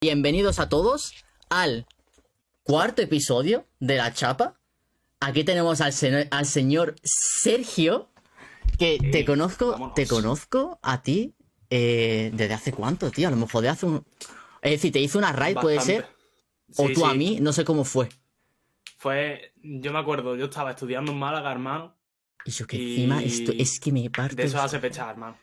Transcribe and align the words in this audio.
Bienvenidos 0.00 0.60
a 0.60 0.68
todos 0.68 1.12
al 1.50 1.84
cuarto 2.62 3.02
episodio 3.02 3.66
de 3.80 3.96
La 3.96 4.14
Chapa. 4.14 4.60
Aquí 5.18 5.42
tenemos 5.42 5.80
al, 5.80 5.92
señor 5.92 6.94
Sergio, 7.02 8.08
que 8.78 9.00
te 9.10 9.24
conozco, 9.24 9.72
vámonos. 9.72 9.94
te 9.94 10.06
conozco 10.06 10.78
a 10.84 11.02
ti 11.02 11.34
eh, 11.68 12.30
desde 12.32 12.54
hace 12.54 12.72
cuánto, 12.72 13.10
tío. 13.10 13.26
A 13.26 13.32
lo 13.32 13.38
mejor 13.38 13.62
de 13.62 13.70
hace 13.70 13.86
un... 13.86 14.06
Es 14.62 14.70
decir, 14.70 14.92
te 14.92 15.00
hice 15.00 15.18
una 15.18 15.32
raid, 15.32 15.56
puede 15.56 15.80
ser. 15.80 16.06
O 16.76 16.86
Sí, 16.86 16.94
tú 16.94 17.04
a 17.04 17.14
mí, 17.14 17.38
no 17.40 17.52
sé 17.52 17.64
cómo 17.64 17.82
fue. 17.82 18.08
Fue, 18.98 19.52
yo 19.56 19.92
me 19.92 19.98
acuerdo, 19.98 20.36
yo 20.36 20.44
estaba 20.44 20.70
estudiando 20.70 21.10
en 21.10 21.18
Málaga, 21.18 21.50
hermano. 21.50 21.96
Y 22.44 22.52
yo 22.52 22.68
que 22.68 22.76
Y 22.76 22.90
encima 22.92 23.20
esto 23.24 23.50
es 23.58 23.80
que 23.80 23.90
me 23.90 24.08
parto, 24.10 24.36
De 24.36 24.44
eso 24.44 24.60
hace 24.60 24.78
pechar, 24.78 25.10
hermano. 25.10 25.36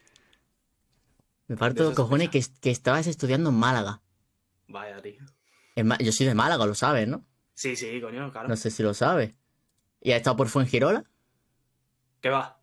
me 1.47 1.57
parto 1.57 1.83
de 1.83 1.89
los 1.89 1.95
cojones 1.97 2.29
que, 2.29 2.41
que 2.61 2.71
estabas 2.71 3.05
estudiando 3.07 3.49
en 3.49 3.57
Málaga. 3.57 4.01
Vaya, 4.67 5.01
tío. 5.01 5.21
Yo 5.99 6.11
soy 6.11 6.25
de 6.27 6.35
Málaga, 6.35 6.65
lo 6.65 6.75
sabes, 6.75 7.07
¿no? 7.07 7.25
Sí, 7.53 7.75
sí, 7.75 7.99
coño, 8.01 8.31
claro. 8.31 8.47
No 8.47 8.55
sé 8.55 8.69
si 8.71 8.83
lo 8.83 8.93
sabes. 8.93 9.33
¿Y 10.01 10.11
has 10.11 10.17
estado 10.17 10.35
por 10.37 10.47
Fuengirola? 10.49 11.03
¿Qué 12.21 12.29
va? 12.29 12.59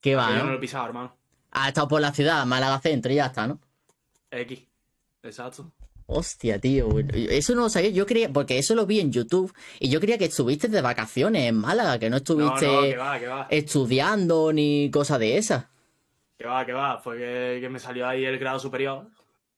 ¿Qué 0.00 0.14
va, 0.14 0.26
Que 0.28 0.32
yo 0.32 0.38
no? 0.38 0.44
no 0.44 0.50
lo 0.52 0.56
he 0.56 0.60
pisado, 0.60 0.86
hermano. 0.86 1.16
Has 1.50 1.68
estado 1.68 1.88
por 1.88 2.00
la 2.00 2.12
ciudad, 2.12 2.44
Málaga 2.46 2.78
Centro 2.80 3.12
y 3.12 3.16
ya 3.16 3.26
está, 3.26 3.46
¿no? 3.46 3.60
X. 4.30 4.60
Exacto. 5.22 5.72
Hostia, 6.06 6.58
tío. 6.58 6.88
Eso 7.12 7.54
no 7.54 7.62
lo 7.62 7.68
sabía. 7.68 7.90
Yo 7.90 8.06
creía, 8.06 8.32
porque 8.32 8.58
eso 8.58 8.74
lo 8.74 8.86
vi 8.86 9.00
en 9.00 9.12
YouTube. 9.12 9.54
Y 9.78 9.90
yo 9.90 10.00
creía 10.00 10.18
que 10.18 10.24
estuviste 10.26 10.68
de 10.68 10.80
vacaciones 10.80 11.48
en 11.48 11.56
Málaga, 11.56 11.98
que 11.98 12.06
no 12.10 12.14
No, 12.14 12.16
estuviste 12.18 12.66
no, 12.66 12.82
que 12.82 12.96
va, 12.96 13.18
que 13.20 13.26
va. 13.28 13.46
estudiando 13.50 14.52
ni 14.52 14.90
cosa 14.90 15.18
de 15.18 15.36
esas. 15.38 15.66
Que 16.38 16.46
va, 16.46 16.64
que 16.66 16.72
va. 16.72 16.98
Fue 16.98 17.16
que, 17.18 17.58
que 17.60 17.68
me 17.68 17.78
salió 17.78 18.08
ahí 18.08 18.24
el 18.24 18.38
grado 18.38 18.58
superior, 18.58 19.08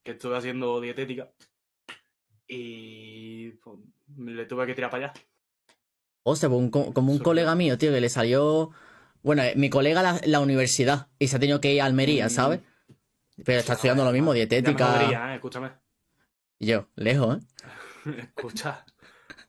que 0.02 0.12
estuve 0.12 0.37
haciendo 0.37 0.80
dietética. 0.80 1.30
Y 2.48 3.51
pues, 3.62 3.79
le 4.19 4.45
tuve 4.47 4.66
que 4.66 4.75
tirar 4.75 4.91
para 4.91 5.06
allá. 5.06 5.15
Hostia, 6.25 6.48
pues 6.48 6.61
un 6.61 6.70
co- 6.70 6.92
como 6.92 7.12
un 7.12 7.19
colega 7.19 7.55
mío, 7.55 7.78
tío, 7.78 7.92
que 7.92 8.00
le 8.00 8.09
salió. 8.09 8.70
Bueno, 9.22 9.42
eh, 9.42 9.55
mi 9.56 9.70
colega 9.70 10.03
la, 10.03 10.20
la 10.25 10.41
universidad 10.41 11.09
y 11.19 11.28
se 11.28 11.36
ha 11.36 11.39
tenido 11.41 11.61
que 11.61 11.72
ir 11.72 11.81
a 11.83 11.86
Almería, 11.86 12.27
Mm. 12.27 12.31
¿sabes? 12.31 12.61
Pero 13.44 13.61
está 13.61 13.75
estudiando 13.75 14.05
lo 14.05 14.12
mismo, 14.12 14.33
dietética. 14.33 14.86
jodería, 14.98 15.33
¿eh? 15.33 15.34
Escúchame. 15.36 15.70
Y 16.59 16.66
yo, 16.66 16.89
lejos, 16.97 17.39
¿eh? 17.39 17.41
Escucha. 18.19 18.84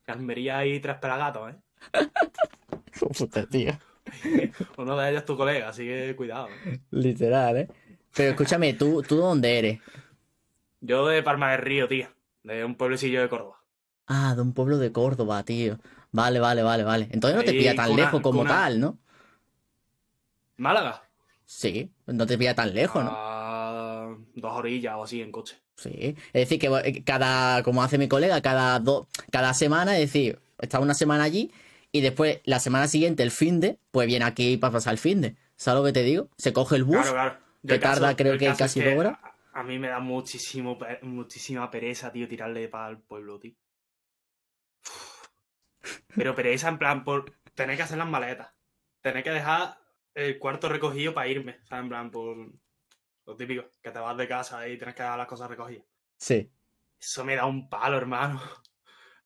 Almería 0.07 0.59
hay 0.59 0.79
tres 0.79 0.97
pelagatos, 0.97 1.51
¿eh? 1.53 1.57
Puta, 3.17 3.45
tío. 3.47 3.77
Uno 4.77 4.97
de 4.97 5.09
ellos 5.09 5.21
es 5.21 5.25
tu 5.25 5.35
colega, 5.37 5.69
así 5.69 5.85
que 5.85 6.15
cuidado. 6.15 6.47
¿eh? 6.65 6.79
Literal, 6.91 7.57
¿eh? 7.57 7.67
Pero 8.15 8.29
escúchame, 8.31 8.73
¿tú, 8.73 9.01
¿tú 9.01 9.17
dónde 9.17 9.57
eres? 9.59 9.79
Yo 10.85 11.07
de 11.07 11.23
Palma 11.23 11.51
del 11.51 11.61
Río, 11.61 11.87
tío. 11.87 12.09
De 12.43 12.65
un 12.65 12.75
pueblecillo 12.75 13.21
de 13.21 13.29
Córdoba. 13.29 13.55
Ah, 14.05 14.33
de 14.35 14.41
un 14.41 14.53
pueblo 14.53 14.77
de 14.79 14.91
Córdoba, 14.91 15.43
tío. 15.43 15.79
Vale, 16.11 16.41
vale, 16.41 16.61
vale, 16.61 16.83
vale. 16.83 17.07
Entonces 17.11 17.37
no 17.37 17.43
te 17.43 17.51
Ahí, 17.51 17.57
pilla 17.59 17.73
tan 17.75 17.89
cuna- 17.89 18.03
lejos 18.03 18.21
como 18.21 18.39
cuna- 18.39 18.49
tal, 18.49 18.79
¿no? 18.81 18.97
Málaga. 20.57 21.03
Sí, 21.45 21.89
no 22.05 22.25
te 22.27 22.37
pilla 22.37 22.53
tan 22.53 22.73
lejos, 22.73 23.03
¿no? 23.03 24.17
Dos 24.35 24.51
orillas 24.53 24.95
o 24.97 25.03
así 25.03 25.21
en 25.21 25.31
coche. 25.31 25.57
Sí. 25.77 26.15
Es 26.33 26.49
decir, 26.49 26.59
que 26.59 26.67
eh, 26.67 27.03
cada, 27.03 27.63
como 27.63 27.81
hace 27.81 27.97
mi 27.97 28.07
colega, 28.07 28.41
cada 28.41 28.79
dos, 28.79 29.07
cada 29.31 29.53
semana, 29.53 29.93
es 29.97 30.01
decir, 30.11 30.39
está 30.59 30.79
una 30.79 30.93
semana 30.93 31.23
allí 31.23 31.51
y 31.91 32.01
después 32.01 32.41
la 32.43 32.59
semana 32.59 32.87
siguiente, 32.87 33.23
el 33.23 33.31
fin 33.31 33.59
de, 33.59 33.79
pues 33.91 34.07
viene 34.07 34.25
aquí 34.25 34.57
para 34.57 34.73
pasar 34.73 34.93
el 34.93 34.99
fin 34.99 35.21
de. 35.21 35.35
¿Sabes 35.55 35.79
lo 35.79 35.85
que 35.85 35.93
te 35.93 36.03
digo? 36.03 36.27
Se 36.37 36.51
coge 36.53 36.75
el 36.75 36.83
bus. 36.83 36.97
Claro, 36.97 37.11
claro. 37.13 37.37
Yo 37.63 37.75
que 37.75 37.79
caso- 37.79 38.01
tarda, 38.01 38.15
creo 38.15 38.37
que 38.37 38.53
casi 38.53 38.81
dos 38.81 38.93
horas. 38.97 39.17
A, 39.53 39.63
mí 39.63 39.79
me 39.79 39.87
da 39.87 39.99
muchísimo, 39.99 40.77
muchísima 41.01 41.69
pereza, 41.69 42.11
tío, 42.11 42.27
tirarle 42.27 42.67
para 42.67 42.89
el 42.89 42.99
pueblo, 42.99 43.39
tío. 43.39 43.55
Pero 46.15 46.35
pereza 46.35 46.69
en 46.69 46.77
plan 46.77 47.03
por 47.03 47.37
tener 47.53 47.77
que 47.77 47.83
hacer 47.83 47.97
las 47.97 48.07
maletas. 48.07 48.53
Tener 49.01 49.23
que 49.23 49.31
dejar 49.31 49.77
el 50.13 50.39
cuarto 50.39 50.69
recogido 50.69 51.13
para 51.13 51.27
irme. 51.27 51.59
O 51.63 51.65
sea, 51.65 51.79
en 51.79 51.89
plan 51.89 52.11
por 52.11 52.37
lo 53.25 53.35
típico, 53.35 53.69
que 53.81 53.91
te 53.91 53.99
vas 53.99 54.17
de 54.17 54.27
casa 54.27 54.67
y 54.67 54.77
tienes 54.77 54.95
que 54.95 55.03
dejar 55.03 55.17
las 55.17 55.27
cosas 55.27 55.49
recogidas. 55.49 55.85
Sí. 56.17 56.51
Eso 56.99 57.25
me 57.25 57.35
da 57.35 57.45
un 57.45 57.69
palo, 57.69 57.97
hermano. 57.97 58.41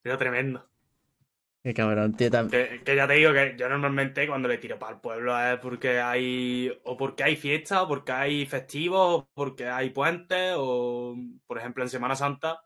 Pero 0.02 0.18
tremendo. 0.18 0.70
Qué 1.68 1.74
cabrón, 1.74 2.16
tío. 2.16 2.30
tam- 2.30 2.50
Que, 2.50 2.82
que 2.82 2.96
ya 2.96 3.06
te 3.10 3.16
digo 3.16 3.34
que 3.34 3.56
yo 3.60 3.68
normalmente 3.68 4.26
cuando 4.26 4.48
le 4.48 4.58
tiro 4.58 4.80
para 4.80 4.94
el 4.94 5.02
pueblo 5.02 5.38
es 5.38 5.60
porque 5.60 6.00
hay. 6.00 6.72
o 6.86 6.96
porque 6.96 7.24
hay 7.26 7.36
fiesta, 7.36 7.84
o 7.84 7.90
porque 7.90 8.14
hay 8.14 8.46
festivos, 8.46 9.00
o 9.24 9.30
porque 9.34 9.68
hay 9.68 9.90
puentes, 9.90 10.54
o 10.58 11.14
por 11.46 11.58
ejemplo 11.58 11.84
en 11.84 11.90
Semana 11.90 12.16
Santa 12.16 12.62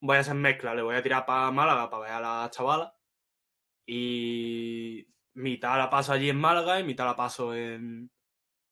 voy 0.00 0.16
a 0.16 0.20
hacer 0.20 0.34
mezcla, 0.34 0.74
le 0.74 0.82
voy 0.82 0.96
a 0.96 1.02
tirar 1.02 1.26
para 1.26 1.52
Málaga 1.52 1.88
para 1.88 2.02
ver 2.02 2.12
a 2.12 2.20
las 2.20 2.50
chavalas. 2.50 2.92
Y 3.86 5.06
mitad 5.34 5.78
la 5.78 5.88
paso 5.88 6.12
allí 6.12 6.28
en 6.30 6.36
Málaga 6.40 6.80
y 6.80 6.84
mitad 6.84 7.04
la 7.06 7.14
paso 7.14 7.54
en, 7.54 8.10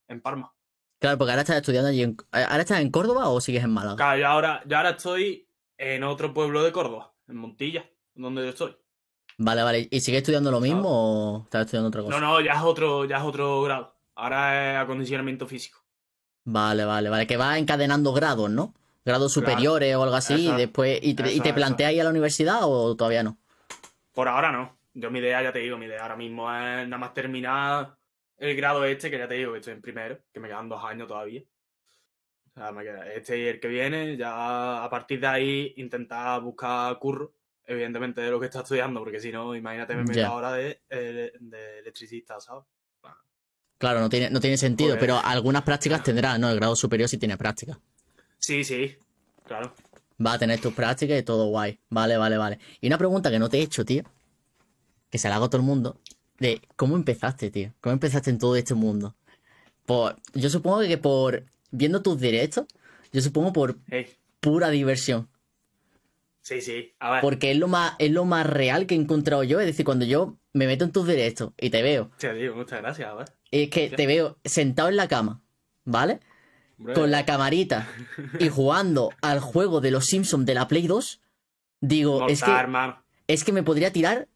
en 0.08 0.20
Parma. 0.20 0.52
Claro, 1.00 1.18
porque 1.18 1.30
ahora 1.30 1.42
estás 1.42 1.58
estudiando 1.58 1.90
allí 1.90 2.02
en... 2.02 2.16
¿Ahora 2.32 2.62
estás 2.62 2.80
en 2.80 2.90
Córdoba 2.90 3.28
o 3.28 3.40
sigues 3.40 3.62
en 3.62 3.70
Málaga? 3.70 3.94
Claro, 3.96 4.18
yo 4.18 4.26
ahora, 4.26 4.62
yo 4.66 4.76
ahora 4.76 4.90
estoy 4.90 5.48
en 5.76 6.02
otro 6.02 6.34
pueblo 6.34 6.64
de 6.64 6.72
Córdoba, 6.72 7.14
en 7.28 7.36
Montilla, 7.36 7.88
donde 8.14 8.42
yo 8.42 8.48
estoy. 8.48 8.76
Vale, 9.38 9.62
vale. 9.62 9.88
¿Y 9.91 10.00
sigues 10.00 10.19
estudiando 10.22 10.50
lo 10.50 10.60
mismo 10.60 10.88
o 10.91 11.43
estás 11.44 11.65
estudiando 11.66 11.88
otra 11.88 12.03
cosa? 12.03 12.19
No, 12.19 12.26
no, 12.26 12.41
ya 12.41 12.53
es 12.54 12.62
otro, 12.62 13.04
ya 13.04 13.19
es 13.19 13.22
otro 13.22 13.62
grado. 13.62 13.94
Ahora 14.16 14.72
es 14.75 14.78
acondicionamiento 14.78 15.47
físico. 15.47 15.78
Vale, 16.44 16.84
vale, 16.84 17.09
vale. 17.09 17.26
Que 17.26 17.37
vas 17.37 17.59
encadenando 17.59 18.12
grados, 18.12 18.50
¿no? 18.50 18.75
Grados 19.04 19.32
Claro. 19.32 19.47
superiores 19.49 19.94
o 19.97 20.03
algo 20.03 20.16
así, 20.16 20.49
y 20.49 20.53
después. 20.53 20.99
¿Y 21.03 21.15
te, 21.15 21.32
y 21.32 21.41
planteas 21.41 21.93
ir 21.93 22.00
a 22.00 22.04
la 22.04 22.10
universidad 22.10 22.60
o 22.62 22.97
todavía 22.97 23.22
no? 23.22 23.38
Por 24.12 24.28
ahora 24.28 24.50
no. 24.50 24.76
Yo 24.94 25.10
mi 25.10 25.21
idea, 25.21 25.41
ya 25.43 25.53
te 25.53 25.60
digo, 25.60 25.78
mi 25.78 25.87
idea 25.87 26.03
ahora 26.03 26.16
mismo 26.16 26.53
es 26.53 26.88
nada 26.88 26.99
más 26.99 27.15
terminar 27.15 27.97
el 28.38 28.56
grado 28.56 28.84
este, 28.84 29.10
que 29.10 29.19
ya 29.19 29.28
te 29.28 29.34
digo 29.34 29.53
que 29.53 29.59
estoy 29.59 29.75
en 29.75 29.81
primero, 29.81 30.19
que 30.32 30.41
me 30.41 30.49
quedan 30.49 30.69
dos 30.69 30.82
años 30.84 31.06
todavía. 31.06 31.43
O 32.56 32.60
sea, 32.60 32.72
me 32.72 32.82
queda 32.82 33.06
este 33.12 33.38
y 33.38 33.47
el 33.47 33.60
que 33.60 33.69
viene, 33.69 34.16
ya 34.16 34.82
a 34.82 34.91
partir 34.91 35.20
de 35.20 35.26
ahí 35.28 35.75
intentar 35.76 36.41
buscar 36.41 36.99
curro, 36.99 37.32
evidentemente 37.68 38.20
de 38.20 38.30
lo 38.30 38.40
que 38.40 38.46
está 38.46 38.60
estudiando, 38.62 38.98
porque 39.00 39.20
si 39.20 39.30
no, 39.30 39.54
imagínate 39.54 39.94
me 39.94 40.02
meto 40.02 40.14
Ya. 40.18 40.26
ahora 40.28 40.52
de, 40.54 40.80
de, 40.90 41.32
de 41.38 41.78
electricista, 41.78 42.40
¿sabes? 42.40 42.64
Claro, 43.78 44.00
no 44.00 44.08
tiene, 44.08 44.28
no 44.30 44.40
tiene 44.40 44.56
sentido, 44.56 44.90
Pues- 44.90 45.00
pero 45.00 45.20
algunas 45.22 45.62
prácticas 45.62 46.02
tendrás, 46.02 46.38
¿no? 46.40 46.50
El 46.50 46.56
grado 46.56 46.74
superior 46.74 47.08
sí 47.08 47.16
tiene 47.16 47.36
prácticas. 47.38 47.78
Sí, 48.38 48.64
sí, 48.64 48.96
claro. 49.46 49.72
Va 50.24 50.32
a 50.32 50.38
tener 50.38 50.60
tus 50.60 50.74
prácticas 50.74 51.16
y 51.20 51.22
todo 51.22 51.46
guay. 51.46 51.78
Vale, 51.88 52.16
vale, 52.16 52.36
vale. 52.36 52.58
Y 52.80 52.88
una 52.88 52.98
pregunta 52.98 53.30
que 53.30 53.38
no 53.38 53.48
te 53.48 53.58
he 53.58 53.62
hecho, 53.62 53.84
tío. 53.84 54.02
Que 55.10 55.18
se 55.18 55.28
la 55.28 55.36
hago 55.36 55.44
a 55.44 55.48
todo 55.50 55.60
el 55.60 55.66
mundo. 55.66 56.00
De 56.40 56.60
cómo 56.74 56.96
empezaste, 56.96 57.50
tío. 57.52 57.72
¿Cómo 57.80 57.92
empezaste 57.92 58.30
en 58.30 58.38
todo 58.38 58.56
este 58.56 58.74
mundo? 58.74 59.14
Por, 59.86 60.16
yo 60.34 60.50
supongo 60.50 60.80
que 60.80 60.98
por 60.98 61.44
viendo 61.70 62.02
tus 62.02 62.20
directos, 62.20 62.66
yo 63.12 63.20
supongo 63.20 63.52
por 63.52 63.76
pura 64.40 64.70
diversión. 64.70 65.28
Sí, 66.48 66.62
sí. 66.62 66.94
A 66.98 67.10
ver, 67.10 67.20
Porque 67.20 67.50
es 67.50 67.59
lo 67.59 67.69
más, 67.69 67.94
es 67.98 68.10
lo 68.10 68.25
más 68.25 68.47
real 68.47 68.86
que 68.86 68.94
he 68.94 68.98
encontrado 68.98 69.42
yo. 69.44 69.60
Es 69.60 69.66
decir, 69.66 69.84
cuando 69.84 70.04
yo 70.06 70.38
me 70.54 70.66
meto 70.66 70.84
en 70.84 70.92
tus 70.92 71.06
directos 71.06 71.53
y 71.59 71.70
te 71.70 71.82
veo, 71.82 72.10
te 72.19 72.32
digo, 72.32 72.56
muchas 72.56 72.81
gracias, 72.81 73.09
a 73.09 73.14
ver. 73.14 73.28
es 73.50 73.70
que 73.70 73.91
te 73.91 74.06
veo 74.06 74.38
sentado 74.44 74.88
en 74.88 74.97
la 74.97 75.08
cama, 75.08 75.42
¿vale? 75.84 76.20
Hombre, 76.78 76.94
Con 76.94 77.10
la 77.10 77.26
camarita 77.26 77.88
y 78.38 78.48
jugando 78.48 79.10
al 79.20 79.41
juego 79.41 79.81
de 79.81 79.91
los 79.91 80.06
Simpsons 80.06 80.47
de 80.47 80.54
la 80.54 80.69
Play 80.69 80.87
2. 80.87 81.20
Digo, 81.81 82.26
es 82.28 82.42
que, 82.42 82.53
es 83.26 83.44
que 83.44 83.53
me 83.53 83.62
podría 83.62 83.92
tirar. 83.92 84.28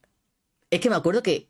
Es 0.71 0.81
que 0.81 0.91
me 0.91 0.97
acuerdo 0.97 1.23
que 1.23 1.49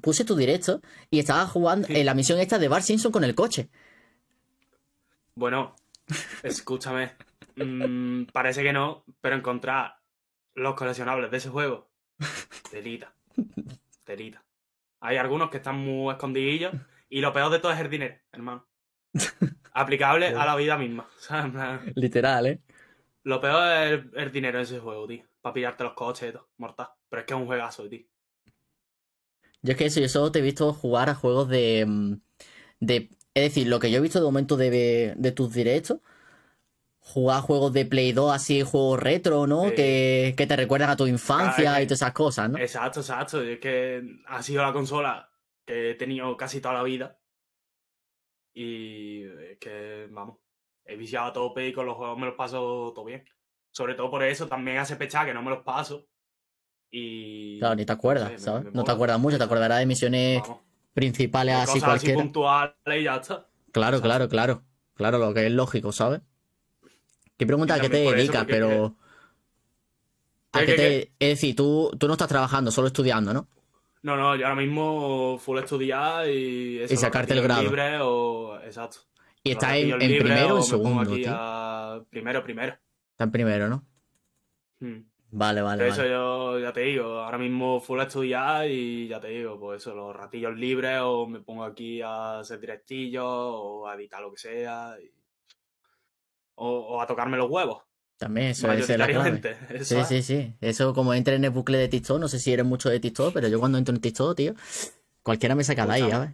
puse 0.00 0.24
tu 0.24 0.36
directo 0.36 0.80
y 1.10 1.18
estaba 1.18 1.46
jugando 1.46 1.86
en 1.90 2.06
la 2.06 2.14
misión 2.14 2.38
esta 2.40 2.58
de 2.58 2.68
Bar 2.68 2.82
Simpson 2.82 3.12
con 3.12 3.24
el 3.24 3.34
coche. 3.34 3.68
Bueno, 5.34 5.74
escúchame. 6.42 7.12
Mm, 7.56 8.24
parece 8.32 8.62
que 8.62 8.72
no, 8.72 9.04
pero 9.20 9.36
encontrar 9.36 9.96
los 10.54 10.74
coleccionables 10.74 11.30
de 11.30 11.36
ese 11.36 11.48
juego, 11.50 11.90
telita. 12.70 13.14
Telita. 14.04 14.44
Hay 15.00 15.16
algunos 15.16 15.50
que 15.50 15.58
están 15.58 15.76
muy 15.76 16.12
escondidillos 16.12 16.74
y 17.08 17.20
lo 17.20 17.32
peor 17.32 17.50
de 17.50 17.58
todo 17.58 17.72
es 17.72 17.80
el 17.80 17.90
dinero, 17.90 18.16
hermano. 18.32 18.66
Aplicable 19.72 20.28
a 20.28 20.44
la 20.44 20.56
vida 20.56 20.76
misma. 20.76 21.08
Literal, 21.96 22.46
¿eh? 22.46 22.60
Lo 23.24 23.40
peor 23.40 23.72
es 23.72 23.92
el, 23.92 24.10
el 24.14 24.32
dinero 24.32 24.58
en 24.58 24.64
ese 24.64 24.78
juego, 24.78 25.06
tío. 25.06 25.24
Para 25.40 25.54
pillarte 25.54 25.84
los 25.84 25.94
coches 25.94 26.28
y 26.28 26.32
todo, 26.32 26.48
mortal. 26.58 26.88
Pero 27.08 27.20
es 27.20 27.26
que 27.26 27.34
es 27.34 27.40
un 27.40 27.46
juegazo, 27.46 27.88
tío. 27.88 28.04
Yo 29.62 29.72
es 29.72 29.78
que 29.78 29.86
eso, 29.86 30.00
yo 30.00 30.08
solo 30.08 30.32
te 30.32 30.38
he 30.38 30.42
visto 30.42 30.72
jugar 30.72 31.08
a 31.10 31.14
juegos 31.14 31.48
de. 31.48 31.84
mm, 31.86 32.14
de 32.80 33.10
es 33.34 33.44
decir, 33.44 33.68
lo 33.68 33.80
que 33.80 33.90
yo 33.90 33.98
he 33.98 34.02
visto 34.02 34.20
de 34.20 34.26
momento 34.26 34.56
de, 34.56 35.14
de 35.16 35.32
tus 35.32 35.52
directos, 35.54 36.00
jugar 37.00 37.40
juegos 37.42 37.72
de 37.72 37.86
Play 37.86 38.12
2, 38.12 38.32
así, 38.32 38.62
juegos 38.62 39.00
retro, 39.00 39.46
¿no? 39.46 39.68
Sí. 39.70 39.74
Que, 39.74 40.34
que 40.36 40.46
te 40.46 40.54
recuerdan 40.56 40.90
a 40.90 40.96
tu 40.96 41.06
infancia 41.06 41.72
Ah, 41.72 41.74
es 41.74 41.78
que- 41.78 41.82
y 41.82 41.86
todas 41.86 41.98
esas 42.02 42.12
cosas, 42.12 42.50
¿no? 42.50 42.58
Exacto, 42.58 43.00
exacto. 43.00 43.42
Es 43.42 43.58
que 43.58 44.02
ha 44.26 44.42
sido 44.42 44.62
la 44.62 44.72
consola 44.72 45.30
que 45.66 45.90
he 45.90 45.94
tenido 45.94 46.36
casi 46.36 46.60
toda 46.60 46.74
la 46.74 46.82
vida. 46.82 47.18
Y 48.52 49.22
es 49.24 49.58
que, 49.58 50.08
vamos, 50.10 50.38
he 50.84 50.96
viciado 50.96 51.26
a 51.28 51.32
tope 51.32 51.68
y 51.68 51.72
con 51.72 51.86
los 51.86 51.96
juegos 51.96 52.18
me 52.18 52.26
los 52.26 52.34
paso 52.34 52.92
todo 52.94 53.04
bien. 53.04 53.24
Sobre 53.72 53.94
todo 53.94 54.10
por 54.10 54.22
eso, 54.24 54.48
también 54.48 54.78
hace 54.78 54.96
pechar 54.96 55.26
que 55.26 55.34
no 55.34 55.42
me 55.42 55.50
los 55.50 55.62
paso. 55.62 56.06
Y. 56.90 57.58
Claro, 57.60 57.76
ni 57.76 57.84
te 57.86 57.92
acuerdas, 57.92 58.28
sé, 58.28 58.32
me- 58.34 58.38
¿sabes? 58.40 58.64
me 58.64 58.70
no 58.72 58.84
te 58.84 58.90
acuerdas 58.90 59.20
mucho, 59.20 59.38
te 59.38 59.44
acordarás 59.44 59.78
de 59.78 59.86
misiones 59.86 60.42
Vamos, 60.42 60.58
principales 60.92 61.54
de 61.54 61.60
así 61.62 61.72
cosas 61.74 61.82
así 61.82 61.88
cualquiera. 62.06 62.20
puntuales 62.20 62.74
y 63.00 63.02
ya 63.04 63.16
está. 63.16 63.46
Claro, 63.72 64.00
claro, 64.00 64.28
claro. 64.28 64.62
Claro, 64.94 65.18
lo 65.18 65.32
que 65.32 65.46
es 65.46 65.52
lógico, 65.52 65.92
¿sabes? 65.92 66.20
¿Qué 67.40 67.46
pregunta 67.46 67.72
a 67.74 67.80
qué 67.80 67.88
te 67.88 67.96
dedicas? 68.02 68.44
Pero. 68.46 68.94
¿A 70.52 70.60
¿Qué, 70.60 70.74
te... 70.74 71.02
Es 71.18 71.28
decir, 71.40 71.56
tú, 71.56 71.90
tú 71.98 72.06
no 72.06 72.12
estás 72.12 72.28
trabajando, 72.28 72.70
solo 72.70 72.88
estudiando, 72.88 73.32
¿no? 73.32 73.48
No, 74.02 74.14
no, 74.16 74.36
yo 74.36 74.46
ahora 74.46 74.60
mismo 74.60 75.38
full 75.38 75.58
estudiar 75.58 76.28
y. 76.28 76.80
eso, 76.80 76.92
Y 76.92 76.96
sacarte 76.98 77.32
el 77.32 77.42
grado. 77.42 77.62
libres 77.62 77.98
o. 78.02 78.58
Exacto. 78.62 78.98
Y 79.42 79.52
estás 79.52 79.76
en, 79.76 79.96
primero 79.98 80.56
o 80.56 80.58
en 80.58 80.62
segundo, 80.64 81.00
aquí 81.12 81.22
tío. 81.22 81.32
a- 81.34 82.04
Primero, 82.10 82.42
primero. 82.44 82.76
Está 83.12 83.24
en 83.24 83.30
primero, 83.30 83.68
¿no? 83.70 83.84
Hmm. 84.80 84.98
Vale, 85.30 85.62
vale, 85.62 85.78
Por 85.84 85.92
eso 85.92 86.00
vale. 86.02 86.10
yo 86.10 86.58
ya 86.58 86.72
te 86.74 86.80
digo, 86.80 87.20
ahora 87.20 87.38
mismo 87.38 87.80
full 87.80 88.00
a 88.00 88.02
estudiar 88.02 88.68
y 88.68 89.08
ya 89.08 89.18
te 89.20 89.28
digo, 89.28 89.58
pues 89.58 89.80
eso, 89.80 89.94
los 89.94 90.14
ratillos 90.14 90.56
libres 90.58 90.98
o 91.02 91.26
me 91.26 91.40
pongo 91.40 91.64
aquí 91.64 92.02
a 92.02 92.40
hacer 92.40 92.60
directillos 92.60 93.24
o 93.26 93.86
a 93.88 93.94
editar 93.94 94.20
lo 94.20 94.30
que 94.32 94.38
sea. 94.38 94.96
y- 95.02 95.10
O, 96.62 96.68
o 96.96 97.00
a 97.00 97.06
tocarme 97.06 97.36
los 97.38 97.50
huevos, 97.50 97.82
También 98.18 98.48
eso 98.48 98.70
es 98.70 98.88
la 98.98 99.06
clave. 99.08 99.40
Eso 99.70 99.96
Sí, 99.96 100.02
es. 100.02 100.08
sí, 100.08 100.22
sí. 100.22 100.54
Eso 100.60 100.92
como 100.94 101.14
entres 101.14 101.36
en 101.38 101.44
el 101.44 101.50
bucle 101.50 101.78
de 101.78 101.88
TikTok, 101.88 102.20
no 102.20 102.28
sé 102.28 102.38
si 102.38 102.52
eres 102.52 102.66
mucho 102.66 102.90
de 102.90 103.00
TikTok, 103.00 103.32
pero 103.32 103.48
yo 103.48 103.58
cuando 103.58 103.78
entro 103.78 103.94
en 103.94 104.00
TikTok, 104.00 104.36
tío, 104.36 104.54
cualquiera 105.22 105.54
me 105.54 105.64
saca 105.64 105.86
de 105.86 105.92
ahí. 105.92 106.10
¿sabes? 106.10 106.30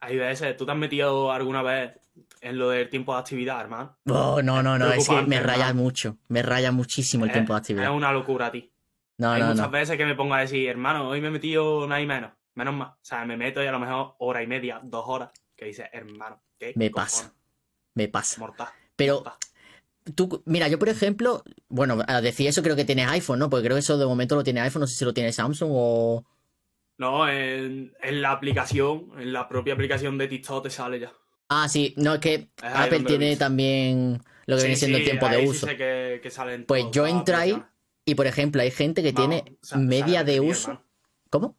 Hay 0.00 0.16
veces, 0.16 0.56
¿tú 0.56 0.64
te 0.64 0.72
has 0.72 0.78
metido 0.78 1.30
alguna 1.32 1.62
vez 1.62 1.92
en 2.40 2.58
lo 2.58 2.70
del 2.70 2.88
tiempo 2.88 3.12
de 3.14 3.20
actividad, 3.20 3.60
hermano? 3.60 3.96
Oh, 4.08 4.40
no, 4.42 4.62
no, 4.62 4.78
no, 4.78 4.90
es 4.92 5.06
que 5.08 5.22
me 5.26 5.40
raya 5.40 5.66
hermano. 5.66 5.82
mucho, 5.82 6.18
me 6.28 6.42
raya 6.42 6.72
muchísimo 6.72 7.24
el 7.24 7.30
Es- 7.30 7.34
tiempo 7.34 7.52
de 7.52 7.58
Es 7.58 7.60
actividad. 7.60 7.92
una 7.92 8.12
locura 8.12 8.46
a 8.46 8.52
ti. 8.52 8.72
No, 9.18 9.34
Hay 9.34 9.40
no, 9.40 9.48
muchas 9.48 9.66
no. 9.66 9.70
veces 9.70 9.96
que 9.96 10.06
me 10.06 10.14
pongo 10.14 10.34
a 10.34 10.40
decir, 10.40 10.68
hermano, 10.68 11.08
hoy 11.08 11.20
me 11.20 11.28
he 11.28 11.30
metido 11.30 11.86
nada 11.86 12.00
y 12.00 12.06
menos, 12.06 12.32
menos 12.54 12.74
más. 12.74 12.90
O 12.90 12.98
sea, 13.02 13.24
me 13.24 13.36
meto 13.36 13.62
y 13.62 13.66
a 13.66 13.72
lo 13.72 13.78
mejor 13.80 14.14
hora 14.18 14.42
y 14.42 14.46
media, 14.46 14.80
dos 14.82 15.04
horas, 15.06 15.30
que 15.56 15.66
dices, 15.66 15.88
hermano, 15.92 16.40
¿qué 16.58 16.74
Me 16.76 16.90
cojones? 16.90 17.30
pasa, 17.30 17.34
me 17.94 18.08
pasa. 18.08 18.40
Mortal. 18.40 18.68
Pero 18.98 19.14
mortal. 19.24 19.38
tú, 20.16 20.42
mira, 20.46 20.68
yo 20.68 20.78
por 20.78 20.88
ejemplo, 20.90 21.44
bueno, 21.68 21.98
a 22.08 22.20
decir 22.22 22.48
eso 22.48 22.62
creo 22.62 22.76
que 22.76 22.84
tienes 22.86 23.08
iPhone, 23.08 23.38
¿no? 23.40 23.50
Porque 23.50 23.64
creo 23.66 23.76
que 23.76 23.80
eso 23.80 23.98
de 23.98 24.06
momento 24.06 24.36
lo 24.36 24.44
tiene 24.44 24.60
iPhone, 24.62 24.82
no 24.82 24.86
sé 24.88 24.96
si 24.96 25.04
lo 25.06 25.14
tiene 25.14 25.32
Samsung 25.32 25.70
o... 25.72 26.26
No, 26.98 27.28
en, 27.28 27.94
en 28.02 28.20
la 28.22 28.30
aplicación, 28.32 29.10
en 29.18 29.32
la 29.32 29.48
propia 29.48 29.74
aplicación 29.74 30.18
de 30.18 30.28
TikTok 30.28 30.64
te 30.64 30.70
sale 30.70 31.00
ya. 31.00 31.12
Ah, 31.48 31.68
sí, 31.68 31.94
no, 31.96 32.14
es 32.14 32.20
que 32.20 32.50
Apple 32.72 33.04
tiene 33.04 33.36
también 33.36 34.22
lo 34.46 34.56
que 34.56 34.62
Sí, 34.62 34.66
viene 34.68 34.76
siendo 34.76 34.98
el 34.98 35.04
tiempo 35.04 35.28
de 35.28 35.38
sí 35.46 35.46
uso. 35.48 35.66
sé 35.66 35.76
que, 35.76 36.20
que 36.22 36.30
salen 36.30 36.66
Pues 36.66 36.90
yo 36.92 37.06
entré 37.06 37.36
ahí 37.36 37.70
y, 38.04 38.14
por 38.16 38.26
ejemplo, 38.26 38.62
hay 38.62 38.70
gente 38.70 39.02
que 39.02 39.12
Vamos, 39.12 39.42
tiene 39.44 39.58
media 39.72 40.24
de 40.24 40.40
uso. 40.40 40.70
hermano. 40.70 40.84
¿Cómo? 41.30 41.56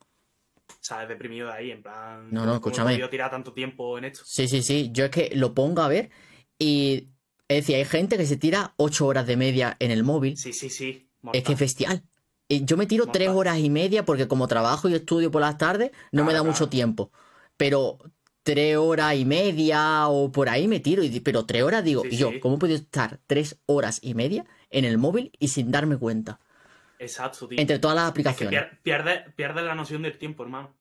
Sales 0.82 1.08
deprimido 1.10 1.48
de 1.48 1.54
ahí, 1.54 1.72
en 1.72 1.82
plan. 1.84 2.32
No, 2.32 2.46
no, 2.46 2.56
¿cómo 2.60 2.78
he 2.78 2.80
escúchame. 2.80 2.92
podido 2.92 3.10
tirar 3.10 3.32
tanto 3.32 3.54
tiempo 3.54 3.98
en 3.98 4.06
esto? 4.06 4.26
Sí, 4.26 4.48
sí, 4.48 4.62
sí. 4.62 4.90
Yo 4.94 5.06
es 5.06 5.12
que 5.12 5.32
lo 5.36 5.54
pongo 5.54 5.82
a 5.82 5.88
ver 5.88 6.10
y... 6.58 7.10
Es 7.50 7.57
decir, 7.57 7.75
hay 7.75 7.86
gente 7.86 8.18
que 8.18 8.25
se 8.25 8.38
tira 8.38 8.74
ocho 8.78 9.06
horas 9.07 9.28
de 9.28 9.36
media 9.36 9.75
en 9.80 9.92
el 9.92 10.04
móvil. 10.04 10.38
Sí, 10.38 10.54
sí, 10.54 10.69
sí. 10.69 11.10
Es 11.34 11.44
que 11.44 11.54
es 11.54 11.60
bestial. 11.60 12.04
Yo 12.48 12.78
me 12.78 12.88
tiro 12.88 13.07
tres 13.07 13.30
horas 13.30 13.60
y 13.60 13.69
media 13.69 14.06
porque 14.06 14.28
como 14.28 14.48
trabajo 14.48 14.88
y 14.90 14.94
estudio 14.96 15.30
por 15.31 15.42
las 15.42 15.57
tardes, 15.57 15.92
no 16.12 16.24
me 16.24 16.34
da 16.34 16.40
Claro, 16.40 16.51
mucho 16.51 16.69
tiempo. 16.69 17.12
Pero 17.57 17.98
tres 18.44 18.78
horas 18.78 19.16
y 19.16 19.25
media 19.25 20.07
o 20.07 20.31
por 20.31 20.48
ahí 20.50 20.68
me 20.68 20.80
tiro. 20.80 21.04
y 21.04 21.19
Pero 21.19 21.46
tres 21.46 21.63
horas 21.63 21.84
digo, 21.84 22.04
Sí, 22.04 22.12
y 22.12 22.18
yo, 22.18 22.31
sí. 22.31 22.40
¿cómo 22.40 22.57
podido 22.60 22.78
estar 22.78 23.19
tres 23.28 23.60
horas 23.66 24.00
y 24.02 24.13
media 24.13 24.45
en 24.72 24.86
el 24.86 24.98
móvil 24.98 25.31
y 25.40 25.50
sin 25.50 25.72
darme 25.72 25.98
cuenta? 25.98 26.40
Exacto, 27.00 27.48
tío. 27.48 27.57
Entre 27.60 27.80
todas 27.80 27.95
las 27.95 28.06
Es 28.06 28.12
que 28.12 28.12
aplicaciones. 28.12 28.62
pier- 28.62 28.81
pierdes 28.84 29.34
pierdes 29.36 29.63
la 29.63 29.75
noción 29.75 30.02
del 30.02 30.18
tiempo, 30.18 30.44
hermano. 30.44 30.75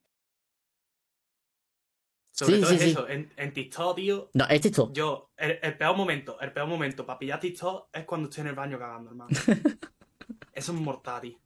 Sí, 2.38 2.44
Sobre 2.44 2.58
todo 2.60 2.70
sí, 2.70 2.76
es 2.76 2.82
sí. 2.82 2.90
eso. 2.90 3.08
En, 3.08 3.32
en 3.36 3.52
TikTok, 3.52 3.96
tío, 3.96 4.30
No, 4.34 4.44
es 4.46 4.64
esto. 4.64 4.92
yo, 4.92 5.30
el, 5.36 5.58
el 5.60 5.76
peor 5.76 5.96
momento, 5.96 6.38
el 6.40 6.52
peor 6.52 6.68
momento 6.68 7.04
para 7.04 7.18
pillar 7.18 7.40
TikTok 7.40 7.88
es 7.92 8.04
cuando 8.04 8.28
estoy 8.28 8.42
en 8.42 8.46
el 8.48 8.54
baño 8.54 8.78
cagando, 8.78 9.10
hermano. 9.10 9.30
Eso 10.52 10.72
es 10.72 10.78
mortal, 10.80 11.20
tío. 11.22 11.36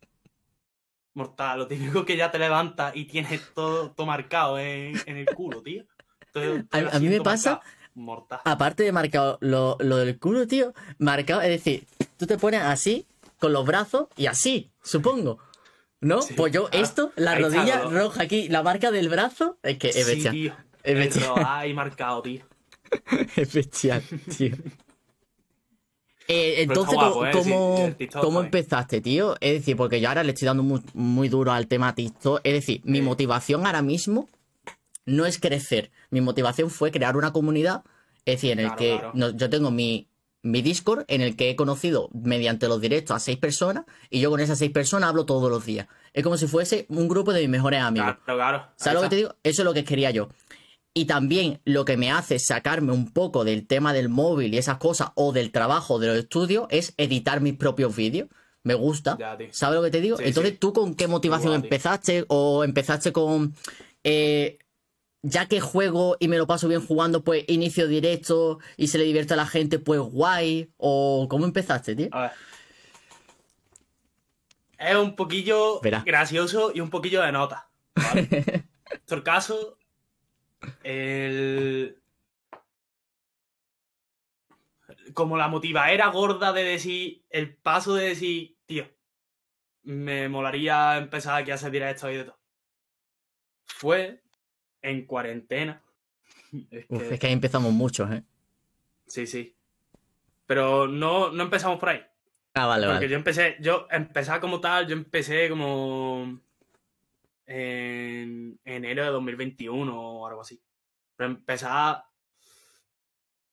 Mortal, 1.14 1.58
lo 1.60 1.66
típico 1.66 2.04
que 2.04 2.16
ya 2.16 2.30
te 2.30 2.38
levantas 2.38 2.94
y 2.96 3.04
tienes 3.04 3.40
todo, 3.54 3.90
todo 3.92 4.06
marcado 4.06 4.58
en, 4.58 4.94
en 5.06 5.16
el 5.18 5.26
culo, 5.26 5.62
tío. 5.62 5.84
Todo 6.32 6.62
A- 6.70 6.98
mí 6.98 7.08
me 7.08 7.20
pasa- 7.20 7.52
marcado. 7.52 7.72
Mortal. 7.94 8.40
Aparte 8.44 8.82
de 8.84 8.92
marcado 8.92 9.36
lo, 9.42 9.76
lo 9.80 9.98
del 9.98 10.18
culo, 10.18 10.46
tío, 10.46 10.72
marcado, 10.98 11.42
es 11.42 11.48
decir, 11.50 11.86
tú 12.16 12.26
te 12.26 12.38
pones 12.38 12.62
así, 12.62 13.06
con 13.38 13.52
los 13.52 13.66
brazos 13.66 14.08
y 14.16 14.26
así, 14.26 14.70
supongo. 14.82 15.38
¿No? 16.00 16.22
Sí, 16.22 16.32
pues 16.34 16.52
yo 16.52 16.68
claro. 16.70 16.84
esto, 16.84 17.12
la 17.16 17.32
Ahí 17.32 17.42
rodilla 17.42 17.82
roja 17.82 18.22
aquí, 18.22 18.48
la 18.48 18.62
marca 18.62 18.90
del 18.90 19.08
brazo, 19.10 19.58
es 19.62 19.76
que 19.78 19.88
es 19.90 19.94
sí, 20.06 20.10
bestial. 20.10 20.34
tío. 20.34 20.56
El 20.84 20.96
bestial. 20.96 21.28
rojo 21.28 21.42
ahí 21.46 21.72
marcado, 21.74 22.22
tío. 22.22 22.44
Bestial, 23.36 24.02
tío. 24.36 24.56
Eh, 26.28 26.62
entonces, 26.62 26.94
¿cómo, 26.94 27.26
¿eh? 27.26 27.30
cómo- 27.32 27.76
Sí, 27.76 27.82
el 27.82 27.96
TikTok 27.96 28.22
cómo 28.22 28.40
está 28.42 28.50
bien. 28.50 28.62
empezaste, 28.62 29.00
tío? 29.00 29.34
Es 29.40 29.54
decir, 29.54 29.76
porque 29.76 30.00
yo 30.00 30.08
ahora 30.08 30.22
le 30.22 30.30
estoy 30.32 30.46
dando 30.46 30.62
muy, 30.62 30.80
muy 30.94 31.28
duro 31.28 31.50
al 31.52 31.66
tema 31.66 31.94
TikTok. 31.96 32.40
Es 32.44 32.52
decir, 32.52 32.80
mi 32.84 33.00
motivación 33.02 33.66
ahora 33.66 33.82
mismo 33.82 34.28
no 35.04 35.26
es 35.26 35.38
crecer. 35.40 35.90
Mi 36.10 36.20
motivación 36.20 36.70
fue 36.70 36.92
crear 36.92 37.16
una 37.16 37.32
comunidad. 37.32 37.82
Es 38.24 38.36
decir, 38.36 38.52
en 38.52 38.60
el 38.60 38.66
Claro, 38.66 38.78
que 38.78 38.90
claro. 38.98 39.10
no- 39.14 39.30
yo 39.30 39.50
tengo 39.50 39.72
mi, 39.72 40.06
mi 40.42 40.62
Discord 40.62 41.04
en 41.08 41.22
el 41.22 41.34
que 41.34 41.50
he 41.50 41.56
conocido 41.56 42.08
mediante 42.14 42.68
los 42.68 42.80
directos 42.80 43.16
a 43.16 43.18
seis 43.18 43.36
personas 43.38 43.84
y 44.08 44.20
yo 44.20 44.30
con 44.30 44.38
esas 44.38 44.58
seis 44.60 44.70
personas 44.70 45.08
hablo 45.10 45.26
todos 45.26 45.50
los 45.50 45.66
días. 45.66 45.88
Es 46.14 46.22
como 46.22 46.36
si 46.36 46.46
fuese 46.46 46.86
un 46.88 47.08
grupo 47.08 47.32
de 47.32 47.40
mis 47.40 47.48
mejores 47.50 47.80
amigos. 47.82 48.16
Claro, 48.24 48.38
claro. 48.38 48.66
¿Sabes 48.76 48.94
lo 48.94 49.02
que 49.02 49.08
te 49.08 49.16
digo? 49.16 49.34
Eso 49.42 49.62
es 49.62 49.66
lo 49.66 49.74
que 49.74 49.84
quería 49.84 50.12
yo. 50.12 50.28
Y 50.94 51.06
también 51.06 51.60
lo 51.64 51.84
que 51.84 51.96
me 51.96 52.10
hace 52.10 52.38
sacarme 52.38 52.92
un 52.92 53.12
poco 53.12 53.44
del 53.44 53.66
tema 53.66 53.92
del 53.94 54.08
móvil 54.10 54.52
y 54.54 54.58
esas 54.58 54.76
cosas, 54.76 55.10
o 55.14 55.32
del 55.32 55.50
trabajo, 55.50 55.98
de 55.98 56.08
los 56.08 56.16
estudios, 56.18 56.66
es 56.70 56.92
editar 56.98 57.40
mis 57.40 57.54
propios 57.56 57.96
vídeos. 57.96 58.28
Me 58.62 58.74
gusta. 58.74 59.16
Ya. 59.18 59.38
¿Sabes 59.50 59.76
lo 59.76 59.82
que 59.82 59.90
te 59.90 60.00
digo? 60.00 60.18
Sí, 60.18 60.24
Entonces, 60.26 60.52
sí. 60.52 60.58
¿tú 60.58 60.72
con 60.72 60.94
qué 60.94 61.08
motivación 61.08 61.54
Igual, 61.54 61.62
tío. 61.62 61.66
empezaste? 61.66 62.24
¿O 62.28 62.62
empezaste 62.62 63.12
con... 63.12 63.54
eh, 64.04 64.58
ya 65.22 65.46
que 65.46 65.60
juego 65.60 66.16
y 66.20 66.28
me 66.28 66.36
lo 66.36 66.46
paso 66.46 66.68
bien 66.68 66.84
jugando, 66.84 67.22
pues 67.24 67.44
inicio 67.48 67.86
directo 67.88 68.58
y 68.76 68.88
se 68.88 68.98
le 68.98 69.04
divierte 69.04 69.34
a 69.34 69.36
la 69.36 69.46
gente, 69.46 69.78
pues 69.78 70.00
guay? 70.00 70.72
¿O 70.76 71.26
cómo 71.30 71.44
empezaste, 71.44 71.94
tío? 71.96 72.08
A 72.12 72.22
ver. 72.22 72.30
Es 74.78 74.96
un 74.96 75.14
poquillo 75.14 75.80
Verá. 75.80 76.02
gracioso 76.04 76.72
y 76.74 76.80
un 76.80 76.90
poquillo 76.90 77.22
de 77.22 77.32
nota. 77.32 77.68
¿vale? 77.94 78.64
en 79.08 79.20
caso, 79.20 79.78
el... 80.84 81.98
como 85.14 85.36
la 85.36 85.48
motiva 85.48 85.90
era 85.90 86.08
gorda 86.08 86.52
de 86.52 86.64
decir, 86.64 87.24
el 87.30 87.54
paso 87.54 87.94
de 87.94 88.08
decir, 88.08 88.56
tío, 88.66 88.88
me 89.84 90.28
molaría 90.28 90.96
empezar 90.98 91.40
aquí 91.40 91.50
a 91.50 91.54
hacer 91.54 91.70
directos 91.70 92.10
y 92.10 92.14
de 92.16 92.24
todo. 92.24 92.38
Fue 93.66 94.22
en 94.82 95.06
cuarentena. 95.06 95.82
Es 96.70 96.84
Uf, 96.88 97.00
que- 97.02 97.14
es 97.14 97.20
que 97.20 97.26
ahí 97.26 97.32
empezamos 97.32 97.72
muchos, 97.72 98.10
¿eh? 98.10 98.22
Sí, 99.06 99.26
sí. 99.26 99.54
Pero 100.46 100.86
no, 100.86 101.30
no 101.30 101.42
empezamos 101.44 101.78
por 101.78 101.88
ahí. 101.90 102.02
Ah, 102.54 102.66
vale, 102.66 102.86
Porque 102.86 102.96
vale. 103.06 103.08
yo 103.08 103.16
empecé, 103.16 103.56
yo 103.60 103.86
empecé 103.90 104.38
como 104.40 104.60
tal, 104.60 104.86
yo 104.86 104.92
empecé 104.94 105.48
como 105.48 106.38
en 107.52 108.60
enero 108.64 109.04
de 109.04 109.10
2021 109.10 110.00
o 110.00 110.26
algo 110.26 110.40
así. 110.40 110.62
Pero 111.16 111.30
empezar, 111.30 112.04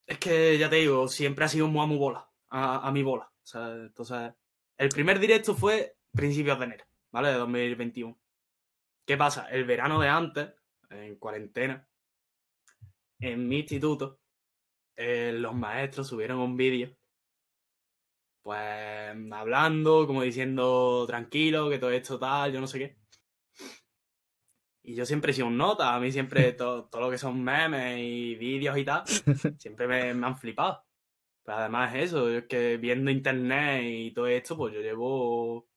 es 0.06 0.18
que 0.20 0.58
ya 0.58 0.70
te 0.70 0.78
digo, 0.78 1.08
siempre 1.08 1.46
ha 1.46 1.50
sido 1.50 1.68
muy 1.68 1.84
a 1.84 1.88
mi 1.88 1.98
bola, 1.98 2.30
a, 2.50 2.88
a 2.88 2.92
mi 2.92 3.04
bola. 3.04 3.26
O 3.26 3.46
sea, 3.46 3.72
entonces, 3.74 4.34
el 4.78 4.90
primer 4.90 5.20
directo 5.20 5.56
fue 5.56 5.98
principios 6.14 6.60
de 6.60 6.66
enero, 6.66 6.86
¿vale? 7.12 7.30
De 7.30 7.36
2021. 7.36 8.18
¿Qué 9.06 9.18
pasa? 9.18 9.48
El 9.50 9.66
verano 9.66 10.00
de 10.00 10.08
antes, 10.08 10.54
en 10.90 11.16
cuarentena, 11.18 11.88
en 13.20 13.48
mi 13.48 13.60
instituto, 13.60 14.20
eh, 14.96 15.32
los 15.34 15.56
maestros 15.56 16.08
subieron 16.08 16.40
un 16.40 16.58
vídeo 16.58 16.96
pues 18.42 19.16
hablando, 19.32 20.08
como 20.08 20.24
diciendo 20.24 21.06
tranquilo, 21.08 21.70
que 21.70 21.78
todo 21.80 21.92
esto 21.92 22.18
tal, 22.18 22.52
yo 22.52 22.60
no 22.60 22.68
sé 22.68 22.80
qué. 22.80 22.99
Y 24.82 24.96
yo 24.96 25.06
siempre 25.06 25.32
he 25.32 25.36
sido 25.36 25.48
un 25.48 25.58
nota, 25.58 25.94
a 25.94 26.00
mí 26.00 26.12
siempre 26.12 26.52
to- 26.54 26.86
todo, 26.86 27.02
lo 27.02 27.10
que 27.12 27.18
son 27.18 27.44
memes 27.44 27.98
y 28.00 28.36
vídeos 28.36 28.78
y 28.78 28.86
tal, 28.86 29.04
siempre 29.58 29.88
me, 29.88 30.14
me 30.14 30.28
han 30.28 30.38
flipado. 30.38 30.84
Pero 31.44 31.58
además 31.60 31.96
es 31.96 32.06
eso, 32.06 32.30
es 32.30 32.46
que 32.46 32.78
viendo 32.78 33.10
internet 33.12 33.84
y 33.86 34.12
todo 34.12 34.28
esto, 34.28 34.56
pues 34.56 34.74
yo 34.74 34.82
llevo, 34.82 35.68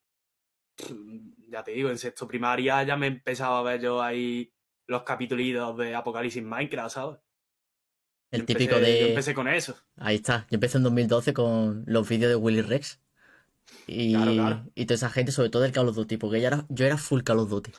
ya 1.49 1.63
te 1.63 1.71
digo, 1.71 1.89
en 1.89 1.97
sexto 1.97 2.27
primaria 2.27 2.83
ya 2.83 2.95
me 2.97 3.07
empezaba 3.07 3.59
a 3.59 3.63
ver 3.63 3.81
yo 3.81 4.01
ahí 4.01 4.51
los 4.87 5.03
capítulos 5.03 5.77
de 5.77 5.95
Apocalipsis 5.95 6.43
Minecraft, 6.43 6.93
¿sabes? 6.93 7.19
El 8.31 8.41
Yo 8.41 8.45
típico 8.47 8.75
empecé- 8.75 8.99
Yo 8.99 9.03
de... 9.05 9.09
empecé 9.09 9.33
con 9.33 9.47
eso. 9.47 9.75
Ahí 9.97 10.15
está. 10.15 10.47
Yo 10.49 10.55
empecé 10.55 10.77
en 10.77 10.83
2012 10.83 11.33
con 11.33 11.83
los 11.87 12.07
vídeos 12.09 12.29
de 12.29 12.35
Willy 12.35 12.61
Rex. 12.61 12.99
Y, 13.87 14.13
Claro, 14.15 14.33
claro. 14.33 14.63
y 14.75 14.85
toda 14.85 14.95
esa 14.95 15.09
gente, 15.09 15.31
sobre 15.31 15.49
todo 15.49 15.63
el 15.65 15.71
Call 15.71 15.87
of 15.89 15.95
Duty, 15.95 16.17
porque 16.17 16.41
yo 16.41 16.47
era, 16.47 16.65
yo 16.69 16.85
era 16.85 16.97
full 16.97 17.21
Call 17.21 17.39
of 17.39 17.49
Duty. 17.49 17.71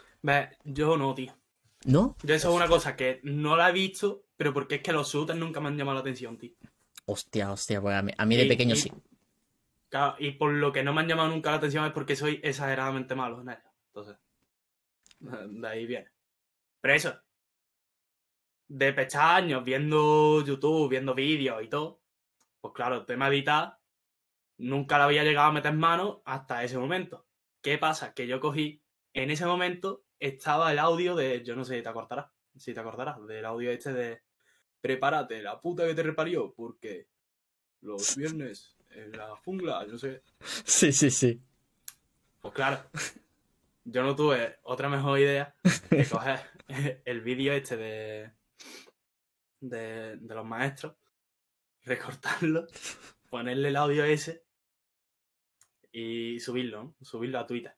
Yo 0.65 0.97
no, 0.97 1.15
tío. 1.15 1.37
¿No? 1.85 2.17
Yo 2.23 2.35
eso 2.35 2.49
es 2.51 2.55
una 2.57 2.67
cosa 2.69 2.97
que 2.97 3.21
no 3.25 3.57
la 3.57 3.69
he 3.69 3.73
visto, 3.73 4.25
pero 4.37 4.55
porque 4.55 4.77
es 4.77 4.83
que 4.83 4.93
los 4.93 5.13
shooters 5.13 5.39
nunca 5.39 5.61
me 5.61 5.69
han 5.69 5.77
llamado 5.77 5.97
la 5.97 6.01
atención, 6.01 6.39
tío. 6.39 6.53
Hostia, 7.07 7.53
hostia, 7.53 7.81
pues 7.83 7.95
a 7.95 8.03
mí, 8.03 8.13
a 8.17 8.25
mí 8.25 8.37
de 8.37 8.45
Y- 8.45 8.49
pequeño 8.49 8.75
y- 8.75 8.79
sí. 8.79 8.93
Claro, 9.91 10.17
y 10.19 10.33
por 10.33 10.51
lo 10.53 10.73
que 10.73 10.83
no 10.83 10.93
me 10.95 11.03
han 11.03 11.09
llamado 11.09 11.29
nunca 11.29 11.51
la 11.51 11.59
atención 11.59 11.85
es 11.85 11.93
porque 11.93 12.17
soy 12.17 12.41
exageradamente 12.43 13.15
malo 13.15 13.41
en 13.43 13.51
ello. 13.51 13.71
Entonces, 13.89 14.17
de 15.61 15.69
ahí 15.69 15.87
viene. 15.87 16.09
Pero 16.81 16.95
eso, 16.95 17.21
de 18.69 18.93
pestaños, 18.93 19.63
viendo 19.63 20.43
YouTube, 20.45 20.89
viendo 20.89 21.15
vídeos 21.15 21.63
y 21.63 21.69
todo, 21.69 22.01
pues 22.61 22.73
claro, 22.75 22.97
el 22.97 23.05
tema 23.07 23.29
de 23.29 23.37
editar, 23.37 23.79
nunca 24.57 24.97
le 24.99 25.05
había 25.05 25.23
llegado 25.25 25.49
a 25.49 25.53
meter 25.53 25.75
mano 25.75 26.23
hasta 26.25 26.65
ese 26.65 26.79
momento. 26.79 27.27
¿Qué 27.61 27.77
pasa? 27.79 28.15
Que 28.15 28.27
yo 28.27 28.41
cogí, 28.41 28.83
en 29.13 29.31
ese 29.31 29.47
momento 29.47 30.03
estaba 30.29 30.73
el 30.73 30.79
audio 30.79 31.15
de, 31.15 31.43
yo 31.45 31.55
no 31.55 31.65
sé 31.65 31.77
si 31.77 31.83
te 31.83 31.89
acordarás, 31.89 32.27
si 32.57 32.73
te 32.73 32.81
acordarás, 32.81 33.25
del 33.27 33.45
audio 33.45 33.71
este 33.71 33.93
de, 33.93 34.23
prepárate, 34.81 35.43
la 35.43 35.61
puta 35.61 35.87
que 35.87 35.95
te 35.95 36.03
reparió, 36.03 36.53
porque 36.53 37.09
los 37.83 38.17
viernes 38.17 38.77
en 38.91 39.13
la 39.13 39.37
jungla, 39.37 39.85
yo 39.85 39.93
no 39.93 39.99
sé. 39.99 40.23
Sí, 40.65 40.93
sí, 40.93 41.11
sí. 41.11 41.41
Pues 42.41 42.55
claro, 42.55 42.91
yo 43.85 44.03
no 44.03 44.15
tuve 44.15 44.59
otra 44.63 44.89
mejor 44.89 45.19
idea 45.19 45.55
que 45.91 46.05
coger 46.11 46.41
el 47.05 47.21
vídeo 47.21 47.53
este 47.53 47.77
de, 47.77 48.33
de, 49.61 50.17
de 50.17 50.35
los 50.35 50.47
maestros, 50.47 50.95
recortarlo, 51.83 52.67
ponerle 53.29 53.69
el 53.69 53.77
audio 53.77 54.05
ese 54.05 54.45
y 55.93 56.41
subirlo, 56.41 56.85
¿no? 56.85 56.97
Subirlo 57.03 57.39
a 57.39 57.47
Twitter. 57.47 57.77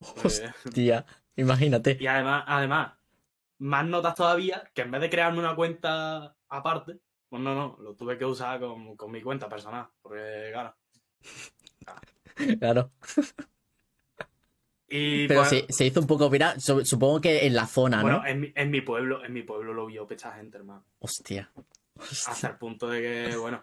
Eh, 0.04 0.52
Hostia, 0.64 1.06
imagínate. 1.36 1.96
y 2.00 2.06
además, 2.06 2.44
además, 2.46 2.92
más 3.58 3.86
notas 3.86 4.14
todavía, 4.14 4.62
que 4.74 4.82
en 4.82 4.90
vez 4.90 5.00
de 5.00 5.10
crearme 5.10 5.38
una 5.38 5.54
cuenta 5.56 6.36
aparte, 6.48 6.98
pues 7.28 7.42
no, 7.42 7.54
no, 7.54 7.76
lo 7.80 7.94
tuve 7.94 8.16
que 8.18 8.24
usar 8.24 8.60
con, 8.60 8.96
con 8.96 9.10
mi 9.10 9.22
cuenta 9.22 9.48
personal, 9.48 9.86
porque 10.02 10.50
claro. 10.52 10.74
Claro. 12.58 12.90
Y 14.88 15.26
Pero 15.26 15.40
pues, 15.40 15.50
se, 15.50 15.66
se 15.70 15.86
hizo 15.86 16.00
un 16.00 16.06
poco 16.06 16.28
viral, 16.30 16.60
su- 16.60 16.84
supongo 16.84 17.20
que 17.20 17.46
en 17.46 17.54
la 17.54 17.66
zona, 17.66 18.02
bueno, 18.02 18.18
¿no? 18.18 18.26
en, 18.26 18.40
mi, 18.40 18.52
en 18.54 18.70
mi 18.70 18.80
pueblo, 18.80 19.24
en 19.24 19.32
mi 19.32 19.42
pueblo 19.42 19.72
lo 19.72 19.86
vio 19.86 20.06
pecha 20.06 20.32
gente, 20.32 20.58
hermano. 20.58 20.84
Hostia. 20.98 21.50
Hasta 21.98 22.30
Hostia. 22.32 22.48
el 22.50 22.56
punto 22.58 22.88
de 22.88 23.00
que, 23.00 23.36
bueno, 23.36 23.62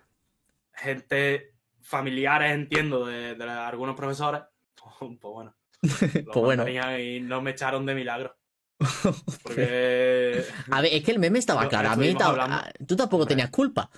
gente 0.73 1.53
familiares, 1.81 2.51
entiendo, 2.53 3.05
de, 3.05 3.35
de 3.35 3.43
algunos 3.43 3.95
profesores, 3.95 4.41
pues, 4.75 5.17
pues 5.19 5.33
bueno. 5.33 5.55
Pues 6.25 6.35
bueno. 6.35 6.65
Y 6.67 7.19
no 7.21 7.41
me 7.41 7.51
echaron 7.51 7.85
de 7.85 7.95
milagro. 7.95 8.35
Porque. 9.43 10.43
A 10.71 10.81
ver, 10.81 10.93
es 10.93 11.03
que 11.03 11.11
el 11.11 11.19
meme 11.19 11.39
estaba 11.39 11.63
Lo- 11.63 11.69
claro. 11.69 11.89
A 11.89 11.95
mí 11.95 12.07
estuvimos 12.07 12.21
ta- 12.23 12.29
hablando. 12.29 12.55
a- 12.55 12.71
tú 12.85 12.95
tampoco 12.95 13.25
tenías 13.25 13.49
culpa. 13.49 13.89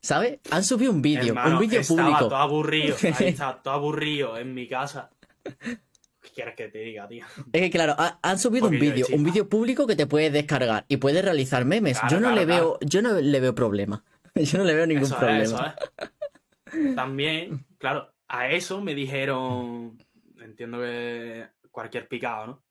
¿Sabes? 0.00 0.38
Han 0.52 0.62
subido 0.62 0.92
un 0.92 1.02
vídeo, 1.02 1.28
hermano, 1.28 1.54
un 1.56 1.60
vídeo 1.60 1.80
estaba 1.80 2.02
público. 2.04 2.28
todo 2.28 2.36
aburrido. 2.36 2.96
Ahí 3.18 3.26
está, 3.28 3.60
todo 3.62 3.74
aburrido 3.74 4.38
en 4.38 4.54
mi 4.54 4.68
casa. 4.68 5.10
¿Qué 5.42 6.30
quieres 6.32 6.54
que 6.54 6.68
te 6.68 6.78
diga, 6.78 7.08
tío? 7.08 7.24
Es 7.52 7.60
que 7.62 7.70
claro, 7.70 7.96
ha- 7.98 8.18
han 8.22 8.38
subido 8.38 8.66
un 8.66 8.72
Porque 8.78 8.90
vídeo, 8.92 9.06
un 9.12 9.24
vídeo 9.24 9.48
público 9.48 9.88
que 9.88 9.96
te 9.96 10.06
puedes 10.06 10.32
descargar 10.32 10.84
y 10.86 10.98
puedes 10.98 11.24
realizar 11.24 11.64
memes. 11.64 11.98
Claro, 11.98 12.14
yo 12.14 12.20
no 12.20 12.28
claro, 12.28 12.40
le 12.40 12.46
veo, 12.46 12.78
yo 12.80 13.02
no 13.02 13.14
le 13.20 13.40
veo 13.40 13.54
problema. 13.56 14.04
Yo 14.36 14.58
no 14.58 14.64
le 14.64 14.74
veo 14.74 14.86
ningún 14.86 15.04
Eso 15.04 15.14
es, 15.14 15.18
problema. 15.18 15.42
eso 15.42 15.74
es. 16.78 16.94
También, 16.94 17.66
claro, 17.78 18.12
a 18.28 18.48
eso 18.50 18.80
me 18.80 18.94
dijeron, 18.94 19.98
entiendo 20.42 20.78
que 20.78 21.46
cualquier 21.70 22.08
picado, 22.08 22.46
¿no? 22.46 22.62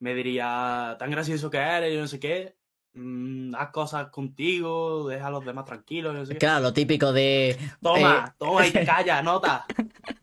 Me 0.00 0.14
diría, 0.14 0.96
tan 0.98 1.10
gracioso 1.10 1.50
que 1.50 1.58
eres, 1.58 1.94
yo 1.94 2.00
no 2.00 2.06
sé 2.08 2.18
qué, 2.20 2.56
mm, 2.94 3.54
haz 3.54 3.70
cosas 3.70 4.08
contigo, 4.08 5.08
deja 5.08 5.28
a 5.28 5.30
los 5.30 5.44
demás 5.44 5.64
tranquilos, 5.64 6.12
yo 6.12 6.18
no 6.20 6.26
sé 6.26 6.32
qué. 6.34 6.38
Claro, 6.38 6.62
lo 6.64 6.72
típico 6.72 7.12
de. 7.12 7.56
Toma, 7.80 8.34
toma 8.38 8.66
y 8.66 8.70
te 8.70 8.84
calla, 8.84 9.22
nota. 9.22 9.64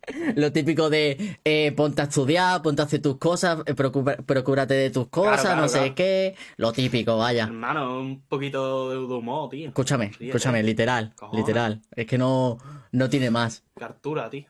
eh, 0.06 0.34
lo 0.36 0.52
típico 0.52 0.88
de 0.90 1.38
eh, 1.44 1.72
ponte 1.72 2.02
a 2.02 2.04
estudiar, 2.04 2.62
ponte 2.62 2.82
a 2.82 2.84
hacer 2.84 3.00
tus 3.02 3.16
cosas, 3.18 3.60
eh, 3.66 3.74
preocupa- 3.74 4.16
procúrate 4.16 4.74
de 4.74 4.90
tus 4.90 5.08
cosas, 5.08 5.40
claro, 5.42 5.62
no 5.62 5.68
sé 5.68 5.94
qué. 5.94 6.36
Lo 6.56 6.72
típico, 6.72 7.16
vaya. 7.16 7.44
Hermano, 7.44 7.98
un 8.00 8.22
poquito 8.22 8.90
de 8.90 8.98
humor, 8.98 9.48
tío. 9.50 9.68
Escúchame, 9.68 10.06
Ríete. 10.10 10.26
escúchame, 10.26 10.62
literal, 10.62 11.12
Cojones. 11.16 11.40
literal. 11.46 11.80
Es 11.96 12.06
que 12.06 12.18
no, 12.18 12.58
no 12.92 13.08
tiene 13.08 13.30
más. 13.30 13.64
Cartura, 13.76 14.28
tío. 14.30 14.44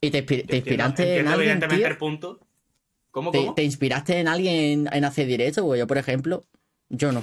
¿Y 0.00 0.10
te, 0.10 0.18
inspi- 0.24 0.26
te 0.46 0.56
Entiendo- 0.56 0.56
inspiraste 0.56 1.18
en 1.18 1.26
alguien, 1.28 1.40
evidentemente 1.50 1.88
el 1.88 1.96
punto. 1.98 2.40
¿Cómo, 3.10 3.30
¿Te, 3.30 3.38
cómo? 3.38 3.54
te 3.54 3.62
inspiraste 3.64 4.18
en 4.20 4.28
alguien 4.28 4.88
en 4.92 5.04
hacer 5.04 5.26
directo? 5.26 5.62
Porque 5.64 5.78
yo, 5.78 5.86
por 5.86 5.98
ejemplo, 5.98 6.44
yo 6.90 7.12
no. 7.12 7.22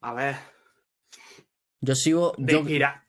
A 0.00 0.14
ver, 0.14 0.36
Yo 1.80 1.94
sigo. 1.94 2.34
de 2.38 2.52
Yo, 2.54 2.60
inspira- 2.60 3.06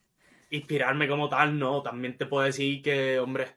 inspirarme 0.49 1.07
como 1.07 1.29
tal, 1.29 1.57
no. 1.57 1.81
También 1.81 2.17
te 2.17 2.25
puedo 2.25 2.45
decir 2.45 2.81
que, 2.81 3.19
hombre, 3.19 3.55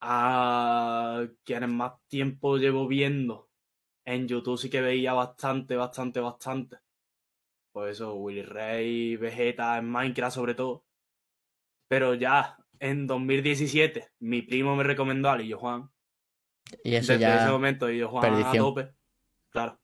a 0.00 1.26
quienes 1.44 1.68
más 1.70 1.92
tiempo 2.08 2.56
llevo 2.56 2.88
viendo 2.88 3.48
en 4.04 4.26
YouTube 4.26 4.58
sí 4.58 4.68
que 4.70 4.80
veía 4.80 5.12
bastante, 5.12 5.76
bastante, 5.76 6.18
bastante. 6.20 6.78
Pues 7.72 7.92
eso, 7.92 8.14
Willy 8.14 8.42
Rey, 8.42 9.16
Vegeta, 9.16 9.78
en 9.78 9.88
Minecraft 9.88 10.34
sobre 10.34 10.54
todo. 10.54 10.82
Pero 11.86 12.14
ya 12.14 12.56
en 12.80 13.06
2017 13.06 14.08
mi 14.20 14.42
primo 14.42 14.74
me 14.74 14.82
recomendó 14.84 15.30
a 15.30 15.36
Lillo 15.38 15.58
Juan. 15.58 15.90
y 16.82 16.94
eso 16.96 17.12
Desde 17.12 17.20
ya. 17.22 17.42
ese 17.44 17.50
momento 17.52 17.86
Lillo 17.88 18.08
Juan 18.08 18.24
a 18.24 18.28
perdición. 18.28 18.64
tope. 18.64 18.92
Claro. 19.50 19.78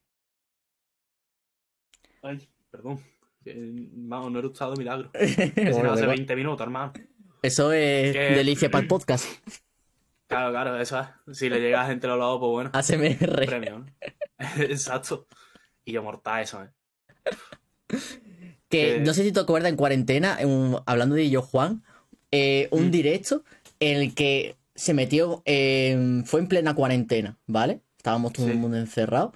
Ay, 2.22 2.48
perdón. 2.70 3.00
Hermano, 3.44 4.30
no 4.30 4.36
he 4.38 4.40
eructado 4.40 4.72
de 4.72 4.78
milagro. 4.78 5.10
Bueno, 5.54 5.92
hace 5.92 6.02
igual. 6.02 6.16
20 6.16 6.36
minutos, 6.36 6.64
hermano. 6.64 6.92
Eso 7.42 7.72
es 7.72 8.12
Que- 8.12 8.34
delicia 8.34 8.70
para 8.70 8.82
el 8.82 8.88
podcast. 8.88 9.26
Claro, 10.26 10.50
claro, 10.50 10.80
eso 10.80 10.98
es. 11.00 11.38
Si 11.38 11.48
le 11.48 11.60
llega 11.60 11.82
a 11.82 11.86
gente 11.86 12.06
a 12.06 12.10
los 12.10 12.18
lados, 12.18 12.40
pues 12.40 12.50
bueno. 12.50 12.70
ASMR. 12.72 13.46
Premio, 13.46 13.78
¿no? 13.78 13.86
Exacto. 14.62 15.28
Y 15.84 15.92
yo 15.92 16.02
mortal 16.02 16.42
eso, 16.42 16.64
¿eh? 16.64 16.70
Que 17.88 17.98
que- 18.68 19.00
no 19.00 19.14
sé 19.14 19.22
si 19.22 19.30
te 19.32 19.38
acuerdas 19.38 19.70
en 19.70 19.76
cuarentena, 19.76 20.38
hablando 20.86 21.14
de 21.14 21.30
yo, 21.30 21.42
Juan, 21.42 21.84
eh, 22.30 22.68
un 22.70 22.88
Mm. 22.88 22.90
directo 22.90 23.44
en 23.80 23.98
el 23.98 24.14
que 24.14 24.56
se 24.74 24.94
metió, 24.94 25.42
eh, 25.46 26.22
fue 26.26 26.40
en 26.40 26.48
plena 26.48 26.74
cuarentena, 26.74 27.38
¿vale? 27.46 27.80
Estábamos 27.96 28.32
todo 28.32 28.48
el 28.48 28.56
mundo 28.58 28.76
encerrado. 28.76 29.32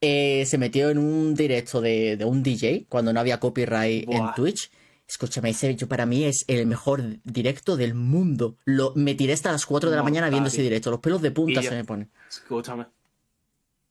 Eh, 0.00 0.44
se 0.46 0.58
metió 0.58 0.90
en 0.90 0.98
un 0.98 1.34
directo 1.34 1.80
de, 1.80 2.16
de 2.16 2.24
un 2.24 2.42
DJ 2.42 2.86
cuando 2.88 3.12
no 3.12 3.20
había 3.20 3.38
copyright 3.40 4.08
en. 4.10 4.34
Twitch. 4.34 4.70
Escúchame, 5.06 5.50
ese 5.50 5.74
yo 5.74 5.88
para 5.88 6.06
mí 6.06 6.24
es 6.24 6.44
el 6.46 6.66
mejor 6.66 7.02
directo 7.24 7.76
del 7.76 7.94
mundo. 7.94 8.56
Lo, 8.64 8.92
me 8.94 9.14
tiré 9.14 9.32
hasta 9.32 9.50
las 9.50 9.66
4 9.66 9.90
de 9.90 9.96
la 9.96 10.02
mañana 10.04 10.30
viendo 10.30 10.48
ese 10.48 10.62
directo. 10.62 10.90
Los 10.90 11.00
pelos 11.00 11.20
de 11.20 11.32
punta 11.32 11.60
yo- 11.60 11.68
se 11.68 11.74
me 11.76 11.84
ponen. 11.84 12.10
Escúchame. 12.28 12.86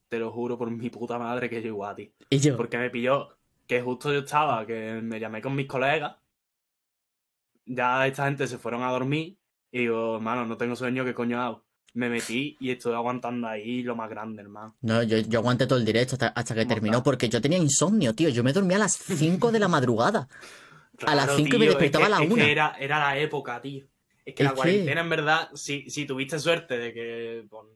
Te 0.07 0.17
lo 0.17 0.31
juro 0.31 0.57
por 0.57 0.71
mi 0.71 0.89
puta 0.89 1.19
madre 1.19 1.49
que 1.49 1.61
yo 1.61 1.67
igual 1.67 1.91
a 1.91 1.95
ti. 1.95 2.11
Y 2.29 2.39
yo, 2.39 2.57
Porque 2.57 2.77
me 2.77 2.89
pilló 2.89 3.35
que 3.67 3.81
justo 3.81 4.11
yo 4.11 4.19
estaba, 4.19 4.65
que 4.65 4.99
me 5.03 5.19
llamé 5.19 5.41
con 5.41 5.55
mis 5.55 5.67
colegas. 5.67 6.15
Ya 7.71 8.07
esta 8.07 8.25
gente 8.25 8.47
se 8.47 8.57
fueron 8.57 8.81
a 8.83 8.89
dormir. 8.91 9.37
Y 9.71 9.79
digo, 9.81 10.15
hermano, 10.15 10.45
no 10.45 10.57
tengo 10.57 10.75
sueño, 10.75 11.05
¿qué 11.05 11.13
coño 11.13 11.39
hago? 11.39 11.63
Me 11.93 12.09
metí 12.09 12.57
y 12.59 12.71
estoy 12.71 12.93
aguantando 12.95 13.47
ahí 13.47 13.83
lo 13.83 13.95
más 13.95 14.09
grande, 14.09 14.41
hermano. 14.41 14.75
No, 14.81 15.03
yo, 15.03 15.17
yo 15.19 15.39
aguanté 15.39 15.67
todo 15.67 15.77
el 15.77 15.85
directo 15.85 16.15
hasta, 16.15 16.27
hasta 16.29 16.55
que 16.55 16.65
terminó 16.65 17.03
porque 17.03 17.29
yo 17.29 17.39
tenía 17.39 17.57
insomnio, 17.59 18.15
tío. 18.15 18.29
Yo 18.29 18.43
me 18.43 18.53
dormía 18.53 18.77
a 18.77 18.81
las 18.81 18.93
5 18.97 19.51
de 19.51 19.59
la 19.59 19.67
madrugada. 19.67 20.27
A 21.05 21.15
las 21.15 21.25
Claro, 21.25 21.35
cinco 21.37 21.55
y 21.55 21.59
me 21.59 21.65
despertaba 21.67 22.05
es 22.05 22.09
que- 22.09 22.15
a 22.15 22.19
la 22.19 22.23
es 22.25 22.27
que 22.29 22.33
una. 22.33 22.45
era, 22.51 22.75
era 22.79 22.99
la 22.99 23.17
época, 23.19 23.61
tío. 23.61 23.85
Es 24.25 24.33
que 24.35 24.43
Es 24.43 24.49
la 24.49 24.49
que- 24.49 24.55
cuarentena, 24.55 25.01
en 25.01 25.09
verdad, 25.09 25.49
si, 25.53 25.89
si 25.89 26.05
tuviste 26.05 26.39
suerte 26.39 26.77
de 26.77 26.93
que 26.93 27.45
por, 27.49 27.73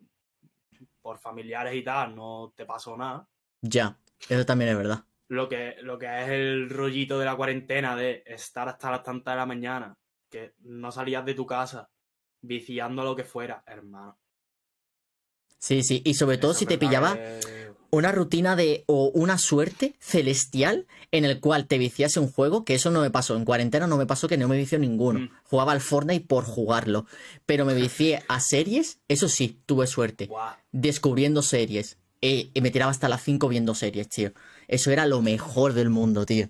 por 1.02 1.20
familiares 1.20 1.76
y 1.76 1.84
tal 1.84 2.16
no 2.16 2.54
te 2.56 2.66
pasó 2.66 2.98
nada, 2.98 3.28
Ya, 3.62 3.98
eso 4.28 4.46
también 4.46 4.72
es 4.72 4.78
verdad. 4.78 5.04
Lo 5.34 5.50
que, 5.50 5.75
lo 5.82 5.98
que 5.98 6.06
es 6.06 6.30
el 6.30 6.70
rollito 6.70 7.18
de 7.20 7.25
la 7.25 7.36
cuarentena 7.36 7.96
de 7.96 8.24
estar 8.25 8.70
hasta 8.70 8.92
las 8.92 9.04
tantas 9.04 9.34
de 9.34 9.38
la 9.38 9.46
mañana, 9.46 9.98
que 10.30 10.54
no 10.60 10.92
salías 10.92 11.25
de 11.25 11.34
tu 11.34 11.46
casa 11.46 11.90
viciando 12.42 13.04
lo 13.04 13.16
que 13.16 13.24
fuera, 13.24 13.63
hermano. 13.66 14.18
Sí, 15.60 15.82
sí, 15.82 16.02
y 16.04 16.13
sobre 16.16 16.38
todo 16.38 16.52
Eso 16.52 16.60
si 16.60 16.66
te 16.66 16.78
pillaba 16.78 17.16
que- 17.16 17.72
una 17.90 18.12
rutina 18.12 18.56
de 18.56 18.84
o 18.88 19.12
una 19.13 19.38
suerte 19.38 19.96
celestial 20.00 20.88
en 21.12 21.25
el 21.25 21.40
cual 21.40 21.68
te 21.68 21.78
viciase 21.78 22.20
un 22.20 22.30
juego, 22.30 22.66
que 22.66 22.75
eso 22.75 22.92
no 22.92 23.02
me 23.02 23.12
pasó. 23.12 23.38
En 23.38 23.46
cuarentena 23.46 23.88
no 23.88 23.96
me 23.98 24.06
pasó 24.06 24.28
que 24.28 24.38
no 24.38 24.48
me 24.48 24.58
vició 24.58 24.78
ninguno. 24.78 25.20
Mm. 25.20 25.30
Jugaba 25.44 25.72
al 25.72 25.80
Fortnite 25.80 26.25
por 26.25 26.44
jugarlo. 26.44 27.06
Pero 27.46 27.66
me 27.66 27.75
vicié 27.75 28.24
a 28.28 28.40
series, 28.40 29.00
eso 29.08 29.30
sí, 29.30 29.62
tuve 29.66 29.88
suerte. 29.88 30.30
Descubriendo 30.72 31.42
series. 31.42 31.98
Eh, 32.22 32.50
y 32.54 32.62
me 32.62 32.72
tiraba 32.72 32.90
hasta 32.92 33.08
las 33.10 33.22
5 33.22 33.48
viendo 33.48 33.75
series, 33.75 34.10
tío. 34.10 34.32
Eso 34.67 34.91
era 34.91 35.05
lo 35.05 35.22
mejor 35.22 35.74
del 35.74 35.89
mundo, 35.89 36.25
tío. 36.25 36.50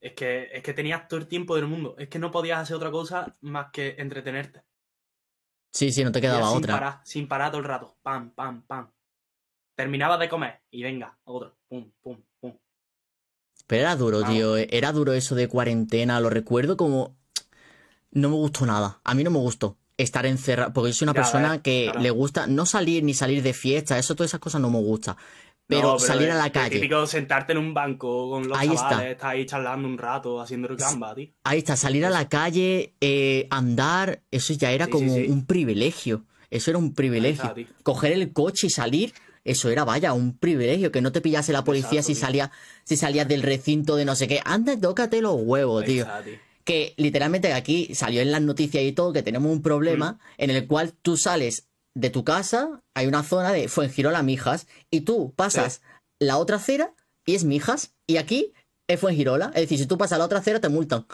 Es 0.00 0.12
que, 0.12 0.50
es 0.52 0.62
que 0.62 0.74
tenías 0.74 1.08
todo 1.08 1.18
el 1.18 1.26
tiempo 1.28 1.56
del 1.56 1.66
mundo. 1.66 1.94
Es 1.98 2.08
que 2.08 2.18
no 2.18 2.30
podías 2.30 2.58
hacer 2.60 2.76
otra 2.76 2.90
cosa 2.90 3.36
más 3.40 3.68
que 3.72 3.94
entretenerte. 3.98 4.62
Sí, 5.72 5.90
sí, 5.92 6.04
no 6.04 6.12
te 6.12 6.20
quedaba 6.20 6.46
sin 6.48 6.58
otra. 6.58 6.74
Parar, 6.74 7.00
sin 7.04 7.26
parar 7.26 7.50
todo 7.50 7.60
el 7.60 7.66
rato. 7.66 7.96
Pam, 8.02 8.30
pam, 8.30 8.62
pam. 8.66 8.90
Terminabas 9.74 10.20
de 10.20 10.28
comer 10.28 10.60
y 10.70 10.82
venga, 10.82 11.18
otro. 11.24 11.56
Pum, 11.68 11.90
pum, 12.00 12.22
pum. 12.40 12.56
Pero 13.66 13.80
era 13.80 13.96
duro, 13.96 14.22
tío. 14.22 14.56
Era 14.56 14.92
duro 14.92 15.14
eso 15.14 15.34
de 15.34 15.48
cuarentena. 15.48 16.20
Lo 16.20 16.30
recuerdo 16.30 16.76
como. 16.76 17.16
No 18.12 18.28
me 18.28 18.36
gustó 18.36 18.66
nada. 18.66 19.00
A 19.02 19.14
mí 19.14 19.24
no 19.24 19.30
me 19.30 19.38
gustó 19.38 19.78
estar 19.96 20.26
encerrado. 20.26 20.72
Porque 20.72 20.90
yo 20.90 20.94
soy 20.94 21.06
una 21.06 21.14
Ya 21.14 21.20
persona 21.22 21.62
que 21.62 21.86
claro. 21.86 22.00
le 22.00 22.10
gusta 22.10 22.46
no 22.46 22.66
salir 22.66 23.02
ni 23.02 23.14
salir 23.14 23.42
de 23.42 23.54
fiesta. 23.54 23.98
Eso, 23.98 24.14
todas 24.14 24.30
esas 24.30 24.40
cosas 24.40 24.60
no 24.60 24.70
me 24.70 24.78
gusta. 24.78 25.16
Pero, 25.66 25.92
No, 25.94 25.98
salir 25.98 26.28
a 26.28 26.32
es- 26.34 26.38
la 26.38 26.46
es 26.46 26.52
calle. 26.52 26.76
típico 26.76 27.06
sentarte 27.06 27.52
en 27.52 27.58
un 27.58 27.72
banco 27.72 28.30
con 28.30 28.46
los 28.48 28.58
Ahí 28.58 28.68
está. 28.68 28.90
chavales, 28.90 29.12
estar 29.12 29.30
ahí 29.30 29.46
charlando 29.46 29.88
un 29.88 29.96
rato, 29.96 30.40
haciendo 30.40 30.68
el 30.68 30.76
gamba, 30.76 31.14
tío. 31.14 31.28
Ahí 31.44 31.58
está, 31.58 31.76
salir 31.76 32.04
a 32.04 32.10
la 32.10 32.28
calle, 32.28 32.94
eh, 33.00 33.46
andar. 33.50 34.22
Eso 34.30 34.52
ya 34.52 34.72
era 34.72 34.84
Sí, 34.86 34.90
como 34.90 35.14
sí, 35.14 35.24
sí. 35.24 35.30
un 35.30 35.46
privilegio. 35.46 36.24
Eso 36.50 36.70
era 36.70 36.78
un 36.78 36.92
privilegio. 36.94 37.44
está. 37.56 37.72
Coger 37.82 38.12
el 38.12 38.32
coche 38.32 38.66
y 38.66 38.70
salir. 38.70 39.14
Eso 39.42 39.68
era, 39.70 39.84
vaya, 39.84 40.12
un 40.12 40.36
privilegio. 40.38 40.92
Que 40.92 41.00
no 41.00 41.12
te 41.12 41.20
pillase 41.20 41.52
la 41.52 41.64
policía 41.64 42.00
Exacto, 42.00 42.06
si, 42.08 42.14
salía, 42.14 42.50
si 42.84 42.96
salías 42.96 43.26
del 43.28 43.42
recinto 43.42 43.96
de 43.96 44.04
no 44.04 44.14
sé 44.16 44.28
qué. 44.28 44.40
Anda, 44.44 44.78
tócate 44.78 45.20
los 45.22 45.36
huevos, 45.38 45.84
está, 45.86 46.22
tío. 46.22 46.34
que 46.64 46.94
literalmente 46.96 47.52
aquí 47.52 47.94
salió 47.94 48.22
en 48.22 48.32
las 48.32 48.40
noticias 48.40 48.82
y 48.84 48.92
todo 48.92 49.12
que 49.12 49.22
tenemos 49.22 49.50
un 49.52 49.60
problema 49.62 50.12
Mm. 50.12 50.18
en 50.38 50.50
el 50.50 50.66
cual 50.66 50.92
tú 51.02 51.16
sales 51.18 51.68
de 51.94 52.10
tu 52.10 52.24
casa, 52.24 52.82
hay 52.94 53.06
una 53.06 53.22
zona 53.22 53.52
de 53.52 53.68
Fuengirola 53.68 54.22
Mijas 54.22 54.66
y 54.90 55.02
tú 55.02 55.32
pasas 55.36 55.80
la 56.18 56.38
otra 56.38 56.56
acera 56.56 56.94
y 57.24 57.34
es 57.34 57.44
Mijas 57.44 57.94
y 58.06 58.16
aquí 58.16 58.52
es 58.88 59.00
Fuengirola, 59.00 59.46
es 59.54 59.62
decir, 59.62 59.78
si 59.78 59.86
tú 59.86 59.96
pasas 59.96 60.18
la 60.18 60.24
otra 60.24 60.38
acera 60.38 60.60
te 60.60 60.68
multan. 60.68 61.06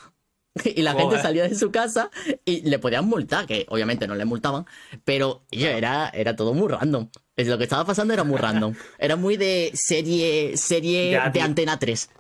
Y 0.65 0.83
la 0.83 0.95
gente 0.95 1.21
salía 1.23 1.45
de 1.49 1.55
su 1.55 1.71
casa 1.71 2.11
y 2.45 2.63
le 2.63 2.81
podían 2.81 3.07
multar, 3.07 3.47
que 3.47 3.67
obviamente 3.69 4.09
no 4.09 4.17
le 4.17 4.25
multaban, 4.25 4.67
pero 5.05 5.45
yo, 5.53 5.69
era, 5.69 6.09
era 6.09 6.35
todo 6.35 6.55
muy 6.55 6.67
random. 6.67 7.09
Es 7.37 7.47
Lo 7.47 7.57
que 7.57 7.65
estaba 7.65 7.85
pasando 7.85 8.13
era 8.13 8.25
muy 8.25 8.37
random. 8.37 8.75
Era 8.99 9.15
muy 9.15 9.37
de 9.37 9.71
serie, 9.75 10.57
serie 10.57 11.13
Ya, 11.13 11.27
de 11.27 11.31
tío. 11.31 11.43
Antena 11.45 11.79
3. 11.79 12.11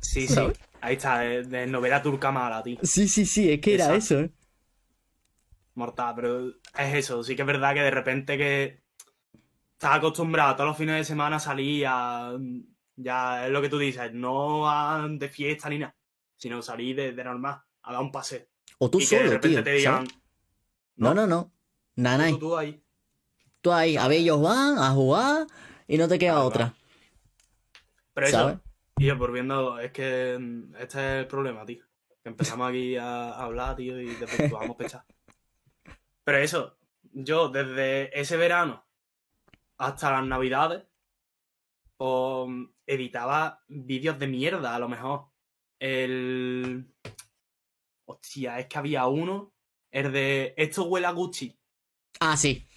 Sí, 0.00 0.28
sí. 0.28 0.36
Ahí 0.80 0.96
está, 0.96 1.20
de, 1.20 1.42
de 1.44 1.66
novela 1.66 2.02
turca 2.02 2.30
mala, 2.30 2.62
tío. 2.62 2.78
Sí, 2.82 3.08
sí, 3.08 3.24
sí, 3.24 3.50
es 3.50 3.60
que 3.60 3.74
era 3.74 3.94
eso, 3.94 4.20
¿eh? 4.20 4.30
Mortal, 5.78 6.14
pero 6.16 6.48
es 6.48 6.94
eso. 6.94 7.22
Sí 7.22 7.34
que 7.36 7.42
es 7.42 7.46
verdad 7.46 7.74
que 7.74 7.82
de 7.82 7.90
repente 7.90 8.36
que 8.36 8.82
estás 9.72 9.96
acostumbrado 9.96 10.54
todos 10.56 10.68
los 10.68 10.76
fines 10.76 10.96
de 10.96 11.04
semana 11.04 11.36
a 11.36 11.40
salir 11.40 11.86
a... 11.88 12.36
Ya 12.96 13.46
es 13.46 13.52
lo 13.52 13.62
que 13.62 13.68
tú 13.68 13.78
dices, 13.78 14.12
no 14.12 14.68
a- 14.68 15.06
de 15.08 15.28
fiesta 15.28 15.68
ni 15.68 15.78
nada, 15.78 15.94
sino 16.36 16.60
salir 16.62 16.96
de, 16.96 17.12
de 17.12 17.24
normal, 17.24 17.60
a 17.82 17.92
dar 17.92 18.02
un 18.02 18.10
paseo. 18.10 18.44
O 18.78 18.90
tú 18.90 18.98
y 18.98 19.06
que 19.06 19.14
de 19.16 19.18
solo, 19.20 19.30
repente 19.34 19.48
tío. 19.56 19.64
te 19.64 19.70
digan, 19.72 19.94
¿sabes? 20.06 20.14
No, 20.96 21.14
no, 21.14 21.26
no. 21.28 21.52
Nada, 21.94 22.28
tú, 22.30 22.38
tú 22.40 22.56
ahí. 22.56 22.82
Tú 23.60 23.72
ahí, 23.72 23.96
a 23.96 24.08
ver, 24.08 24.18
ellos 24.18 24.42
van 24.42 24.78
a 24.78 24.90
jugar 24.90 25.46
y 25.86 25.96
no 25.96 26.08
te 26.08 26.18
queda 26.18 26.32
Claro, 26.32 26.46
otra. 26.48 26.74
Pero 28.14 28.26
eso, 28.26 28.36
¿Sabes? 28.38 28.58
yo 28.98 29.16
volviendo, 29.16 29.78
es 29.78 29.92
que 29.92 30.36
mm, 30.40 30.74
este 30.76 30.98
es 30.98 31.20
el 31.22 31.26
problema, 31.28 31.64
tío. 31.64 31.84
Que 32.22 32.30
empezamos 32.30 32.68
aquí 32.68 32.96
a, 32.96 33.30
a 33.30 33.44
hablar, 33.44 33.76
tío, 33.76 34.00
y 34.00 34.06
desvirtuamos 34.16 34.76
pechar. 34.76 35.04
Pero 36.28 36.40
eso, 36.40 36.76
yo 37.14 37.48
desde 37.48 38.20
ese 38.20 38.36
verano 38.36 38.86
hasta 39.78 40.10
las 40.10 40.26
navidades, 40.26 40.84
pues 41.96 42.50
editaba 42.84 43.64
vídeos 43.66 44.18
de 44.18 44.26
mierda, 44.26 44.74
a 44.74 44.78
lo 44.78 44.90
mejor. 44.90 45.30
El. 45.78 46.92
Hostia, 48.04 48.58
es 48.58 48.66
que 48.66 48.76
había 48.76 49.06
uno, 49.06 49.54
el 49.90 50.12
de 50.12 50.52
esto 50.58 50.84
huele 50.84 51.06
a 51.06 51.12
Gucci. 51.12 51.58
Ah, 52.20 52.36
sí. 52.36 52.68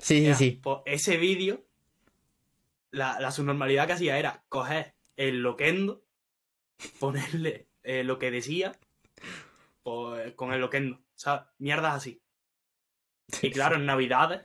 Sí, 0.00 0.26
sí, 0.26 0.34
sí. 0.34 0.50
Pues 0.60 0.78
ese 0.84 1.16
vídeo, 1.16 1.64
la, 2.90 3.20
la 3.20 3.30
subnormalidad 3.30 3.86
que 3.86 3.92
hacía 3.92 4.18
era 4.18 4.42
coger 4.48 4.96
el 5.14 5.42
loquendo, 5.42 6.02
ponerle 6.98 7.68
eh, 7.84 8.02
lo 8.02 8.18
que 8.18 8.32
decía, 8.32 8.76
pues 9.84 10.34
con 10.34 10.52
el 10.52 10.60
loquendo, 10.60 11.00
¿sabes? 11.14 11.46
Mierdas 11.58 11.94
así. 11.94 12.20
Y 13.42 13.50
claro, 13.50 13.76
en 13.76 13.86
Navidades, 13.86 14.42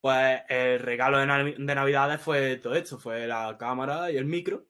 pues 0.00 0.40
el 0.48 0.78
regalo 0.80 1.18
de, 1.18 1.26
Navi- 1.26 1.56
de 1.56 1.74
Navidades 1.74 2.20
fue 2.20 2.56
todo 2.56 2.74
esto, 2.74 2.98
fue 2.98 3.26
la 3.26 3.56
cámara 3.58 4.10
y 4.10 4.16
el 4.16 4.24
micro. 4.24 4.66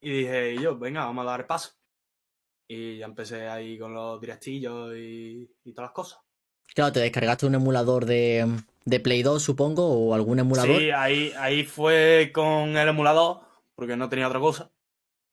Y 0.00 0.10
dije 0.10 0.56
yo, 0.60 0.76
venga, 0.78 1.04
vamos 1.04 1.26
a 1.26 1.30
dar 1.30 1.46
paso. 1.46 1.72
Y 2.68 2.98
ya 2.98 3.06
empecé 3.06 3.48
ahí 3.48 3.78
con 3.78 3.92
los 3.94 4.20
directillos 4.20 4.94
y, 4.96 5.48
y 5.64 5.72
todas 5.72 5.88
las 5.88 5.94
cosas. 5.94 6.20
Claro, 6.74 6.92
te 6.92 7.00
descargaste 7.00 7.46
un 7.46 7.54
emulador 7.54 8.06
de, 8.06 8.46
de 8.84 9.00
Play 9.00 9.22
2, 9.22 9.42
supongo, 9.42 9.86
o 9.88 10.14
algún 10.14 10.38
emulador. 10.38 10.78
Sí, 10.78 10.90
ahí, 10.90 11.32
ahí 11.38 11.64
fue 11.64 12.30
con 12.32 12.76
el 12.76 12.88
emulador, 12.88 13.40
porque 13.74 13.96
no 13.96 14.08
tenía 14.08 14.26
otra 14.28 14.40
cosa. 14.40 14.70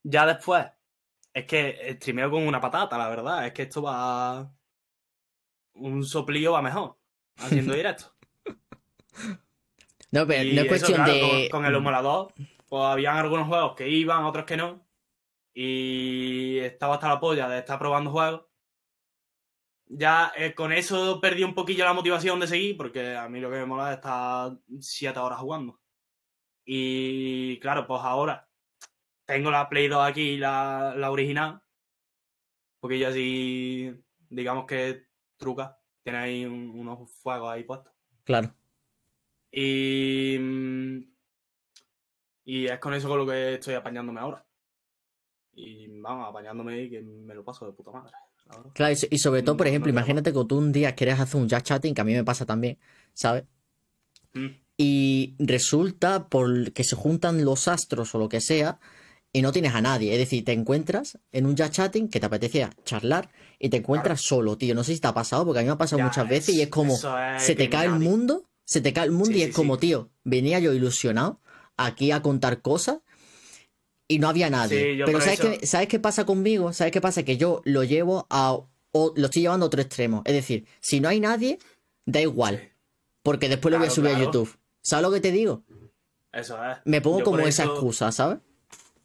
Ya 0.03 0.25
después, 0.25 0.65
es 1.33 1.45
que 1.45 1.93
streameo 1.95 2.29
con 2.31 2.45
una 2.45 2.59
patata, 2.59 2.97
la 2.97 3.09
verdad. 3.09 3.45
Es 3.47 3.53
que 3.53 3.63
esto 3.63 3.81
va. 3.81 4.53
Un 5.75 6.03
soplío 6.03 6.53
va 6.53 6.61
mejor, 6.61 6.97
haciendo 7.37 7.73
directo. 7.75 8.13
No, 10.11 10.25
pero 10.25 10.43
Y 10.43 10.53
no 10.53 10.61
es 10.61 10.65
eso, 10.65 10.67
cuestión 10.67 10.95
claro, 10.95 11.13
de. 11.13 11.49
Con, 11.49 11.61
con 11.61 11.65
el 11.65 11.75
emulador, 11.75 12.33
pues 12.67 12.83
habían 12.83 13.17
algunos 13.17 13.47
juegos 13.47 13.75
que 13.75 13.87
iban, 13.89 14.23
otros 14.23 14.45
que 14.45 14.57
no. 14.57 14.85
Y 15.53 16.59
estaba 16.59 16.95
hasta 16.95 17.09
la 17.09 17.19
polla 17.19 17.49
de 17.49 17.59
estar 17.59 17.77
probando 17.79 18.11
juegos. 18.11 18.45
Ya 19.87 20.31
eh, 20.35 20.53
con 20.53 20.71
eso 20.71 21.19
perdí 21.19 21.43
un 21.43 21.55
poquillo 21.55 21.83
la 21.83 21.93
motivación 21.93 22.39
de 22.39 22.47
seguir, 22.47 22.77
porque 22.77 23.15
a 23.15 23.27
mí 23.27 23.39
lo 23.39 23.49
que 23.49 23.57
me 23.57 23.65
mola 23.65 23.91
es 23.91 23.97
estar 23.97 24.51
siete 24.79 25.19
horas 25.19 25.39
jugando. 25.39 25.79
Y 26.63 27.59
claro, 27.59 27.87
pues 27.87 28.01
ahora 28.03 28.47
tengo 29.25 29.49
la 29.49 29.67
Play 29.69 29.87
2 29.87 30.07
aquí, 30.07 30.37
la, 30.37 30.93
la 30.95 31.11
original. 31.11 31.61
Porque 32.79 32.99
ya 32.99 33.09
así, 33.09 33.91
digamos 34.29 34.65
que 34.65 35.08
truca. 35.39 35.79
Tiene 36.03 36.19
ahí 36.19 36.45
un- 36.45 36.69
unos 36.77 37.09
fuegos 37.23 37.51
ahí 37.51 37.63
puestos. 37.63 37.91
Claro. 38.23 38.53
Y. 39.51 40.37
mm, 40.39 40.99
Y 42.45 42.65
es 42.67 42.79
con 42.79 42.93
eso 42.93 43.07
con 43.07 43.19
lo 43.19 43.25
que 43.27 43.55
estoy 43.55 43.75
apañándome 43.75 44.19
ahora. 44.19 44.43
Y 45.53 45.87
vamos, 45.99 46.27
apañándome 46.29 46.83
y 46.83 46.89
que 46.89 47.01
me 47.01 47.35
lo 47.35 47.43
paso 47.43 47.65
de 47.65 47.73
puta 47.73 47.91
madre. 47.91 48.11
Claro, 48.73 48.91
y 48.93 48.95
so- 48.95 49.07
y 49.11 49.17
sobre 49.19 49.43
todo, 49.43 49.57
por 49.57 49.67
No, 49.67 49.69
ejemplo, 49.69 49.91
no 49.91 49.97
imagínate 49.99 50.33
que 50.33 50.45
tú 50.45 50.57
un 50.57 50.71
día 50.71 50.95
quieres 50.95 51.19
hacer 51.19 51.39
un 51.39 51.47
chat 51.47 51.63
chatting, 51.63 51.93
que 51.93 52.01
a 52.01 52.03
mí 52.03 52.13
me 52.13 52.23
pasa 52.23 52.45
también, 52.45 52.79
¿sabes? 53.13 53.43
Mm, 54.33 54.47
Y 54.77 55.35
resulta 55.39 56.29
por 56.29 56.71
que 56.73 56.83
se 56.83 56.95
juntan 56.95 57.43
los 57.45 57.67
astros 57.67 58.15
o 58.15 58.19
lo 58.19 58.29
que 58.29 58.41
sea 58.41 58.79
y 59.33 59.41
no 59.43 59.51
tienes 59.51 59.75
a 59.75 59.81
nadie. 59.81 60.13
Es 60.13 60.19
decir, 60.19 60.43
te 60.45 60.53
encuentras 60.53 61.19
en 61.31 61.45
un 61.45 61.55
chat 61.55 61.71
chatting 61.71 62.09
que 62.09 62.19
te 62.19 62.25
apetecía 62.25 62.71
charlar 62.85 63.29
y 63.59 63.69
te 63.69 63.77
encuentras 63.77 64.21
solo, 64.21 64.57
tío. 64.57 64.73
No 64.73 64.83
sé 64.83 64.93
si 64.95 64.99
te 65.01 65.07
ha 65.07 65.13
pasado, 65.13 65.45
porque 65.45 65.59
a 65.59 65.61
mí 65.61 65.67
me 65.67 65.73
ha 65.73 65.77
pasado 65.77 65.97
Ya, 65.99 66.05
muchas 66.05 66.27
veces 66.29 66.55
y 66.55 66.61
es 66.61 66.69
como, 66.69 66.95
es 66.95 67.43
se 67.43 67.55
te 67.55 67.69
cae 67.69 67.87
el 67.87 67.99
mundo, 67.99 68.49
se 68.65 68.81
te 68.81 68.93
cae 68.93 69.05
el 69.05 69.11
mundo 69.11 69.27
Sí, 69.33 69.33
y 69.35 69.43
sí, 69.43 69.49
es 69.49 69.55
como, 69.55 69.75
sí. 69.75 69.81
tío, 69.81 70.09
venía 70.23 70.59
yo 70.59 70.73
ilusionado 70.73 71.39
aquí 71.77 72.11
a 72.11 72.21
contar 72.21 72.61
cosas 72.61 72.99
y 74.07 74.19
no 74.19 74.27
había 74.29 74.49
nadie. 74.49 75.03
Pero 75.05 75.19
¿sabes 75.21 75.39
eso- 75.39 75.51
qué, 75.59 75.67
¿sabes 75.67 75.87
qué 75.87 75.99
pasa 75.99 76.25
conmigo? 76.25 76.73
¿Sabes 76.73 76.91
qué 76.93 77.01
pasa? 77.01 77.23
Que 77.23 77.37
yo 77.37 77.61
lo 77.65 77.83
llevo 77.83 78.25
a... 78.29 78.57
o 78.91 79.13
lo 79.15 79.25
estoy 79.25 79.43
llevando 79.43 79.65
a 79.65 79.67
otro 79.67 79.81
extremo. 79.81 80.23
Es 80.25 80.33
decir, 80.33 80.65
si 80.79 80.99
no 80.99 81.09
hay 81.09 81.19
nadie, 81.19 81.59
da 82.05 82.21
igual. 82.21 82.71
Porque 83.21 83.49
después 83.49 83.71
lo 83.71 83.77
voy 83.77 83.87
a 83.87 83.89
Claro, 83.91 83.95
subir 84.09 84.15
a. 84.15 84.19
YouTube. 84.25 84.57
¿Sabes 84.81 85.03
lo 85.03 85.11
que 85.11 85.19
te 85.21 85.31
digo? 85.31 85.63
Eso 86.31 86.57
es. 86.63 86.77
Me 86.85 87.01
pongo 87.01 87.19
Yo 87.19 87.25
como 87.25 87.39
esa 87.41 87.65
excusa, 87.65 88.11
¿sabes? 88.11 88.39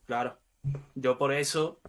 Claro. 0.07 0.39
Yo 0.95 1.19
por 1.19 1.33
eso, 1.33 1.81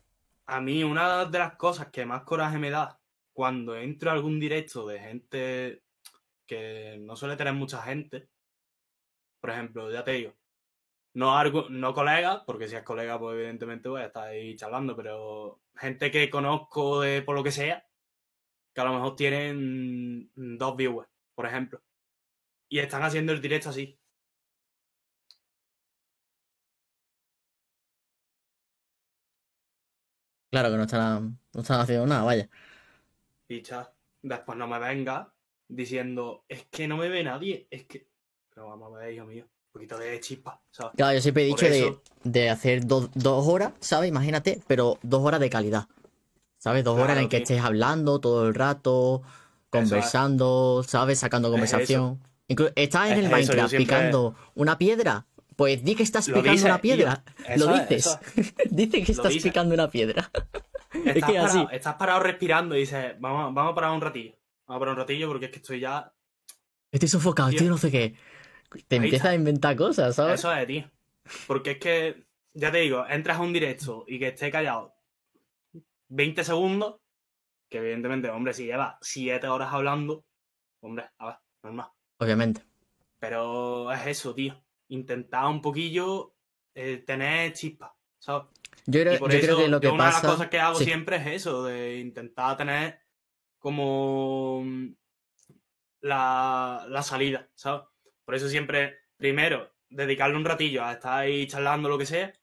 a 0.48 0.62
mí 0.62 0.84
una 0.84 1.26
de 1.26 1.40
las 1.40 1.56
cosas 1.56 1.90
que 1.90 2.06
más 2.06 2.24
coraje 2.24 2.58
me 2.58 2.70
da 2.70 3.00
cuando 3.34 3.76
entro 3.76 4.10
a 4.10 4.14
algún 4.14 4.40
directo 4.40 4.88
de 4.88 5.00
gente 5.00 5.84
que 6.46 6.98
no 7.02 7.16
suele 7.16 7.36
tener 7.36 7.54
mucha 7.54 7.82
gente, 7.82 8.30
por 9.42 9.50
ejemplo, 9.50 9.92
ya 9.92 10.04
te 10.04 10.12
digo, 10.12 10.34
no, 11.14 11.44
no 11.70 11.94
colegas, 11.94 12.44
porque 12.46 12.68
si 12.68 12.76
es 12.76 12.84
colega, 12.84 13.20
pues 13.20 13.36
evidentemente 13.36 13.90
voy 13.90 14.02
a 14.02 14.08
estar 14.08 14.28
ahí 14.28 14.56
charlando, 14.56 14.96
pero 14.96 15.62
gente 15.76 16.12
que 16.12 16.30
conozco 16.30 17.02
de 17.02 17.22
por 17.22 17.36
lo 17.36 17.44
que 17.44 17.52
sea, 17.52 17.86
que 18.74 18.82
a 18.82 18.86
lo 18.86 18.94
mejor 18.94 19.16
tienen 19.16 20.30
dos 20.36 20.76
viewers, 20.76 21.10
por 21.34 21.46
ejemplo, 21.46 21.82
y 22.70 22.80
están 22.80 23.04
haciendo 23.04 23.34
el 23.34 23.42
directo 23.42 23.70
así. 23.70 23.98
Claro 30.56 30.72
que 30.72 30.78
no 30.78 30.84
están, 30.84 31.38
no 31.54 31.62
están 31.62 31.82
haciendo 31.82 32.08
nada, 32.08 32.24
vaya. 32.24 32.48
Y 33.50 33.62
cha, 33.62 33.92
después 34.22 34.58
no 34.58 34.68
me 34.68 34.80
venga 34.80 35.34
diciendo, 35.68 36.46
es 36.48 36.64
que 36.72 36.88
no 36.88 36.96
me 36.96 37.10
ve 37.10 37.26
nadie, 37.26 37.68
es 37.70 37.84
que... 37.84 38.08
Pero 38.54 38.70
vamos 38.70 38.96
a 38.96 39.00
ver, 39.00 39.14
hijo 39.14 39.26
mío, 39.26 39.46
poquito 39.74 39.98
de 39.98 40.18
chispa, 40.22 40.62
¿sabes? 40.72 40.94
Claro, 40.96 41.14
yo 41.14 41.20
siempre 41.22 41.44
he 41.44 41.48
dicho 41.48 41.66
de, 41.66 41.80
eso- 41.80 42.02
de 42.24 42.50
hacer 42.50 42.88
dos, 42.88 43.10
dos 43.16 43.46
horas, 43.46 43.74
¿sabes? 43.82 44.08
Imagínate, 44.08 44.62
pero 44.66 44.98
dos 45.02 45.26
horas 45.26 45.42
de 45.42 45.50
calidad. 45.50 45.90
¿Sabes? 46.58 46.86
Dos 46.86 46.98
horas 46.98 47.18
en 47.18 47.28
que 47.28 47.42
tío. 47.42 47.44
estés 47.44 47.62
hablando 47.62 48.22
todo 48.22 48.48
el 48.48 48.56
rato, 48.56 49.24
conversando, 49.70 50.84
¿sabes? 50.88 51.20
Sacando 51.20 51.50
Es 51.50 51.52
conversación. 51.52 52.22
Inclu- 52.48 52.72
¿Estás 52.78 53.08
en 53.12 53.18
Es 53.18 53.26
el 53.26 53.30
Minecraft 53.30 53.70
siempre- 53.72 53.78
picando 53.78 54.36
una 54.56 54.78
piedra? 54.78 55.26
Pues 55.56 55.84
di 55.84 55.96
que 55.96 56.04
estás 56.04 56.28
Lo 56.28 56.36
picando 56.36 56.52
dices, 56.52 56.66
una 56.66 56.82
piedra. 56.82 57.24
Lo 57.56 57.74
Eso 57.74 57.74
dices. 57.88 58.20
Dice 58.72 59.04
que 59.04 59.12
estás 59.12 59.30
dices. 59.30 59.44
picando 59.44 59.74
una 59.74 59.90
piedra. 59.90 60.30
Estás, 61.06 61.30
que 61.30 61.38
es 61.38 61.44
así. 61.44 61.58
parado, 61.58 61.70
estás 61.72 61.96
parado 61.96 62.20
respirando 62.22 62.74
y 62.76 62.80
dices, 62.80 63.16
vamos, 63.20 63.54
vamos 63.54 63.74
a 63.74 63.76
parar 63.76 63.92
un 63.92 64.00
ratillo. 64.02 64.32
Vamos 64.66 64.78
a 64.78 64.80
parar 64.80 64.94
un 64.94 65.00
ratillo 65.00 65.28
porque 65.28 65.46
es 65.46 65.52
que 65.52 65.58
estoy 65.58 65.80
ya. 65.82 66.12
Estoy 66.92 67.10
sofocado, 67.10 67.50
Tío. 67.50 67.64
no 67.64 67.78
sé 67.78 67.92
qué. 67.92 68.16
Te 68.88 68.96
empiezas 68.96 69.26
a 69.28 69.36
inventar 69.36 69.76
cosas, 69.76 70.16
¿sabes? 70.16 70.40
Eso 70.40 70.54
es, 70.54 70.66
tío. 70.68 70.90
Porque 71.48 71.72
es 71.72 71.78
que, 71.80 72.26
ya 72.54 72.72
te 72.72 72.78
digo, 72.80 73.06
entras 73.10 73.38
a 73.38 73.42
un 73.42 73.52
directo 73.52 74.06
y 74.08 74.20
que 74.20 74.30
esté 74.30 74.50
callado 74.52 74.96
20 76.10 76.44
segundos, 76.46 76.96
que 77.70 77.80
evidentemente, 77.80 78.30
hombre, 78.30 78.54
si 78.54 78.66
lleva 78.66 78.98
7 79.02 79.48
horas 79.50 79.74
hablando, 79.74 80.24
hombre, 80.82 81.10
a 81.18 81.26
ver, 81.28 81.36
normal. 81.64 81.88
Obviamente. 82.20 82.62
Pero 83.20 83.92
es 83.92 84.08
eso, 84.08 84.34
tío. 84.34 84.64
Intentar 84.90 85.46
un 85.48 85.62
poquillo 85.62 86.36
eh, 86.74 86.98
tener 86.98 87.54
chispa, 87.54 87.96
¿sabes? 88.20 88.48
Yo 88.86 89.02
creo, 89.02 89.14
Y 89.16 89.18
por 89.18 89.32
yo 89.32 89.38
eso 89.38 89.46
creo 89.48 89.58
que 89.58 89.68
lo 89.70 89.80
que 89.80 89.88
yo 89.88 89.94
una 89.94 90.06
de 90.08 90.12
las 90.12 90.22
cosas 90.22 90.50
que 90.50 90.60
hago 90.60 90.78
Sí. 90.78 90.84
siempre 90.86 91.16
es 91.16 91.28
eso, 91.28 91.64
de 91.64 91.98
intentar 91.98 92.58
tener 92.58 93.00
como 93.58 94.62
mm, 94.64 94.88
la, 96.02 96.86
la 96.90 97.02
salida, 97.02 97.50
¿sabes? 97.56 97.84
Por 98.24 98.36
eso 98.36 98.48
siempre, 98.50 98.98
primero, 99.18 99.72
dedicarle 99.90 100.36
un 100.36 100.46
ratillo 100.46 100.84
a 100.84 100.94
estar 100.94 101.20
ahí 101.20 101.48
charlando 101.48 101.90
lo 101.90 101.98
que 101.98 102.06
sea, 102.06 102.34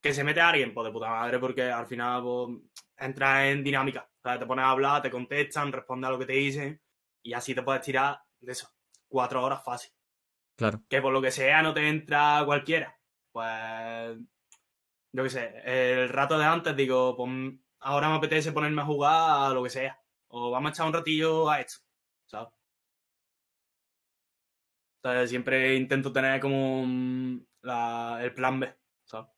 que 0.00 0.14
se 0.14 0.24
mete 0.24 0.40
alguien, 0.40 0.72
pues 0.72 0.86
de 0.86 0.92
puta 0.92 1.10
madre, 1.10 1.38
porque 1.38 1.64
al 1.70 1.86
final 1.86 2.22
pues, 2.22 2.58
entras 2.96 3.44
en 3.46 3.62
dinámica, 3.64 4.08
¿sabes? 4.22 4.40
Te 4.40 4.46
pones 4.46 4.64
a 4.64 4.70
hablar, 4.70 5.02
te 5.02 5.10
contestan, 5.10 5.72
respondes 5.72 6.08
a 6.08 6.12
lo 6.12 6.18
que 6.18 6.26
te 6.26 6.32
dicen, 6.32 6.80
y 7.22 7.32
así 7.34 7.54
te 7.54 7.62
puedes 7.62 7.82
tirar 7.82 8.22
de 8.40 8.52
eso, 8.52 8.70
cuatro 9.08 9.42
horas 9.42 9.62
fácil 9.62 9.92
Claro. 10.60 10.82
que 10.88 11.00
por 11.00 11.12
lo 11.12 11.22
que 11.22 11.30
sea 11.30 11.62
no 11.62 11.72
te 11.72 11.88
entra 11.88 12.42
cualquiera. 12.44 12.94
Pues, 13.32 14.18
yo 15.12 15.22
qué 15.24 15.30
sé, 15.30 15.62
el 15.64 16.08
rato 16.10 16.38
de 16.38 16.44
antes 16.44 16.76
digo, 16.76 17.16
pues 17.16 17.30
ahora 17.80 18.08
me 18.10 18.16
apetece 18.16 18.52
ponerme 18.52 18.82
a 18.82 18.86
jugar 18.86 19.50
a 19.50 19.54
lo 19.54 19.62
que 19.62 19.70
sea. 19.70 20.00
O 20.28 20.50
vamos 20.50 20.70
a 20.70 20.72
echar 20.74 20.86
un 20.86 20.92
ratillo 20.94 21.48
a 21.50 21.60
esto, 21.60 21.80
¿sabes? 22.26 22.50
Entonces, 25.02 25.30
siempre 25.30 25.76
intento 25.76 26.12
tener 26.12 26.40
como 26.40 26.84
mm, 26.86 27.40
la- 27.62 28.18
el 28.22 28.34
plan 28.34 28.60
B, 28.60 28.74
¿sabes? 29.04 29.30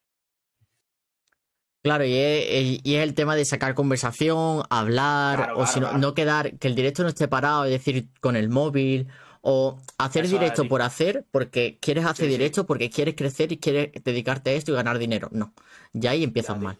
Claro, 1.81 2.05
y 2.05 2.13
es, 2.15 2.79
y 2.83 2.95
es 2.95 3.03
el 3.03 3.13
tema 3.13 3.35
de 3.35 3.43
sacar 3.43 3.73
conversación, 3.75 4.63
hablar, 4.69 5.35
Claro, 5.35 5.53
o 5.53 5.55
claro, 5.57 5.71
si 5.71 5.79
no, 5.81 5.87
claro. 5.87 5.99
no 5.99 6.13
quedar, 6.13 6.57
que 6.57 6.67
el 6.69 6.75
directo 6.75 7.03
no 7.03 7.09
esté 7.09 7.27
parado, 7.27 7.65
es 7.65 7.71
decir, 7.71 8.07
con 8.21 8.37
el 8.37 8.47
móvil, 8.49 9.09
o 9.45 9.77
hacer 9.97 10.23
Eso 10.23 10.35
directo 10.39 10.69
por 10.69 10.81
hacer, 10.81 11.25
porque 11.29 11.77
quieres 11.81 12.05
hacer 12.05 12.27
Sí, 12.27 12.31
sí. 12.31 12.37
directo, 12.37 12.65
porque 12.65 12.89
quieres 12.89 13.13
crecer 13.15 13.51
y 13.51 13.57
quieres 13.57 13.91
dedicarte 14.03 14.51
a 14.51 14.53
esto 14.53 14.71
y 14.71 14.75
ganar 14.75 14.97
dinero. 14.99 15.27
No, 15.33 15.53
ya 15.91 16.11
ahí 16.11 16.23
empiezas 16.23 16.57
mal. 16.59 16.79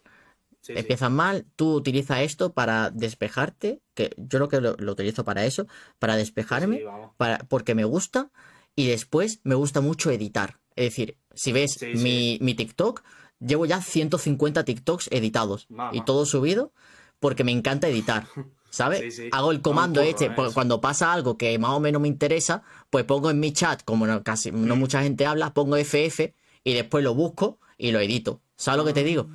Sí. 0.61 0.71
Empiezas 0.73 1.11
mal, 1.11 1.45
tú 1.57 1.73
utilizas 1.73 2.21
esto 2.21 2.53
para 2.53 2.89
despejarte, 2.89 3.81
que 3.93 4.11
yo 4.15 4.39
lo 4.39 4.47
que 4.47 4.61
lo, 4.61 4.77
lo 4.77 4.93
utilizo 4.93 5.25
para 5.25 5.43
eso, 5.45 5.67
para 5.99 6.15
despejarme, 6.15 6.83
para, 7.17 7.39
porque 7.39 7.75
me 7.75 7.83
gusta, 7.83 8.31
y 8.77 8.87
después 8.87 9.41
me 9.43 9.55
gusta 9.55 9.81
mucho 9.81 10.09
editar. 10.09 10.59
Es 10.77 10.85
decir, 10.85 11.17
si 11.33 11.51
ves 11.51 11.81
mi, 11.95 12.37
mi 12.41 12.53
TikTok, 12.55 13.03
llevo 13.39 13.65
ya 13.65 13.81
150 13.81 14.63
TikToks 14.63 15.09
editados 15.11 15.67
y 15.91 15.99
todo 16.05 16.25
subido 16.25 16.71
porque 17.19 17.43
me 17.43 17.51
encanta 17.51 17.89
editar. 17.89 18.25
¿Sabes? 18.73 19.01
Sí, 19.01 19.11
sí. 19.11 19.29
Hago 19.31 19.51
el 19.51 19.61
comando 19.61 20.01
este, 20.01 20.25
¿eh? 20.25 20.31
pues, 20.35 20.51
cuando 20.55 20.81
pasa 20.81 21.13
algo 21.13 21.37
que 21.37 21.59
más 21.59 21.69
o 21.73 21.79
menos 21.79 22.01
me 22.01 22.07
interesa, 22.07 22.63
pues 22.89 23.03
pongo 23.05 23.29
en 23.29 23.39
mi 23.39 23.53
chat, 23.53 23.83
como 23.83 24.07
no, 24.07 24.23
casi 24.23 24.51
no 24.51 24.75
Mm. 24.75 24.79
mucha 24.79 25.03
gente 25.03 25.27
habla, 25.27 25.53
pongo 25.53 25.75
FF 25.77 26.33
y 26.63 26.73
después 26.73 27.03
lo 27.03 27.13
busco 27.13 27.59
y 27.77 27.91
lo 27.91 27.99
edito. 27.99 28.41
¿Sabes 28.55 28.79
lo 28.79 28.85
que 28.85 28.93
te 28.93 29.03
digo? 29.03 29.27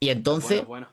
Y 0.00 0.10
entonces, 0.10 0.66
Bueno, 0.66 0.68
bueno. 0.68 0.88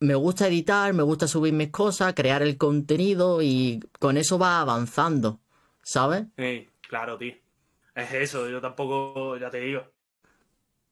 me 0.00 0.14
gusta 0.16 0.48
editar, 0.48 0.92
me 0.92 1.02
gusta 1.02 1.26
subir 1.26 1.54
mis 1.54 1.70
cosas, 1.70 2.12
crear 2.12 2.42
el 2.42 2.58
contenido 2.58 3.40
y 3.40 3.80
con 3.98 4.18
eso 4.18 4.38
va 4.38 4.60
avanzando, 4.60 5.40
¿sabes? 5.82 6.24
Sí, 6.36 6.68
claro, 6.86 7.16
tío. 7.16 7.32
Es 7.94 8.12
eso, 8.12 8.50
yo 8.50 8.60
tampoco, 8.60 9.38
ya 9.38 9.48
te 9.48 9.60
digo. 9.60 9.82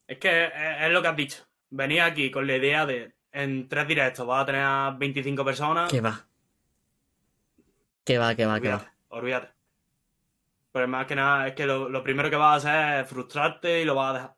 Es 0.06 0.16
que 0.16 0.44
es, 0.46 0.50
es 0.80 0.90
lo 0.90 1.02
que 1.02 1.08
has 1.08 1.16
dicho. 1.16 1.44
Venía 1.68 2.06
aquí 2.06 2.30
con 2.30 2.46
la 2.46 2.56
idea 2.56 2.86
de 2.86 3.12
en 3.34 3.68
tres 3.68 3.86
directos 3.86 4.26
vas 4.26 4.42
a 4.42 4.46
tener 4.46 4.62
a 4.62 4.96
25 4.98 5.44
personas. 5.44 5.90
Que 5.90 6.00
va. 6.00 6.24
Que 8.04 8.18
va, 8.18 8.34
que 8.34 8.46
va, 8.46 8.60
que 8.60 8.68
va. 8.68 8.92
olvídate. 9.08 9.48
Pero 10.72 10.88
más 10.88 11.06
que 11.06 11.14
nada 11.14 11.48
es 11.48 11.54
que 11.54 11.66
lo, 11.66 11.88
lo 11.88 12.02
primero 12.02 12.30
que 12.30 12.36
vas 12.36 12.64
a 12.64 12.70
hacer 12.70 13.04
es 13.04 13.10
frustrarte 13.10 13.80
y 13.82 13.84
lo 13.84 13.94
vas 13.94 14.10
a 14.10 14.14
dejar. 14.14 14.34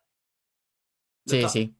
Sí, 1.26 1.36
está. 1.38 1.48
sí. 1.48 1.74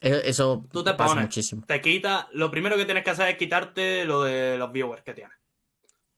Eso, 0.00 0.16
eso 0.22 0.66
Tú 0.70 0.84
te 0.84 0.94
pasa 0.94 1.08
pones. 1.10 1.24
muchísimo. 1.24 1.64
Te 1.66 1.80
quita, 1.80 2.28
lo 2.32 2.50
primero 2.50 2.76
que 2.76 2.84
tienes 2.84 3.02
que 3.04 3.10
hacer 3.10 3.28
es 3.28 3.36
quitarte 3.36 4.04
lo 4.04 4.22
de 4.22 4.56
los 4.56 4.70
viewers 4.72 5.02
que 5.02 5.14
tienes. 5.14 5.36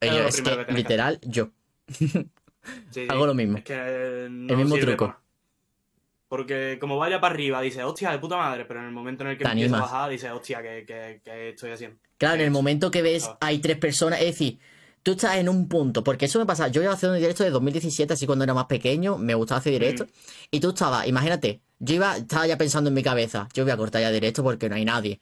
Eh, 0.00 0.08
es 0.08 0.12
lo 0.12 0.28
es 0.28 0.42
que 0.42 0.66
que 0.66 0.72
literal, 0.72 1.18
yo. 1.22 1.50
Sí. 1.88 3.06
Hago 3.08 3.26
lo 3.26 3.34
mismo. 3.34 3.58
Es 3.58 3.64
que 3.64 4.28
no 4.30 4.56
mismo 4.56 4.76
truco. 4.76 5.06
para. 5.06 5.20
Porque 6.30 6.78
como 6.80 6.96
vaya 6.96 7.20
para 7.20 7.34
arriba, 7.34 7.60
dices, 7.60 7.82
hostia, 7.82 8.12
de 8.12 8.20
puta 8.20 8.36
madre, 8.36 8.64
pero 8.64 8.78
en 8.78 8.86
el 8.86 8.92
momento 8.92 9.24
en 9.24 9.30
el 9.30 9.36
que 9.36 9.42
Te 9.44 9.50
empieza 9.50 9.76
a 9.78 9.80
bajar, 9.80 10.10
dices, 10.10 10.30
hostia, 10.30 10.62
¿qué, 10.62 10.84
qué, 10.86 11.20
qué 11.24 11.48
estoy 11.48 11.72
haciendo? 11.72 11.98
Claro, 12.18 12.36
en 12.36 12.42
el 12.42 12.50
momento 12.52 12.88
que 12.92 13.02
ves 13.02 13.28
hay 13.40 13.58
tres 13.58 13.76
personas, 13.78 14.20
es 14.20 14.26
decir, 14.26 14.60
tú 15.02 15.10
estás 15.10 15.38
en 15.38 15.48
un 15.48 15.68
punto, 15.68 16.04
porque 16.04 16.26
eso 16.26 16.38
me 16.38 16.46
pasa, 16.46 16.68
yo 16.68 16.82
iba 16.84 16.92
haciendo 16.92 17.16
directo 17.16 17.42
de 17.42 17.50
2017, 17.50 18.12
así 18.12 18.26
cuando 18.26 18.44
era 18.44 18.54
más 18.54 18.66
pequeño, 18.66 19.18
me 19.18 19.34
gustaba 19.34 19.58
hacer 19.58 19.72
directo, 19.72 20.04
Mm. 20.04 20.08
y 20.52 20.60
tú 20.60 20.68
estabas, 20.68 21.08
imagínate, 21.08 21.62
yo 21.80 21.96
iba, 21.96 22.16
estaba 22.16 22.46
ya 22.46 22.56
pensando 22.56 22.88
en 22.88 22.94
mi 22.94 23.02
cabeza, 23.02 23.48
yo 23.52 23.64
voy 23.64 23.72
a 23.72 23.76
cortar 23.76 24.00
ya 24.00 24.12
directo 24.12 24.44
porque 24.44 24.68
no 24.68 24.76
hay 24.76 24.84
nadie. 24.84 25.18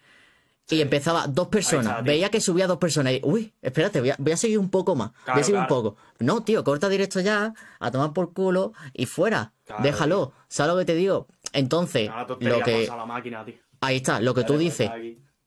Y 0.70 0.82
empezaba 0.82 1.26
dos 1.26 1.48
personas, 1.48 1.86
está, 1.86 2.00
veía 2.02 2.28
que 2.28 2.42
subía 2.42 2.66
dos 2.66 2.76
personas 2.76 3.14
y, 3.14 3.20
uy, 3.22 3.54
espérate, 3.62 4.00
voy 4.00 4.10
a, 4.10 4.16
voy 4.18 4.32
a 4.32 4.36
seguir 4.36 4.58
un 4.58 4.68
poco 4.68 4.94
más, 4.94 5.12
voy 5.12 5.20
a 5.20 5.24
Claro, 5.24 5.42
seguir 5.44 5.60
un 5.62 5.66
poco. 5.66 5.96
No, 6.18 6.42
tío, 6.44 6.62
corta 6.62 6.90
directo 6.90 7.20
ya, 7.20 7.54
a 7.80 7.90
tomar 7.90 8.12
por 8.12 8.34
culo 8.34 8.74
y 8.92 9.06
fuera, 9.06 9.54
Claro, 9.68 9.82
déjalo, 9.82 10.32
¿sabes 10.48 10.72
lo 10.72 10.78
que 10.80 10.84
te 10.86 10.94
digo? 10.96 11.28
Entonces, 11.52 12.10
lo 12.40 12.60
que, 12.60 12.86
la 12.88 13.06
máquina, 13.06 13.44
tío. 13.44 13.54
ahí 13.80 13.96
está, 13.96 14.20
lo 14.20 14.34
que 14.34 14.42
tú 14.44 14.58
dices, 14.58 14.90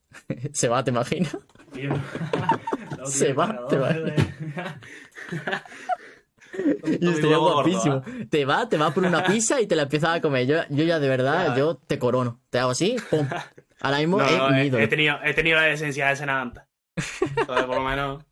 se 0.54 0.68
va, 0.70 0.84
¿te 0.84 0.92
imaginas? 0.92 1.38
Tío. 1.74 1.92
No, 2.98 3.06
Se 3.08 3.34
va, 3.34 3.66
te 3.68 3.78
va. 3.78 3.96
Y 6.84 7.08
estaría 7.10 7.38
gordo, 7.38 7.54
guapísimo. 7.56 8.04
¿eh? 8.06 8.28
Te 8.30 8.44
va, 8.46 8.68
te 8.68 8.78
va 8.78 8.94
por 8.94 9.06
una 9.06 9.24
pizza 9.24 9.62
y 9.62 9.68
te 9.68 9.76
la 9.76 9.84
empiezas 9.84 10.18
a 10.18 10.22
comer. 10.22 10.46
Yo, 10.46 10.58
yo 10.70 10.84
ya 10.84 11.00
de 11.00 11.08
verdad, 11.08 11.56
yo 11.58 11.76
te 11.78 11.98
corono. 11.98 12.42
Te 12.50 12.60
hago 12.60 12.72
así, 12.72 12.98
pum. 13.10 13.26
Ahora 13.80 14.00
mismo 14.00 14.18
No, 14.20 14.50
no, 14.50 14.56
he, 14.58 14.66
ídolo. 14.66 14.84
he 14.84 14.88
tenido, 14.88 15.18
he 15.24 15.34
tenido 15.34 15.58
la 15.58 15.70
esencia 15.70 16.10
de 16.10 16.16
cena 16.18 16.42
antes. 16.42 16.64
Entonces, 17.38 17.66
por 17.66 17.76
lo 17.76 17.84
menos, 17.84 18.24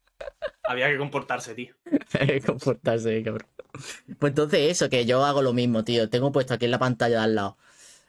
había 0.63 0.89
que 0.89 0.97
comportarse, 0.97 1.55
tío. 1.55 1.73
Comportarse, 2.45 3.23
cabrón. 3.23 3.47
Pues 4.17 4.31
entonces 4.31 4.71
eso, 4.71 4.89
que 4.89 5.05
yo 5.05 5.23
hago 5.25 5.41
lo 5.41 5.53
mismo, 5.53 5.83
tío. 5.83 6.09
Tengo 6.09 6.31
puesto 6.31 6.53
aquí 6.53 6.65
en 6.65 6.71
la 6.71 6.79
pantalla 6.79 7.17
de 7.19 7.23
al 7.23 7.35
lado 7.35 7.57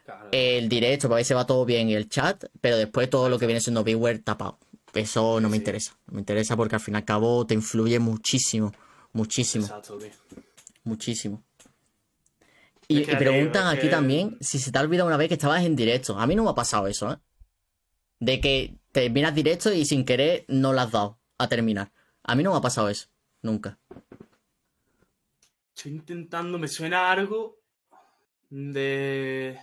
Claro. 0.05 0.29
el 0.31 0.67
directo 0.67 1.07
para 1.07 1.17
ver 1.17 1.25
si 1.25 1.33
va 1.33 1.45
todo 1.45 1.63
bien 1.65 1.87
y 1.89 1.95
el 1.95 2.09
chat, 2.09 2.45
pero 2.59 2.75
después 2.77 3.09
todo 3.09 3.29
lo 3.29 3.37
que 3.37 3.45
viene 3.45 3.61
siendo 3.61 3.83
viewer 3.83 4.19
tapado. 4.19 4.57
Eso 4.93 5.39
no 5.39 5.47
me 5.49 5.55
Sí. 5.57 5.61
interesa. 5.61 5.95
No 6.07 6.13
me 6.15 6.19
interesa 6.21 6.57
porque 6.57 6.75
al 6.75 6.81
fin 6.81 6.95
y 6.95 6.97
al 6.97 7.05
cabo 7.05 7.45
te 7.45 7.53
influye 7.53 7.99
muchísimo. 7.99 8.73
Muchísimo. 9.13 9.65
Exacto, 9.65 9.97
tío. 9.97 10.09
Muchísimo. 10.83 11.43
Y, 12.87 13.03
que 13.03 13.13
y 13.13 13.15
preguntan 13.15 13.67
aquí 13.67 13.83
que- 13.83 13.89
también 13.89 14.37
si 14.41 14.59
se 14.59 14.71
te 14.71 14.77
ha 14.77 14.81
olvidado 14.81 15.07
una 15.07 15.17
vez 15.17 15.27
que 15.29 15.35
estabas 15.35 15.63
en 15.63 15.75
directo. 15.75 16.17
A 16.19 16.27
mí 16.27 16.35
no 16.35 16.43
me 16.43 16.49
ha 16.49 16.55
pasado 16.55 16.87
eso, 16.87 17.11
¿eh? 17.13 17.17
De 18.19 18.41
que 18.41 18.75
terminas 18.91 19.33
directo 19.33 19.71
y 19.71 19.85
sin 19.85 20.03
querer 20.03 20.43
no 20.47 20.73
lo 20.73 20.81
has 20.81 20.91
dado 20.91 21.17
a 21.37 21.47
terminar. 21.47 21.91
A 22.23 22.35
mí 22.35 22.43
no 22.43 22.51
me 22.51 22.57
ha 22.57 22.61
pasado 22.61 22.89
eso. 22.89 23.07
Nunca. 23.41 23.79
Estoy 25.75 25.93
intentando, 25.93 26.59
me 26.59 26.67
suena 26.67 27.11
algo 27.11 27.59
de 28.49 29.57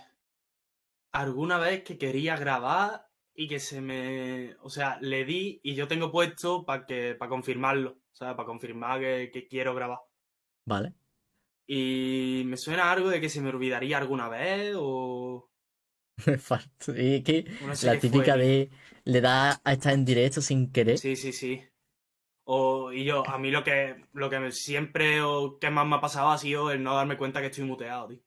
alguna 1.11 1.59
vez 1.59 1.83
que 1.83 1.97
quería 1.97 2.35
grabar 2.35 3.07
y 3.33 3.47
que 3.47 3.59
se 3.59 3.79
me, 3.79 4.55
o 4.61 4.69
sea, 4.69 4.99
le 5.01 5.23
di 5.23 5.61
y 5.63 5.75
yo 5.75 5.87
tengo 5.87 6.11
puesto 6.11 6.65
para 6.65 6.85
que 6.85 7.15
para 7.15 7.29
confirmarlo, 7.29 7.91
o 7.91 8.15
sea, 8.15 8.35
para 8.35 8.45
confirmar 8.45 8.99
que, 8.99 9.29
que 9.31 9.47
quiero 9.47 9.73
grabar. 9.73 9.99
¿Vale? 10.65 10.93
Y 11.65 12.43
me 12.47 12.57
suena 12.57 12.91
algo 12.91 13.09
de 13.09 13.21
que 13.21 13.29
se 13.29 13.41
me 13.41 13.49
olvidaría 13.49 13.97
alguna 13.97 14.27
vez 14.27 14.73
o. 14.75 15.49
Y 16.97 17.23
que 17.23 17.45
no 17.61 17.75
sé 17.75 17.85
la 17.85 17.91
fue, 17.93 17.99
típica 18.01 18.35
de 18.35 18.71
le 19.05 19.21
da 19.21 19.61
a 19.63 19.73
estar 19.73 19.93
en 19.93 20.03
directo 20.03 20.41
sin 20.41 20.71
querer. 20.71 20.97
Sí, 20.97 21.15
sí, 21.15 21.31
sí. 21.31 21.63
O, 22.51 22.91
y 22.91 23.03
yo, 23.03 23.23
a 23.29 23.37
mí 23.37 23.51
lo 23.51 23.63
que, 23.63 24.03
lo 24.13 24.27
que 24.27 24.51
siempre 24.51 25.21
o 25.21 25.59
que 25.59 25.69
más 25.69 25.85
me 25.85 25.97
ha 25.97 26.01
pasado 26.01 26.29
ha 26.31 26.37
sido 26.39 26.71
el 26.71 26.81
no 26.81 26.95
darme 26.95 27.15
cuenta 27.15 27.41
que 27.41 27.47
estoy 27.47 27.63
muteado, 27.63 28.07
tío. 28.07 28.17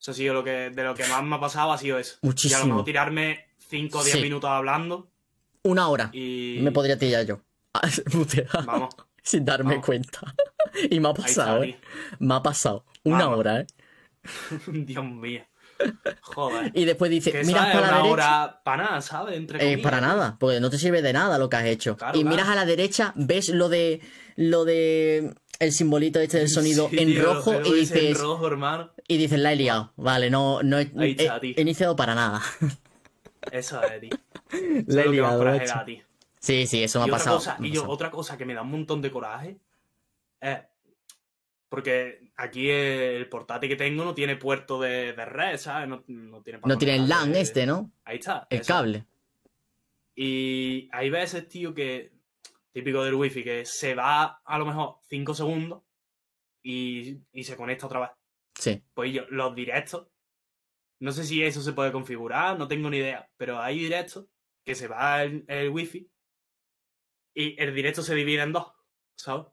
Eso 0.00 0.12
ha 0.12 0.14
sido 0.14 0.34
lo 0.34 0.44
que, 0.44 0.70
de 0.70 0.84
lo 0.84 0.94
que 0.94 1.04
más 1.08 1.24
me 1.24 1.34
ha 1.36 1.40
pasado 1.40 1.72
ha 1.72 1.78
sido 1.78 1.98
eso. 1.98 2.14
Y 2.14 2.18
a 2.18 2.20
lo 2.22 2.28
Muchísimo. 2.30 2.64
mejor 2.66 2.84
tirarme 2.84 3.46
5 3.68 3.98
o 3.98 4.04
10 4.04 4.16
Sí. 4.16 4.22
minutos 4.22 4.48
hablando 4.48 5.10
Una 5.64 5.88
hora. 5.88 6.10
y... 6.12 6.58
Me 6.62 6.70
podría 6.70 6.96
tirar 6.96 7.26
yo. 7.26 7.40
Putear, 8.12 8.64
Vamos, 8.64 8.94
sin 9.22 9.44
darme 9.44 9.70
vamos. 9.72 9.86
cuenta. 9.86 10.20
y 10.90 11.00
me 11.00 11.08
ha 11.08 11.14
pasado, 11.14 11.64
está, 11.64 11.78
¿eh? 11.78 11.80
Me 12.20 12.34
ha 12.34 12.42
pasado. 12.42 12.84
Una 13.02 13.24
Vamos. 13.24 13.38
hora, 13.40 13.60
¿eh? 13.62 13.66
Dios 14.68 15.04
mío. 15.04 15.44
Joder. 16.22 16.72
Y 16.74 16.84
después 16.84 17.10
dice, 17.10 17.32
miras 17.44 17.66
para 17.72 17.80
la 17.90 17.96
derecha. 17.98 18.10
hora 18.12 18.60
para 18.64 18.82
nada, 18.84 19.00
¿sabes? 19.00 19.36
Entre 19.36 19.72
Eh, 19.72 19.78
para 19.78 20.00
nada, 20.00 20.36
porque 20.38 20.60
no 20.60 20.70
te 20.70 20.78
sirve 20.78 21.02
de 21.02 21.12
nada 21.12 21.38
lo 21.38 21.48
que 21.48 21.56
has 21.56 21.64
hecho. 21.64 21.96
Claro, 21.96 22.18
y 22.18 22.22
claro. 22.22 22.34
miras 22.36 22.48
a 22.48 22.54
la 22.54 22.64
derecha, 22.64 23.12
ves 23.16 23.48
lo 23.48 23.68
de 23.68 24.00
lo 24.36 24.64
de 24.64 25.34
el 25.58 25.72
simbolito 25.72 26.20
este 26.20 26.38
del 26.38 26.48
sonido 26.50 26.88
Sí, 26.90 26.98
en 26.98 27.08
tío, 27.08 27.22
rojo 27.22 27.54
y 27.64 27.68
en 27.68 27.74
dices 27.74 28.18
rojo, 28.20 28.46
hermano. 28.46 28.90
y 29.08 29.16
dices 29.16 29.38
la 29.38 29.52
he 29.52 29.56
liado. 29.56 29.92
Vale, 29.96 30.30
no 30.30 30.62
no 30.62 30.78
he, 30.78 30.82
está, 30.82 31.38
he- 31.42 31.54
he 31.56 31.60
iniciado 31.62 31.96
para 31.96 32.14
nada. 32.14 32.40
Eso 33.50 33.82
es, 33.82 34.00
tío. 34.00 34.10
La 34.86 35.02
he 35.02 35.08
liado, 35.08 35.84
tío. 35.86 36.02
Sí, 36.40 36.66
sí, 36.66 36.82
eso 36.82 37.00
me 37.00 37.06
y 37.06 37.08
ha 37.08 37.12
pasado. 37.12 37.36
cosa, 37.36 37.56
me 37.58 37.66
ha 37.66 37.70
y 37.70 37.72
yo, 37.74 37.80
pasado. 37.82 37.94
otra 37.94 38.10
cosa 38.10 38.36
que 38.38 38.44
me 38.46 38.54
da 38.54 38.62
un 38.62 38.70
montón 38.70 39.00
de 39.02 39.10
coraje 39.10 39.58
es 40.40 40.58
porque 41.68 42.29
aquí 42.42 42.70
el 42.70 43.28
portátil 43.28 43.68
que 43.70 43.76
tengo 43.76 44.04
no 44.04 44.14
tiene 44.14 44.36
puerto 44.36 44.80
de, 44.80 45.12
de 45.12 45.24
red, 45.24 45.56
¿sabes? 45.58 45.88
No, 45.88 46.04
no 46.06 46.42
tiene 46.42 46.60
No 46.64 46.78
tiene 46.78 46.96
el 46.96 47.08
LAN 47.08 47.32
de- 47.32 47.40
este, 47.40 47.66
¿no? 47.66 47.92
Ahí 48.04 48.18
está. 48.18 48.46
El 48.50 48.60
eso. 48.60 48.72
cable. 48.72 49.06
Y 50.14 50.88
hay 50.92 51.10
veces, 51.10 51.48
tío, 51.48 51.74
que 51.74 52.12
típico 52.72 53.02
del 53.04 53.14
wifi, 53.14 53.42
que 53.42 53.64
se 53.64 53.94
va 53.94 54.40
a 54.44 54.58
lo 54.58 54.66
mejor 54.66 54.96
5 55.08 55.34
segundos 55.34 55.82
y, 56.62 57.18
y 57.32 57.44
se 57.44 57.56
conecta 57.56 57.86
otra 57.86 58.00
vez. 58.00 58.10
Sí. 58.54 58.82
Pues 58.94 59.12
yo, 59.12 59.22
los 59.30 59.54
directos, 59.54 60.08
no 61.00 61.12
sé 61.12 61.24
si 61.24 61.42
eso 61.42 61.62
se 61.62 61.72
puede 61.72 61.92
configurar, 61.92 62.58
no 62.58 62.68
tengo 62.68 62.90
ni 62.90 62.98
idea, 62.98 63.30
pero 63.36 63.60
hay 63.60 63.78
directos 63.78 64.26
que 64.64 64.74
se 64.74 64.88
va 64.88 65.22
el, 65.22 65.44
el 65.48 65.70
wifi 65.70 66.10
y 67.34 67.60
el 67.60 67.74
directo 67.74 68.02
se 68.02 68.14
divide 68.14 68.42
en 68.42 68.52
dos, 68.52 68.72
¿sabes? 69.16 69.46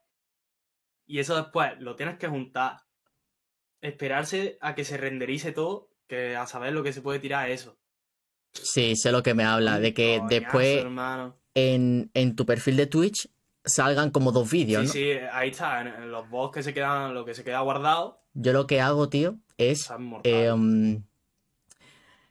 Y 1.07 1.19
eso 1.19 1.35
después 1.35 1.71
lo 1.79 1.95
tienes 1.95 2.17
que 2.17 2.27
juntar, 2.27 2.77
esperarse 3.81 4.57
a 4.61 4.75
que 4.75 4.83
se 4.83 4.97
renderice 4.97 5.51
todo, 5.53 5.89
que 6.07 6.35
a 6.35 6.45
saber 6.47 6.73
lo 6.73 6.83
que 6.83 6.93
se 6.93 7.01
puede 7.01 7.19
tirar 7.19 7.49
es 7.49 7.61
eso. 7.61 7.77
Sí, 8.53 8.95
sé 8.95 9.11
lo 9.11 9.23
que 9.23 9.33
me 9.33 9.43
habla, 9.43 9.79
de 9.79 9.93
que 9.93 10.17
Coñazo, 10.19 10.27
después 10.27 10.85
en, 11.55 12.11
en 12.13 12.35
tu 12.35 12.45
perfil 12.45 12.75
de 12.77 12.87
Twitch 12.87 13.29
salgan 13.63 14.11
como 14.11 14.31
dos 14.31 14.49
vídeos, 14.49 14.81
Sí, 14.83 14.87
¿no? 14.87 14.93
sí, 14.93 15.11
ahí 15.31 15.49
está, 15.49 15.81
en, 15.81 15.87
en 15.87 16.11
los 16.11 16.29
bots 16.29 16.55
que 16.55 16.63
se 16.63 16.73
quedan, 16.73 17.13
lo 17.13 17.23
que 17.25 17.33
se 17.33 17.43
queda 17.43 17.59
guardado, 17.61 18.21
Yo 18.33 18.53
lo 18.53 18.67
que 18.67 18.81
hago, 18.81 19.09
tío, 19.09 19.37
es 19.57 19.89
eh, 20.23 20.51
um, 20.51 21.03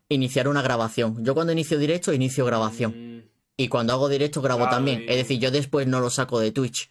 iniciar 0.08 0.48
una 0.48 0.62
grabación. 0.62 1.24
Yo 1.24 1.34
cuando 1.34 1.52
inicio 1.52 1.78
directo, 1.78 2.12
inicio 2.12 2.44
grabación. 2.44 3.16
Mm, 3.18 3.22
Y 3.58 3.68
cuando 3.68 3.92
hago 3.94 4.08
directo, 4.08 4.42
grabo 4.42 4.60
Claro, 4.64 4.76
también. 4.76 5.02
y- 5.02 5.06
Es 5.08 5.16
decir, 5.16 5.40
yo 5.40 5.50
después 5.50 5.86
no 5.86 6.00
lo 6.00 6.10
saco 6.10 6.38
de 6.40 6.52
Twitch. 6.52 6.90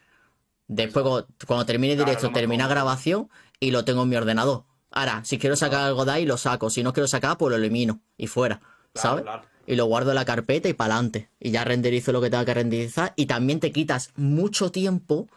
Después, 0.68 1.04
cuando, 1.04 1.28
cuando 1.48 1.66
termine 1.66 1.96
Claro, 1.96 2.10
directo, 2.10 2.32
termina 2.32 2.68
grabación 2.68 3.30
y 3.60 3.72
lo 3.72 3.86
tengo 3.86 4.04
en 4.04 4.10
mi 4.10 4.16
ordenador. 4.16 4.64
Ahora, 4.92 5.24
si 5.26 5.38
quiero 5.38 5.56
sacar 5.56 5.82
algo 5.82 6.06
de 6.06 6.12
ahí, 6.14 6.26
lo 6.26 6.38
saco. 6.38 6.70
Si 6.70 6.82
no 6.82 6.94
quiero 6.94 7.08
sacar, 7.08 7.38
pues 7.38 7.52
lo 7.52 7.58
elimino. 7.58 8.00
Y 8.18 8.28
fuera. 8.28 8.62
¿Sabes? 8.94 9.26
Y 9.68 9.76
lo 9.76 9.86
guardo 9.86 10.12
en 10.12 10.16
la 10.16 10.26
carpeta 10.26 10.70
y 10.70 10.74
para 10.74 10.94
adelante. 10.96 11.30
Y 11.40 11.52
ya 11.52 11.64
renderizo 11.66 12.12
lo 12.12 12.22
que 12.22 12.30
tenga 12.30 12.46
que 12.46 12.54
renderizar. 12.54 13.14
Y 13.16 13.26
también 13.26 13.60
te 13.60 13.72
quitas 13.72 14.12
mucho 14.16 14.72
tiempo 14.72 15.28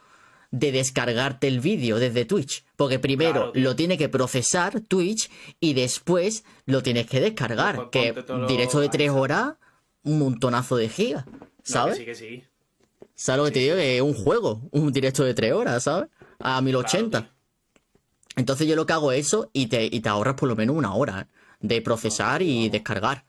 de 0.50 0.70
descargarte 0.72 1.48
el 1.48 1.60
vídeo 1.60 1.98
desde 1.98 2.24
Twitch. 2.24 2.64
Porque 2.76 2.98
primero 2.98 3.32
Claro, 3.32 3.52
lo 3.54 3.74
tiene 3.76 3.98
que 3.98 4.08
procesar 4.08 4.80
Twitch 4.80 5.28
y 5.60 5.74
después 5.74 6.44
lo 6.64 6.82
tienes 6.82 7.06
que 7.06 7.20
descargar. 7.20 7.76
Después 7.90 8.12
que 8.14 8.22
directo 8.46 8.78
de 8.78 8.84
ahí 8.84 8.90
3 8.90 9.08
está. 9.08 9.20
horas, 9.20 9.52
un 10.04 10.18
montonazo 10.20 10.76
de 10.76 10.88
gigas. 10.88 11.26
No, 11.26 11.32
que 11.32 11.72
¿Sabes? 11.72 11.96
sí, 11.98 12.04
que 12.04 12.14
sí. 12.14 12.44
¿Sabes 13.20 13.38
lo 13.40 13.44
que 13.46 13.50
te 13.50 13.58
digo? 13.58 13.74
Que 13.74 13.96
es 13.96 14.02
un 14.02 14.14
juego, 14.14 14.60
un 14.70 14.92
directo 14.92 15.24
de 15.24 15.34
3 15.34 15.52
horas, 15.52 15.82
¿sabes? 15.82 16.08
A 16.38 16.60
1080. 16.60 17.18
Claro, 17.18 17.34
Entonces 18.36 18.68
yo 18.68 18.76
lo 18.76 18.86
que 18.86 18.92
hago 18.92 19.10
es 19.10 19.26
eso 19.26 19.50
y 19.52 19.66
te, 19.66 19.84
y 19.86 19.98
te 20.00 20.08
ahorras 20.08 20.34
por 20.34 20.48
lo 20.48 20.54
menos 20.54 20.76
una 20.76 20.94
hora 20.94 21.22
¿eh? 21.22 21.34
de 21.60 21.82
procesar 21.82 22.42
y 22.42 22.68
descargar. 22.68 23.24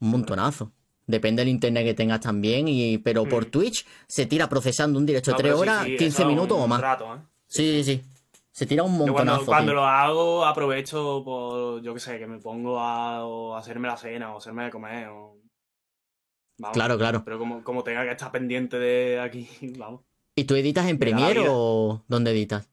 Un 0.00 0.10
montonazo. 0.10 0.72
Depende 1.06 1.40
del 1.40 1.48
internet 1.48 1.84
que 1.84 1.94
tengas 1.94 2.20
también, 2.20 2.68
y, 2.68 2.98
pero 2.98 3.24
por 3.24 3.46
Mm. 3.46 3.50
Twitch 3.50 3.86
se 4.06 4.26
tira 4.26 4.46
procesando 4.48 4.98
un 4.98 5.06
directo 5.06 5.30
de 5.30 5.36
No, 5.36 5.38
3 5.38 5.48
pero 5.52 5.56
sí, 5.56 5.62
horas, 5.62 5.84
sí, 5.84 5.96
15 5.96 6.06
eso 6.06 6.22
es 6.22 6.28
minutos 6.28 6.58
o 6.60 6.66
más. 6.68 6.80
rato, 6.82 7.14
¿eh? 7.14 7.18
Sí, 7.46 7.82
sí, 7.82 7.84
sí. 7.84 8.02
Se 8.50 8.66
tira 8.66 8.82
un 8.82 8.92
Yo 8.92 8.98
montonazo. 9.06 9.38
cuando, 9.38 9.46
cuando 9.46 9.74
lo 9.74 9.84
hago, 9.86 10.44
aprovecho 10.44 11.22
por, 11.24 11.80
yo 11.82 11.94
qué 11.94 12.00
sé, 12.00 12.18
que 12.18 12.26
me 12.26 12.38
pongo 12.40 12.78
a, 12.78 13.58
hacerme 13.58 13.88
la 13.88 13.96
cena 13.96 14.34
o 14.34 14.38
hacerme 14.38 14.64
de 14.64 14.70
comer. 14.70 15.08
O... 15.08 15.36
Vamos. 16.58 16.74
Claro, 16.74 16.98
claro. 16.98 17.24
Pero 17.24 17.38
como, 17.38 17.64
como 17.64 17.82
tenga 17.82 18.04
que 18.04 18.10
estar 18.12 18.30
pendiente 18.30 18.78
de 18.78 19.20
aquí, 19.20 19.48
vamos. 19.78 20.02
¿Y 20.36 20.44
tú 20.44 20.54
editas 20.56 20.86
en 20.88 20.98
Premiere 20.98 21.46
o 21.48 22.04
dónde 22.08 22.32
editas? 22.32 22.68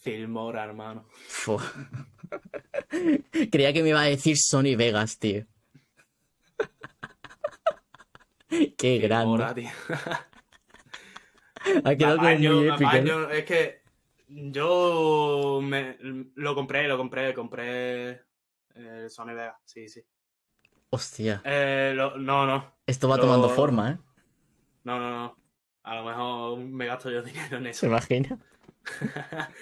Filmora, 0.00 0.64
hermano. 0.64 1.06
Creía 3.50 3.72
que 3.72 3.82
me 3.82 3.88
iba 3.90 4.02
a 4.02 4.06
decir 4.06 4.36
Sony 4.36 4.76
Vegas, 4.76 5.18
tío. 5.18 5.46
Qué 8.76 8.98
Filmora, 9.00 9.54
grande. 9.54 9.62
tío. 9.62 9.70
Ha 11.84 11.96
quedado 11.96 12.18
como 12.18 12.28
muy 12.28 12.68
épico. 12.68 12.90
¿no? 13.04 13.30
Es 13.30 13.44
que 13.44 13.82
yo 14.28 15.60
me, 15.62 15.96
lo 16.34 16.54
compré, 16.54 16.88
lo 16.88 16.96
compré, 16.96 17.32
compré 17.32 18.22
el 18.74 19.10
Sony 19.10 19.34
Vega, 19.34 19.58
sí, 19.64 19.88
sí. 19.88 20.02
Hostia, 20.94 21.42
Eh, 21.44 21.92
lo- 21.94 22.16
no, 22.16 22.46
no, 22.46 22.74
esto 22.86 23.08
va 23.08 23.16
lo- 23.16 23.22
tomando 23.22 23.48
forma, 23.48 23.90
¿eh? 23.90 23.98
no, 24.84 24.98
no, 25.00 25.10
no. 25.10 25.36
A 25.82 25.96
lo 25.96 26.04
mejor 26.04 26.58
me 26.58 26.86
gasto 26.86 27.10
yo 27.10 27.22
dinero 27.22 27.56
en 27.58 27.64
¿Se 27.64 27.70
eso. 27.70 27.86
imagina? 27.86 28.38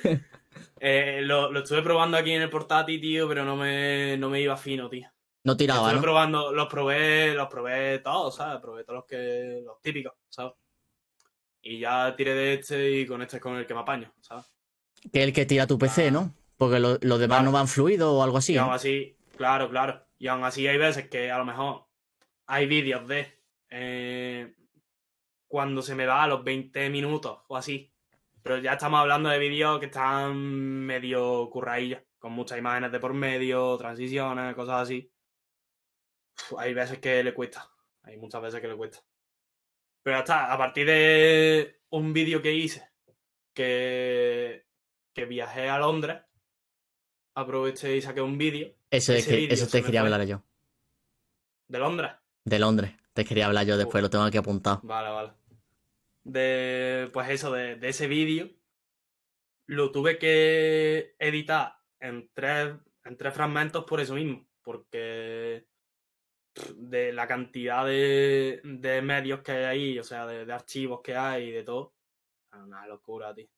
Eh, 0.85 1.21
lo, 1.23 1.51
lo 1.51 1.61
estuve 1.61 1.81
probando 1.83 2.17
aquí 2.17 2.33
en 2.33 2.43
el 2.43 2.51
portátil, 2.51 3.01
tío, 3.01 3.27
pero 3.29 3.45
no 3.45 3.57
me, 3.57 4.17
no 4.19 4.29
me 4.29 4.41
iba 4.41 4.57
fino, 4.57 4.89
tío. 4.91 5.09
No 5.45 5.57
tiraba, 5.57 5.81
Estuve 5.81 5.95
¿no? 5.97 6.03
probando, 6.03 6.53
los 6.53 6.69
probé, 6.69 7.35
los 7.35 7.49
probé 7.49 8.01
todos, 8.01 8.35
¿sabes? 8.37 8.61
Probé 8.61 8.85
todos 8.85 8.99
los 8.99 9.05
que, 9.07 9.63
los 9.65 9.81
típicos, 9.81 10.13
¿sabes? 10.29 10.53
Y 11.63 11.79
ya 11.81 12.15
tiré 12.17 12.35
de 12.35 12.55
este 12.55 12.91
y 12.91 13.07
con 13.07 13.23
este 13.23 13.37
es 13.37 13.43
con 13.43 13.57
el 13.57 13.67
que 13.67 13.75
me 13.75 13.81
apaño, 13.81 14.13
¿sabes? 14.21 14.45
Que 15.13 15.21
es 15.21 15.25
el 15.29 15.33
que 15.33 15.47
tira 15.47 15.67
tu 15.67 15.79
PC, 15.79 16.11
¿no? 16.11 16.35
Porque 16.57 16.79
lo- 16.81 16.99
los 17.01 17.19
demás 17.19 17.39
Claro. 17.39 17.45
no 17.45 17.53
van 17.53 17.69
fluido 17.69 18.13
o 18.15 18.23
algo 18.23 18.37
así. 18.39 18.55
¿no? 18.55 18.73
así, 18.73 19.17
claro, 19.37 19.71
claro. 19.71 20.05
Y 20.23 20.29
aún 20.29 20.45
así 20.45 20.69
hay 20.69 20.79
veces 20.79 21.09
que 21.09 21.33
a 21.33 21.39
lo 21.39 21.45
mejor 21.45 21.89
hay 22.47 22.67
vídeos 22.67 23.09
de 23.09 23.27
eh, 23.71 24.55
cuando 25.49 25.83
se 25.83 25.97
me 25.97 26.07
va 26.07 26.23
a 26.23 26.29
los 26.29 26.45
20 26.45 26.91
minutos 26.91 27.41
o 27.49 27.57
así. 27.57 27.93
Pero 28.41 28.59
ya 28.59 28.75
estamos 28.75 29.01
hablando 29.01 29.31
de 29.31 29.41
vídeos 29.41 29.81
que 29.81 29.87
están 29.87 30.37
medio 30.37 31.51
curraillos, 31.51 32.03
con 32.21 32.35
muchas 32.35 32.57
imágenes 32.57 32.93
de 32.93 33.01
por 33.01 33.15
medio, 33.15 33.77
transiciones, 33.77 34.55
cosas 34.55 34.83
así. 34.83 35.13
Hay 36.57 36.73
veces 36.73 37.01
que 37.01 37.25
le 37.25 37.35
cuesta. 37.35 37.69
Hay 38.05 38.17
muchas 38.17 38.43
veces 38.43 38.61
que 38.61 38.69
le 38.69 38.77
cuesta. 38.77 39.01
Pero 40.05 40.19
ya 40.19 40.21
está, 40.21 40.53
a 40.53 40.57
partir 40.57 40.87
de 40.87 41.81
un 41.91 42.13
vídeo 42.13 42.41
que 42.41 42.55
hice, 42.55 42.89
que, 43.53 44.67
que 45.13 45.25
viajé 45.25 45.69
a 45.69 45.81
Londres, 45.81 46.23
aproveché 47.35 47.97
y 47.97 48.03
saqué 48.03 48.21
un 48.21 48.39
vídeo 48.39 48.73
Eso, 48.93 49.13
es 49.13 49.27
ese 49.27 49.49
que, 49.49 49.55
eso 49.55 49.67
te 49.67 49.83
quería 49.83 50.03
fue. 50.03 50.13
hablar 50.13 50.27
yo. 50.27 50.43
de 51.69 51.79
Londres. 51.79 52.13
De 52.45 52.59
Londres. 52.59 52.93
Te 53.15 53.25
quería 53.25 53.47
hablar 53.47 53.67
yo 53.67 53.77
después, 53.77 54.03
lo 54.03 54.11
tengo 54.11 54.25
aquí 54.25 54.37
apuntado. 54.39 54.81
Vale, 54.85 55.11
vale. 55.11 55.33
De, 56.25 57.11
pues 57.13 57.29
eso, 57.31 57.53
de, 57.53 57.77
de 57.77 57.89
ese 57.89 58.07
vídeo, 58.07 58.51
lo 59.67 59.91
tuve 59.91 60.19
que 60.19 61.15
editar 61.19 61.77
en 62.01 62.31
tres, 62.33 62.75
en 63.05 63.17
tres 63.17 63.35
fragmentos 63.35 63.85
por 63.85 64.01
eso 64.01 64.15
mismo, 64.15 64.47
porque 64.63 65.67
de 66.77 67.13
la 67.13 67.27
cantidad 67.27 67.87
de, 67.87 68.61
de 68.63 69.03
medios 69.03 69.41
que 69.41 69.53
hay 69.53 69.65
ahí, 69.65 69.99
o 69.99 70.05
sea, 70.05 70.27
de, 70.27 70.45
de 70.45 70.53
archivos 70.53 71.01
que 71.03 71.17
hay 71.17 71.49
y 71.49 71.53
de 71.53 71.65
todo, 71.65 71.95
es 72.53 72.59
una 72.59 72.87
locura, 72.87 73.35
tío. 73.35 73.49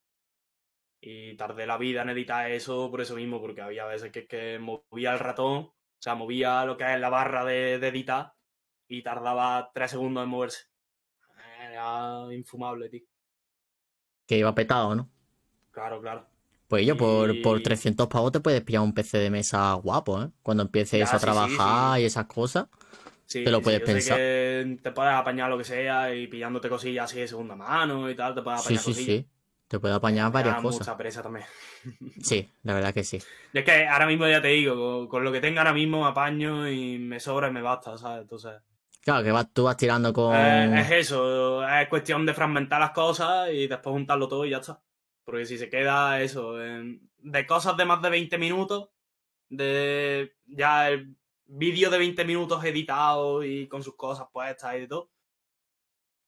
Y 1.07 1.35
tardé 1.37 1.65
la 1.67 1.77
vida 1.77 2.01
en 2.01 2.09
editar 2.09 2.51
eso 2.51 2.89
por 2.91 3.01
eso 3.01 3.15
mismo, 3.15 3.39
porque 3.41 3.61
había 3.61 3.85
veces 3.85 4.11
que, 4.11 4.27
que 4.27 4.59
movía 4.59 5.13
el 5.13 5.19
ratón, 5.19 5.53
o 5.65 5.75
sea, 5.99 6.15
movía 6.15 6.65
lo 6.65 6.77
que 6.77 6.93
es 6.93 6.99
la 6.99 7.09
barra 7.09 7.45
de, 7.45 7.79
de 7.79 7.87
editar 7.89 8.33
y 8.87 9.03
tardaba 9.03 9.71
tres 9.73 9.91
segundos 9.91 10.23
en 10.23 10.29
moverse. 10.29 10.65
Era 11.61 12.27
infumable, 12.33 12.89
tío. 12.89 13.05
Que 14.27 14.37
iba 14.37 14.53
petado, 14.55 14.93
¿no? 14.95 15.09
Claro, 15.71 16.01
claro. 16.01 16.27
Pues 16.67 16.85
yo, 16.85 16.97
por, 16.97 17.39
por 17.41 17.61
Y- 17.61 17.61
300 17.61 18.07
pavos 18.07 18.31
te 18.31 18.39
puedes 18.39 18.61
pillar 18.63 18.81
un 18.81 18.93
PC 18.93 19.17
de 19.19 19.29
mesa 19.29 19.73
guapo, 19.73 20.23
¿eh? 20.23 20.29
Cuando 20.41 20.63
empieces 20.63 21.01
Ya, 21.01 21.13
a 21.13 21.19
sí, 21.19 21.33
sí, 21.33 21.59
trabajar 21.59 21.99
sí. 21.99 22.01
y 22.01 22.05
esas 22.05 22.25
cosas. 22.25 22.67
Sí, 23.25 23.39
te 23.43 23.51
lo 23.51 23.61
sí, 23.61 23.63
puedes 23.63 23.79
yo 23.79 23.87
sé 23.87 23.93
pensar. 23.93 24.03
que 24.03 24.79
te 24.81 24.91
puedes 24.91 25.13
apañar 25.13 25.49
lo 25.49 25.57
que 25.57 25.63
sea 25.63 26.13
y 26.13 26.27
pillándote 26.27 26.69
cosillas 26.69 27.05
así 27.05 27.19
de 27.19 27.27
segunda 27.27 27.55
mano 27.55 28.09
y 28.09 28.15
tal, 28.15 28.35
te 28.35 28.41
puedes 28.41 28.59
Sí, 28.59 28.61
apañar 28.61 28.79
sí, 28.79 28.93
cosillas. 28.93 29.17
sí. 29.17 29.29
Te 29.67 29.79
puede 29.79 29.95
apañar 29.95 30.31
varias 30.31 30.61
cosas. 30.61 30.81
mucha 30.81 30.97
pereza 30.97 31.21
también. 31.23 31.45
Sí, 32.21 32.49
la 32.63 32.73
verdad 32.73 32.93
que 32.93 33.03
sí. 33.03 33.19
Y 33.53 33.59
es 33.59 33.65
que 33.65 33.87
ahora 33.87 34.05
mismo 34.07 34.27
ya 34.27 34.41
te 34.41 34.49
digo, 34.49 34.75
con, 34.75 35.07
con 35.07 35.23
lo 35.23 35.31
que 35.31 35.41
tengo 35.41 35.59
ahora 35.59 35.73
mismo 35.73 36.01
me 36.03 36.09
apaño 36.09 36.69
y 36.69 36.97
me 36.99 37.19
sobra 37.19 37.47
y 37.47 37.51
me 37.51 37.61
basta, 37.61 37.97
¿sabes? 37.97 38.21
Entonces, 38.23 38.53
Claro, 39.01 39.23
que 39.23 39.31
vas, 39.31 39.51
tú 39.53 39.63
vas 39.65 39.77
tirando 39.77 40.11
con... 40.13 40.35
eh, 40.35 40.81
es 40.81 40.91
eso, 40.91 41.67
es 41.67 41.87
cuestión 41.89 42.25
de 42.25 42.33
fragmentar 42.33 42.79
las 42.79 42.89
cosas 42.91 43.49
y 43.51 43.67
después 43.67 43.93
juntarlo 43.93 44.27
todo 44.27 44.45
y 44.45 44.49
ya 44.49 44.57
está. 44.57 44.81
Porque 45.23 45.45
si 45.45 45.57
se 45.59 45.69
queda 45.69 46.21
eso, 46.21 46.63
en- 46.63 47.07
de 47.19 47.45
cosas 47.45 47.77
de 47.77 47.85
más 47.85 48.01
de 48.01 48.09
20 48.09 48.37
minutos, 48.39 48.89
de 49.49 50.33
ya 50.47 50.89
el 50.89 51.15
vídeo 51.45 51.89
de 51.91 51.99
20 51.99 52.25
minutos 52.25 52.63
editado 52.65 53.43
y 53.43 53.67
con 53.67 53.83
sus 53.83 53.95
cosas 53.95 54.27
puestas 54.33 54.75
y 54.75 54.79
de 54.81 54.87
todo, 54.87 55.11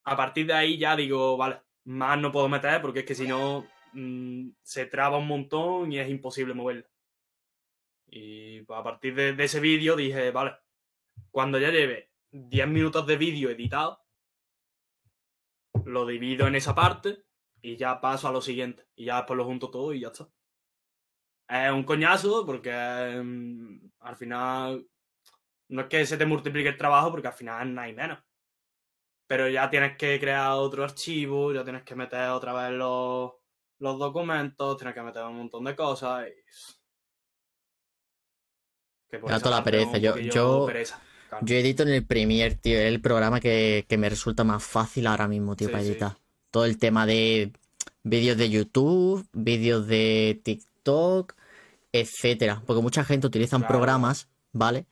a 0.04 0.16
partir 0.16 0.46
de 0.48 0.54
ahí 0.54 0.78
ya 0.78 0.96
digo, 0.96 1.36
vale, 1.38 1.62
más 1.88 2.20
no 2.20 2.32
puedo 2.32 2.50
meter 2.50 2.82
porque 2.82 3.00
es 3.00 3.06
que 3.06 3.16
si 3.16 3.28
no 3.28 3.66
mm, 3.94 4.50
se 4.62 4.86
traba 4.88 5.18
un 5.18 5.28
montón 5.28 5.92
y 5.92 6.00
es 6.00 6.10
imposible 6.10 6.54
moverlo. 6.54 6.86
Y 8.08 8.62
pues, 8.64 8.80
a 8.80 8.84
partir 8.84 9.16
de, 9.16 9.44
ese 9.44 9.60
vídeo 9.60 9.96
dije, 9.96 10.32
vale, 10.32 10.58
cuando 11.32 11.60
ya 11.60 11.72
lleve 11.72 12.12
10 12.32 12.68
minutos 12.68 13.08
de 13.08 13.18
vídeo 13.18 13.50
editado, 13.50 14.02
lo 15.86 16.06
divido 16.06 16.48
en 16.48 16.56
esa 16.56 16.76
parte 16.76 17.24
y 17.62 17.78
ya 17.78 18.02
paso 18.02 18.28
a 18.28 18.32
lo 18.34 18.42
siguiente. 18.42 18.86
Y 18.96 19.06
ya 19.06 19.18
después 19.18 19.38
lo 19.38 19.46
junto 19.46 19.70
todo 19.72 19.94
y 19.94 20.02
ya 20.02 20.10
está. 20.10 20.30
Es 21.48 21.72
un 21.72 21.84
coñazo 21.84 22.46
porque 22.46 22.72
mm, 23.24 23.92
al 24.02 24.16
final 24.18 24.88
no 25.70 25.82
es 25.82 25.88
que 25.88 26.06
se 26.06 26.18
te 26.18 26.26
multiplique 26.26 26.70
el 26.70 26.78
trabajo 26.78 27.12
porque 27.12 27.28
al 27.28 27.34
final 27.34 27.74
no 27.74 27.82
hay 27.82 27.94
menos. 27.94 28.20
Pero 29.28 29.50
ya 29.50 29.70
tienes 29.70 29.98
que 29.98 30.20
crear 30.20 30.52
otro 30.54 30.84
archivo, 30.86 31.52
ya 31.54 31.64
tienes 31.64 31.84
que 31.84 31.96
meter 31.96 32.30
otra 32.30 32.54
vez 32.54 32.78
los, 32.78 33.32
los 33.80 34.00
documentos, 34.00 34.78
tienes 34.78 34.96
que 34.96 35.02
meter 35.02 35.24
un 35.24 35.36
montón 35.38 35.66
de 35.66 35.76
cosas. 35.76 36.28
Y... 36.28 36.32
Que 39.10 39.20
por 39.20 39.30
Da 39.30 39.40
toda 39.40 39.58
la 39.58 39.64
pereza. 39.64 39.98
Yo- 39.98 40.18
yo- 40.18 40.66
pereza, 40.66 41.00
claro. 41.30 41.46
Yo 41.46 41.56
edito 41.56 41.84
en 41.84 41.90
el 41.90 42.06
Premiere, 42.06 42.56
tío. 42.56 42.78
Es 42.78 42.86
el 42.88 43.02
programa 43.02 43.40
que, 43.40 43.86
que 43.88 43.98
me 43.98 44.10
resulta 44.10 44.44
más 44.44 44.64
fácil 44.64 45.08
ahora 45.08 45.28
mismo, 45.28 45.56
tío, 45.56 45.68
Sí, 45.68 45.72
para 45.72 45.84
sí. 45.84 45.90
editar. 45.92 46.18
Todo 46.52 46.66
el 46.66 46.78
tema 46.78 47.06
de 47.06 47.52
vídeos 48.04 48.38
de 48.38 48.50
YouTube, 48.50 49.28
vídeos 49.34 49.88
de 49.88 50.40
TikTok, 50.44 51.34
etcétera. 51.92 52.62
Porque 52.66 52.82
mucha 52.82 53.04
gente 53.04 53.28
utiliza 53.28 53.58
Claro. 53.58 53.74
programas, 53.74 54.30
¿vale? 54.52 54.86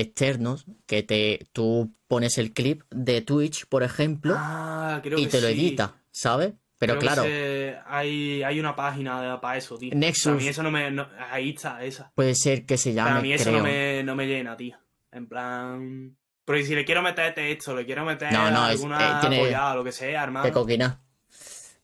Externos, 0.00 0.66
que 0.86 1.02
te, 1.02 1.46
tú 1.52 1.92
pones 2.06 2.38
el 2.38 2.52
clip 2.52 2.82
de 2.90 3.20
Twitch, 3.22 3.66
por 3.66 3.82
ejemplo, 3.82 4.34
Ah, 4.36 5.00
creo 5.02 5.18
y 5.18 5.26
te 5.26 5.40
lo 5.40 5.48
sí. 5.48 5.54
edita, 5.54 5.96
¿sabes? 6.10 6.52
Pero 6.78 6.94
Creo 6.94 7.00
claro, 7.02 7.22
se- 7.24 7.76
hay, 7.86 8.42
hay 8.44 8.60
una 8.60 8.76
página 8.76 9.40
para 9.40 9.58
eso, 9.58 9.76
tío. 9.78 9.90
Nexus. 9.94 10.26
A 10.32 10.34
mí 10.36 10.46
eso 10.46 10.62
no 10.62 10.70
me. 10.70 10.90
no- 10.92 11.08
ahí 11.30 11.50
está, 11.50 11.82
esa. 11.84 12.12
puede 12.14 12.34
ser 12.36 12.64
que 12.66 12.76
se 12.76 12.90
Pero 12.90 13.02
a 13.02 13.08
llame, 13.08 13.22
mí 13.22 13.32
eso 13.32 13.44
creo. 13.46 13.56
no 13.58 13.62
me, 13.64 14.02
no 14.04 14.14
me 14.14 14.26
llena, 14.26 14.56
tío. 14.56 14.76
En 15.10 15.26
plan. 15.26 16.16
Porque 16.44 16.64
si 16.64 16.74
le 16.74 16.84
quiero 16.84 17.02
meter 17.02 17.34
texto, 17.34 17.74
le 17.74 17.84
quiero 17.84 18.04
meter 18.04 18.32
No, 18.32 18.50
no, 18.50 18.64
es- 18.68 18.76
alguna 18.76 18.98
eh, 18.98 19.20
tiene- 19.20 19.36
apoyada, 19.40 19.74
lo 19.74 19.82
que 19.84 19.92
sea, 19.92 20.22
hermano. 20.22 20.44
Que 20.46 20.52
coquina. 20.52 21.00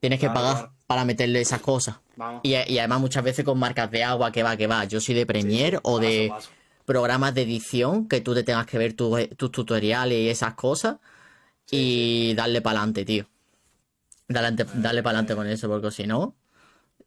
Tienes 0.00 0.20
que 0.20 0.26
Claro, 0.26 0.40
pagar 0.40 0.54
claro. 0.56 0.74
para 0.86 1.04
meterle 1.04 1.40
esas 1.40 1.60
cosas. 1.60 1.96
Vamos. 2.16 2.40
Y, 2.44 2.50
y 2.54 2.78
además 2.78 3.00
muchas 3.00 3.24
veces 3.24 3.44
con 3.44 3.58
marcas 3.58 3.90
de 3.90 4.04
agua, 4.04 4.30
que 4.30 4.42
va, 4.42 4.56
que 4.56 4.66
va. 4.66 4.84
Yo 4.84 5.00
soy 5.00 5.14
de 5.14 5.26
Premiere 5.26 5.78
o 5.82 5.96
paso, 5.96 6.00
de 6.00 6.28
paso. 6.28 6.50
Programas 6.84 7.34
de 7.34 7.42
edición 7.42 8.08
que 8.08 8.20
tú 8.20 8.34
te 8.34 8.42
tengas 8.42 8.66
que 8.66 8.78
ver 8.78 8.92
tu- 8.94 9.16
tus 9.36 9.50
tutoriales 9.50 10.18
y 10.18 10.28
esas 10.28 10.54
cosas 10.54 10.96
y 11.70 12.34
darle 12.34 12.60
para 12.60 12.78
adelante, 12.80 13.04
tío. 13.04 13.26
Darle, 14.28 14.64
darle 14.74 15.02
para 15.02 15.18
adelante 15.18 15.34
con 15.34 15.46
eso, 15.46 15.68
porque 15.68 15.90
si 15.90 16.06
no, 16.06 16.34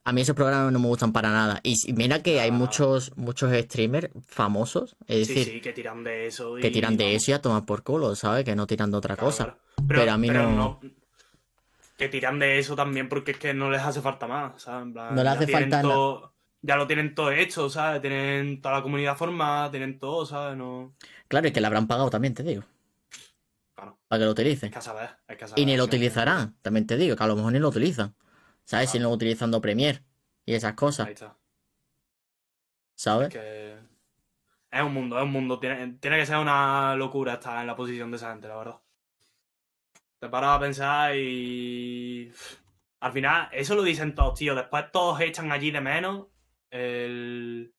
a 0.04 0.14
mí 0.14 0.22
esos 0.22 0.36
programas 0.36 0.72
no 0.72 0.80
me 0.80 0.88
gustan 0.88 1.12
para 1.14 1.32
nada. 1.32 1.60
Y 1.64 1.76
mira 1.94 2.22
que 2.24 2.40
hay 2.40 2.50
nada. 2.52 2.60
muchos, 2.64 3.12
muchos 3.18 3.52
streamers 3.54 4.10
famosos, 4.28 4.96
es 5.08 5.28
Sí, 5.28 5.34
decir, 5.36 5.62
que 5.62 5.74
tiran 5.74 6.04
de 6.04 6.28
eso. 6.28 6.56
que 6.56 6.68
y 6.68 6.72
tiran 6.72 6.96
de 6.98 7.16
eso 7.16 7.32
y 7.32 7.34
a 7.34 7.42
tomar 7.42 7.66
por 7.66 7.84
culo, 7.84 8.16
¿sabes? 8.16 8.46
Que 8.46 8.56
no 8.56 8.68
tiran 8.68 8.92
de 8.92 8.98
otra 8.98 9.16
Claro, 9.16 9.28
cosa. 9.32 9.44
claro. 9.46 9.60
Pero 9.88 10.12
a 10.12 10.18
mí 10.18 10.30
no- 10.30 10.80
Que 11.98 12.10
tiran 12.10 12.38
de 12.38 12.60
eso 12.60 12.76
también 12.76 13.10
porque 13.10 13.32
es 13.32 13.38
que 13.40 13.54
no 13.56 13.72
les 13.72 13.82
hace 13.82 14.02
falta 14.02 14.28
más, 14.28 14.62
¿sabes? 14.62 14.84
En 14.88 14.94
plan, 14.94 15.16
No 15.16 15.24
les 15.24 15.34
hace 15.34 15.48
falta 15.48 15.82
Ya 16.62 16.76
lo 16.76 16.88
tienen 16.88 17.16
todo 17.16 17.32
hecho, 17.32 17.70
¿sabes? 17.70 18.02
Tienen 18.02 18.62
toda 18.62 18.76
la 18.78 18.84
comunidad 18.84 19.16
formada, 19.16 19.72
tienen 19.72 20.00
todo, 20.00 20.26
¿sabes? 20.26 20.58
No... 20.58 20.96
Claro, 21.28 21.48
y 21.48 21.52
que 21.52 21.62
le 21.62 21.68
habrán 21.68 21.88
pagado 21.88 22.10
también, 22.10 22.34
te 22.34 22.44
digo, 22.44 22.64
Claro, 23.76 23.98
para 24.08 24.20
que 24.20 24.26
lo 24.26 24.32
es 24.32 24.34
utilicen. 24.34 24.72
que 24.72 24.78
a 24.80 24.82
saber, 24.82 25.10
es 25.28 25.38
que 25.38 25.48
saber, 25.48 25.62
Y 25.62 25.66
ni 25.66 25.78
lo 25.78 25.84
sí. 25.84 25.90
utilizarán, 25.90 26.56
también 26.62 26.88
te 26.88 26.98
digo, 26.98 27.16
que 27.16 27.24
a 27.24 27.28
lo 27.28 27.36
mejor 27.36 27.52
ni 27.54 27.60
lo 27.60 27.70
utilizan. 27.70 28.16
¿Sabes? 28.66 28.90
Si 28.90 28.98
Claro. 28.98 29.10
no 29.10 29.16
utilizando 29.16 29.62
Premiere 29.62 30.04
y 30.46 30.54
esas 30.54 30.74
cosas, 30.74 31.08
Ahí 31.08 31.14
está. 31.14 31.38
¿sabes? 32.96 33.30
Que 33.30 33.76
es 34.72 34.82
un 34.84 34.94
mundo, 34.94 35.18
es 35.18 35.24
un 35.24 35.32
mundo. 35.32 35.60
Tiene, 35.60 35.94
tiene 36.00 36.18
que 36.18 36.26
ser 36.26 36.38
una 36.38 36.96
locura 36.96 37.34
estar 37.36 37.62
en 37.62 37.68
la 37.68 37.76
posición 37.76 38.12
de 38.12 38.18
esa 38.18 38.32
gente, 38.32 38.48
la 38.48 38.58
verdad. 38.58 38.82
Te 40.20 40.30
paras 40.30 40.58
a 40.58 40.60
pensar 40.60 41.16
y. 41.16 42.32
Al 43.00 43.12
final, 43.14 43.50
eso 43.52 43.76
lo 43.76 43.84
dicen 43.84 44.16
todos, 44.16 44.38
tío. 44.40 44.56
Después 44.56 44.86
todos 44.92 45.20
echan 45.22 45.52
allí 45.52 45.70
de 45.72 45.82
menos 45.82 46.28
el. 46.72 47.74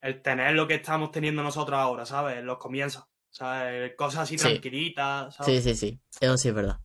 El 0.00 0.20
tener 0.20 0.54
lo 0.54 0.66
que 0.68 0.74
estamos 0.74 1.10
teniendo 1.12 1.42
nosotros 1.42 1.78
ahora, 1.78 2.04
¿sabes? 2.04 2.38
En 2.38 2.46
los 2.46 2.58
comienzos. 2.58 3.04
¿Sabes? 3.30 3.94
Cosas 3.96 4.20
así 4.22 4.36
Sí. 4.38 4.44
tranquilitas, 4.44 5.34
Sí, 5.34 5.44
¿sabes? 5.44 5.64
sí, 5.64 5.74
sí. 5.74 6.00
Eso 6.20 6.36
sí 6.36 6.48
es 6.48 6.54
verdad. 6.54 6.78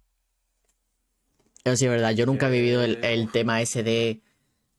Eso 1.63 1.75
sí 1.75 1.85
es 1.85 1.91
verdad. 1.91 2.11
Yo 2.11 2.25
nunca 2.25 2.47
he 2.47 2.51
vivido 2.51 2.81
el, 2.81 3.03
el 3.03 3.29
tema 3.31 3.61
ese 3.61 3.83
de 3.83 4.21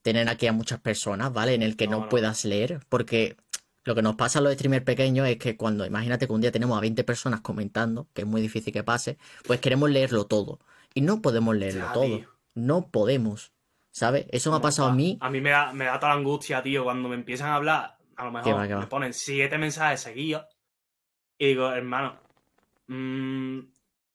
tener 0.03 0.29
aquí 0.29 0.47
a 0.47 0.53
muchas 0.53 0.81
personas, 0.81 1.33
¿vale? 1.33 1.55
En 1.55 1.63
el 1.63 1.77
que 1.77 1.87
No, 1.87 1.93
no, 1.99 2.01
no. 2.05 2.09
puedas 2.09 2.45
leer. 2.47 2.81
Porque 2.89 3.37
lo 3.85 3.95
que 3.95 4.03
nos 4.03 4.17
pasa 4.17 4.39
a 4.39 4.43
los 4.43 4.55
streamers 4.55 4.85
pequeños 4.85 5.29
es 5.29 5.37
que 5.37 5.57
cuando, 5.57 5.85
imagínate 5.85 6.27
que 6.27 6.33
un 6.33 6.41
día 6.41 6.51
tenemos 6.51 6.77
a 6.79 6.81
20 6.81 7.05
personas 7.05 7.43
comentando, 7.43 8.09
que 8.15 8.23
es 8.23 8.27
muy 8.27 8.41
difícil 8.41 8.73
que 8.73 8.83
pase, 8.83 9.19
pues 9.47 9.61
queremos 9.61 9.91
leerlo 9.91 10.25
todo. 10.25 10.59
Y 10.95 11.03
no 11.03 11.21
podemos 11.21 11.55
leerlo 11.55 11.85
Ya, 11.85 11.93
todo. 11.93 12.05
tío. 12.05 12.29
No 12.55 12.89
podemos. 12.89 13.53
¿Sabes? 13.93 14.27
Eso 14.31 14.51
me 14.51 14.59
ha 14.59 14.61
pasado 14.61 14.89
a 14.89 14.93
a- 14.93 14.95
mí. 14.95 15.19
A 15.21 15.31
mí 15.31 15.41
me 15.41 15.51
da, 15.51 15.73
me 15.73 15.85
da 15.87 15.99
toda 15.99 16.13
la 16.15 16.19
angustia, 16.21 16.63
tío, 16.63 16.85
cuando 16.85 17.09
me 17.09 17.17
empiezan 17.17 17.49
a 17.51 17.57
hablar. 17.57 17.97
A 18.17 18.25
lo 18.25 18.33
mejor 18.33 18.57
va, 18.57 18.67
que 18.69 18.75
va. 18.75 18.81
me 18.81 18.87
ponen 18.87 19.13
siete 19.15 19.59
mensajes 19.59 20.01
seguidos. 20.01 20.45
Y 21.39 21.47
digo, 21.49 21.71
hermano, 21.73 22.21
mm, 22.89 23.59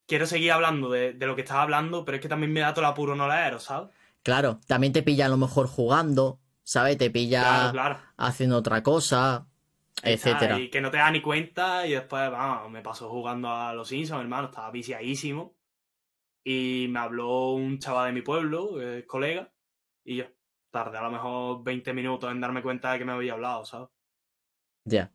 quiero 0.08 0.26
seguir 0.28 0.52
hablando 0.52 0.90
de, 0.92 1.14
de 1.14 1.26
lo 1.28 1.36
que 1.36 1.42
estaba 1.42 1.64
hablando, 1.64 2.06
pero 2.06 2.16
es 2.18 2.22
que 2.22 2.30
también 2.30 2.54
me 2.54 2.60
da 2.62 2.74
todo 2.74 2.86
el 2.86 2.92
apuro 2.92 3.16
no 3.16 3.28
leer, 3.28 3.60
¿sabes? 3.60 3.90
Claro, 4.24 4.60
también 4.68 4.94
te 4.94 5.04
pilla 5.04 5.26
a 5.26 5.30
lo 5.30 5.38
mejor 5.38 5.68
jugando, 5.68 6.40
¿sabes? 6.64 6.98
Te 6.98 7.10
pilla 7.10 7.42
Claro, 7.42 7.72
claro. 7.72 8.00
haciendo 8.18 8.58
otra 8.58 8.82
cosa, 8.84 9.48
etcétera. 10.04 10.60
Y 10.60 10.70
que 10.70 10.82
no 10.82 10.90
te 10.92 10.98
da 10.98 11.12
ni 11.12 11.22
cuenta 11.22 11.86
y 11.88 11.92
después, 11.92 12.30
vamos, 12.32 12.72
me 12.72 12.82
pasó 12.82 13.10
jugando 13.10 13.50
a 13.50 13.74
los 13.74 13.88
Simpsons, 13.88 14.22
hermano, 14.22 14.48
estaba 14.48 14.72
viciadísimo. 14.72 15.56
Y 16.44 16.88
me 16.90 17.00
habló 17.00 17.54
un 17.54 17.80
chaval 17.80 18.08
de 18.08 18.14
mi 18.14 18.22
pueblo, 18.22 18.80
es 18.82 19.06
colega, 19.06 19.52
y 20.06 20.18
yo 20.18 20.26
tardé 20.72 20.98
a 20.98 21.04
lo 21.04 21.12
mejor 21.12 21.64
20 21.64 21.94
minutos 21.94 22.32
en 22.32 22.40
darme 22.42 22.62
cuenta 22.62 22.92
de 22.94 23.00
que 23.00 23.06
me 23.06 23.12
había 23.14 23.34
hablado, 23.34 23.66
¿sabes? 23.66 23.90
Ya. 24.86 25.12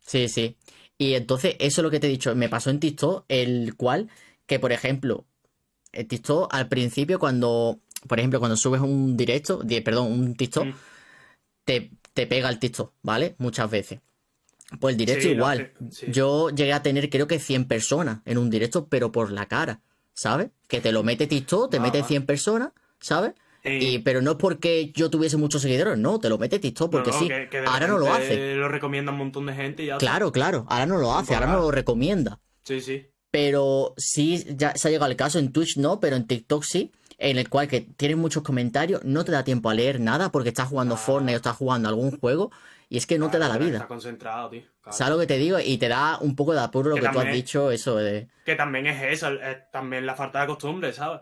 Sí, 0.00 0.28
sí. 0.28 0.56
Y 0.98 1.14
entonces, 1.14 1.56
eso 1.58 1.80
es 1.80 1.84
lo 1.84 1.90
que 1.90 2.00
te 2.00 2.06
he 2.06 2.10
dicho. 2.10 2.34
Me 2.34 2.48
pasó 2.48 2.70
en 2.70 2.80
TikTok, 2.80 3.24
el 3.28 3.74
cual, 3.76 4.08
que 4.46 4.58
por 4.58 4.72
ejemplo, 4.72 5.24
en 5.92 6.08
TikTok 6.08 6.52
al 6.54 6.68
principio, 6.68 7.18
cuando, 7.18 7.80
por 8.08 8.18
ejemplo, 8.18 8.38
cuando 8.38 8.56
subes 8.56 8.80
un 8.80 9.16
directo, 9.16 9.62
di- 9.62 9.80
perdón, 9.80 10.12
un 10.12 10.34
TikTok, 10.34 10.66
Mm. 10.66 10.74
te, 11.64 11.90
te 12.12 12.26
pega 12.26 12.48
el 12.48 12.58
TikTok, 12.58 12.92
¿vale? 13.02 13.34
Muchas 13.38 13.70
veces. 13.70 14.00
Pues 14.78 14.94
el 14.94 14.98
directo 14.98 15.26
Sí, 15.26 15.34
igual. 15.34 15.72
sí. 15.90 16.06
Yo 16.12 16.50
llegué 16.50 16.72
a 16.72 16.82
tener, 16.82 17.10
creo 17.10 17.26
que 17.26 17.38
100 17.40 17.66
personas 17.66 18.20
en 18.24 18.38
un 18.38 18.50
directo, 18.50 18.86
pero 18.88 19.10
por 19.10 19.32
la 19.32 19.46
cara, 19.46 19.80
¿sabes? 20.14 20.50
Que 20.68 20.80
te 20.80 20.92
lo 20.92 21.02
mete 21.02 21.26
TikTok, 21.26 21.70
te 21.70 21.78
Ah, 21.78 21.80
mete 21.80 22.00
va. 22.02 22.06
100 22.06 22.24
personas, 22.24 22.70
¿sabes? 23.00 23.34
Sí. 23.62 23.68
Y, 23.94 23.98
pero 23.98 24.22
no 24.22 24.32
es 24.32 24.36
porque 24.38 24.90
yo 24.94 25.10
tuviese 25.10 25.36
muchos 25.36 25.60
seguidores, 25.62 25.98
no, 25.98 26.18
te 26.18 26.28
lo 26.28 26.38
mete 26.38 26.58
TikTok 26.58 26.90
porque 26.90 27.10
No, 27.10 27.16
no, 27.16 27.22
sí. 27.22 27.28
que- 27.28 27.48
que 27.50 27.60
de 27.60 27.66
ahora 27.66 27.86
no 27.86 27.98
lo 27.98 28.12
hace. 28.12 28.54
Lo 28.54 28.68
recomienda 28.68 29.12
un 29.12 29.18
montón 29.18 29.46
de 29.46 29.54
gente 29.54 29.82
y 29.82 29.86
ya. 29.86 29.98
Claro, 29.98 30.32
claro, 30.32 30.64
ahora 30.68 30.86
no 30.86 30.96
lo 30.98 31.14
hace, 31.14 31.34
ahora 31.34 31.46
no 31.48 31.58
lo 31.60 31.70
recomienda. 31.70 32.40
Sí, 32.64 32.80
sí. 32.80 33.06
Pero 33.30 33.94
sí, 33.96 34.44
ya 34.56 34.74
se 34.74 34.88
ha 34.88 34.90
llegado 34.90 35.10
al 35.10 35.16
caso, 35.16 35.38
en 35.38 35.52
Twitch 35.52 35.76
no, 35.76 36.00
pero 36.00 36.16
en 36.16 36.26
TikTok 36.26 36.64
sí, 36.64 36.90
en 37.18 37.38
el 37.38 37.48
cual 37.48 37.68
que 37.68 37.82
tienes 37.82 38.16
muchos 38.16 38.42
comentarios, 38.42 39.04
no 39.04 39.24
te 39.24 39.30
da 39.32 39.44
tiempo 39.44 39.70
a 39.70 39.74
leer 39.74 40.00
nada 40.00 40.32
porque 40.32 40.48
estás 40.48 40.68
jugando 40.68 40.94
Ah. 40.94 40.98
Fortnite 40.98 41.34
o 41.34 41.36
estás 41.36 41.56
jugando 41.56 41.88
algún 41.88 42.18
juego 42.18 42.50
y 42.88 42.96
es 42.96 43.06
que 43.06 43.18
no 43.18 43.30
te 43.30 43.38
da 43.38 43.46
la 43.48 43.58
vida. 43.58 43.74
Está 43.76 43.86
concentrado, 43.86 44.50
tío. 44.50 44.62
Claro. 44.82 44.96
¿Sabes 44.96 45.12
lo 45.14 45.20
que 45.20 45.26
te 45.28 45.36
digo? 45.36 45.58
Y 45.60 45.76
te 45.78 45.88
da 45.88 46.18
un 46.20 46.34
poco 46.34 46.54
de 46.54 46.60
apuro 46.60 46.88
lo 46.88 46.96
Que 46.96 47.02
que, 47.02 47.08
tú 47.10 47.20
has 47.20 47.30
dicho, 47.32 47.70
eso 47.70 47.96
de... 47.96 48.28
Que 48.44 48.56
también 48.56 48.86
es 48.88 49.00
eso, 49.02 49.28
es 49.30 49.70
también 49.70 50.06
la 50.06 50.14
falta 50.16 50.40
de 50.40 50.46
costumbre, 50.48 50.92
¿sabes? 50.92 51.20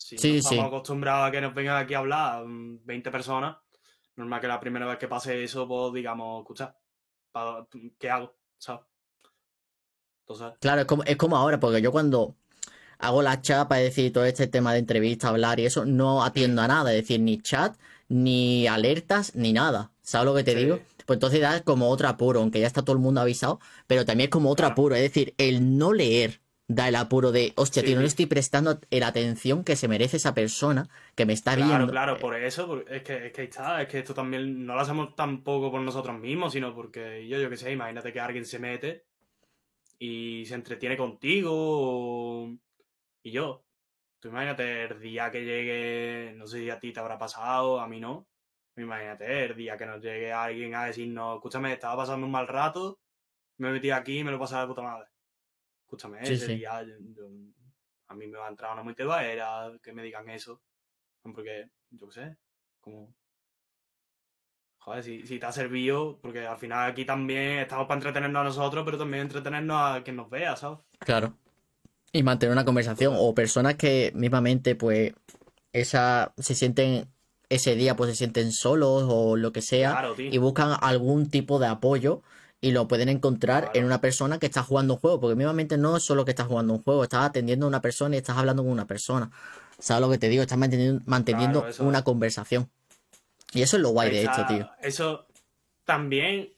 Si 0.00 0.16
Sí, 0.16 0.38
estamos 0.38 0.64
sí. 0.64 0.68
acostumbrados 0.68 1.28
a 1.28 1.30
que 1.30 1.40
nos 1.40 1.54
vengan 1.54 1.76
aquí 1.76 1.94
a 1.94 1.98
hablar 1.98 2.44
mm, 2.46 2.84
20 2.84 3.10
personas, 3.10 3.56
normal 4.16 4.40
que 4.40 4.48
la 4.48 4.60
primera 4.60 4.86
vez 4.86 4.98
que 4.98 5.08
pase 5.08 5.42
eso, 5.44 5.68
pues 5.68 5.92
digamos, 5.92 6.40
escucha, 6.40 6.76
¿qué 7.98 8.10
hago? 8.10 8.34
¿Sabes? 8.58 8.82
Entonces, 10.26 10.58
Claro, 10.58 10.82
es 10.82 10.86
como, 10.86 11.02
es 11.04 11.16
como 11.16 11.36
ahora, 11.36 11.58
porque 11.58 11.80
yo 11.82 11.90
cuando 11.92 12.36
hago 12.98 13.22
la 13.22 13.40
chapa, 13.42 13.80
es 13.80 13.86
decir, 13.90 14.12
todo 14.12 14.24
este 14.26 14.46
tema 14.48 14.72
de 14.74 14.80
entrevista, 14.80 15.28
hablar 15.28 15.60
y 15.60 15.66
eso, 15.66 15.84
no 15.86 16.24
atiendo 16.24 16.62
a 16.62 16.68
nada, 16.68 16.92
es 16.92 17.02
decir, 17.02 17.20
ni 17.20 17.40
chat, 17.42 17.76
ni 18.08 18.66
alertas, 18.68 19.34
ni 19.36 19.52
nada. 19.52 19.92
¿Sabes 20.02 20.26
lo 20.26 20.34
que 20.34 20.44
te 20.44 20.52
Sí. 20.52 20.56
digo? 20.56 20.80
Pues 21.06 21.16
entonces 21.16 21.40
da 21.40 21.62
como 21.64 21.88
otro 21.90 22.08
apuro, 22.08 22.40
aunque 22.40 22.60
ya 22.60 22.66
está 22.66 22.82
todo 22.82 22.94
el 22.96 23.02
mundo 23.02 23.20
avisado, 23.22 23.60
pero 23.86 24.04
también 24.04 24.28
es 24.28 24.32
como 24.32 24.50
otro 24.50 24.66
Claro. 24.66 24.74
apuro, 24.74 24.94
es 24.96 25.02
decir, 25.02 25.34
el 25.38 25.78
no 25.78 25.92
leer 25.92 26.40
da 26.74 26.88
el 26.88 26.96
apuro 26.96 27.32
de, 27.32 27.52
hostia, 27.56 27.82
Sí, 27.82 27.86
tío, 27.86 27.96
no 27.96 28.02
le 28.02 28.06
estoy 28.08 28.26
prestando 28.26 28.80
la 28.90 29.06
atención 29.08 29.64
que 29.64 29.76
se 29.76 29.88
merece 29.88 30.16
esa 30.18 30.34
persona 30.34 30.88
que 31.16 31.26
me 31.26 31.32
está 31.32 31.54
claro, 31.56 31.68
viendo. 31.76 31.92
claro, 31.92 32.18
por 32.18 32.34
eso, 32.36 32.82
es 32.86 33.02
que, 33.02 33.26
es 33.26 33.32
que 33.32 33.42
está, 33.44 33.82
es 33.82 33.88
que 33.88 33.98
esto 33.98 34.14
también 34.14 34.64
no 34.64 34.74
lo 34.74 34.80
hacemos 34.80 35.14
tampoco 35.16 35.70
por 35.70 35.80
nosotros 35.80 36.18
mismos, 36.18 36.52
sino 36.52 36.74
porque 36.74 37.26
yo, 37.28 37.38
yo 37.40 37.50
qué 37.50 37.56
sé, 37.56 37.72
imagínate 37.72 38.12
que 38.12 38.20
alguien 38.20 38.44
se 38.46 38.58
mete 38.58 39.04
y 39.98 40.44
se 40.46 40.54
entretiene 40.54 40.96
contigo 40.96 41.50
o- 41.52 42.56
y 43.22 43.30
yo. 43.32 43.64
Tú 44.20 44.28
imagínate 44.28 44.84
el 44.84 45.00
día 45.00 45.30
que 45.30 45.44
llegue, 45.44 46.34
no 46.36 46.46
sé 46.46 46.60
si 46.60 46.70
a 46.70 46.78
ti 46.78 46.92
te 46.92 47.00
habrá 47.00 47.18
pasado, 47.18 47.80
a 47.80 47.88
mí 47.88 48.00
no. 48.00 48.26
Imagínate 48.76 49.46
el 49.46 49.56
día 49.56 49.76
que 49.76 49.86
nos 49.86 50.00
llegue 50.02 50.32
alguien 50.32 50.74
a 50.74 50.84
decirnos, 50.86 51.36
escúchame, 51.36 51.72
estaba 51.72 51.96
pasando 52.02 52.26
un 52.26 52.32
mal 52.32 52.46
rato, 52.48 52.98
me 53.58 53.68
he 53.68 53.72
metido 53.72 53.96
aquí 53.96 54.18
y 54.18 54.24
me 54.24 54.30
lo 54.30 54.36
he 54.36 54.40
pasado 54.40 54.62
de 54.62 54.68
puta 54.68 54.82
madre. 54.82 55.06
Escúchame, 55.90 56.24
Sí, 56.24 56.34
ese 56.34 56.46
sí. 56.46 56.54
día 56.54 56.84
yo- 56.84 56.94
yo- 57.16 57.28
a 58.06 58.14
mí 58.14 58.28
me 58.28 58.38
va 58.38 58.46
a 58.46 58.50
entrar 58.50 58.72
una 58.72 58.84
muy 58.84 58.94
era 58.96 59.72
que 59.82 59.92
me 59.92 60.04
digan 60.04 60.30
eso. 60.30 60.62
Porque, 61.20 61.68
yo 61.90 62.06
qué 62.06 62.12
sé, 62.14 62.36
como... 62.80 63.12
Joder, 64.78 65.02
si, 65.02 65.26
si 65.26 65.40
te 65.40 65.46
ha 65.46 65.52
servido, 65.52 66.20
porque 66.22 66.46
al 66.46 66.56
final 66.58 66.92
aquí 66.92 67.04
también 67.04 67.58
estamos 67.58 67.88
para 67.88 67.98
entretenernos 67.98 68.40
a 68.40 68.44
nosotros, 68.44 68.84
pero 68.84 68.98
también 68.98 69.22
entretenernos 69.24 69.76
a 69.76 70.02
quien 70.04 70.14
nos 70.16 70.30
vea, 70.30 70.54
¿sabes? 70.54 70.78
Claro. 71.00 71.36
Y 72.12 72.22
mantener 72.22 72.52
una 72.52 72.64
conversación. 72.64 73.14
O 73.18 73.34
personas 73.34 73.74
que 73.74 74.12
mismamente, 74.14 74.76
pues, 74.76 75.12
esa, 75.72 76.32
se 76.38 76.54
sienten, 76.54 77.08
ese 77.48 77.74
día, 77.74 77.96
pues 77.96 78.10
se 78.10 78.16
sienten 78.16 78.52
solos 78.52 79.04
o 79.08 79.36
lo 79.36 79.52
que 79.52 79.60
sea. 79.60 79.90
Claro, 79.90 80.14
y 80.16 80.38
buscan 80.38 80.76
algún 80.80 81.28
tipo 81.30 81.58
de 81.58 81.66
apoyo 81.66 82.22
y 82.60 82.72
lo 82.72 82.86
pueden 82.88 83.08
encontrar 83.08 83.64
Claro. 83.64 83.78
en 83.78 83.84
una 83.86 84.00
persona 84.00 84.38
que 84.38 84.46
está 84.46 84.62
jugando 84.62 84.94
un 84.94 85.00
juego, 85.00 85.18
porque 85.20 85.34
mismamente 85.36 85.78
no 85.78 85.96
es 85.96 86.02
solo 86.02 86.24
que 86.24 86.32
estás 86.32 86.46
jugando 86.46 86.74
un 86.74 86.82
juego, 86.82 87.02
estás 87.04 87.24
atendiendo 87.24 87.66
a 87.66 87.68
una 87.68 87.80
persona 87.80 88.14
y 88.14 88.18
estás 88.18 88.36
hablando 88.36 88.62
con 88.62 88.70
una 88.72 88.86
persona. 88.86 89.30
¿Sabes 89.78 90.02
lo 90.02 90.10
que 90.10 90.18
te 90.18 90.28
digo? 90.28 90.42
Estás 90.42 90.58
manteniendo, 90.58 91.02
manteniendo 91.06 91.62
Claro, 91.62 91.84
una 91.84 92.02
conversación. 92.04 92.70
Y 93.52 93.62
eso 93.62 93.76
es 93.78 93.82
lo 93.82 93.88
guay 93.90 94.10
de 94.10 94.22
esto, 94.24 94.44
tío. 94.46 94.70
Eso 94.80 95.26
también, 95.84 96.52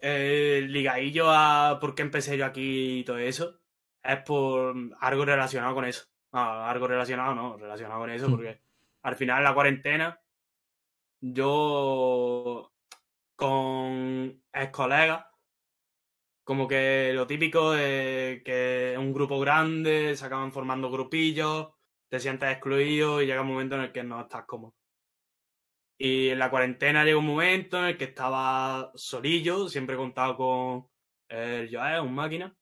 eh, 0.00 0.64
ligadillo 0.68 1.30
a 1.30 1.78
por 1.80 1.94
qué 1.94 2.02
empecé 2.02 2.36
yo 2.36 2.44
aquí 2.44 2.98
y 3.00 3.04
todo 3.04 3.18
eso, 3.18 3.58
es 4.02 4.18
por 4.18 4.74
algo 5.00 5.24
relacionado 5.24 5.74
con 5.74 5.84
eso. 5.86 6.04
No, 6.30 6.40
algo 6.66 6.86
relacionado, 6.86 7.34
no, 7.34 7.56
relacionado 7.56 8.00
con 8.00 8.10
eso, 8.10 8.28
Mm. 8.28 8.30
porque 8.30 8.60
al 9.02 9.16
final 9.16 9.38
en 9.38 9.44
la 9.44 9.54
cuarentena, 9.54 10.20
yo 11.20 12.70
con 13.36 14.42
ex 14.52 14.70
colegas, 14.72 15.24
como 16.48 16.66
que 16.66 17.12
lo 17.14 17.26
típico 17.26 17.72
de 17.72 18.40
que 18.42 18.96
un 18.98 19.12
grupo 19.12 19.38
grande, 19.38 20.16
se 20.16 20.24
acaban 20.24 20.50
formando 20.50 20.90
grupillos, 20.90 21.68
te 22.08 22.18
sientes 22.18 22.50
excluido 22.50 23.20
y 23.20 23.26
llega 23.26 23.42
un 23.42 23.48
momento 23.48 23.74
en 23.74 23.82
el 23.82 23.92
que 23.92 24.02
no 24.02 24.18
estás 24.18 24.46
cómodo. 24.46 24.74
Y 25.98 26.30
en 26.30 26.38
la 26.38 26.48
cuarentena 26.48 27.04
llegó 27.04 27.18
un 27.18 27.26
momento 27.26 27.76
en 27.78 27.84
el 27.84 27.98
que 27.98 28.04
estaba 28.04 28.90
solillo, 28.94 29.68
siempre 29.68 29.94
he 29.94 29.98
contado 29.98 30.38
con 30.38 30.88
el 31.28 31.68
Joel, 31.70 32.00
un 32.00 32.14
máquina, 32.14 32.56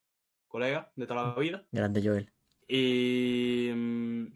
colega 0.49 0.91
de 0.97 1.07
toda 1.07 1.28
la 1.28 1.34
vida. 1.37 1.64
Grande 1.70 2.03
Joel. 2.03 2.32
Y. 2.66 3.70
mm, 3.72 4.26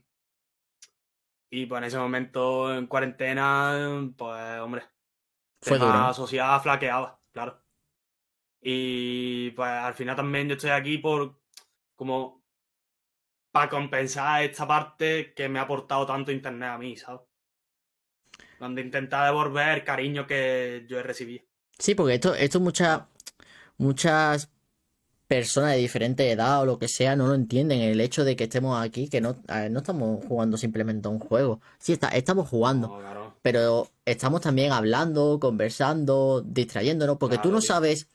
Y 1.51 1.67
pues 1.67 1.79
en 1.81 1.85
ese 1.89 1.99
momento, 1.99 2.73
en 2.73 2.87
cuarentena, 2.87 4.13
pues 4.17 4.61
hombre, 4.61 4.85
Fue 5.61 5.77
tema 5.77 5.87
duro. 5.87 6.07
¿no? 6.07 6.15
sociedad 6.15 6.63
flaqueaba, 6.63 7.21
claro. 7.33 7.61
Y 8.61 9.51
pues 9.53 9.69
al 9.69 9.95
final 9.95 10.17
también 10.17 10.49
yo 10.49 10.55
estoy 10.55 10.71
aquí 10.71 10.99
por 10.99 11.39
como 11.97 12.43
para 13.53 13.69
compensar 13.69 14.43
esta 14.45 14.67
parte 14.67 15.33
que 15.35 15.49
me 15.49 15.59
ha 15.59 15.63
aportado 15.63 16.07
tanto 16.07 16.31
internet 16.33 16.71
a 16.71 16.79
mí, 16.79 16.97
¿sabes? 16.97 17.23
Donde 18.59 18.83
intentar 18.83 19.27
devolver 19.27 19.69
el 19.79 19.85
cariño 19.85 20.27
que 20.27 20.85
yo 20.89 20.99
he 20.99 21.03
recibido. 21.03 21.45
Sí, 21.79 21.95
porque 21.95 22.15
esto, 22.15 22.35
esto 22.35 22.61
muchas, 22.61 23.03
muchas 23.79 24.51
personas 25.27 25.73
de 25.73 25.79
diferente 25.79 26.31
edad 26.31 26.61
o 26.63 26.67
lo 26.67 26.79
que 26.79 26.89
sea 26.89 27.17
no 27.17 27.29
lo 27.29 27.35
entienden. 27.35 27.81
El 27.81 28.01
hecho 28.01 28.25
de 28.25 28.37
que 28.37 28.45
estemos 28.45 28.81
aquí, 28.83 29.09
que 29.09 29.21
no, 29.21 29.43
ver, 29.49 29.71
no 29.71 29.79
estamos 29.79 30.25
jugando 30.27 30.57
simplemente 30.57 31.09
a 31.09 31.11
un 31.11 31.21
juego. 31.21 31.61
Sí, 31.79 31.93
está, 31.93 32.09
estamos 32.09 32.49
jugando. 32.49 32.89
No, 32.89 32.99
claro. 32.99 33.39
pero 33.43 33.91
estamos 34.05 34.41
también 34.43 34.73
hablando, 34.73 35.39
conversando, 35.41 36.43
distrayéndonos, 36.43 37.17
porque 37.19 37.39
tú 37.39 37.51
no 37.53 37.61
tío. 37.61 37.69
sabes, 37.69 38.09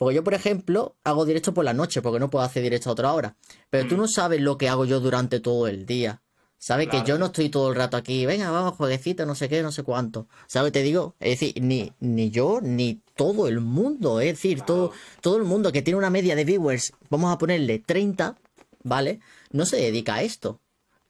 porque 0.00 0.14
yo, 0.16 0.24
por 0.24 0.32
ejemplo, 0.32 0.96
hago 1.04 1.26
directo 1.26 1.52
por 1.52 1.62
la 1.62 1.74
noche, 1.74 2.00
porque 2.00 2.18
no 2.18 2.30
puedo 2.30 2.42
hacer 2.42 2.62
directo 2.62 2.88
a 2.88 2.92
otra 2.94 3.12
hora, 3.12 3.36
pero 3.68 3.86
tú 3.86 3.96
Mm. 3.96 3.98
no 3.98 4.08
sabes 4.08 4.40
lo 4.40 4.56
que 4.56 4.66
hago 4.70 4.86
yo 4.86 4.98
durante 4.98 5.40
todo 5.40 5.68
el 5.68 5.84
día. 5.84 6.22
Sabes 6.56 6.88
que 6.88 7.02
yo 7.04 7.18
no 7.18 7.26
estoy 7.26 7.50
todo 7.50 7.68
el 7.68 7.74
rato 7.76 7.98
aquí, 7.98 8.24
venga, 8.24 8.50
vamos, 8.50 8.76
jueguecito, 8.76 9.26
no 9.26 9.34
sé 9.34 9.50
qué, 9.50 9.62
no 9.62 9.72
sé 9.72 9.82
cuánto. 9.82 10.26
¿Sabes? 10.46 10.72
Te 10.72 10.82
digo, 10.82 11.16
es 11.20 11.38
decir, 11.38 11.62
ni, 11.62 11.92
ni 12.00 12.30
yo, 12.30 12.60
ni 12.62 13.00
todo 13.14 13.46
el 13.46 13.60
mundo, 13.60 14.20
es 14.20 14.28
decir, 14.28 14.62
todo, 14.62 14.92
todo 15.20 15.36
el 15.36 15.44
mundo 15.44 15.70
que 15.70 15.82
tiene 15.82 15.98
una 15.98 16.08
media 16.10 16.34
de 16.34 16.44
viewers, 16.46 16.92
vamos 17.10 17.30
a 17.32 17.36
ponerle 17.36 17.78
30, 17.78 18.36
¿vale? 18.82 19.20
No 19.52 19.66
se 19.66 19.76
dedica 19.76 20.14
a 20.16 20.22
esto. 20.22 20.60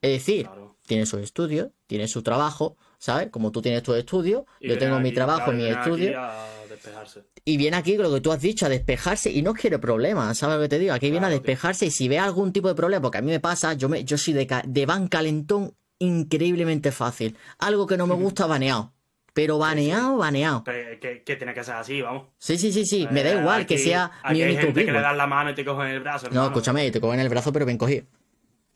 Es 0.02 0.10
decir, 0.18 0.46
Claro. 0.46 0.74
tiene 0.86 1.06
sus 1.06 1.20
estudios, 1.20 1.68
tiene 1.86 2.08
su 2.08 2.22
trabajo, 2.22 2.76
¿sabes? 2.98 3.30
Como 3.30 3.50
tú 3.52 3.60
tienes 3.62 3.82
tus 3.84 3.96
estudios, 3.96 4.44
Y 4.60 4.68
yo 4.68 4.78
tengo 4.78 4.98
mi 5.00 5.12
trabajo 5.12 5.52
mi 5.52 5.66
estudio, 5.66 6.20
a 6.20 6.46
despejarse. 6.74 7.24
y 7.44 7.56
viene 7.56 7.76
aquí 7.76 7.96
lo 7.96 8.12
que 8.12 8.20
tú 8.20 8.32
has 8.32 8.40
dicho, 8.40 8.66
a 8.66 8.68
despejarse 8.68 9.30
y 9.30 9.42
no 9.42 9.54
quiere 9.54 9.78
problemas, 9.78 10.38
¿sabes 10.38 10.56
lo 10.56 10.62
que 10.62 10.68
te 10.68 10.78
digo? 10.78 10.94
Aquí 10.94 11.10
viene 11.10 11.26
a 11.26 11.28
tío. 11.28 11.38
despejarse 11.38 11.86
y 11.86 11.90
si 11.90 12.08
ve 12.08 12.18
algún 12.18 12.52
tipo 12.52 12.68
de 12.68 12.74
problema, 12.74 13.02
porque 13.02 13.18
a 13.18 13.22
mí 13.22 13.30
me 13.30 13.40
pasa, 13.40 13.74
yo, 13.74 13.88
me, 13.88 14.04
yo 14.04 14.16
soy 14.18 14.34
de, 14.34 14.62
de 14.66 14.86
van 14.86 15.08
calentón 15.08 15.74
increíblemente 15.98 16.92
fácil. 16.92 17.36
Algo 17.58 17.86
que 17.86 17.96
no 17.96 18.06
me 18.06 18.14
gusta, 18.14 18.46
baneado. 18.46 18.92
Pero 19.32 19.58
baneado, 19.58 20.16
baneado. 20.16 20.64
Pero 20.64 20.98
que, 20.98 21.22
que 21.22 21.36
tiene 21.36 21.54
que 21.54 21.62
ser 21.62 21.74
así, 21.76 22.02
vamos. 22.02 22.26
Sí, 22.36 22.58
sí, 22.58 22.72
sí, 22.72 22.84
sí, 22.84 23.06
me 23.12 23.22
da 23.22 23.30
Eh, 23.32 23.38
igual 23.40 23.64
que 23.64 23.78
sea 23.78 24.10
aquí 24.22 24.34
mi 24.34 24.42
hay 24.42 24.48
único 24.50 24.62
gente 24.66 24.84
que 24.86 24.92
le 24.92 25.00
das 25.00 25.16
la 25.16 25.26
mano 25.28 25.50
y 25.50 25.54
te 25.54 25.64
cogen 25.64 25.86
el 25.86 26.00
brazo, 26.00 26.28
No, 26.32 26.46
escúchame, 26.46 26.90
te 26.90 27.00
cogen 27.00 27.20
el 27.20 27.28
brazo, 27.28 27.52
pero 27.52 27.64
bien 27.64 27.78
cogido. 27.78 28.06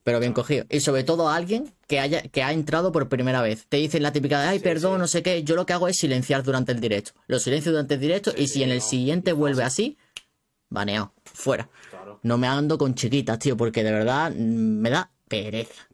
Pero 0.05 0.21
bien 0.21 0.33
cogido. 0.35 0.67
Y 0.71 0.81
sobre 0.81 1.03
todo 1.03 1.29
a 1.31 1.35
alguien 1.35 1.73
que 1.89 1.99
haya, 1.99 2.23
que 2.23 2.43
ha 2.43 2.53
entrado 2.53 2.93
por 2.93 3.09
primera 3.09 3.41
vez. 3.43 3.67
Te 3.69 3.79
dicen 3.79 4.03
la 4.03 4.13
típica 4.13 4.41
de, 4.41 4.49
ay, 4.49 4.59
Sí, 4.59 4.65
perdón, 4.65 4.95
sí. 4.95 4.99
no 5.01 5.07
sé 5.09 5.23
qué. 5.23 5.43
Yo 5.45 5.57
lo 5.57 5.65
que 5.67 5.73
hago 5.73 5.89
es 5.89 5.97
silenciar 5.99 6.43
durante 6.43 6.73
el 6.73 6.81
directo. 6.81 7.13
Lo 7.27 7.39
silencio 7.39 7.73
durante 7.73 7.95
el 7.95 8.01
directo 8.01 8.31
Sí, 8.33 8.43
y 8.43 8.49
si 8.49 8.63
en 8.63 8.71
el 8.71 8.79
no, 8.79 8.85
siguiente 8.85 9.33
vuelve 9.33 9.63
así, 9.65 9.97
baneado. 10.69 11.15
Fuera. 11.25 11.71
Claro. 11.91 12.21
No 12.23 12.37
me 12.37 12.47
ando 12.47 12.77
con 12.77 12.95
chiquitas, 12.95 13.39
tío, 13.39 13.57
porque 13.57 13.83
de 13.83 13.93
verdad 13.93 14.31
mm, 14.31 14.37
me 14.81 14.91
da 14.91 15.11
pereza. 15.27 15.89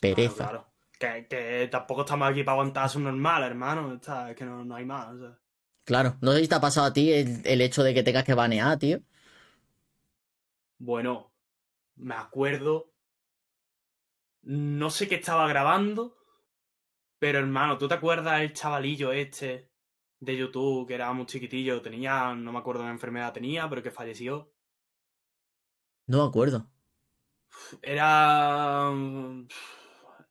Pereza. 0.00 0.34
Claro, 0.48 0.66
claro. 0.98 1.24
Que, 1.28 1.28
que 1.28 1.68
tampoco 1.70 2.00
estamos 2.00 2.28
aquí 2.28 2.42
para 2.42 2.54
aguantar 2.54 2.88
su 2.90 2.98
normal, 2.98 3.44
hermano. 3.44 3.94
Está- 3.94 4.30
es 4.32 4.36
que 4.36 4.44
no, 4.44 4.64
no 4.64 4.74
hay 4.74 4.84
más. 4.84 5.14
o 5.14 5.18
sea. 5.20 5.38
Claro. 5.84 6.16
No 6.20 6.32
sé 6.32 6.40
si 6.40 6.48
te 6.48 6.56
ha 6.56 6.60
pasado 6.60 6.86
a 6.88 6.92
ti 6.92 7.12
el, 7.12 7.40
el 7.44 7.60
hecho 7.60 7.84
de 7.84 7.94
que 7.94 8.02
tengas 8.02 8.24
que 8.24 8.34
banear, 8.34 8.78
tío. 8.80 8.98
Bueno, 10.78 11.30
me 11.96 12.14
acuerdo. 12.14 12.91
No 14.42 14.90
sé 14.90 15.08
qué 15.08 15.16
estaba 15.16 15.46
grabando. 15.48 16.16
Pero 17.18 17.38
hermano, 17.38 17.78
¿tú 17.78 17.86
te 17.88 17.94
acuerdas 17.94 18.40
el 18.40 18.52
chavalillo 18.52 19.12
este 19.12 19.70
de 20.20 20.36
YouTube 20.36 20.86
que 20.88 20.94
era 20.94 21.12
muy 21.12 21.26
chiquitillo? 21.26 21.80
Tenía, 21.80 22.34
no 22.34 22.52
me 22.52 22.58
acuerdo 22.58 22.82
qué 22.82 22.90
enfermedad 22.90 23.32
tenía, 23.32 23.68
pero 23.68 23.82
que 23.82 23.90
falleció. 23.90 24.52
No 26.06 26.18
me 26.22 26.28
acuerdo. 26.28 26.68
Era. 27.82 28.90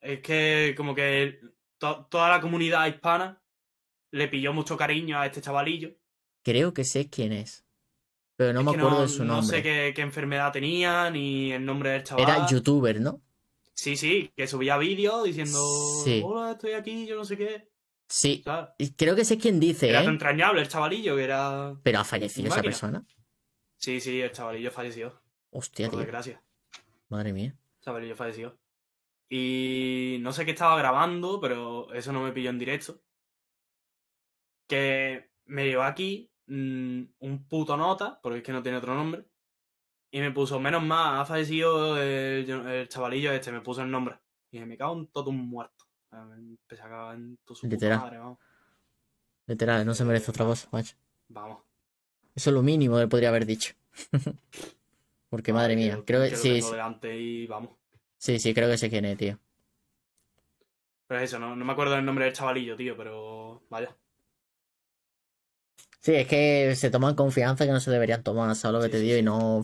Es 0.01 0.19
que, 0.21 0.73
como 0.75 0.95
que 0.95 1.39
to- 1.77 2.07
toda 2.09 2.29
la 2.29 2.41
comunidad 2.41 2.87
hispana 2.87 3.41
le 4.11 4.27
pilló 4.27 4.51
mucho 4.53 4.75
cariño 4.75 5.17
a 5.19 5.25
este 5.27 5.41
chavalillo. 5.41 5.91
Creo 6.43 6.73
que 6.73 6.83
sé 6.83 7.09
quién 7.09 7.31
es. 7.31 7.65
Pero 8.35 8.53
no 8.53 8.61
Es 8.61 8.65
me 8.65 8.71
acuerdo 8.71 9.01
de 9.03 9.07
su 9.07 9.23
No 9.23 9.35
nombre. 9.35 9.57
sé 9.57 9.63
qué, 9.63 9.93
qué 9.95 10.01
enfermedad 10.01 10.51
tenía, 10.51 11.09
ni 11.11 11.51
el 11.53 11.63
nombre 11.63 11.91
del 11.91 12.03
chaval. 12.03 12.23
Era 12.23 12.47
youtuber, 12.47 12.99
¿no? 12.99 13.21
Sí, 13.81 13.97
sí, 13.97 14.31
que 14.35 14.45
subía 14.45 14.77
vídeos 14.77 15.23
diciendo. 15.23 15.59
Sí. 16.03 16.21
Hola, 16.23 16.51
estoy 16.51 16.73
aquí, 16.73 17.07
yo 17.07 17.15
no 17.15 17.25
sé 17.25 17.35
qué. 17.35 17.67
Sí. 18.07 18.43
¿sabes? 18.45 18.93
Creo 18.95 19.15
que 19.15 19.25
sé 19.25 19.39
quién 19.39 19.59
dice, 19.59 19.89
Era 19.89 20.01
¿eh? 20.01 20.03
tan 20.03 20.13
entrañable 20.13 20.61
el 20.61 20.67
chavalillo 20.67 21.15
que 21.15 21.23
era. 21.23 21.75
Pero 21.81 21.97
ha 21.97 22.03
fallecido 22.03 22.49
esa 22.49 22.61
persona. 22.61 23.03
Sí, 23.77 23.99
sí, 23.99 24.21
el 24.21 24.31
chavalillo 24.31 24.69
falleció. 24.69 25.19
Hostia, 25.49 25.87
Por 25.87 25.95
tío. 25.95 25.99
desgracia. 26.01 26.43
Madre 27.09 27.33
mía. 27.33 27.57
El 27.79 27.81
chavalillo 27.83 28.15
falleció. 28.15 28.59
Y 29.27 30.19
no 30.21 30.31
sé 30.31 30.45
qué 30.45 30.51
estaba 30.51 30.77
grabando, 30.77 31.41
pero 31.41 31.91
eso 31.91 32.13
no 32.13 32.21
me 32.21 32.33
pilló 32.33 32.51
en 32.51 32.59
directo. 32.59 33.01
Que 34.67 35.31
me 35.45 35.65
llevó 35.65 35.81
aquí 35.81 36.31
mm, 36.45 37.01
un 37.17 37.47
puto 37.47 37.75
nota, 37.75 38.19
porque 38.21 38.37
es 38.37 38.43
que 38.43 38.51
no 38.51 38.61
tiene 38.61 38.77
otro 38.77 38.93
nombre. 38.93 39.25
Y 40.11 40.19
me 40.19 40.31
puso, 40.31 40.59
menos 40.59 40.83
mal, 40.83 41.19
ha 41.21 41.25
fallecido 41.25 41.97
el, 42.01 42.49
el 42.49 42.87
chavalillo 42.89 43.31
este, 43.31 43.51
me 43.51 43.61
puso 43.61 43.81
el 43.81 43.91
nombre. 43.91 44.19
Y 44.51 44.57
dije, 44.57 44.65
me 44.65 44.77
cago 44.77 44.93
en 44.95 45.07
todo 45.07 45.29
un 45.29 45.49
muerto. 45.49 45.85
Empecé 46.11 46.81
a 46.83 46.89
cagar 46.89 47.15
en 47.15 47.37
tu 47.45 47.55
su 47.55 47.67
Literal. 47.67 47.99
madre, 47.99 48.17
vamos. 48.19 48.39
Literal, 49.45 49.85
no 49.85 49.93
se 49.93 50.03
merece 50.03 50.31
otra 50.31 50.45
cosa, 50.45 50.67
macho. 50.71 50.95
Vamos. 51.29 51.63
Eso 52.35 52.49
es 52.49 52.53
lo 52.53 52.61
mínimo 52.63 52.97
que 52.99 53.07
podría 53.07 53.29
haber 53.29 53.45
dicho. 53.45 53.73
Porque 55.29 55.53
madre 55.53 55.75
mía, 55.75 56.03
creo 56.05 56.21
que 56.21 56.35
sí, 56.35 56.61
sí, 56.61 56.71
delante 56.71 57.17
y 57.17 57.47
vamos. 57.47 57.71
sí, 58.17 58.39
sí, 58.39 58.53
creo 58.53 58.69
que 58.69 58.77
sé 58.77 58.89
quién 58.89 59.05
es, 59.05 59.17
tío. 59.17 59.39
Pero 61.07 61.19
eso, 61.21 61.37
no, 61.39 61.55
no 61.55 61.63
me 61.65 61.73
acuerdo 61.73 61.93
del 61.95 62.05
nombre 62.05 62.25
del 62.25 62.33
chavalillo, 62.33 62.75
tío, 62.75 62.97
pero 62.97 63.63
vaya. 63.69 63.95
Sí, 66.01 66.15
es 66.15 66.27
que 66.27 66.75
se 66.75 66.89
toman 66.89 67.15
confianza 67.15 67.65
que 67.65 67.71
no 67.71 67.79
se 67.79 67.91
deberían 67.91 68.23
tomar, 68.23 68.55
¿sabes 68.55 68.73
lo 68.73 68.81
que 68.81 68.89
Sí, 68.89 68.95
te 68.97 68.99
sí, 68.99 69.05
digo? 69.05 69.17
Y 69.17 69.21
no... 69.23 69.63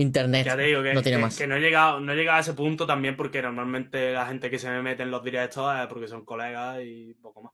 Internet 0.00 0.44
Ya 0.46 0.56
te 0.56 0.62
digo 0.62 0.82
que, 0.82 0.94
no 0.94 1.02
tiene 1.02 1.18
que- 1.18 1.22
más. 1.22 1.36
que 1.38 1.46
no 1.46 1.56
he 1.56 1.60
llegado, 1.60 2.00
no 2.00 2.12
he 2.12 2.16
llegado 2.16 2.38
a 2.38 2.40
ese 2.40 2.54
punto 2.54 2.86
también 2.86 3.16
porque 3.16 3.42
normalmente 3.42 4.12
la 4.12 4.26
gente 4.26 4.50
que 4.50 4.58
se 4.58 4.68
me 4.70 4.82
mete 4.82 5.02
en 5.02 5.10
los 5.10 5.22
directos 5.24 5.74
es 5.80 5.86
porque 5.88 6.08
son 6.08 6.24
colegas 6.24 6.80
y 6.82 7.14
poco 7.14 7.42
más. 7.42 7.52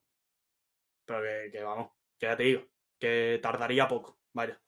Pero 1.06 1.20
que, 1.22 1.50
que 1.52 1.62
vamos, 1.62 1.90
que 2.18 2.26
ya 2.26 2.36
te 2.36 2.42
digo, 2.44 2.62
que 2.98 3.38
tardaría 3.42 3.86
poco, 3.88 4.18
vaya. 4.32 4.60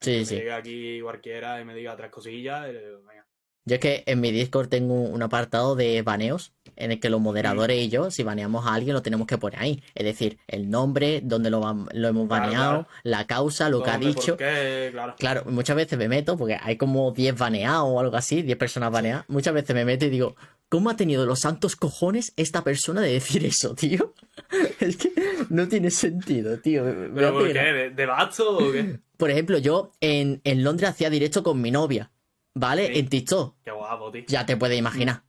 Sí, 0.00 0.18
Que 0.18 0.24
sí. 0.24 0.34
me 0.34 0.40
llegue 0.40 0.52
aquí 0.52 1.00
cualquiera 1.00 1.60
y 1.60 1.64
me 1.64 1.74
diga 1.74 1.96
tres 1.96 2.10
cosillas 2.10 2.68
y 2.68 2.72
le 2.72 2.84
digo, 2.86 3.02
venga. 3.04 3.26
Yo 3.64 3.74
es 3.76 3.80
que 3.80 4.02
en 4.06 4.20
mi 4.20 4.32
Discord 4.32 4.68
tengo 4.68 4.94
un 4.94 5.22
apartado 5.22 5.76
de 5.76 6.02
baneos 6.02 6.52
en 6.74 6.90
el 6.90 6.98
que 7.00 7.10
los 7.10 7.20
moderadores 7.20 7.78
y 7.80 7.88
yo, 7.90 8.10
si 8.10 8.22
baneamos 8.24 8.66
a 8.66 8.74
alguien, 8.74 8.94
lo 8.94 9.02
tenemos 9.02 9.26
que 9.28 9.38
poner 9.38 9.60
ahí. 9.60 9.82
Es 9.94 10.04
decir, 10.04 10.38
el 10.48 10.68
nombre, 10.70 11.20
dónde 11.22 11.50
lo, 11.50 11.60
lo 11.92 12.08
hemos 12.08 12.26
baneado, 12.26 12.70
claro. 12.84 12.88
la 13.04 13.26
causa, 13.26 13.68
lo 13.68 13.82
que 13.84 13.90
ha 13.90 13.98
¿Dónde, 13.98 14.06
dicho. 14.08 14.36
qué? 14.36 14.88
Claro. 14.90 15.14
Claro, 15.18 15.44
muchas 15.46 15.76
veces 15.76 15.96
me 15.98 16.08
meto, 16.08 16.36
porque 16.36 16.56
hay 16.60 16.76
como 16.76 17.12
10 17.12 17.36
baneados 17.38 17.86
o 17.88 18.00
algo 18.00 18.16
así, 18.16 18.42
10 18.42 18.56
personas 18.58 18.90
baneadas. 18.90 19.24
Muchas 19.28 19.54
veces 19.54 19.76
me 19.76 19.84
meto 19.84 20.06
y 20.06 20.10
digo, 20.10 20.34
¿cómo 20.68 20.90
ha 20.90 20.96
tenido 20.96 21.24
los 21.26 21.40
santos 21.40 21.76
cojones 21.76 22.32
esta 22.36 22.64
persona 22.64 23.00
de 23.02 23.12
decir 23.12 23.44
eso, 23.44 23.74
tío? 23.76 24.14
es 24.80 24.96
que 24.96 25.12
no 25.50 25.68
tiene 25.68 25.90
sentido, 25.90 26.58
tío. 26.58 26.82
Me- 26.84 27.10
¿Pero 27.10 27.32
por 27.34 27.46
qué? 27.52 27.58
¿De, 27.60 27.90
de 27.90 28.06
basto 28.06 28.56
o 28.56 28.72
qué? 28.72 28.98
Por 29.18 29.30
ejemplo, 29.30 29.58
yo 29.58 29.92
en, 30.00 30.40
en 30.42 30.64
Londres 30.64 30.90
hacía 30.90 31.10
directo 31.10 31.42
con 31.44 31.60
mi 31.60 31.70
novia, 31.70 32.10
¿vale? 32.54 32.86
Sí. 32.88 32.98
En 33.00 33.08
TikTok. 33.08 33.54
Qué 33.64 33.70
guapo, 33.70 34.10
tío. 34.10 34.22
Ya 34.26 34.46
te 34.46 34.56
puedes 34.56 34.78
imaginar. 34.78 35.22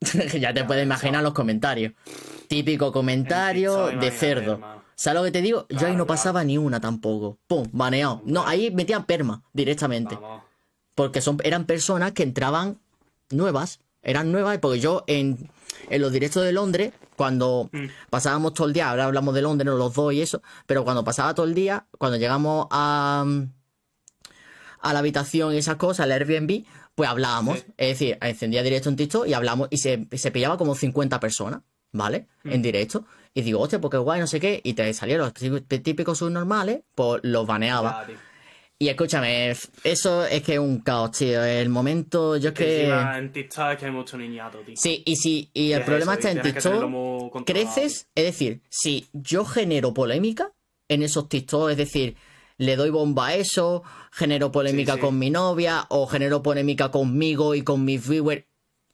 ya 0.40 0.54
te 0.54 0.64
puedes 0.64 0.84
imaginar 0.84 1.22
los 1.22 1.32
comentarios. 1.34 1.92
Típico 2.48 2.86
En 2.86 2.92
comentario 2.92 3.86
TikTok, 3.86 4.00
de 4.02 4.10
cerdo. 4.10 4.52
hermano. 4.52 4.80
¿Sabes 4.94 5.18
lo 5.20 5.24
que 5.24 5.30
te 5.32 5.40
digo? 5.42 5.66
Yo 5.70 5.86
ahí 5.86 5.92
no 5.92 6.04
claro. 6.04 6.06
pasaba 6.06 6.44
ni 6.44 6.58
una 6.58 6.78
tampoco. 6.80 7.38
Pum, 7.46 7.66
baneado. 7.72 8.20
No, 8.24 8.46
ahí 8.46 8.70
metían 8.70 9.04
perma 9.04 9.42
directamente. 9.52 10.14
Vamos. 10.16 10.42
Porque 10.94 11.20
son, 11.22 11.38
eran 11.42 11.64
personas 11.64 12.12
que 12.12 12.22
entraban 12.22 12.78
nuevas. 13.30 13.80
Eran 14.02 14.30
nuevas 14.32 14.58
porque 14.58 14.78
yo 14.80 15.04
en, 15.06 15.50
en 15.88 16.02
los 16.02 16.12
directos 16.12 16.44
de 16.44 16.52
Londres, 16.52 16.92
cuando 17.16 17.68
Mm. 17.72 17.86
pasábamos 18.10 18.52
todo 18.54 18.66
el 18.66 18.72
día, 18.74 18.90
ahora 18.90 19.04
hablamos 19.06 19.34
de 19.34 19.42
Londres, 19.42 19.72
los 19.74 19.94
dos 19.94 20.12
y 20.12 20.20
eso, 20.22 20.42
pero 20.66 20.84
cuando 20.84 21.04
pasaba 21.04 21.34
todo 21.34 21.46
el 21.46 21.54
día, 21.54 21.86
cuando 21.98 22.16
llegamos 22.18 22.66
a, 22.70 23.24
a 24.80 24.92
la 24.92 24.98
habitación 25.00 25.54
y 25.54 25.58
esas 25.58 25.76
cosas, 25.76 26.04
al 26.04 26.12
Airbnb, 26.12 26.64
pues 26.94 27.08
hablábamos. 27.08 27.58
Sí. 27.60 27.64
Es 27.76 27.88
decir, 27.98 28.18
encendía 28.20 28.62
directo 28.62 28.88
en 28.88 28.96
TikTok 28.96 29.26
y 29.26 29.34
hablamos 29.34 29.68
y 29.70 29.78
se, 29.78 30.06
se 30.12 30.30
pillaba 30.30 30.56
como 30.58 30.74
50 30.74 31.18
personas, 31.20 31.60
¿vale? 31.92 32.26
En 32.44 32.60
Mm. 32.60 32.62
directo. 32.62 33.04
Y 33.34 33.42
digo, 33.42 33.60
hostia, 33.60 33.80
porque 33.80 33.96
guay, 33.98 34.20
no 34.20 34.26
sé 34.26 34.40
qué. 34.40 34.60
Y 34.64 34.72
te 34.74 34.92
salían 34.92 35.18
los 35.20 35.32
tí- 35.32 35.60
típicos 35.80 36.18
subnormales, 36.18 36.80
pues 36.94 37.20
los 37.24 37.46
baneaba. 37.46 38.06
Y 38.82 38.88
escúchame, 38.88 39.54
eso 39.84 40.24
es 40.24 40.42
que 40.42 40.54
es 40.54 40.58
un 40.58 40.80
caos, 40.80 41.10
tío. 41.12 41.44
El 41.44 41.68
momento, 41.68 42.36
yo 42.38 42.48
es 42.48 42.54
Que 42.54 42.80
encima 42.80 43.18
en 43.18 43.30
TikTok 43.30 43.72
es 43.72 43.78
que 43.78 43.84
hay 43.86 43.92
mucho 43.92 44.16
niñato, 44.16 44.58
tío. 44.60 44.74
Sí, 44.74 45.02
y 45.04 45.16
si, 45.16 45.50
y 45.52 45.68
¿Qué 45.68 45.74
el 45.74 45.80
es 45.80 45.86
problema 45.86 46.14
eso? 46.14 46.28
está 46.28 46.30
en 46.30 46.42
TikTok. 46.42 47.44
Creces, 47.46 48.08
es 48.14 48.24
decir, 48.24 48.62
si 48.70 49.06
yo 49.12 49.44
genero 49.44 49.92
polémica 49.92 50.50
en 50.88 51.02
esos 51.02 51.28
TikTok, 51.28 51.70
es 51.70 51.76
decir, 51.76 52.16
le 52.60 52.76
doy 52.76 52.90
bomba 52.90 53.28
a 53.28 53.34
eso, 53.36 53.82
genero 54.12 54.52
polémica 54.52 54.92
Sí, 54.92 54.98
sí. 54.98 55.00
con 55.06 55.18
mi 55.18 55.30
novia, 55.30 55.86
o 55.88 56.06
genero 56.06 56.42
polémica 56.42 56.90
conmigo 56.90 57.54
y 57.54 57.62
con 57.62 57.86
mis 57.86 58.06
viewers, 58.06 58.44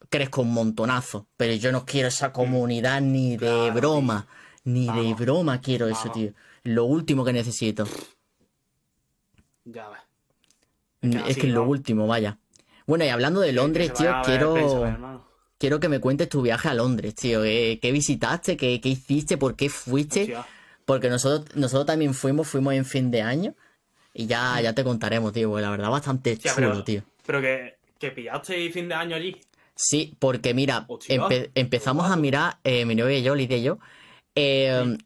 crezco 0.09 0.41
un 0.43 0.53
montonazo. 0.53 1.27
Pero 1.35 1.53
yo 1.53 1.73
no 1.73 1.85
quiero 1.85 2.07
esa 2.07 2.31
comunidad 2.31 3.01
ni 3.01 3.31
de 3.31 3.37
Claro, 3.37 3.73
broma, 3.73 4.27
ni 4.63 4.87
de 4.87 5.13
broma 5.15 5.59
quiero 5.59 5.89
eso, 5.89 6.09
tío. 6.11 6.31
Lo 6.63 6.85
último 6.85 7.25
que 7.25 7.33
necesito. 7.33 7.83
Ya 9.65 9.89
ves. 9.89 9.99
Es 11.27 11.35
que 11.35 11.47
es 11.47 11.53
lo 11.53 11.63
último, 11.63 12.07
vaya. 12.07 12.39
Bueno, 12.85 13.03
y 13.03 13.09
hablando 13.09 13.41
de 13.41 13.51
Londres, 13.51 13.91
tío, 13.93 14.15
quiero, 14.23 15.13
quiero 15.57 15.79
que 15.81 15.89
me 15.89 15.99
cuentes 15.99 16.29
tu 16.29 16.41
viaje 16.41 16.69
a 16.69 16.73
Londres, 16.73 17.15
tío. 17.15 17.41
¿Qué, 17.43 17.79
qué 17.81 17.91
visitaste? 17.91 18.55
¿Qué, 18.55 18.79
qué 18.79 18.87
hiciste? 18.89 19.37
¿Por 19.37 19.57
qué 19.57 19.67
fuiste? 19.67 20.21
Hostia. 20.21 20.45
Porque 20.87 21.09
nosotros, 21.09 21.53
nosotros 21.57 21.85
también 21.85 22.13
fuimos, 22.13 22.47
fuimos 22.47 22.73
en 22.73 22.85
fin 22.85 23.11
de 23.11 23.21
año. 23.21 23.53
Y 24.13 24.25
ya, 24.25 24.59
ya 24.61 24.71
te 24.73 24.85
contaremos, 24.85 25.33
tío, 25.33 25.49
porque 25.49 25.61
la 25.63 25.69
verdad 25.69 25.89
bastante 25.89 26.37
chulo, 26.37 26.53
pero- 26.55 26.83
tío. 26.85 27.03
Pero 27.25 27.41
que, 27.41 27.77
que 27.99 28.11
pillaste 28.11 28.71
fin 28.71 28.87
de 28.87 28.95
año 28.95 29.15
allí. 29.17 29.35
Sí, 29.75 30.15
porque 30.17 30.53
mira, 30.53 30.87
empe- 30.87 31.51
empezamos 31.55 32.09
a 32.09 32.15
mirar, 32.15 32.59
eh, 32.63 32.85
mi 32.85 32.95
novia 32.95 33.17
y 33.19 33.21
yo, 33.21 33.35
Lidia 33.35 33.57
y 33.57 33.63
yo, 33.63 33.79
eh, 34.33 34.97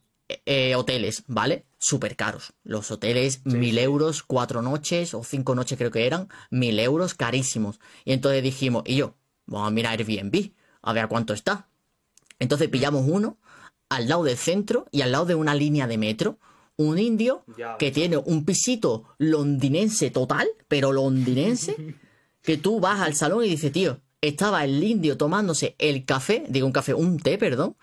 eh, 0.45 0.75
hoteles, 0.75 1.23
¿vale? 1.27 1.65
Súper 1.79 2.15
caros. 2.15 2.53
Los 2.63 2.91
hoteles, 2.91 3.41
Sí, 3.43 3.57
mil 3.57 3.77
euros, 3.79 4.21
cuatro 4.21 4.61
noches 4.61 5.15
o 5.15 5.23
cinco 5.23 5.55
noches 5.55 5.79
creo 5.79 5.89
que 5.89 6.05
eran, 6.05 6.29
mil 6.51 6.79
euros, 6.79 7.15
carísimos. 7.15 7.79
Y 8.05 8.13
entonces 8.13 8.43
dijimos, 8.43 8.83
y 8.85 8.97
yo, 8.97 9.15
vamos 9.47 9.67
a 9.67 9.71
mirar 9.71 9.93
Airbnb, 9.99 10.51
a 10.83 10.93
ver 10.93 11.03
a 11.05 11.07
cuánto 11.07 11.33
está. 11.33 11.67
Entonces 12.39 12.69
pillamos 12.69 13.03
uno 13.07 13.39
al 13.91 14.07
lado 14.07 14.23
del 14.23 14.37
centro 14.37 14.85
y 14.89 15.01
al 15.01 15.11
lado 15.11 15.25
de 15.25 15.35
una 15.35 15.53
línea 15.53 15.85
de 15.85 15.97
metro, 15.97 16.39
un 16.77 16.97
indio 16.97 17.43
Ya 17.57 17.77
que 17.77 17.91
tiene 17.91 18.15
un 18.15 18.45
pisito 18.45 19.03
londinense 19.17 20.09
total, 20.11 20.47
pero 20.69 20.93
londinense, 20.93 21.75
que 22.41 22.57
tú 22.57 22.79
vas 22.79 23.01
al 23.01 23.15
salón 23.15 23.43
y 23.43 23.49
dices, 23.49 23.71
tío, 23.73 23.99
estaba 24.21 24.63
el 24.63 24.81
indio 24.81 25.17
tomándose 25.17 25.75
el 25.77 26.05
café, 26.05 26.45
digo 26.47 26.65
un 26.65 26.71
café, 26.71 26.93
un 26.93 27.19
té, 27.19 27.37
perdón, 27.37 27.75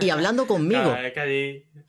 y 0.00 0.10
hablando 0.10 0.46
conmigo. 0.48 0.94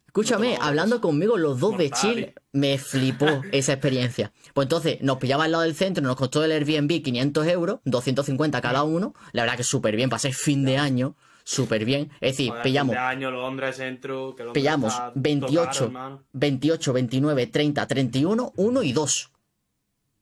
Escúchame, 0.06 0.60
hablando 0.62 1.02
conmigo 1.02 1.38
los 1.40 1.60
dos 1.60 1.76
de 1.76 1.90
Chile, 1.90 2.36
me 2.52 2.78
flipó 2.78 3.26
esa 3.52 3.74
experiencia. 3.74 4.32
Pues 4.54 4.68
entonces 4.68 5.02
nos 5.02 5.18
pillaba 5.18 5.46
al 5.46 5.54
lado 5.54 5.64
del 5.64 5.74
centro, 5.74 6.04
nos 6.04 6.18
costó 6.18 6.44
el 6.44 6.52
Airbnb 6.52 7.02
500 7.02 7.48
euros, 7.48 7.80
250 7.86 8.62
cada 8.62 8.84
uno. 8.84 9.16
La 9.32 9.42
verdad 9.42 9.58
que 9.58 9.64
súper 9.64 9.96
bien, 9.96 10.12
pasé 10.12 10.32
fin 10.32 10.66
de 10.66 10.78
año, 10.78 11.16
súper 11.44 11.86
bien. 11.86 12.10
Es 12.22 12.34
decir, 12.34 12.50
Joder, 12.50 12.64
pillamos 12.64 12.96
año, 12.96 13.32
Londres, 13.32 13.76
centro. 13.78 14.36
Que 14.36 14.44
Pillamos 14.46 14.94
está 14.94 15.12
todo 15.12 15.22
28, 15.22 15.66
caro, 15.72 15.86
hermano. 15.86 16.24
28, 16.34 16.94
29, 16.94 17.48
30, 17.48 17.88
31, 17.88 18.54
1 18.56 18.84
y 18.84 18.94
2. 18.94 19.32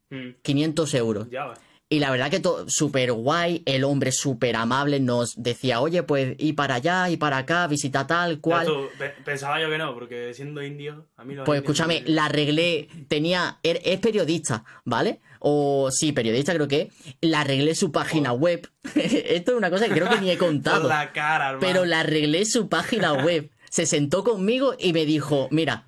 Mm, 0.09 0.29
500 0.41 0.93
euros. 0.95 1.29
Ya. 1.29 1.53
Y 1.93 1.99
la 1.99 2.09
verdad 2.09 2.31
que 2.31 2.39
todo 2.39 2.69
súper 2.69 3.11
guay, 3.11 3.63
el 3.65 3.83
hombre 3.83 4.13
súper 4.13 4.55
amable 4.55 5.01
nos 5.01 5.33
decía, 5.35 5.81
oye, 5.81 6.03
pues 6.03 6.35
ir 6.39 6.55
para 6.55 6.75
allá, 6.75 7.09
ir 7.09 7.19
para 7.19 7.39
acá, 7.39 7.67
visita 7.67 8.07
tal, 8.07 8.39
cual. 8.39 8.65
Tú, 8.65 8.87
pe- 8.97 9.13
pensaba 9.25 9.59
yo 9.59 9.69
que 9.69 9.77
no, 9.77 9.93
porque 9.93 10.33
siendo 10.33 10.63
indio, 10.63 11.07
a 11.17 11.25
mí 11.25 11.35
los 11.35 11.45
Pues 11.45 11.59
escúchame, 11.59 12.01
me- 12.05 12.09
la 12.11 12.25
arreglé, 12.27 12.87
tenía, 13.09 13.57
er- 13.61 13.81
es 13.83 13.99
periodista, 13.99 14.63
¿vale? 14.85 15.19
O 15.39 15.89
sí, 15.91 16.13
periodista 16.13 16.53
creo 16.53 16.69
que, 16.69 16.91
la 17.19 17.41
arreglé 17.41 17.75
su 17.75 17.91
página 17.91 18.31
web. 18.31 18.69
Esto 18.95 19.51
es 19.51 19.57
una 19.57 19.69
cosa 19.69 19.89
que 19.89 19.93
creo 19.93 20.07
que 20.09 20.21
ni 20.21 20.31
he 20.31 20.37
Por 20.39 20.47
contado. 20.47 20.87
la 20.87 21.11
cara, 21.11 21.49
hermano. 21.49 21.59
Pero 21.59 21.83
le 21.83 21.95
arreglé 21.95 22.45
su 22.45 22.69
página 22.69 23.11
web. 23.13 23.49
Se 23.69 23.85
sentó 23.85 24.23
conmigo 24.23 24.75
y 24.79 24.93
me 24.93 25.05
dijo, 25.05 25.49
mira, 25.51 25.87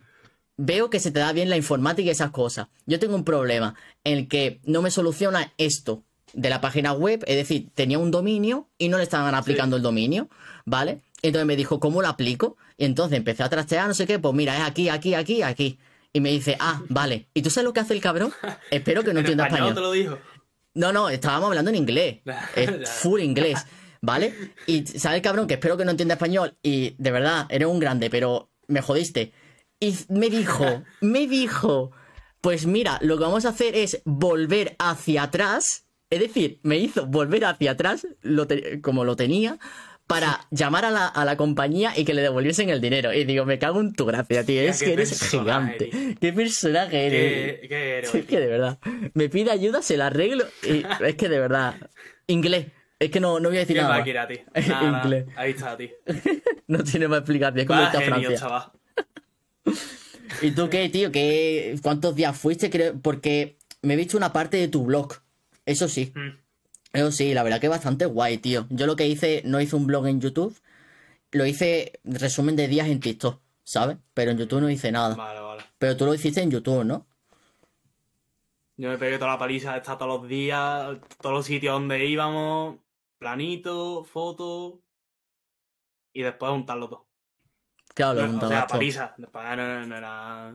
veo 0.58 0.90
que 0.90 1.00
se 1.00 1.12
te 1.12 1.20
da 1.20 1.32
bien 1.34 1.50
la 1.50 1.58
informática 1.58 2.08
y 2.08 2.12
esas 2.12 2.32
cosas. 2.32 2.68
Yo 2.86 3.00
tengo 3.00 3.16
un 3.16 3.24
problema 3.24 3.76
en 4.04 4.18
el 4.20 4.28
que 4.28 4.60
no 4.64 4.82
me 4.82 4.92
soluciona 4.92 5.54
esto 5.58 6.04
de 6.34 6.50
la 6.50 6.62
página 6.62 6.94
web, 6.94 7.24
es 7.28 7.36
decir, 7.36 7.70
tenía 7.76 8.00
un 8.00 8.12
dominio 8.12 8.70
y 8.78 8.90
no 8.90 8.98
le 8.98 9.04
estaban 9.04 9.36
aplicando 9.36 9.76
el 9.76 9.82
dominio, 9.84 10.30
¿vale? 10.66 11.02
Entonces 11.22 11.46
me 11.46 11.56
dijo, 11.56 11.80
¿cómo 11.80 12.02
lo 12.02 12.08
aplico? 12.08 12.58
Y 12.78 12.86
entonces 12.86 13.18
empecé 13.18 13.44
a 13.44 13.50
trastear, 13.50 13.88
no 13.88 13.94
sé 13.94 14.06
qué, 14.08 14.20
pues 14.20 14.34
mira, 14.34 14.58
es 14.58 14.64
aquí, 14.64 14.90
aquí, 14.90 15.14
aquí, 15.14 15.42
aquí. 15.42 15.80
Y 16.12 16.20
me 16.22 16.30
dice, 16.32 16.58
ah, 16.60 16.82
vale. 16.90 17.28
¿Y 17.34 17.42
tú 17.42 17.50
sabes 17.50 17.66
lo 17.66 17.74
que 17.74 17.80
hace 17.80 17.94
el 17.94 18.02
cabrón? 18.02 18.34
Espero 18.72 19.04
que 19.04 19.14
no 19.14 19.20
¿En 19.20 19.26
entienda 19.26 19.46
español 19.46 19.70
español. 19.70 19.76
te 19.76 19.82
lo 19.82 19.92
dijo? 19.92 20.20
No, 20.76 20.92
no, 20.92 21.10
estábamos 21.10 21.48
hablando 21.50 21.70
en 21.70 21.76
inglés. 21.76 22.18
Es 22.56 22.90
full 22.90 23.22
inglés, 23.22 23.66
¿vale? 24.02 24.34
Y 24.68 24.86
sabes, 24.86 25.22
cabrón, 25.22 25.48
que 25.48 25.56
espero 25.56 25.78
que 25.78 25.86
no 25.86 25.92
entienda 25.92 26.16
español. 26.16 26.56
Y 26.64 26.96
de 26.98 27.12
verdad, 27.12 27.46
eres 27.50 27.68
un 27.68 27.80
grande, 27.80 28.10
pero 28.10 28.50
me 28.68 28.82
jodiste. 28.82 29.34
Y 29.80 29.96
me 30.10 30.30
dijo, 30.30 30.84
me 31.02 31.28
dijo, 31.28 31.92
pues 32.42 32.66
mira, 32.66 33.00
lo 33.02 33.18
que 33.18 33.24
vamos 33.24 33.46
a 33.46 33.50
hacer 33.50 33.76
es 33.76 34.02
volver 34.06 34.76
hacia 34.80 35.24
atrás. 35.24 35.86
Es 36.10 36.20
decir, 36.20 36.60
me 36.64 36.78
hizo 36.78 37.06
volver 37.08 37.46
hacia 37.46 37.72
atrás, 37.72 38.08
lo 38.22 38.48
como 38.82 39.04
lo 39.04 39.16
tenía, 39.16 39.58
para 40.08 40.42
llamar 40.52 40.86
a 40.86 40.92
la, 40.92 41.08
a 41.08 41.26
la 41.26 41.38
compañía 41.38 41.94
y 41.98 42.06
que 42.06 42.14
le 42.14 42.22
devolviesen 42.22 42.70
el 42.70 42.80
dinero. 42.82 43.14
Y 43.14 43.24
digo, 43.24 43.46
me 43.46 43.58
cago 43.60 43.82
en 43.82 43.94
tu 43.94 44.06
gracia, 44.06 44.46
tío. 44.46 44.62
Es 44.62 44.82
que 44.84 44.94
eres 44.94 45.30
gigante. 45.30 45.90
¿Qué 46.20 46.32
personaje 46.34 47.08
eres? 47.08 47.62
¿Qué, 47.62 47.68
qué 47.68 47.98
héroe, 48.00 48.20
es 48.20 48.26
que 48.26 48.40
de 48.40 48.48
verdad. 48.48 48.80
Me 49.14 49.30
pide 49.30 49.52
ayuda, 49.52 49.82
se 49.82 49.98
la 49.98 50.08
arreglo. 50.08 50.46
Y 50.64 50.84
es 51.06 51.16
que 51.16 51.30
de 51.30 51.40
verdad. 51.40 51.76
Inglés. 52.28 52.68
Es 53.00 53.10
que 53.10 53.20
no, 53.20 53.40
no 53.40 53.50
voy 53.50 53.58
a 53.58 53.62
decir 53.62 53.76
Qué 53.76 53.82
nada. 53.82 53.94
más. 53.98 54.00
máquina, 54.00 54.28
tío. 54.28 54.38
Nada, 54.68 54.92
nada. 54.92 55.04
Inglés. 55.04 55.26
Ahí 55.36 55.52
está, 55.52 55.76
tío. 55.76 55.90
No 56.68 56.82
tiene 56.84 57.08
más 57.10 57.20
explicación. 57.20 57.60
Es 57.60 57.66
como 57.66 57.82
Va 57.82 57.92
genio, 57.92 58.06
Francia. 58.08 58.36
chaval. 58.38 58.72
¿Y 60.42 60.52
tú 60.52 60.70
qué, 60.70 60.90
tío? 60.90 61.12
¿Qué, 61.12 61.78
¿Cuántos 61.82 62.16
días 62.16 62.38
fuiste? 62.38 62.70
Creo, 62.70 63.00
porque 63.02 63.58
me 63.82 63.94
he 63.94 63.98
visto 63.98 64.18
una 64.18 64.34
parte 64.34 64.58
de 64.58 64.68
tu 64.68 64.84
blog. 64.84 65.14
Eso 65.66 65.88
sí. 65.88 66.12
Mm. 66.16 66.44
Eso 66.94 67.12
sí, 67.12 67.34
la 67.34 67.44
verdad 67.44 67.60
que 67.60 67.68
bastante 67.68 68.06
guay, 68.06 68.38
tío. 68.38 68.68
Yo 68.70 68.86
lo 68.86 68.96
que 68.96 69.08
hice, 69.08 69.42
no 69.46 69.60
hice 69.60 69.76
un 69.76 69.88
blog 69.88 70.08
en 70.08 70.22
YouTube. 70.22 70.56
Lo 71.32 71.46
hice 71.46 72.00
resumen 72.04 72.56
de 72.56 72.68
días 72.68 72.88
en 72.88 73.00
TikTok, 73.00 73.42
¿sabes? 73.64 73.98
Pero 74.14 74.32
en 74.32 74.38
YouTube 74.38 74.62
no 74.62 74.70
hice 74.70 74.92
nada. 74.92 75.16
Vale, 75.16 75.40
vale. 75.40 75.64
Pero 75.80 75.98
tú 75.98 76.06
lo 76.06 76.14
hiciste 76.14 76.42
en 76.42 76.52
YouTube, 76.52 76.84
¿no? 76.84 77.08
Yo 78.78 78.90
me 78.90 78.98
pegué 78.98 79.18
toda 79.18 79.32
la 79.32 79.40
paliza, 79.40 79.78
está 79.78 79.98
todos 79.98 80.22
los 80.22 80.30
días, 80.30 80.98
todos 81.22 81.36
los 81.36 81.46
sitios 81.46 81.74
donde 81.74 82.06
íbamos, 82.06 82.78
planito, 83.18 84.04
foto, 84.04 84.82
y 86.12 86.22
después 86.22 86.52
juntarlo 86.52 86.90
todo. 86.90 87.08
Claro, 87.94 88.22
lo 88.22 88.28
No, 88.28 88.46
o 88.46 88.48
sea, 88.50 88.66
paliza, 88.68 89.14
después 89.18 89.46
no, 89.56 89.86
no 89.86 89.96
era, 89.98 90.52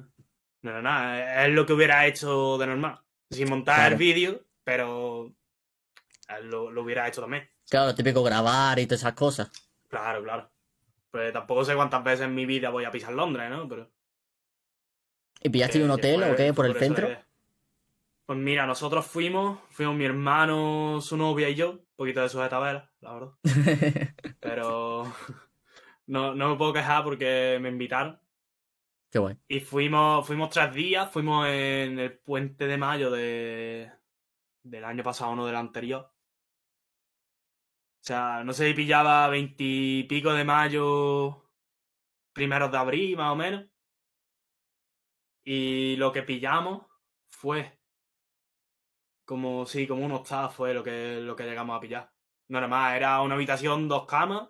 no 0.63 0.71
era 0.71 0.83
nada, 0.83 1.45
es 1.47 1.53
lo 1.53 1.65
que 1.67 1.73
hubiera 1.73 2.07
hecho 2.07 2.59
de 2.59 2.67
normal, 2.67 3.01
sin 3.31 3.49
montar 3.49 3.77
Claro. 3.77 3.93
el 3.93 3.99
vídeo, 3.99 4.45
pero 4.65 5.33
lo, 6.43 6.71
lo 6.71 6.83
hubiera 6.83 7.07
hecho 7.09 7.21
también. 7.21 7.49
Claro, 7.71 7.95
típico 7.95 8.23
grabar 8.23 8.79
y 8.79 8.87
todas 8.87 9.01
esas 9.03 9.13
cosas. 9.15 9.51
Claro, 9.89 10.23
claro. 10.23 10.51
Pues 11.11 11.33
tampoco 11.33 11.65
sé 11.65 11.75
cuántas 11.75 12.03
veces 12.05 12.27
en 12.27 12.35
mi 12.35 12.45
vida 12.45 12.71
voy 12.71 12.85
a 12.85 12.91
pisar 12.91 13.13
Londres, 13.13 13.49
¿no? 13.51 13.69
Pero 13.69 13.91
¿Y 15.41 15.49
pillaste 15.51 15.83
un 15.83 15.91
hotel 15.91 16.23
o 16.25 16.37
qué? 16.37 16.53
¿Por 16.53 16.67
el 16.67 16.77
centro? 16.77 17.09
Pues 18.27 18.39
mira, 18.39 18.67
nosotros 18.67 19.07
fuimos, 19.07 19.59
fuimos 19.71 19.95
mi 19.95 20.05
hermano, 20.05 21.01
su 21.01 21.17
novia 21.17 21.49
y 21.49 21.55
yo, 21.55 21.71
un 21.71 21.87
poquito 21.97 22.21
de 22.21 22.29
sujetabela, 22.29 22.91
la 23.01 23.13
verdad. 23.15 23.31
Pero 24.41 25.11
no, 26.09 26.35
no 26.35 26.51
me 26.51 26.57
puedo 26.57 26.73
quejar 26.73 27.05
porque 27.05 27.59
me 27.61 27.69
invitaron. 27.69 28.21
Qué 29.11 29.19
guay. 29.19 29.37
Y 29.49 29.61
fuimos, 29.61 30.27
fuimos 30.27 30.51
tres 30.51 30.75
días, 30.75 31.11
fuimos 31.11 31.47
en 31.49 31.99
el 31.99 32.19
puente 32.19 32.67
de 32.67 32.77
mayo 32.77 33.11
de, 33.11 33.91
del 34.63 34.85
año 34.85 35.03
pasado, 35.03 35.35
no 35.37 35.47
del 35.47 35.57
anterior. 35.57 36.13
O 38.01 38.05
sea, 38.09 38.43
no 38.45 38.53
sé 38.53 38.69
si 38.69 38.75
pillaba 38.75 39.29
veintipico 39.29 40.33
de 40.33 40.45
mayo, 40.45 41.51
primeros 42.33 42.71
de 42.71 42.79
abril, 42.79 43.17
más 43.17 43.33
o 43.33 43.37
menos. 43.37 43.67
Y 45.45 45.97
lo 45.97 46.13
que 46.13 46.23
pillamos 46.23 46.87
fue 47.29 47.81
como, 49.25 49.67
sí, 49.67 49.87
como 49.87 50.05
un 50.07 50.13
hostal 50.13 50.51
fue 50.51 50.73
lo 50.73 50.83
que, 50.83 51.21
lo 51.21 51.37
que 51.37 51.45
llegamos 51.45 51.77
a 51.77 51.81
pillar. 51.81 52.13
No 52.49 52.59
era 52.59 52.69
más, 52.69 52.95
era 52.95 53.21
una 53.21 53.35
habitación, 53.35 53.89
dos 53.89 54.07
camas 54.07 54.49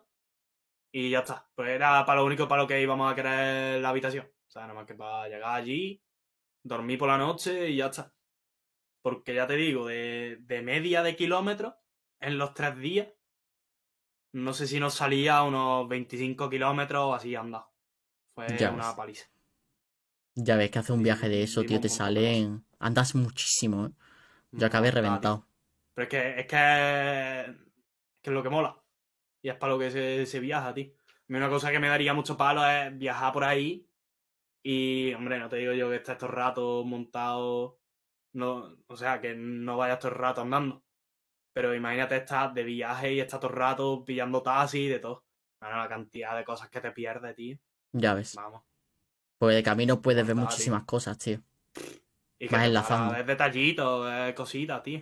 y 0.93 1.11
ya 1.11 1.21
está. 1.21 1.49
Pues 1.55 1.71
era 1.71 2.05
para 2.05 2.21
lo 2.21 2.27
único 2.27 2.49
para 2.49 2.63
lo 2.63 2.69
que 2.69 2.81
íbamos 2.81 3.11
a 3.11 3.15
querer 3.15 3.81
la 3.81 3.91
habitación. 3.91 4.27
O 4.27 4.51
sea, 4.51 4.63
nada 4.63 4.75
más 4.75 4.87
que 4.87 4.95
para 4.95 5.29
llegar 5.29 5.55
allí, 5.55 6.03
dormir 6.63 6.99
por 6.99 7.09
la 7.09 7.19
noche 7.19 7.71
y 7.71 7.77
ya 7.77 7.87
está. 7.87 8.13
Porque 9.03 9.35
ya 9.35 9.47
te 9.47 9.55
digo, 9.57 9.87
de, 9.87 10.39
de 10.41 10.63
media 10.63 11.03
de 11.03 11.17
kilómetros 11.17 11.75
en 12.21 12.39
los 12.39 12.55
tres 12.55 12.77
días, 12.79 13.09
no 14.33 14.53
sé 14.55 14.67
si 14.67 14.81
nos 14.81 14.95
salía 14.95 15.43
unos 15.43 15.89
25 15.89 16.49
kilómetros 16.51 17.03
o 17.05 17.15
así 17.15 17.35
andado. 17.35 17.71
Fue 18.35 18.47
Ya 18.59 18.71
una 18.71 18.89
ves. 18.89 18.95
paliza. 18.97 19.27
Ya 20.35 20.57
ves 20.57 20.71
que 20.71 20.79
hace 20.79 20.93
un 20.93 21.03
viaje 21.03 21.29
de 21.29 21.43
eso, 21.43 21.65
tío, 21.65 21.81
te 21.81 21.89
salen... 21.89 22.65
Andas 22.79 23.15
muchísimo, 23.17 23.87
¿eh? 23.87 23.91
Yo 24.53 24.67
acabé 24.69 24.91
reventado. 24.93 25.45
Pero 25.95 26.05
es 26.05 26.09
que 26.09 26.41
es 26.41 26.47
que, 26.47 27.57
que 28.23 28.31
es 28.31 28.35
lo 28.35 28.43
que 28.43 28.49
mola. 28.51 28.81
Y 29.49 29.51
es 29.51 29.57
para 29.57 29.73
lo 29.73 29.79
que 29.79 29.91
se, 29.91 30.27
se 30.27 30.41
viaja, 30.41 30.75
tío. 30.75 30.91
Una 31.31 31.49
cosa 31.49 31.71
que 31.71 31.79
me 31.79 31.89
daría 31.89 32.13
mucho 32.13 32.37
palo 32.37 32.67
es 32.69 32.97
viajar 32.99 33.33
por 33.33 33.45
ahí. 33.45 33.89
Y, 34.63 35.15
hombre, 35.15 35.39
no 35.39 35.49
te 35.49 35.57
digo 35.57 35.73
yo 35.73 35.89
que 35.89 35.97
estés 35.97 36.19
todo 36.19 36.29
el 36.29 36.37
rato 36.37 36.85
montado. 36.85 37.79
No, 38.35 38.77
o 38.87 38.97
sea, 38.97 39.23
que 39.23 39.35
no 39.35 39.79
vayas 39.79 40.01
todo 40.01 40.13
el 40.13 40.19
rato 40.19 40.43
andando. 40.43 40.83
Pero 41.55 41.75
imagínate 41.75 42.19
estar 42.19 42.53
de 42.53 42.63
viaje 42.63 43.15
y 43.15 43.21
estar 43.21 43.41
todo 43.41 43.51
el 43.51 43.57
rato 43.57 44.05
pillando 44.05 44.43
taxi 44.43 44.81
y 44.81 44.89
de 44.89 44.99
todo. 44.99 45.25
Bueno, 45.63 45.79
la 45.79 45.89
cantidad 45.89 46.37
de 46.37 46.45
cosas 46.45 46.69
que 46.69 46.83
te 46.83 46.93
pierdes, 46.93 47.35
tío. 47.35 47.57
Ya 47.93 48.13
ves. 48.13 48.35
Vamos. 48.35 48.63
Pues 49.39 49.57
de 49.57 49.63
camino 49.63 50.03
puedes 50.03 50.27
ver 50.27 50.37
tío. 50.37 50.45
muchísimas 50.45 50.85
cosas, 50.85 51.17
tío. 51.17 51.41
Y 52.39 52.49
Vas 52.49 52.61
te 52.61 52.67
enlazando. 52.67 53.15
ver 53.15 53.25
detallitos, 53.25 54.05
ver 54.05 54.35
cositas, 54.35 54.83
tío. 54.83 55.01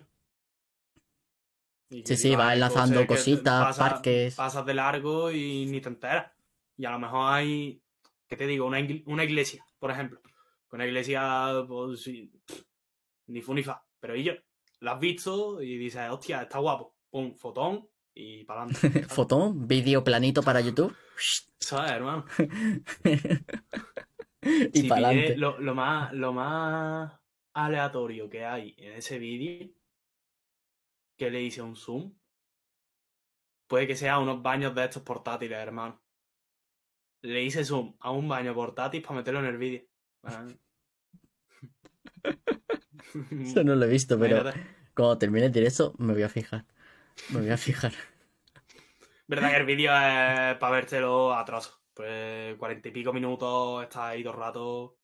Y 1.89 2.03
Sí, 2.05 2.16
sí, 2.16 2.32
en 2.32 2.41
enlazando 2.41 3.07
cositas, 3.07 3.78
parques. 3.78 4.34
Pasas 4.34 4.66
de 4.66 4.74
largo 4.74 5.30
y 5.30 5.66
ni 5.66 5.80
te 5.80 5.89
enteras. 5.89 6.32
Y 6.76 6.84
a 6.84 6.91
lo 6.91 6.99
mejor 6.99 7.32
hay, 7.32 7.80
¿qué 8.28 8.37
te 8.37 8.47
digo? 8.47 8.66
Una, 8.66 8.78
una 9.07 9.24
iglesia, 9.24 9.64
por 9.78 9.91
ejemplo. 9.91 10.20
Una 10.72 10.87
iglesia, 10.87 11.64
pues 11.66 12.03
sí, 12.03 12.30
ni 13.28 13.41
fu 13.41 13.55
ni 13.55 13.62
fa. 13.62 13.82
Pero 14.01 14.14
ello, 14.14 14.34
la 14.80 14.93
has 14.93 15.01
visto 15.01 15.62
y 15.62 15.76
dices, 15.78 16.11
hostia, 16.11 16.43
está 16.43 16.59
guapo. 16.59 16.95
Pum, 17.11 17.34
fotón 17.37 17.89
y 18.14 18.45
para 18.45 18.62
adelante. 18.62 18.78
Fotón, 19.09 19.66
vídeo 19.66 20.05
planito 20.05 20.43
para 20.43 20.61
YouTube. 20.61 20.95
¿Sabes, 21.61 21.93
hermano? 21.93 22.24
y 24.72 24.82
Si 24.82 24.89
para 24.89 25.09
adelante. 25.09 25.37
lo, 25.37 25.59
lo 25.59 25.74
más, 25.74 26.12
lo 26.12 26.32
más 26.32 27.12
aleatorio 27.55 28.28
que 28.28 28.45
hay 28.45 28.74
en 28.78 28.93
ese 28.93 29.18
vídeo, 29.18 29.70
que 31.17 31.31
le 31.31 31.43
hice 31.43 31.62
un 31.62 31.77
zoom, 31.77 32.12
puede 33.67 33.87
que 33.87 33.97
sea 33.97 34.19
unos 34.19 34.43
baños 34.43 34.75
de 34.75 34.85
estos 34.85 35.03
portátiles, 35.03 35.59
hermano. 35.59 36.01
Le 37.23 37.43
hice 37.43 37.64
zoom 37.64 37.97
a 38.01 38.11
un 38.11 38.29
baño 38.29 38.55
portátil 38.55 39.03
para 39.03 39.17
meterlo 39.17 39.41
en 39.41 39.47
el 39.47 39.59
vídeo. 39.59 39.83
Ah. 40.23 40.47
Eso 43.31 43.64
no 43.64 43.75
lo 43.75 43.85
he 43.87 43.89
visto, 43.89 44.19
pero 44.19 44.45
cuando 44.95 45.19
termine 45.19 45.47
el 45.47 45.53
directo 45.53 45.95
me 45.99 46.12
voy 46.12 46.23
a 46.23 46.29
fijar. 46.29 46.64
Me 47.31 47.41
voy 47.41 47.51
a 47.51 47.57
fijar. 47.57 47.93
Verdad 49.27 49.51
que 49.51 49.57
el 49.57 49.67
vídeo 49.67 49.91
es 49.93 50.57
para 50.59 50.71
vértelo 50.71 51.35
a 51.35 51.45
trozos. 51.45 51.81
Pues 51.95 52.57
cuarenta 52.59 52.89
y 52.89 52.93
pico 52.93 53.12
minutos, 53.12 53.83
estás 53.83 54.03
ahí 54.03 54.23
todo 54.23 54.35
el 54.35 54.39
rato. 54.39 54.99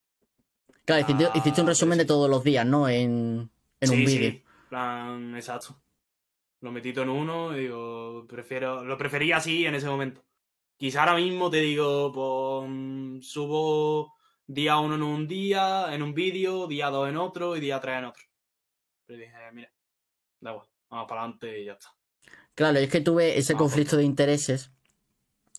Claro, 0.84 1.00
hiciste, 1.02 1.24
Ah, 1.26 1.32
hiciste 1.34 1.60
un 1.62 1.66
resumen 1.66 1.98
de 1.98 2.04
todos 2.04 2.28
los 2.28 2.44
días, 2.44 2.66
¿no? 2.66 2.88
En, 2.88 3.50
en 3.80 3.90
un 3.90 4.04
vídeo. 4.04 4.30
sí, 4.30 4.44
plan, 4.68 5.34
exacto. 5.36 5.81
Lo 6.62 6.72
metí 6.72 6.92
todo 6.92 7.04
en 7.04 7.10
uno 7.10 7.56
y 7.56 7.62
digo, 7.62 8.24
prefiero, 8.28 8.82
lo 8.84 8.96
prefería 8.96 9.36
así 9.36 9.66
en 9.66 9.74
ese 9.74 9.86
momento. 9.88 10.24
Quizá 10.76 11.00
ahora 11.00 11.16
mismo 11.16 11.50
te 11.50 11.58
digo, 11.58 12.10
pues 12.12 12.70
mm, 12.70 13.20
subo 13.20 14.14
día 14.46 14.78
uno 14.78 14.94
en 14.94 15.02
un 15.02 15.28
día, 15.28 15.94
en 15.94 16.02
un 16.02 16.14
vídeo, 16.14 16.66
día 16.66 16.88
dos 16.90 17.08
en 17.08 17.16
otro 17.16 17.56
y 17.56 17.60
día 17.60 17.80
tres 17.80 17.98
en 17.98 18.04
otro. 18.06 18.22
Pero 19.06 19.18
dije, 19.20 19.32
mira, 19.52 19.70
da 20.40 20.52
igual, 20.52 20.66
vamos 20.88 21.08
para 21.08 21.20
adelante 21.22 21.60
y 21.60 21.64
ya 21.66 21.72
está. 21.74 21.88
Claro, 22.54 22.78
es 22.78 22.88
que 22.90 23.00
tuve 23.00 23.38
ese 23.38 23.54
Ah, 23.54 23.56
conflicto 23.56 23.96
de 23.96 24.04
intereses 24.04 24.70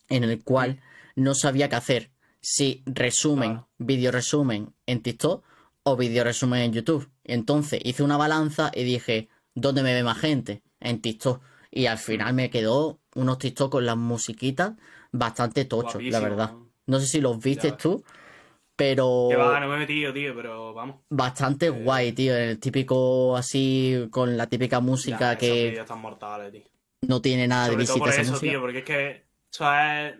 en 0.09 0.23
el 0.23 0.43
cual 0.43 0.81
no 1.15 1.35
sabía 1.35 1.69
qué 1.69 1.75
hacer. 1.75 2.11
Si 2.39 2.83
resumen, 2.85 3.51
Claro. 3.53 3.69
vídeo 3.77 4.11
resumen 4.11 4.73
en 4.85 5.01
TikTok 5.01 5.43
o 5.83 5.95
vídeo 5.97 6.23
resumen 6.23 6.61
en 6.61 6.73
YouTube. 6.73 7.09
Entonces 7.23 7.79
hice 7.83 8.03
una 8.03 8.17
balanza 8.17 8.71
y 8.73 8.83
dije, 8.83 9.29
¿dónde 9.55 9.83
me 9.83 9.93
ve 9.93 10.03
más 10.03 10.17
gente? 10.19 10.61
En 10.83 11.01
TikTok. 11.01 11.41
Y 11.71 11.87
al 11.87 11.97
final 11.97 12.33
me 12.35 12.49
quedó 12.51 12.99
unos 13.15 13.39
TikTok 13.39 13.71
con 13.71 13.85
las 13.85 13.97
musiquitas 13.97 14.73
bastante 15.11 15.65
tochos, 15.65 16.03
la 16.03 16.19
verdad. 16.19 16.51
¿no? 16.51 16.69
No 16.85 16.99
sé 16.99 17.07
si 17.07 17.21
los 17.21 17.39
viste 17.39 17.71
tú, 17.71 18.03
pero 18.75 19.27
Que 19.29 19.35
va, 19.35 19.59
no 19.59 19.67
me 19.69 19.75
he 19.75 19.79
metido, 19.79 20.13
tío, 20.13 20.35
pero 20.35 20.73
vamos. 20.73 20.97
bastante 21.09 21.69
guay, 21.69 22.11
tío. 22.11 22.35
El 22.35 22.59
típico 22.59 23.35
así, 23.35 24.07
con 24.11 24.35
la 24.37 24.47
típica 24.47 24.79
música 24.79 25.33
Ya, 25.33 25.37
que 25.37 25.69
están 25.79 25.99
mortales, 25.99 26.51
tío. 26.51 26.63
no 27.07 27.21
tiene 27.21 27.47
nada 27.47 27.65
de 27.69 27.71
Sobre 27.73 27.85
todo 27.85 27.93
visita 27.95 27.99
por 28.05 28.09
esa 28.13 28.21
eso, 28.21 28.31
música. 28.33 28.51
tío, 28.51 28.61
porque 28.61 28.77
es 28.79 28.85
que, 28.85 29.25
eso 29.51 29.73
es... 29.73 30.15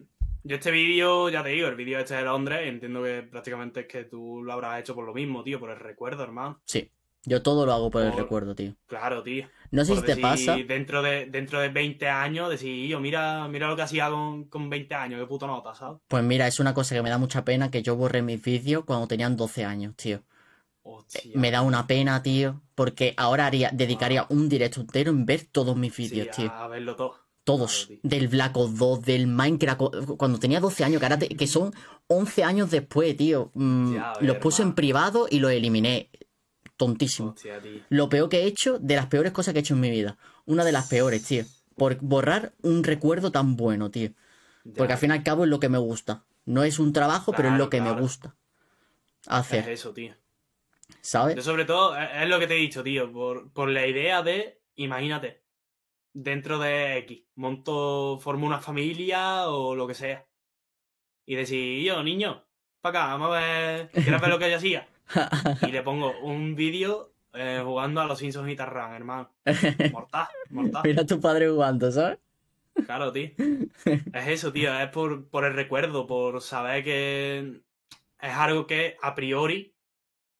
Yo 0.45 0.55
este 0.57 0.72
vídeo, 0.72 1.30
ya 1.30 1.41
te 1.41 1.49
digo, 1.49 1.70
el 1.70 1.76
vídeo 1.76 1.99
este 1.99 2.16
de 2.16 2.24
Londres, 2.24 2.61
entiendo 2.68 3.01
que 3.01 3.24
prácticamente 3.24 3.82
es 3.82 3.88
que 3.88 4.03
tú 4.03 4.41
lo 4.43 4.51
habrás 4.51 4.82
hecho 4.82 4.93
por 4.93 5.05
lo 5.05 5.14
mismo, 5.14 5.41
tío, 5.41 5.57
por 5.57 5.70
el 5.70 5.80
recuerdo, 5.80 6.22
hermano. 6.24 6.61
Sí, 6.66 6.91
yo 7.24 7.41
todo 7.41 7.66
lo 7.66 7.72
hago 7.72 7.89
por 7.89 8.01
el 8.01 8.11
Por- 8.11 8.24
recuerdo, 8.24 8.53
tío. 8.53 8.76
Claro, 8.86 9.24
tío. 9.24 9.47
No 9.74 9.84
sé 9.86 9.96
si 9.96 10.02
te 10.04 10.18
pasa. 10.18 10.56
Dentro 10.68 11.02
de, 11.02 11.26
dentro 11.26 11.60
de 11.60 11.70
20 11.70 12.08
años, 12.08 12.50
decir, 12.50 12.88
yo, 12.88 13.00
mira, 13.00 13.48
mira 13.48 13.68
lo 13.68 13.76
que 13.76 13.82
hacía 13.82 14.10
con, 14.10 14.44
con 14.46 14.70
20 14.70 14.94
años, 14.94 15.20
qué 15.20 15.26
puto 15.26 15.48
nota, 15.48 15.74
¿sabes? 15.74 16.00
Pues 16.08 16.24
mira, 16.24 16.46
es 16.48 16.60
una 16.60 16.74
cosa 16.74 16.94
que 16.96 17.02
me 17.02 17.10
da 17.10 17.18
mucha 17.18 17.44
pena 17.44 17.72
que 17.72 17.82
yo 17.82 17.96
borré 17.96 18.22
mis 18.22 18.42
vídeos 18.42 18.86
cuando 18.86 19.08
tenían 19.08 19.36
12 19.36 19.66
años, 19.66 19.96
tío. 19.96 20.22
Hostia. 20.84 21.32
Me 21.36 21.50
da 21.50 21.62
una 21.62 21.88
pena, 21.88 22.22
tío, 22.22 22.62
porque 22.76 23.14
ahora 23.18 23.48
haría, 23.48 23.72
dedicaría 23.74 24.26
un 24.30 24.48
directo 24.50 24.82
entero 24.82 25.12
en 25.12 25.26
ver 25.26 25.46
todos 25.52 25.76
mis 25.76 25.94
Sí, 25.96 26.04
vídeos, 26.10 26.36
tío. 26.36 26.52
a 26.52 26.68
verlo 26.68 26.96
todo. 26.96 27.16
Todos. 27.46 27.88
Claro, 27.88 28.00
tío. 28.02 28.10
del 28.10 28.28
Black 28.28 28.56
Ops 28.58 28.78
2, 28.78 29.02
del 29.02 29.28
Minecraft. 29.28 29.78
cu- 29.80 30.18
Cuando 30.18 30.40
tenía 30.40 30.60
12 30.60 30.84
años, 30.84 31.00
que, 31.00 31.06
ahora 31.06 31.20
te- 31.20 31.30
que 31.30 31.48
son 31.48 31.74
11 32.08 32.44
años 32.44 32.70
después, 32.70 33.18
tío. 33.18 33.50
Mm, 33.54 33.96
Ya, 33.96 34.14
los 34.22 34.38
puse 34.38 34.62
en 34.62 34.74
privado 34.76 35.28
y 35.30 35.40
los 35.40 35.52
eliminé. 35.52 36.10
Tontísimo. 36.78 37.30
Hostia. 37.30 37.62
Lo 37.90 38.10
peor 38.10 38.30
que 38.30 38.42
he 38.42 38.46
hecho, 38.46 38.80
de 38.80 38.96
las 38.96 39.08
peores 39.08 39.32
cosas 39.32 39.54
que 39.54 39.60
he 39.60 39.62
hecho 39.62 39.76
en 39.76 39.82
mi 39.82 39.92
vida. 39.92 40.18
Una 40.46 40.64
de 40.64 40.72
las 40.72 40.88
peores, 40.88 41.24
tío. 41.24 41.44
Por 41.76 41.98
borrar 42.02 42.54
un 42.62 42.84
recuerdo 42.84 43.32
tan 43.32 43.56
bueno, 43.56 43.92
tío. 43.92 44.10
Ya, 44.64 44.74
Porque 44.78 44.94
al 44.94 45.00
fin 45.00 45.12
y 45.12 45.14
al 45.14 45.24
cabo 45.24 45.44
es 45.44 45.50
lo 45.50 45.60
que 45.60 45.70
me 45.70 45.78
gusta. 45.78 46.24
No 46.46 46.64
es 46.64 46.80
un 46.80 46.94
trabajo, 46.94 47.34
pero 47.36 47.50
es 47.50 47.58
lo 47.58 47.70
que 47.70 47.82
me 47.82 47.92
gusta 47.92 48.36
es 49.24 49.30
hacer. 49.30 49.70
eso, 49.70 49.94
tío. 49.94 50.14
¿Sabes? 51.02 51.36
Yo 51.36 51.42
sobre 51.42 51.66
todo, 51.66 51.98
es 51.98 52.10
es 52.14 52.30
lo 52.30 52.40
que 52.40 52.48
te 52.48 52.56
he 52.56 52.60
dicho, 52.60 52.84
tío, 52.84 53.12
por, 53.12 53.52
por 53.52 53.70
la 53.70 53.88
idea 53.88 54.22
de, 54.22 54.62
imagínate, 54.76 55.44
dentro 56.14 56.60
de 56.60 56.98
X, 57.00 57.24
monto, 57.36 58.20
formo 58.22 58.46
una 58.46 58.60
familia 58.60 59.48
o 59.50 59.76
lo 59.76 59.88
que 59.88 59.94
sea. 59.94 60.26
Y 61.26 61.36
decir, 61.36 61.84
yo, 61.84 62.04
niño, 62.04 62.46
para 62.82 63.00
acá, 63.00 63.14
vamos 63.14 63.36
a 63.36 63.40
ver, 63.40 63.90
¿quieres 63.92 64.22
ver 64.22 64.30
lo 64.30 64.40
que 64.40 64.50
yo 64.50 64.58
hacía? 64.58 64.88
Y 65.61 65.72
le 65.72 65.82
pongo 65.84 66.20
un 66.22 66.55
vídeo 66.55 67.14
eh, 67.34 67.61
jugando 67.64 68.01
a 68.01 68.05
los 68.05 68.20
Simpsons 68.20 68.49
y 68.51 68.55
Tarran, 68.55 68.93
hermano. 68.93 69.32
Mortal, 69.91 70.28
mortal. 70.49 70.82
Mira 70.86 71.01
a 71.01 71.05
tu 71.05 71.20
padre 71.20 71.49
jugando, 71.49 71.91
¿sabes? 71.91 72.20
Claro, 72.86 73.11
tío. 73.11 73.32
Es 73.86 74.28
eso, 74.28 74.51
tío. 74.51 74.78
Es 74.80 74.89
por, 74.89 75.28
por 75.28 75.45
el 75.45 75.53
recuerdo, 75.53 76.07
por 76.07 76.41
saber 76.41 76.84
que 76.84 77.61
es 78.22 78.34
algo 78.34 78.66
que 78.68 78.97
a 79.01 79.16
priori 79.16 79.74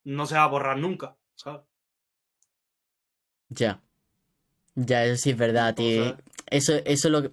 no 0.04 0.26
se 0.26 0.36
va 0.36 0.44
a 0.44 0.48
borrar 0.48 0.78
nunca, 0.78 1.16
¿sabes? 1.36 1.62
Ya. 3.50 3.82
Ya, 4.76 5.06
eso 5.06 5.22
sí 5.22 5.30
es 5.32 5.38
verdad, 5.38 5.76
tío. 5.76 6.18
Eso, 6.48 6.74
eso 6.86 7.08
es 7.08 7.12
lo 7.12 7.22
que... 7.24 7.32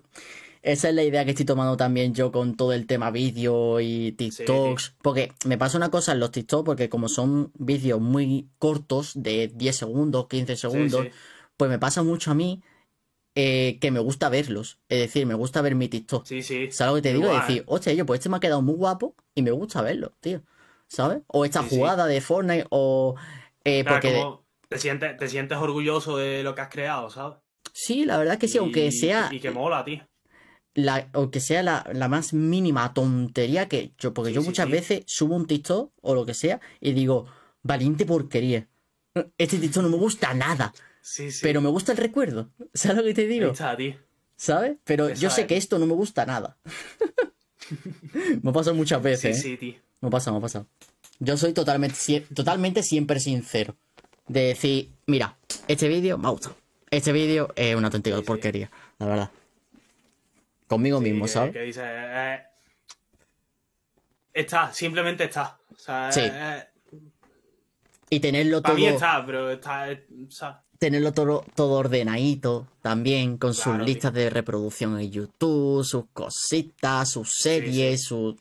Esa 0.63 0.91
es 0.91 0.95
la 0.95 1.03
idea 1.03 1.25
que 1.25 1.31
estoy 1.31 1.47
tomando 1.47 1.77
también 1.77 2.15
yo 2.15 2.31
con 2.31 2.55
todo 2.55 2.73
el 2.75 2.87
tema 2.87 3.11
vídeo 3.11 3.81
y 3.81 4.13
TikToks. 4.13 4.97
Porque 5.03 5.33
me 5.47 5.57
pasa 5.57 5.79
una 5.79 5.91
cosa 5.91 6.13
en 6.13 6.21
los 6.21 6.31
TikToks, 6.33 6.65
porque 6.65 6.89
como 6.91 7.09
son 7.09 7.51
vídeos 7.55 8.01
muy 8.01 8.49
cortos, 8.59 9.13
de 9.15 9.49
10 9.55 9.75
segundos, 9.77 10.27
15 10.29 10.57
Sí, 10.57 10.61
segundos, 10.61 11.07
sí. 11.07 11.11
pues 11.57 11.71
me 11.71 11.79
pasa 11.79 12.03
mucho 12.03 12.31
a 12.31 12.35
mí 12.35 12.63
eh, 13.35 13.79
que 13.81 13.91
me 13.91 14.01
gusta 14.01 14.29
verlos. 14.29 14.79
Es 14.89 14.99
decir, 14.99 15.25
me 15.25 15.35
gusta 15.35 15.63
ver 15.63 15.75
mi 15.75 15.89
TikTok. 15.89 16.27
Sí, 16.27 16.43
sí. 16.43 16.71
¿Sabes 16.71 16.91
lo 16.91 16.97
que 16.97 17.03
te 17.03 17.15
digo? 17.15 17.31
Es 17.33 17.41
decir, 17.47 17.65
hostia, 17.67 17.93
yo, 17.95 18.05
pues 18.05 18.19
este 18.21 18.29
me 18.29 18.37
ha 18.37 18.41
quedado 18.41 18.61
muy 18.61 18.75
guapo 18.75 19.15
y 19.35 19.43
me 19.43 19.53
gusta 19.53 19.81
verlo, 19.81 20.13
tío. 20.21 20.43
¿Sabes? 20.89 21.21
O 21.29 21.45
esta 21.45 21.63
jugada 21.63 22.07
de 22.07 22.21
Fortnite, 22.21 22.67
o. 22.71 23.15
eh, 23.65 23.83
Claro, 23.85 24.01
porque. 24.01 24.19
como 24.19 24.45
te, 24.69 24.79
sientes, 24.79 25.17
te 25.17 25.29
sientes 25.29 25.57
orgulloso 25.57 26.17
de 26.19 26.43
lo 26.43 26.55
que 26.55 26.61
has 26.63 26.69
creado, 26.69 27.09
¿sabes? 27.09 27.39
Sí, 27.73 28.05
la 28.05 28.19
verdad 28.19 28.35
es 28.35 28.41
que 28.41 28.49
sí, 28.49 28.59
aunque 28.59 28.91
sea. 28.93 29.29
Y 29.33 29.39
que 29.41 29.51
mola, 29.53 29.85
tío. 29.85 30.07
La, 30.75 31.09
aunque 31.12 31.41
sea 31.41 31.62
la, 31.62 31.89
la 31.93 32.09
más 32.09 32.33
mínima 32.33 32.93
tontería 32.95 33.68
que 33.68 33.93
yo, 33.99 34.14
porque 34.14 34.31
Sí, 34.31 34.35
yo 34.37 34.43
muchas 34.43 34.66
sí. 34.66 34.73
veces 34.73 35.03
subo 35.07 35.35
un 35.37 35.47
TikTok 35.47 35.93
o 36.01 36.14
lo 36.14 36.25
que 36.27 36.35
sea 36.35 36.61
y 36.81 36.93
digo, 36.93 37.27
valiente 37.62 38.07
porquería. 38.07 38.68
Este 39.39 39.59
TikTok 39.59 39.83
no 39.83 39.89
me 39.89 39.97
gusta 39.97 40.33
nada, 40.35 40.73
Sí, 41.01 41.31
sí. 41.33 41.41
pero 41.43 41.61
me 41.61 41.68
gusta 41.68 41.93
el 41.93 41.99
recuerdo. 41.99 42.51
¿Sabes 42.75 42.99
lo 42.99 43.03
que 43.05 43.14
te 43.14 43.27
digo? 43.27 43.51
está. 43.51 43.77
¿Sabes? 44.37 44.77
Pero 44.85 45.09
Esa 45.09 45.21
yo 45.21 45.31
sé 45.31 45.41
es. 45.43 45.47
que 45.49 45.57
esto 45.57 45.79
no 45.79 45.87
me 45.87 45.93
gusta 45.95 46.25
nada. 46.25 46.57
me 48.43 48.51
ha 48.51 48.53
pasado 48.53 48.75
muchas 48.77 48.99
Sí, 49.01 49.05
veces, 49.05 49.39
¿eh? 49.39 49.43
sí, 49.43 49.57
tío. 49.57 49.75
Me 50.01 50.09
ha 50.09 50.11
pasado, 50.11 50.35
me 50.35 50.39
ha 50.39 50.43
pasado. 50.43 50.66
Yo 51.18 51.37
soy 51.37 51.53
totalmente, 51.53 52.21
totalmente 52.35 52.83
siempre 52.83 53.21
sincero. 53.21 53.77
De 54.29 54.41
decir, 54.43 54.91
mira, 55.07 55.37
este 55.68 55.89
vídeo 55.89 56.16
me 56.16 56.29
ha 56.29 56.31
gustado. 56.31 56.57
Este 56.91 57.12
vídeo 57.12 57.53
es 57.57 57.75
una 57.77 57.89
auténtica 57.89 58.21
porquería, 58.23 58.71
la 58.99 59.07
verdad. 59.07 59.31
Conmigo 60.71 60.99
Sí, 61.01 61.05
mismo, 61.11 61.27
¿sabes? 61.27 61.53
que 61.53 61.62
dice, 61.62 61.83
eh, 61.85 62.41
está, 64.33 64.73
simplemente 64.73 65.25
está. 65.25 65.59
O 65.73 65.77
sea, 65.77 66.12
Sí. 66.12 66.21
eh, 66.25 66.64
Y 68.09 68.21
tenerlo 68.21 68.62
para 68.62 68.75
todo. 68.75 68.85
mí 68.85 68.87
está, 68.87 69.27
pero 69.27 69.51
está, 69.51 69.91
eh, 69.91 70.07
o 70.29 70.31
sea, 70.31 70.62
tenerlo 70.79 71.12
todo, 71.12 71.45
todo 71.57 71.73
ordenadito 71.73 72.68
también, 72.83 73.37
con 73.37 73.53
sus 73.53 73.77
listas 73.79 74.12
de 74.12 74.31
reproducción 74.31 74.99
en 75.01 75.11
YouTube, 75.11 75.85
sus 75.85 76.05
cositas, 76.12 77.11
sus 77.11 77.33
series, 77.35 78.05
sus 78.05 78.37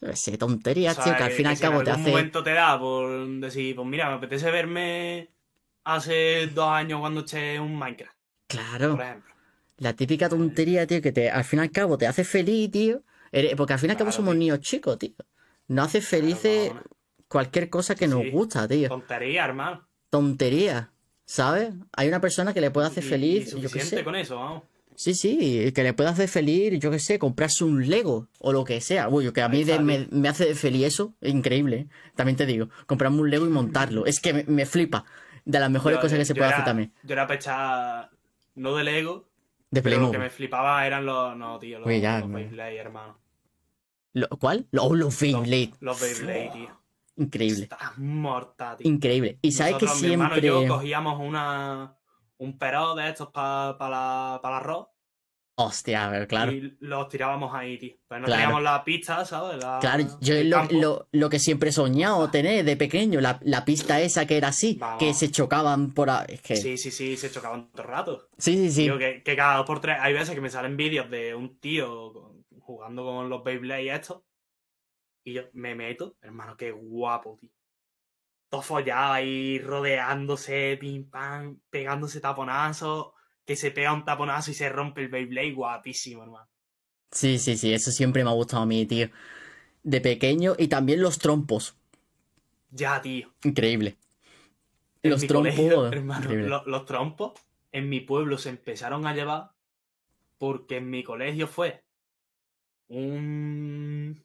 yo 0.00 0.08
qué 0.10 0.16
sé, 0.16 0.38
tonterías, 0.38 0.98
o 0.98 1.02
sea, 1.02 1.12
tío, 1.12 1.16
que 1.18 1.22
al 1.24 1.30
fin 1.32 1.46
y 1.46 1.48
al 1.50 1.58
cabo 1.58 1.78
en 1.80 1.84
te 1.84 1.90
algún 1.90 2.02
hace. 2.02 2.10
momento 2.12 2.42
te 2.42 2.52
da 2.54 2.78
por 2.78 3.26
decir, 3.40 3.76
pues 3.76 3.86
mira, 3.88 4.08
me 4.08 4.14
apetece 4.16 4.50
verme 4.50 5.28
hace 5.84 6.46
dos 6.48 6.68
años 6.68 7.00
cuando 7.00 7.20
eché 7.20 7.60
un 7.60 7.76
Minecraft, 7.78 8.16
Claro, 8.48 8.92
por 8.96 9.04
ejemplo. 9.04 9.33
La 9.84 9.92
típica 9.94 10.28
tontería, 10.28 10.86
tío, 10.86 11.00
que 11.00 11.12
te, 11.12 11.30
al 11.30 11.44
fin 11.44 11.60
y 11.60 11.62
al 11.62 11.70
cabo 11.70 11.96
te 11.96 12.06
hace 12.08 12.24
feliz, 12.24 12.70
tío. 12.72 13.02
Porque 13.56 13.72
al 13.72 13.78
fin 13.78 13.90
y 13.90 13.92
al 13.92 13.96
cabo 13.96 14.08
Claro, 14.10 14.16
somos 14.16 14.32
tío. 14.32 14.38
niños 14.40 14.60
chicos, 14.60 14.98
tío. 14.98 15.14
Nos 15.68 15.86
hace 15.86 16.00
felices 16.00 16.72
cualquier 17.28 17.68
cosa 17.70 17.94
que 17.94 18.06
nos 18.08 18.22
gusta, 18.30 18.66
tío. 18.68 18.88
Tontería, 18.88 19.44
hermano. 19.44 19.86
Tontería, 20.10 20.90
¿sabes? 21.24 21.70
Hay 21.92 22.08
una 22.08 22.20
persona 22.20 22.54
que 22.54 22.60
le 22.60 22.70
puede 22.70 22.86
hacer 22.86 23.04
Y- 23.04 23.08
feliz, 23.08 23.54
y 23.56 23.60
yo 23.60 23.70
qué 23.70 23.80
sé. 23.80 24.04
con 24.04 24.14
eso, 24.16 24.36
vamos. 24.36 24.62
Sí, 24.96 25.14
sí, 25.14 25.72
que 25.72 25.82
le 25.82 25.92
puede 25.92 26.10
hacer 26.10 26.28
feliz, 26.28 26.78
yo 26.78 26.88
qué 26.92 27.00
sé, 27.00 27.18
comprarse 27.18 27.64
un 27.64 27.88
Lego 27.88 28.28
o 28.38 28.52
lo 28.52 28.62
que 28.64 28.80
sea. 28.80 29.08
Uy, 29.08 29.32
que 29.32 29.42
a 29.42 29.48
mí 29.48 29.64
de- 29.64 29.80
me, 29.80 30.06
me 30.12 30.28
hace 30.28 30.54
feliz 30.54 30.86
eso, 30.86 31.14
es 31.20 31.34
increíble. 31.34 31.76
¿eh? 31.76 31.86
También 32.14 32.36
te 32.36 32.46
digo, 32.46 32.68
comprarme 32.86 33.20
un 33.20 33.28
Lego 33.28 33.44
y 33.44 33.50
montarlo. 33.50 34.06
Es 34.06 34.20
que 34.20 34.32
me, 34.32 34.44
me 34.44 34.66
flipa. 34.66 35.04
De 35.44 35.58
las 35.58 35.68
mejores 35.70 35.98
Yo- 35.98 36.02
cosas 36.02 36.18
que 36.20 36.24
se 36.24 36.34
puede 36.34 36.46
era- 36.46 36.56
hacer 36.58 36.64
también. 36.66 36.92
Yo 37.02 37.12
era 37.14 37.26
pechar, 37.26 38.10
no 38.54 38.76
de 38.76 38.84
Lego, 38.84 39.28
De 39.74 39.82
pero 39.82 39.96
lo 39.96 40.02
que 40.06 40.10
Playmobil. 40.10 40.20
me 40.20 40.30
flipaba 40.30 40.86
eran 40.86 41.04
los, 41.06 41.36
no, 41.36 41.58
tío, 41.58 41.78
los, 41.78 41.86
Oye, 41.88 42.00
ya, 42.00 42.12
los 42.14 42.22
hermano. 42.24 42.34
Beyblade, 42.44 42.76
hermano. 42.78 43.18
Lo- 44.12 44.28
¿Cuál? 44.28 44.66
Los, 44.70 44.84
los 44.92 44.98
Los, 45.00 45.20
Beyblade. 45.20 45.70
los 45.80 46.00
Beyblade, 46.00 46.50
tío. 46.52 46.80
Increíble. 47.16 47.62
Está 47.64 47.92
mortal, 47.96 48.76
tío. 48.76 48.88
Increíble. 48.90 49.38
Y 49.42 49.52
sabes 49.52 49.76
que 49.76 49.84
Nosotros, 49.86 50.02
mi 50.02 50.12
hermano 50.12 50.36
y 50.36 50.40
siempre. 50.40 50.66
yo 50.66 50.74
cogíamos 50.74 51.20
una, 51.20 51.96
un 52.38 52.58
perro 52.58 52.94
de 52.94 53.08
estos 53.08 53.28
para 53.30 53.72
la, 53.88 54.40
pa 54.42 54.48
el 54.48 54.54
arroz 54.54 54.86
Hostia, 55.56 56.06
a 56.06 56.10
ver, 56.10 56.26
claro. 56.26 56.50
y 56.50 56.76
los 56.80 57.08
tirábamos 57.08 57.54
ahí, 57.54 57.78
tío. 57.78 57.94
Pero 58.08 58.22
no 58.22 58.26
Claro. 58.26 58.40
teníamos 58.40 58.62
la 58.64 58.82
pista, 58.82 59.24
¿sabes? 59.24 59.62
La- 59.62 59.78
Claro, 59.80 60.04
yo 60.20 60.34
es 60.34 60.46
lo, 60.46 60.64
lo- 60.72 61.08
lo 61.12 61.30
que 61.30 61.38
siempre 61.38 61.68
he 61.68 61.72
soñado 61.72 62.28
tener 62.28 62.64
de 62.64 62.76
pequeño, 62.76 63.20
la, 63.20 63.38
la 63.44 63.64
pista 63.64 64.00
esa 64.00 64.26
que 64.26 64.36
era 64.36 64.48
así, 64.48 64.74
Vamos. 64.80 64.98
que 64.98 65.14
se 65.14 65.30
chocaban 65.30 65.92
por 65.92 66.10
ahí. 66.10 66.26
Es 66.28 66.42
que... 66.42 66.56
Sí, 66.56 66.76
sí, 66.76 66.90
sí, 66.90 67.16
se 67.16 67.30
chocaban 67.30 67.70
todo 67.70 67.82
el 67.82 67.88
rato. 67.88 68.28
sí, 68.36 68.56
sí. 68.56 68.70
sí. 68.72 68.82
Tío, 68.82 68.98
que, 68.98 69.22
que 69.22 69.36
cada 69.36 69.58
dos 69.58 69.66
por 69.66 69.80
tres 69.80 69.96
hay 70.00 70.12
veces 70.12 70.34
que 70.34 70.40
me 70.40 70.50
salen 70.50 70.76
vídeos 70.76 71.08
de 71.08 71.36
un 71.36 71.56
tío 71.60 72.12
con- 72.12 72.44
jugando 72.60 73.04
con 73.04 73.28
los 73.28 73.44
Beyblade 73.44 73.84
y 73.84 73.88
esto. 73.90 74.24
Y 75.24 75.34
yo 75.34 75.42
me 75.52 75.76
meto, 75.76 76.16
hermano, 76.20 76.56
qué 76.56 76.72
guapo, 76.72 77.38
tío. 77.40 77.50
Todo 78.50 78.60
follado 78.62 79.12
ahí, 79.14 79.58
rodeándose, 79.60 80.76
pim 80.80 81.08
pam, 81.08 81.60
pegándose 81.70 82.20
taponazos, 82.20 83.12
que 83.46 83.56
se 83.56 83.70
pega 83.70 83.92
un 83.92 84.04
taponazo 84.04 84.50
y 84.50 84.54
se 84.54 84.68
rompe 84.68 85.02
el 85.02 85.08
Beyblade, 85.08 85.52
guapísimo, 85.52 86.22
hermano. 86.24 86.48
Sí, 87.10 87.38
sí, 87.38 87.56
sí, 87.56 87.72
eso 87.72 87.90
siempre 87.90 88.22
me 88.24 88.28
ha 88.30 88.32
gustado 88.34 88.62
a 88.62 88.66
mí, 88.66 88.84
tío. 88.86 89.08
De 89.84 90.00
pequeño 90.02 90.54
y 90.58 90.68
también 90.68 91.02
los 91.02 91.18
trompos. 91.18 91.76
Ya, 92.70 93.00
tío. 93.00 93.32
Increíble. 93.44 93.96
En 95.04 95.12
Los 95.12 95.26
trompos. 95.28 95.84
colegio, 95.84 95.86
hermano, 95.92 96.34
los 96.66 96.84
trompos 96.84 97.34
en 97.70 97.88
mi 97.88 98.00
pueblo 98.00 98.38
se 98.38 98.48
empezaron 98.48 99.06
a 99.06 99.14
llevar 99.14 99.52
porque 100.38 100.78
en 100.78 100.90
mi 100.90 101.04
colegio 101.04 101.48
fue 101.48 101.84
un 102.88 104.22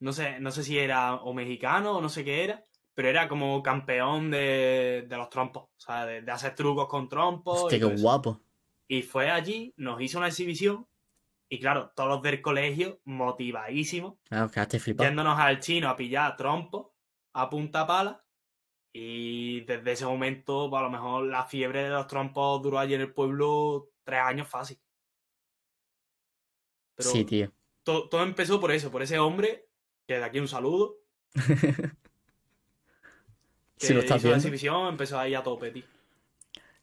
no 0.00 0.12
sé, 0.12 0.40
no 0.40 0.50
sé 0.52 0.64
si 0.64 0.78
era 0.78 1.14
o 1.16 1.34
mexicano 1.34 1.98
o 1.98 2.00
no 2.02 2.08
sé 2.10 2.24
qué 2.24 2.44
era, 2.44 2.64
pero 2.94 3.08
era 3.08 3.28
como 3.28 3.62
campeón 3.62 4.30
de, 4.30 5.06
de 5.08 5.16
los 5.16 5.30
trompos, 5.30 5.64
o 5.64 5.70
sea, 5.80 6.06
de, 6.06 6.22
de 6.22 6.32
hacer 6.32 6.54
trucos 6.54 6.88
con 6.88 7.08
trompos. 7.08 7.62
Hostia, 7.62 7.78
y 7.78 7.80
qué 7.80 7.84
guapo. 7.86 8.40
Y 8.88 9.02
fue 9.02 9.30
allí, 9.30 9.72
nos 9.76 10.00
hizo 10.00 10.18
una 10.18 10.28
exhibición 10.28 10.86
y 11.48 11.58
claro, 11.60 11.92
todos 11.94 12.08
los 12.08 12.22
del 12.22 12.40
colegio 12.42 13.00
motivadísimos 13.04 14.14
Claro, 14.28 14.50
quedaste 14.50 14.78
flipado. 14.80 15.08
yéndonos 15.08 15.38
al 15.38 15.60
chino 15.60 15.88
a 15.88 15.96
pillar 15.96 16.36
trompos 16.36 16.88
a 17.32 17.48
punta 17.50 17.86
pala. 17.86 18.22
Y 18.92 19.60
desde 19.62 19.92
ese 19.92 20.06
momento, 20.06 20.70
pues, 20.70 20.80
a 20.80 20.84
lo 20.84 20.90
mejor 20.90 21.26
la 21.26 21.44
fiebre 21.44 21.82
de 21.82 21.90
los 21.90 22.06
trompos 22.06 22.62
duró 22.62 22.78
allí 22.78 22.94
en 22.94 23.02
el 23.02 23.12
pueblo 23.12 23.90
tres 24.04 24.20
años 24.20 24.48
fácil. 24.48 24.78
Pero 26.94 27.10
Sí, 27.10 27.24
tío. 27.26 27.52
to- 27.82 28.08
todo 28.08 28.22
empezó 28.22 28.58
por 28.58 28.72
eso, 28.72 28.90
por 28.90 29.02
ese 29.02 29.18
hombre, 29.18 29.68
que 30.06 30.14
de 30.18 30.24
aquí 30.24 30.38
un 30.38 30.48
saludo, 30.48 30.96
que 31.34 31.34
Si 33.76 33.92
lo 33.92 34.00
estás 34.00 34.16
hizo 34.18 34.28
la 34.28 34.34
viendo. 34.34 34.36
exhibición, 34.36 34.88
empezó 34.88 35.18
ahí 35.18 35.34
a 35.34 35.42
tope, 35.42 35.70
tío. 35.72 35.84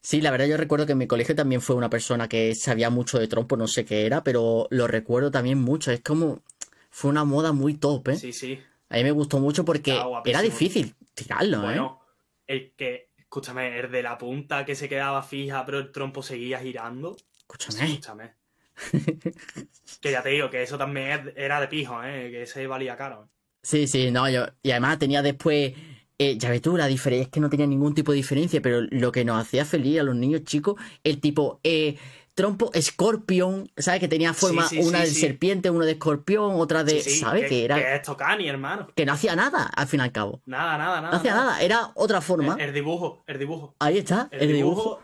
Sí, 0.03 0.19
la 0.19 0.31
verdad 0.31 0.47
yo 0.47 0.57
recuerdo 0.57 0.85
que 0.85 0.91
en 0.91 0.97
mi 0.97 1.07
colegio 1.07 1.33
también 1.33 1.61
fue 1.61 1.77
una 1.77 1.89
persona 1.89 2.27
que 2.27 2.53
sabía 2.55 2.89
mucho 2.89 3.19
de 3.19 3.29
trompo, 3.29 3.55
no 3.55 3.67
sé 3.67 3.85
qué 3.85 4.05
era, 4.05 4.21
pero 4.21 4.67
lo 4.69 4.85
recuerdo 4.85 5.31
también 5.31 5.59
mucho. 5.59 5.91
Es 5.91 6.01
como, 6.01 6.41
fue 6.89 7.09
una 7.09 7.23
moda 7.23 7.53
muy 7.53 7.75
top, 7.75 8.09
¿eh? 8.09 8.17
Sí, 8.17 8.33
sí. 8.33 8.59
A 8.89 8.97
mí 8.97 9.03
me 9.03 9.11
gustó 9.11 9.39
mucho 9.39 9.63
porque 9.63 9.97
era 10.25 10.41
difícil 10.41 10.93
tirarlo, 11.13 11.59
¿eh? 11.59 11.63
Bueno, 11.63 12.01
el 12.45 12.73
que, 12.75 13.11
escúchame, 13.17 13.79
el 13.79 13.89
de 13.89 14.03
la 14.03 14.17
punta 14.17 14.65
que 14.65 14.75
se 14.75 14.89
quedaba 14.89 15.23
fija, 15.23 15.65
pero 15.65 15.79
el 15.79 15.93
trompo 15.93 16.21
seguía 16.21 16.59
girando. 16.59 17.15
Escúchame, 17.37 17.85
Escúchame. 17.85 18.33
que 20.01 20.11
ya 20.11 20.21
te 20.21 20.29
digo, 20.29 20.49
que 20.49 20.63
eso 20.63 20.77
también 20.77 21.31
era 21.37 21.61
de 21.61 21.69
pijo, 21.69 22.03
¿eh? 22.03 22.29
Que 22.29 22.41
ese 22.41 22.67
valía 22.67 22.97
caro. 22.97 23.29
Sí, 23.61 23.87
sí, 23.87 24.11
no, 24.11 24.29
yo. 24.29 24.47
Y 24.61 24.71
además 24.71 24.99
tenía 24.99 25.21
después. 25.21 25.73
Eh, 26.19 26.37
ya 26.37 26.49
ves 26.49 26.61
tú, 26.61 26.77
la 26.77 26.87
diferencia 26.87 27.23
es 27.25 27.29
que 27.29 27.39
no 27.39 27.49
tenía 27.49 27.67
ningún 27.67 27.93
tipo 27.95 28.11
de 28.11 28.17
diferencia, 28.17 28.61
pero 28.61 28.81
lo 28.81 29.11
que 29.11 29.25
nos 29.25 29.41
hacía 29.41 29.65
feliz 29.65 29.99
a 29.99 30.03
los 30.03 30.15
niños 30.15 30.43
chicos, 30.43 30.75
el 31.03 31.19
tipo 31.19 31.59
eh, 31.63 31.97
trompo 32.35 32.71
Scorpion, 32.79 33.69
¿sabes? 33.77 33.99
Que 33.99 34.07
tenía 34.07 34.33
forma 34.33 34.67
Sí, 34.67 34.81
sí, 34.81 34.87
una 34.87 35.05
sí, 35.05 35.13
de 35.13 35.19
serpiente, 35.19 35.69
una 35.69 35.85
de 35.85 35.91
escorpión, 35.93 36.53
otra 36.55 36.83
de. 36.83 37.01
¿Sabes? 37.01 37.43
Que, 37.43 37.49
Que, 37.49 37.65
era. 37.65 37.75
que 37.75 37.95
es 37.95 38.01
Tocani, 38.01 38.47
hermano. 38.47 38.87
Que 38.95 39.05
no 39.05 39.13
hacía 39.13 39.35
nada, 39.35 39.65
al 39.65 39.87
fin 39.87 39.99
y 39.99 40.03
al 40.03 40.11
cabo. 40.11 40.41
Nada, 40.45 40.77
nada, 40.77 41.01
nada. 41.01 41.11
No 41.11 41.17
hacía 41.17 41.35
nada, 41.35 41.61
era 41.61 41.91
otra 41.95 42.21
forma. 42.21 42.55
El, 42.55 42.69
el 42.69 42.73
dibujo, 42.73 43.23
el 43.27 43.39
dibujo. 43.39 43.75
Ahí 43.79 43.97
está, 43.97 44.29
El, 44.31 44.51
dibujo, 44.53 44.99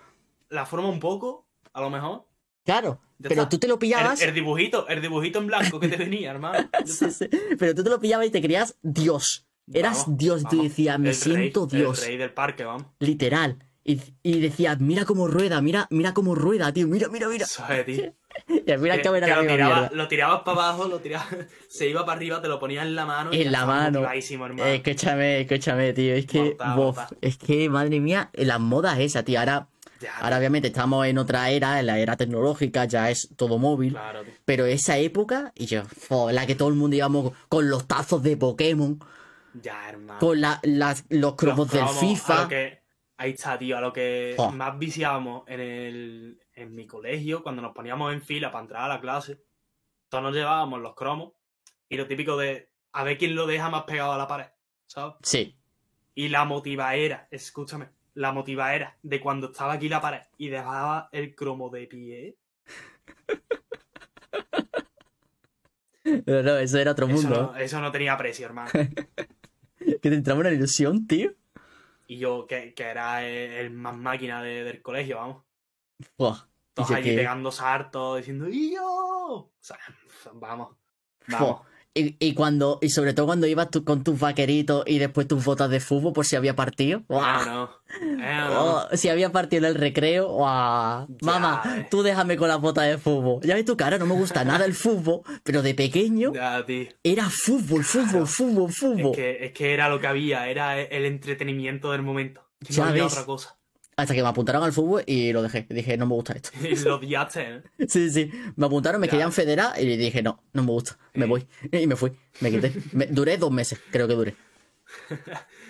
la 0.49 0.65
forma 0.65 0.89
un 0.89 0.99
poco, 0.99 1.45
a 1.73 1.81
lo 1.81 1.89
mejor. 1.89 2.25
Claro, 2.65 2.99
Ya 3.17 3.29
pero 3.29 3.41
está. 3.41 3.49
tú 3.49 3.57
te 3.59 3.67
lo 3.67 3.79
pillabas. 3.79 4.21
el 4.21 4.33
dibujito, 4.33 4.87
el 4.87 5.01
dibujito 5.01 5.39
en 5.39 5.47
blanco 5.47 5.79
que 5.79 5.87
te 5.87 5.97
venía, 5.97 6.31
hermano. 6.31 6.69
Sí, 6.85 7.09
sí, 7.11 7.27
Pero 7.57 7.73
tú 7.75 7.83
te 7.83 7.89
lo 7.89 7.99
pillabas 7.99 8.27
y 8.27 8.29
te 8.31 8.41
creías 8.41 8.75
Dios. 8.83 9.45
Eras 9.73 10.03
Vamos, 10.05 10.17
Dios, 10.17 10.41
tú 10.43 10.47
vamos. 10.57 10.63
decías, 10.63 10.99
me 10.99 11.09
El 11.09 11.15
siento 11.15 11.67
rey, 11.71 11.79
Dios. 11.81 11.99
El 12.01 12.07
rey 12.07 12.17
del 12.17 12.31
parque, 12.33 12.63
vamos. 12.63 12.85
Literal. 12.99 13.57
Y, 13.83 13.99
y 14.23 14.39
decías, 14.39 14.79
mira 14.79 15.05
cómo 15.05 15.27
rueda, 15.27 15.61
mira, 15.61 15.87
mira 15.89 16.13
cómo 16.13 16.35
rueda, 16.35 16.71
tío, 16.73 16.87
mira, 16.87 17.07
mira, 17.09 17.27
mira. 17.27 17.45
Eso 17.45 17.63
es, 17.69 17.85
tío. 17.85 18.13
Y 18.47 18.71
al 18.71 18.77
fin 18.79 18.87
y 18.87 18.89
al 18.91 18.97
Que- 19.01 19.03
que 19.03 19.09
lo, 19.31 19.41
tiraba- 19.47 20.07
tirabas 20.07 20.41
para 20.43 20.51
abajo, 20.69 20.87
lo 20.87 20.99
tirabas, 20.99 21.27
se 21.69 21.89
iba 21.89 22.05
para 22.05 22.17
arriba, 22.17 22.41
te 22.41 22.47
lo 22.47 22.59
ponías 22.59 22.85
en 22.85 22.95
la 22.95 23.05
mano. 23.05 23.31
En 23.33 23.51
la 23.51 23.65
mano. 23.65 23.99
hermano. 24.07 24.63
Eh, 24.65 24.75
escúchame, 24.75 25.41
escúchame, 25.41 25.93
tío. 25.93 26.13
Es 26.13 26.25
que, 26.27 26.55
bof, 26.75 26.97
mortal. 26.97 27.17
es 27.21 27.37
que, 27.37 27.67
madre 27.69 27.99
mía, 27.99 28.29
las 28.33 28.59
modas 28.59 28.99
esas, 28.99 29.25
tío. 29.25 29.39
Ahora, 29.39 29.67
Ya, 29.99 30.15
ahora 30.19 30.37
obviamente 30.37 30.67
estamos 30.69 31.05
en 31.07 31.17
otra 31.17 31.49
era, 31.49 31.79
en 31.79 31.87
la 31.87 31.97
era 31.99 32.15
tecnológica, 32.15 32.85
ya 32.85 33.09
es 33.09 33.29
todo 33.35 33.57
móvil. 33.57 33.93
Claro. 33.93 34.21
Pero 34.45 34.65
esa 34.65 34.97
época, 34.99 35.51
y 35.55 35.65
yo, 35.65 35.83
fo, 35.85 36.31
la 36.31 36.45
que 36.45 36.55
todo 36.55 36.69
el 36.69 36.75
mundo 36.75 36.95
íbamos 36.95 37.33
con 37.49 37.69
los 37.69 37.87
tazos 37.87 38.21
de 38.23 38.37
Pokémon, 38.37 38.99
Ya, 39.53 39.89
hermano. 39.89 40.19
con 40.19 40.39
la, 40.39 40.59
las- 40.63 41.05
los 41.09 41.35
cromos 41.35 41.71
Los 41.71 41.71
del 41.71 41.87
FIFA. 42.09 42.47
que- 42.47 42.83
ahí 43.17 43.31
está, 43.31 43.57
tío, 43.59 43.77
a 43.77 43.81
lo 43.81 43.91
que 43.91 44.35
más 44.53 44.77
viciábamos 44.79 45.43
en, 45.47 45.59
el, 45.59 46.39
en 46.53 46.73
mi 46.75 46.87
colegio, 46.87 47.43
cuando 47.43 47.61
nos 47.61 47.73
poníamos 47.73 48.13
en 48.13 48.21
fila 48.21 48.51
para 48.51 48.61
entrar 48.63 48.83
a 48.83 48.87
la 48.87 49.01
clase, 49.01 49.43
todos 50.07 50.23
nos 50.23 50.33
llevábamos 50.33 50.79
los 50.81 50.95
cromos 50.95 51.33
y 51.89 51.97
lo 51.97 52.07
típico 52.07 52.37
de 52.37 52.71
a 52.93 53.03
ver 53.03 53.17
quién 53.17 53.35
lo 53.35 53.45
deja 53.47 53.69
más 53.69 53.83
pegado 53.83 54.13
a 54.13 54.17
la 54.17 54.27
pared, 54.27 54.47
¿sabes? 54.87 55.15
Sí, 55.23 55.57
Y 56.15 56.29
la 56.29 56.45
motivaera, 56.45 57.27
escúchame, 57.31 57.89
la 58.13 58.31
motivaera 58.31 58.97
de 59.03 59.19
cuando 59.19 59.47
estaba 59.51 59.73
aquí 59.73 59.89
la 59.89 59.99
pared 60.01 60.21
y 60.37 60.47
dejaba 60.49 61.09
el 61.11 61.35
cromo 61.35 61.69
de 61.69 61.87
pie. 61.87 62.37
no, 66.25 66.43
no, 66.43 66.57
eso 66.57 66.77
era 66.79 66.91
otro 66.91 67.07
Eso 67.07 67.15
mundo. 67.15 67.51
no, 67.53 67.57
eso 67.57 67.79
no 67.81 67.91
tenía 67.91 68.17
precio, 68.17 68.45
hermano. 68.45 68.69
Que 70.01 70.09
te 70.09 70.15
entraba 70.15 70.39
una 70.41 70.51
ilusión, 70.51 71.07
tío. 71.07 71.31
Y 72.07 72.17
yo, 72.17 72.47
que, 72.47 72.73
que 72.73 72.83
era 72.83 73.25
el, 73.27 73.51
el 73.53 73.69
más 73.71 73.95
máquina 73.95 74.41
de- 74.41 74.63
del 74.63 74.81
colegio, 74.81 75.17
vamos. 75.17 75.43
Buah, 76.17 76.47
Todos 76.73 76.91
allí 76.91 77.09
que- 77.11 77.15
pegando 77.17 77.51
sartos, 77.51 78.17
diciendo 78.17 78.47
¡Y 78.49 78.73
yo! 78.75 78.83
O 78.83 79.51
sea, 79.59 79.77
vamos. 80.33 80.75
Vamos. 81.27 81.61
Y, 81.95 82.15
y 82.19 82.33
cuando, 82.35 82.77
y 82.81 82.89
sobre 82.89 83.13
todo 83.13 83.25
cuando 83.25 83.47
ibas 83.47 83.71
tú 83.71 83.83
con 83.83 84.03
tus 84.03 84.19
vaqueritos 84.19 84.83
y 84.85 84.99
después 84.99 85.27
tus 85.27 85.43
botas 85.43 85.69
de 85.71 85.79
fútbol 85.79 86.13
por 86.13 86.25
si 86.25 86.35
había 86.35 86.55
partido. 86.55 86.99
Eh, 86.99 87.03
no. 87.09 87.69
Eh, 88.01 88.17
no. 88.47 88.63
Oh, 88.63 88.87
si 88.95 89.09
había 89.09 89.31
partido 89.31 89.65
en 89.65 89.71
el 89.73 89.75
recreo. 89.75 90.37
Ya 90.39 91.07
mamá, 91.21 91.61
ves. 91.65 91.89
tú 91.89 92.03
déjame 92.03 92.37
con 92.37 92.47
las 92.47 92.61
botas 92.61 92.85
de 92.87 92.97
fútbol. 92.99 93.41
Ya 93.43 93.55
ves 93.55 93.65
tu 93.65 93.75
cara, 93.75 93.97
no 93.97 94.05
me 94.05 94.13
gusta 94.13 94.45
nada 94.45 94.65
el 94.65 94.75
fútbol, 94.75 95.21
pero 95.43 95.61
de 95.63 95.73
pequeño 95.73 96.31
Ya, 96.33 96.63
era 97.03 97.29
fútbol, 97.29 97.83
fútbol, 97.83 98.27
fútbol, 98.27 98.69
Es 98.69 98.77
fútbol. 98.77 99.11
que, 99.15 99.45
es 99.45 99.51
que 99.53 99.73
era 99.73 99.89
lo 99.89 99.99
que 99.99 100.07
había, 100.07 100.47
era 100.47 100.79
el 100.79 101.05
entretenimiento 101.05 101.91
del 101.91 102.03
momento. 102.03 102.45
Ya 102.61 102.83
no 102.83 102.89
había 102.91 103.03
ves. 103.05 103.13
otra 103.13 103.25
cosa. 103.25 103.57
Hasta 104.01 104.13
que 104.13 104.21
me 104.23 104.29
apuntaron 104.29 104.63
al 104.63 104.71
fútbol 104.73 105.03
y 105.05 105.31
lo 105.33 105.41
dejé. 105.41 105.65
Dije, 105.69 105.97
no 105.97 106.05
me 106.05 106.13
gusta 106.15 106.33
esto. 106.33 106.49
Y 106.61 106.75
lo 106.85 106.95
odiaste, 106.95 107.41
¿eh? 107.55 107.61
Sí, 107.87 108.09
sí. 108.09 108.31
Me 108.55 108.65
apuntaron, 108.65 108.99
me 109.01 109.07
querían 109.09 109.31
federar 109.31 109.79
y 109.81 109.97
dije, 109.97 110.21
no, 110.23 110.43
no 110.53 110.63
me 110.63 110.71
gusta. 110.71 110.97
Me 111.13 111.25
voy. 111.25 111.45
Y 111.71 111.85
me 111.87 111.95
fui. 111.95 112.11
Me 112.39 112.49
quité. 112.51 112.73
Me- 112.93 113.07
duré 113.07 113.37
dos 113.37 113.51
meses, 113.51 113.79
creo 113.91 114.07
que 114.07 114.13
duré. 114.15 114.35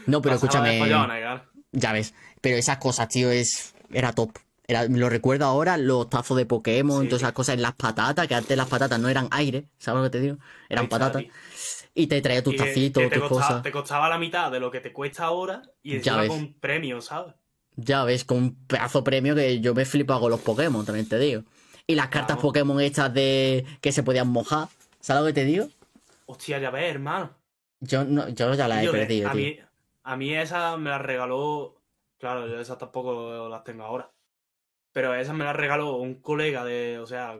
No, 0.05 0.21
pero 0.21 0.39
Pasaba 0.39 0.69
escúchame. 0.71 0.87
claro. 0.89 1.43
Ya 1.71 1.93
ves. 1.93 2.13
Pero 2.41 2.57
esas 2.57 2.77
cosas, 2.77 3.09
tío, 3.09 3.29
es. 3.31 3.75
Era 3.91 4.13
top. 4.13 4.31
Era, 4.67 4.85
lo 4.85 5.09
recuerdo 5.09 5.45
ahora, 5.45 5.77
los 5.77 6.09
tazos 6.09 6.37
de 6.37 6.45
Pokémon, 6.45 7.01
Sí. 7.03 7.09
todas 7.09 7.23
esas 7.23 7.33
cosas 7.33 7.55
en 7.55 7.61
las 7.63 7.73
patatas, 7.73 8.27
que 8.27 8.35
antes 8.35 8.55
las 8.55 8.67
patatas 8.67 8.99
no 8.99 9.09
eran 9.09 9.27
aire, 9.31 9.65
¿sabes 9.79 9.97
lo 9.97 10.03
que 10.03 10.09
te 10.17 10.19
digo? 10.21 10.37
Eran 10.69 10.87
patatas. 10.87 11.23
tío. 11.23 11.31
Y 11.95 12.05
te 12.07 12.21
traía 12.21 12.43
tus 12.43 12.53
Y 12.53 12.57
tacitos, 12.57 13.03
te 13.03 13.09
tus 13.09 13.27
costaba, 13.27 13.47
cosas. 13.47 13.63
Te 13.63 13.71
costaba 13.71 14.09
la 14.09 14.19
mitad 14.19 14.51
de 14.51 14.59
lo 14.59 14.69
que 14.71 14.79
te 14.79 14.93
cuesta 14.93 15.23
ahora 15.25 15.63
y 15.81 15.95
encima 15.95 16.27
con 16.27 16.53
premio, 16.53 17.01
¿sabes? 17.01 17.33
Ya 17.81 18.03
ves, 18.03 18.25
con 18.25 18.37
un 18.37 18.55
pedazo 18.67 19.03
premio 19.03 19.35
que 19.35 19.59
yo 19.61 19.73
me 19.73 19.85
flipo 19.85 20.19
con 20.19 20.31
los 20.31 20.41
Pokémon, 20.41 20.85
también 20.85 21.07
te 21.07 21.17
digo. 21.19 21.43
Y 21.87 21.95
las 21.95 22.09
cartas. 22.09 22.37
Pokémon 22.37 22.79
estas 22.81 23.13
de 23.13 23.65
que 23.81 23.91
se 23.91 24.03
podían 24.03 24.27
mojar, 24.27 24.67
¿sabes 24.99 25.21
lo 25.21 25.27
que 25.27 25.33
te 25.33 25.45
digo? 25.45 25.67
Hostia, 26.25 26.59
ya 26.59 26.69
ves, 26.69 26.91
hermano. 26.93 27.35
Yo, 27.79 28.03
no, 28.03 28.27
yo 28.29 28.53
ya 28.53 28.67
las 28.67 28.83
he 28.83 28.89
perdido, 28.89 29.29
a, 29.29 29.31
tío. 29.31 29.41
mí, 29.41 29.59
a 30.03 30.15
mí 30.17 30.33
esa 30.35 30.77
me 30.77 30.89
la 30.89 30.97
regaló. 30.99 31.81
Claro, 32.19 32.47
yo 32.47 32.59
esas 32.59 32.77
tampoco 32.77 33.47
las 33.49 33.63
tengo 33.63 33.83
ahora. 33.83 34.11
Pero 34.91 35.13
esa 35.15 35.33
me 35.33 35.45
la 35.45 35.53
regaló 35.53 35.95
un 35.97 36.15
colega 36.21 36.65
de, 36.65 36.99
o 36.99 37.05
sea, 37.07 37.39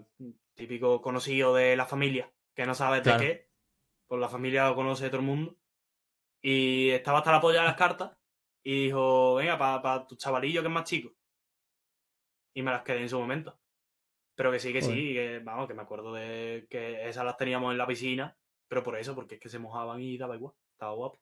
típico 0.56 1.02
conocido 1.02 1.54
de 1.54 1.76
la 1.76 1.86
familia, 1.86 2.32
que 2.56 2.66
no 2.66 2.74
sabes 2.76 3.02
Claro. 3.02 3.20
de 3.20 3.26
qué. 3.28 3.50
Pues 4.08 4.22
la 4.22 4.30
familia 4.30 4.68
lo 4.68 4.76
conoce 4.76 5.08
todo 5.10 5.20
el 5.20 5.26
mundo. 5.26 5.56
Y 6.42 6.90
estaba 6.92 7.20
hasta 7.20 7.32
la 7.34 7.42
polla 7.42 7.60
de 7.62 7.68
las 7.68 7.76
cartas. 7.76 8.12
Y 8.64 8.86
dijo, 8.86 9.36
venga, 9.36 9.58
para 9.58 10.08
tu 10.08 10.16
chavalillo 10.16 10.62
que 10.62 10.68
es 10.68 10.74
más 10.74 10.86
chico. 10.86 11.12
Y 12.54 12.62
me 12.62 12.72
las 12.72 12.84
quedé 12.84 13.02
en 13.02 13.10
su 13.10 13.20
momento. 13.20 13.60
Pero 14.36 14.52
que 14.52 14.60
sí, 14.60 14.74
que 14.74 14.82
sí, 14.84 15.14
que 15.14 15.40
vamos, 15.44 15.68
que 15.68 15.74
me 15.76 15.84
acuerdo 15.84 16.14
de 16.14 16.68
que 16.70 17.08
esas 17.10 17.26
las 17.26 17.38
teníamos 17.38 17.72
en 17.72 17.78
la 17.80 17.88
piscina. 17.88 18.38
Pero 18.70 18.84
por 18.84 18.98
eso, 18.98 19.16
porque 19.16 19.36
es 19.38 19.42
que 19.42 19.50
se 19.50 19.60
mojaban 19.60 20.02
y 20.02 20.18
daba 20.18 20.36
igual. 20.36 20.54
Estaba 20.74 20.94
guapo. 20.94 21.20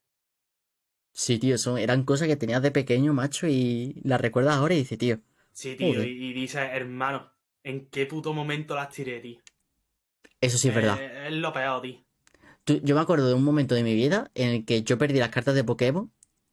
Sí, 1.12 1.38
tío, 1.40 1.58
son, 1.58 1.78
eran 1.80 2.04
cosas 2.06 2.28
que 2.30 2.36
tenías 2.38 2.62
de 2.62 2.72
pequeño, 2.72 3.14
macho, 3.14 3.48
y 3.48 4.00
las 4.04 4.22
recuerdas 4.22 4.56
ahora 4.56 4.76
y 4.76 4.80
dices, 4.80 4.98
tío, 4.98 5.20
Sí, 5.52 5.76
tío, 5.76 6.04
y, 6.04 6.30
y 6.30 6.34
dice, 6.34 6.60
hermano, 6.62 7.34
¿en 7.64 7.90
qué 7.90 8.06
puto 8.06 8.34
momento 8.34 8.76
las 8.76 8.90
tiré, 8.90 9.20
tío? 9.20 9.42
eso 10.42 10.58
sí 10.58 10.68
es 10.70 10.74
verdad. 10.74 11.04
Eh, 11.04 11.28
es 11.28 11.34
lo 11.34 11.52
peor, 11.54 11.82
tío. 11.82 12.00
Tú- 12.64 12.82
yo 12.84 12.96
me 12.96 13.02
acuerdo 13.02 13.28
de 13.28 13.34
un 13.34 13.44
momento 13.44 13.76
de 13.76 13.84
mi 13.84 13.94
vida 13.96 14.32
en 14.36 14.50
el 14.50 14.66
que 14.66 14.84
yo 14.84 14.98
perdí 14.98 15.20
las 15.20 15.30
cartas 15.30 15.56
de 15.56 15.64
Pokémon 15.64 16.12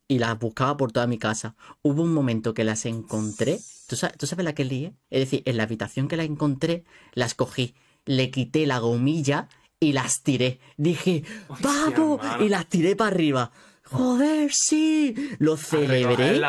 y 0.09 0.19
las 0.19 0.39
buscaba 0.39 0.77
por 0.77 0.93
toda 0.93 1.07
mi 1.07 1.19
casa. 1.19 1.55
Hubo 1.83 2.03
un 2.03 2.13
momento 2.13 2.55
que 2.55 2.65
las 2.65 2.87
encontré. 2.87 3.59
¿Tú 3.87 3.97
sabes, 3.97 4.17
¿tú 4.17 4.27
sabes 4.27 4.45
la 4.45 4.55
que 4.55 4.65
lié? 4.65 4.95
Es 5.11 5.21
decir, 5.21 5.43
en 5.47 5.57
la 5.57 5.65
habitación 5.65 6.09
que 6.09 6.17
las 6.17 6.27
encontré, 6.27 6.85
las 7.13 7.35
cogí, 7.35 7.75
le 8.05 8.31
quité 8.31 8.67
la 8.67 8.79
gomilla 8.79 9.49
y 9.81 9.93
las 9.93 10.23
tiré. 10.23 10.59
Dije, 10.77 11.25
¡vamos! 11.61 12.21
Y 12.41 12.49
las 12.49 12.67
tiré 12.69 12.97
para 12.97 13.15
arriba. 13.15 13.51
¡Joder, 13.85 14.51
sí! 14.53 15.15
Lo 15.39 15.57
celebré. 15.57 16.41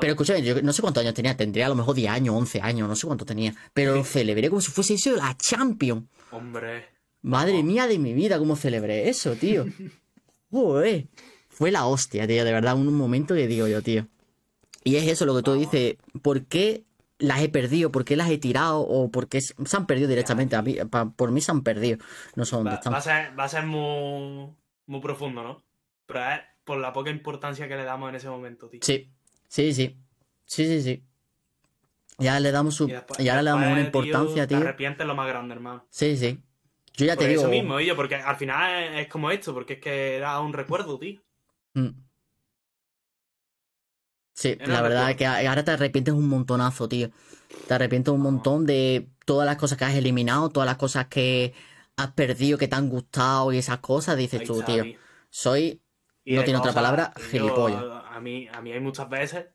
Pero 0.00 0.12
escúchame, 0.12 0.42
yo 0.42 0.60
no 0.62 0.72
sé 0.72 0.82
cuántos 0.82 1.02
años 1.02 1.14
tenía, 1.14 1.36
tendría 1.36 1.66
a 1.66 1.70
lo 1.70 1.74
mejor 1.74 1.94
10 1.94 2.10
años, 2.10 2.34
11 2.36 2.60
años, 2.60 2.88
no 2.88 2.96
sé 2.96 3.06
cuánto 3.06 3.24
tenía. 3.24 3.54
Pero 3.72 3.94
lo 3.94 4.04
celebré 4.04 4.50
como 4.50 4.60
si 4.60 4.70
fuese 4.70 4.94
eso 4.94 5.16
la 5.16 5.34
Champion. 5.38 6.08
Hombre. 6.30 6.84
Madre 7.22 7.62
mía 7.62 7.86
de 7.86 7.98
mi 7.98 8.12
vida, 8.12 8.38
cómo 8.38 8.56
celebré 8.56 9.08
eso, 9.08 9.34
tío. 9.36 9.66
Joder. 10.50 11.06
Fue 11.60 11.70
la 11.70 11.84
hostia, 11.84 12.26
tío, 12.26 12.42
de 12.42 12.52
verdad, 12.54 12.74
un 12.74 12.94
momento 12.94 13.34
que 13.34 13.46
digo 13.46 13.66
yo, 13.68 13.82
tío. 13.82 14.06
Y 14.82 14.96
es 14.96 15.06
eso 15.06 15.26
lo 15.26 15.36
que 15.36 15.42
tú 15.42 15.52
dices, 15.52 15.96
¿por 16.22 16.46
qué 16.46 16.84
las 17.18 17.42
he 17.42 17.50
perdido? 17.50 17.92
¿Por 17.92 18.06
qué 18.06 18.16
las 18.16 18.30
he 18.30 18.38
tirado? 18.38 18.80
¿O 18.80 19.10
por 19.10 19.28
qué 19.28 19.42
se 19.42 19.54
han 19.76 19.86
perdido 19.86 20.08
directamente? 20.08 20.56
A 20.56 20.62
mí- 20.62 20.78
pa- 20.90 21.10
por 21.10 21.32
mí 21.32 21.42
se 21.42 21.50
han 21.50 21.60
perdido. 21.62 21.98
No 22.34 22.46
sé 22.46 22.56
dónde 22.56 22.70
Va, 22.70 22.76
están. 22.76 22.94
va 22.94 22.96
a 22.96 23.02
ser, 23.02 23.38
va 23.38 23.44
a 23.44 23.48
ser 23.50 23.66
muy, 23.66 24.48
muy 24.86 25.00
profundo, 25.02 25.42
¿no? 25.42 25.62
Pero 26.06 26.20
es 26.30 26.40
por 26.64 26.78
la 26.78 26.94
poca 26.94 27.10
importancia 27.10 27.68
que 27.68 27.76
le 27.76 27.84
damos 27.84 28.08
en 28.08 28.14
ese 28.14 28.30
momento, 28.30 28.66
tío. 28.70 28.80
Sí, 28.82 29.10
sí, 29.46 29.74
sí. 29.74 29.98
Sí, 30.46 30.64
sí, 30.66 30.80
sí. 30.82 31.04
Ya 32.18 32.40
le 32.40 32.52
damos 32.52 32.74
su... 32.74 32.88
Y, 32.88 32.92
después- 32.92 33.20
Y 33.20 33.28
ahora 33.28 33.42
le 33.42 33.50
damos 33.50 33.66
una 33.70 33.80
importancia, 33.82 34.46
Te 34.46 34.54
tío. 34.54 34.64
arrepientes 34.64 35.06
lo 35.06 35.14
más 35.14 35.28
grande, 35.28 35.54
hermano. 35.56 35.84
Sí, 35.90 36.16
sí. 36.16 36.38
Yo 36.94 37.04
ya 37.04 37.16
Por 37.16 37.24
te 37.26 37.32
eso 37.34 37.40
digo... 37.48 37.50
mismo, 37.50 37.80
yo, 37.80 37.94
porque 37.96 38.14
al 38.14 38.36
final 38.36 38.82
es, 38.94 39.00
es 39.02 39.08
como 39.08 39.30
esto, 39.30 39.52
porque 39.52 39.74
es 39.74 39.78
que 39.80 40.18
da 40.20 40.40
un 40.40 40.54
recuerdo, 40.54 40.98
tío. 40.98 41.20
Mm. 41.74 41.88
Sí, 44.34 44.56
Era 44.58 44.66
la 44.72 44.82
verdad 44.82 45.10
es 45.10 45.16
que 45.16 45.26
ahora 45.26 45.64
te 45.64 45.70
arrepientes 45.72 46.14
un 46.14 46.28
montonazo, 46.28 46.88
tío. 46.88 47.10
Te 47.68 47.74
arrepientes 47.74 48.12
un 48.12 48.22
montón 48.22 48.64
de 48.64 49.08
todas 49.26 49.44
las 49.46 49.56
cosas 49.56 49.76
que 49.76 49.84
has 49.84 49.94
eliminado, 49.94 50.48
todas 50.48 50.66
las 50.66 50.76
cosas 50.78 51.06
que 51.08 51.52
has 51.96 52.12
perdido, 52.12 52.56
que 52.56 52.66
te 52.66 52.74
han 52.76 52.88
gustado 52.88 53.52
y 53.52 53.58
esas 53.58 53.78
cosas. 53.80 54.16
Dices 54.16 54.40
Ahí 54.40 54.46
tú, 54.46 54.62
tío, 54.62 54.84
soy... 55.28 55.82
Y 56.24 56.34
No 56.36 56.44
tiene 56.44 56.58
otra 56.58 56.72
palabra, 56.72 57.12
yo- 57.16 57.22
gilipollas. 57.30 57.84
a, 58.10 58.20
mí, 58.20 58.48
a 58.48 58.60
mí 58.60 58.72
hay 58.72 58.80
muchas 58.80 59.08
veces 59.08 59.46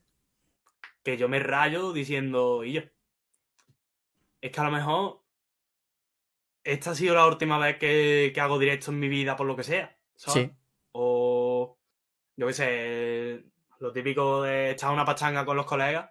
que 1.02 1.16
yo 1.16 1.28
me 1.28 1.38
rayo 1.38 1.92
diciendo, 1.92 2.64
y 2.64 2.72
yo, 2.72 2.82
es 4.40 4.50
que 4.52 4.60
a 4.60 4.64
lo 4.64 4.70
mejor 4.70 5.22
esta 6.64 6.90
ha 6.90 6.94
sido 6.94 7.14
la 7.14 7.26
última 7.26 7.58
vez 7.58 7.78
que, 7.78 8.32
que 8.34 8.40
hago 8.40 8.58
directo 8.58 8.90
en 8.90 8.98
mi 8.98 9.08
vida 9.08 9.36
por 9.36 9.46
lo 9.46 9.56
que 9.56 9.62
sea. 9.62 9.96
¿sabes? 10.16 10.48
Sí. 10.48 10.56
O 10.92 11.25
yo 12.36 12.46
qué 12.46 12.52
sé, 12.52 13.44
lo 13.80 13.92
típico 13.92 14.42
de 14.42 14.70
echar 14.72 14.92
una 14.92 15.04
pachanga 15.04 15.44
con 15.44 15.56
los 15.56 15.66
colegas. 15.66 16.10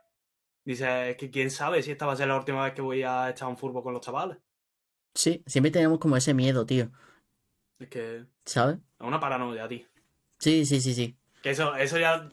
Dices 0.63 1.15
que 1.17 1.29
quién 1.29 1.51
sabe 1.51 1.83
si 1.83 1.91
esta 1.91 2.05
va 2.07 2.13
a 2.13 2.15
ser 2.15 2.27
la 2.27 2.37
última 2.37 2.63
vez 2.63 2.73
que 2.73 2.81
voy 2.81 3.03
a 3.03 3.29
echar 3.29 3.47
un 3.47 3.57
furbo 3.57 3.83
con 3.83 3.93
los 3.93 4.01
chavales. 4.01 4.37
Sí, 5.13 5.43
siempre 5.45 5.71
tenemos 5.71 5.99
como 5.99 6.17
ese 6.17 6.33
miedo, 6.33 6.65
tío. 6.65 6.89
Es 7.79 7.87
que 7.89 8.17
es 8.17 8.25
¿Sabes? 8.45 8.77
una 8.99 9.19
paranoia, 9.19 9.67
tío. 9.67 9.85
Sí, 10.39 10.65
sí, 10.65 10.81
sí, 10.81 10.93
sí. 10.93 11.17
Que 11.43 11.51
eso, 11.51 11.75
eso 11.75 11.97
ya 11.99 12.29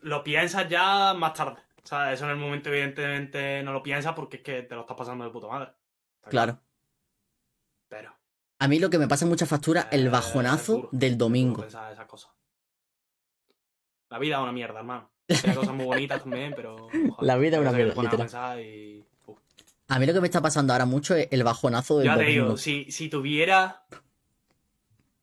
lo 0.00 0.24
piensas 0.24 0.68
ya 0.68 1.14
más 1.14 1.34
tarde. 1.34 1.60
O 1.82 1.86
sea, 1.86 2.12
eso 2.12 2.24
en 2.24 2.32
el 2.32 2.36
momento 2.36 2.68
evidentemente 2.68 3.62
no 3.62 3.72
lo 3.72 3.82
piensas 3.82 4.12
porque 4.14 4.38
es 4.38 4.42
que 4.42 4.62
te 4.64 4.74
lo 4.74 4.80
estás 4.82 4.96
pasando 4.96 5.24
de 5.24 5.30
puta 5.30 5.46
madre. 5.46 5.70
Está 6.18 6.30
Claro. 6.30 6.60
Pero 7.88 8.12
A 8.58 8.68
mí 8.68 8.78
lo 8.80 8.90
que 8.90 8.98
me 8.98 9.06
pasa 9.06 9.26
mucha 9.26 9.46
factura, 9.46 9.88
el 9.92 10.06
Eh, 10.06 10.10
bajonazo 10.10 10.88
es 10.92 10.98
del 10.98 11.12
es 11.12 11.18
domingo. 11.18 11.64
esas 11.64 12.06
cosas. 12.06 12.32
La 14.10 14.18
vida 14.18 14.36
es 14.36 14.42
una 14.42 14.52
mierda, 14.52 14.78
hermano. 14.80 15.10
Tiene 15.26 15.54
cosas 15.56 15.74
muy 15.74 15.86
bonitas 15.86 16.22
también, 16.22 16.52
pero. 16.54 16.76
joder, 16.88 17.14
La 17.20 17.36
vida 17.36 17.56
es 17.56 17.62
una 17.62 17.72
mierda, 17.72 18.02
literal. 18.02 18.60
y. 18.60 19.04
A 19.88 19.98
mí 20.00 20.06
lo 20.06 20.12
que 20.14 20.20
me 20.20 20.26
está 20.26 20.42
pasando 20.42 20.72
ahora 20.72 20.84
mucho 20.84 21.14
es 21.14 21.28
el 21.30 21.44
bajonazo 21.44 21.98
del 21.98 22.06
Ya 22.06 22.16
te 22.16 22.24
digo, 22.24 22.56
si, 22.56 22.90
si 22.90 23.08
tuviera 23.08 23.84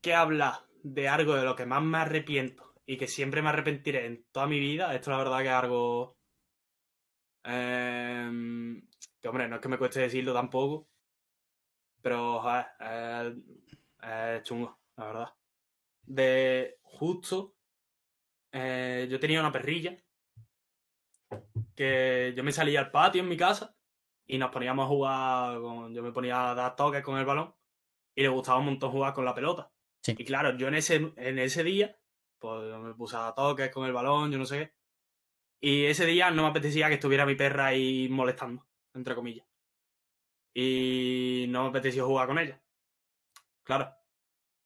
que 0.01 0.13
hablar 0.13 0.53
de 0.84 1.09
algo 1.09 1.36
de 1.36 1.43
lo 1.43 1.55
que 1.55 1.65
más 1.65 1.81
me 1.84 1.97
arrepiento 1.97 2.73
y 2.86 2.97
que 2.97 3.07
siempre 3.07 3.41
me 3.41 3.49
arrepentiré 3.49 4.05
en 4.05 4.23
toda 4.31 4.47
mi 4.47 4.59
vida, 4.59 4.93
esto 4.95 5.11
la 5.11 5.17
verdad 5.17 5.39
que 5.39 5.47
es 5.47 5.53
algo. 5.53 6.15
em, 7.43 8.81
que 9.21 9.27
hombre, 9.27 9.47
no 9.49 9.55
es 9.55 9.61
que 9.61 9.69
me 9.69 9.77
cueste 9.77 9.99
decirlo 10.01 10.34
tampoco, 10.34 10.88
pero 12.01 12.41
joder, 12.41 12.65
es, 12.79 14.09
es 14.09 14.43
chungo, 14.43 14.79
la 14.97 15.05
verdad. 15.05 15.29
De 16.03 16.77
justo, 16.84 17.55
eh, 18.53 19.07
yo 19.09 19.19
tenía 19.19 19.39
una 19.39 19.51
perrilla 19.51 19.97
que 21.75 22.33
yo 22.37 22.43
me 22.43 22.51
salía 22.51 22.79
al 22.79 22.91
patio 22.91 23.23
en 23.23 23.27
mi 23.27 23.35
casa 23.35 23.75
y 24.27 24.37
nos 24.37 24.51
poníamos 24.51 24.85
a 24.85 24.87
jugar, 24.87 25.59
con, 25.59 25.93
yo 25.93 26.03
me 26.03 26.11
ponía 26.11 26.51
a 26.51 26.55
dar 26.55 26.75
toques 26.75 27.03
con 27.03 27.17
el 27.17 27.25
balón 27.25 27.55
y 28.15 28.21
le 28.21 28.27
gustaba 28.27 28.59
un 28.59 28.65
montón 28.65 28.91
jugar 28.91 29.13
con 29.13 29.25
la 29.25 29.33
pelota. 29.33 29.71
Sí. 30.03 30.15
Y 30.17 30.23
claro, 30.23 30.55
yo 30.55 30.67
en 30.67 30.75
ese, 30.75 31.13
en 31.15 31.39
ese 31.39 31.63
día, 31.63 31.97
pues 32.39 32.69
yo 32.69 32.79
me 32.79 32.93
puse 32.93 33.15
a 33.15 33.21
dar 33.21 33.35
toques 33.35 33.71
con 33.71 33.87
el 33.87 33.93
balón, 33.93 34.31
yo 34.31 34.37
no 34.37 34.45
sé 34.45 34.59
qué. 34.59 34.73
Y 35.59 35.85
ese 35.85 36.05
día 36.05 36.29
no 36.29 36.43
me 36.43 36.49
apetecía 36.49 36.89
que 36.89 36.95
estuviera 36.95 37.25
mi 37.25 37.35
perra 37.35 37.67
ahí 37.67 38.07
molestando, 38.09 38.67
entre 38.93 39.15
comillas. 39.15 39.47
Y 40.53 41.47
no 41.49 41.63
me 41.63 41.69
apeteció 41.69 42.05
jugar 42.05 42.27
con 42.27 42.37
ella. 42.37 42.61
Claro. 43.63 43.95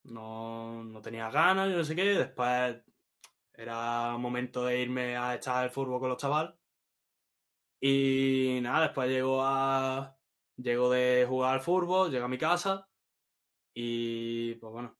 No, 0.04 0.84
no 0.84 1.00
tenía 1.00 1.30
ganas, 1.30 1.70
yo 1.70 1.76
no 1.78 1.84
sé 1.84 1.96
qué. 1.96 2.04
Después 2.04 2.82
era 3.58 4.16
momento 4.16 4.64
de 4.64 4.80
irme 4.80 5.16
a 5.16 5.34
echar 5.34 5.64
el 5.64 5.70
fútbol 5.70 5.98
con 5.98 6.08
los 6.10 6.18
chavales. 6.18 6.54
Y 7.80 8.58
nada, 8.62 8.84
después 8.86 9.08
llego 9.08 9.42
a. 9.44 10.16
Llego 10.56 10.90
de 10.90 11.24
jugar 11.28 11.54
al 11.54 11.60
fútbol, 11.60 12.10
llego 12.10 12.24
a 12.24 12.28
mi 12.28 12.38
casa. 12.38 12.88
Y 13.74 14.54
pues 14.54 14.72
bueno, 14.72 14.96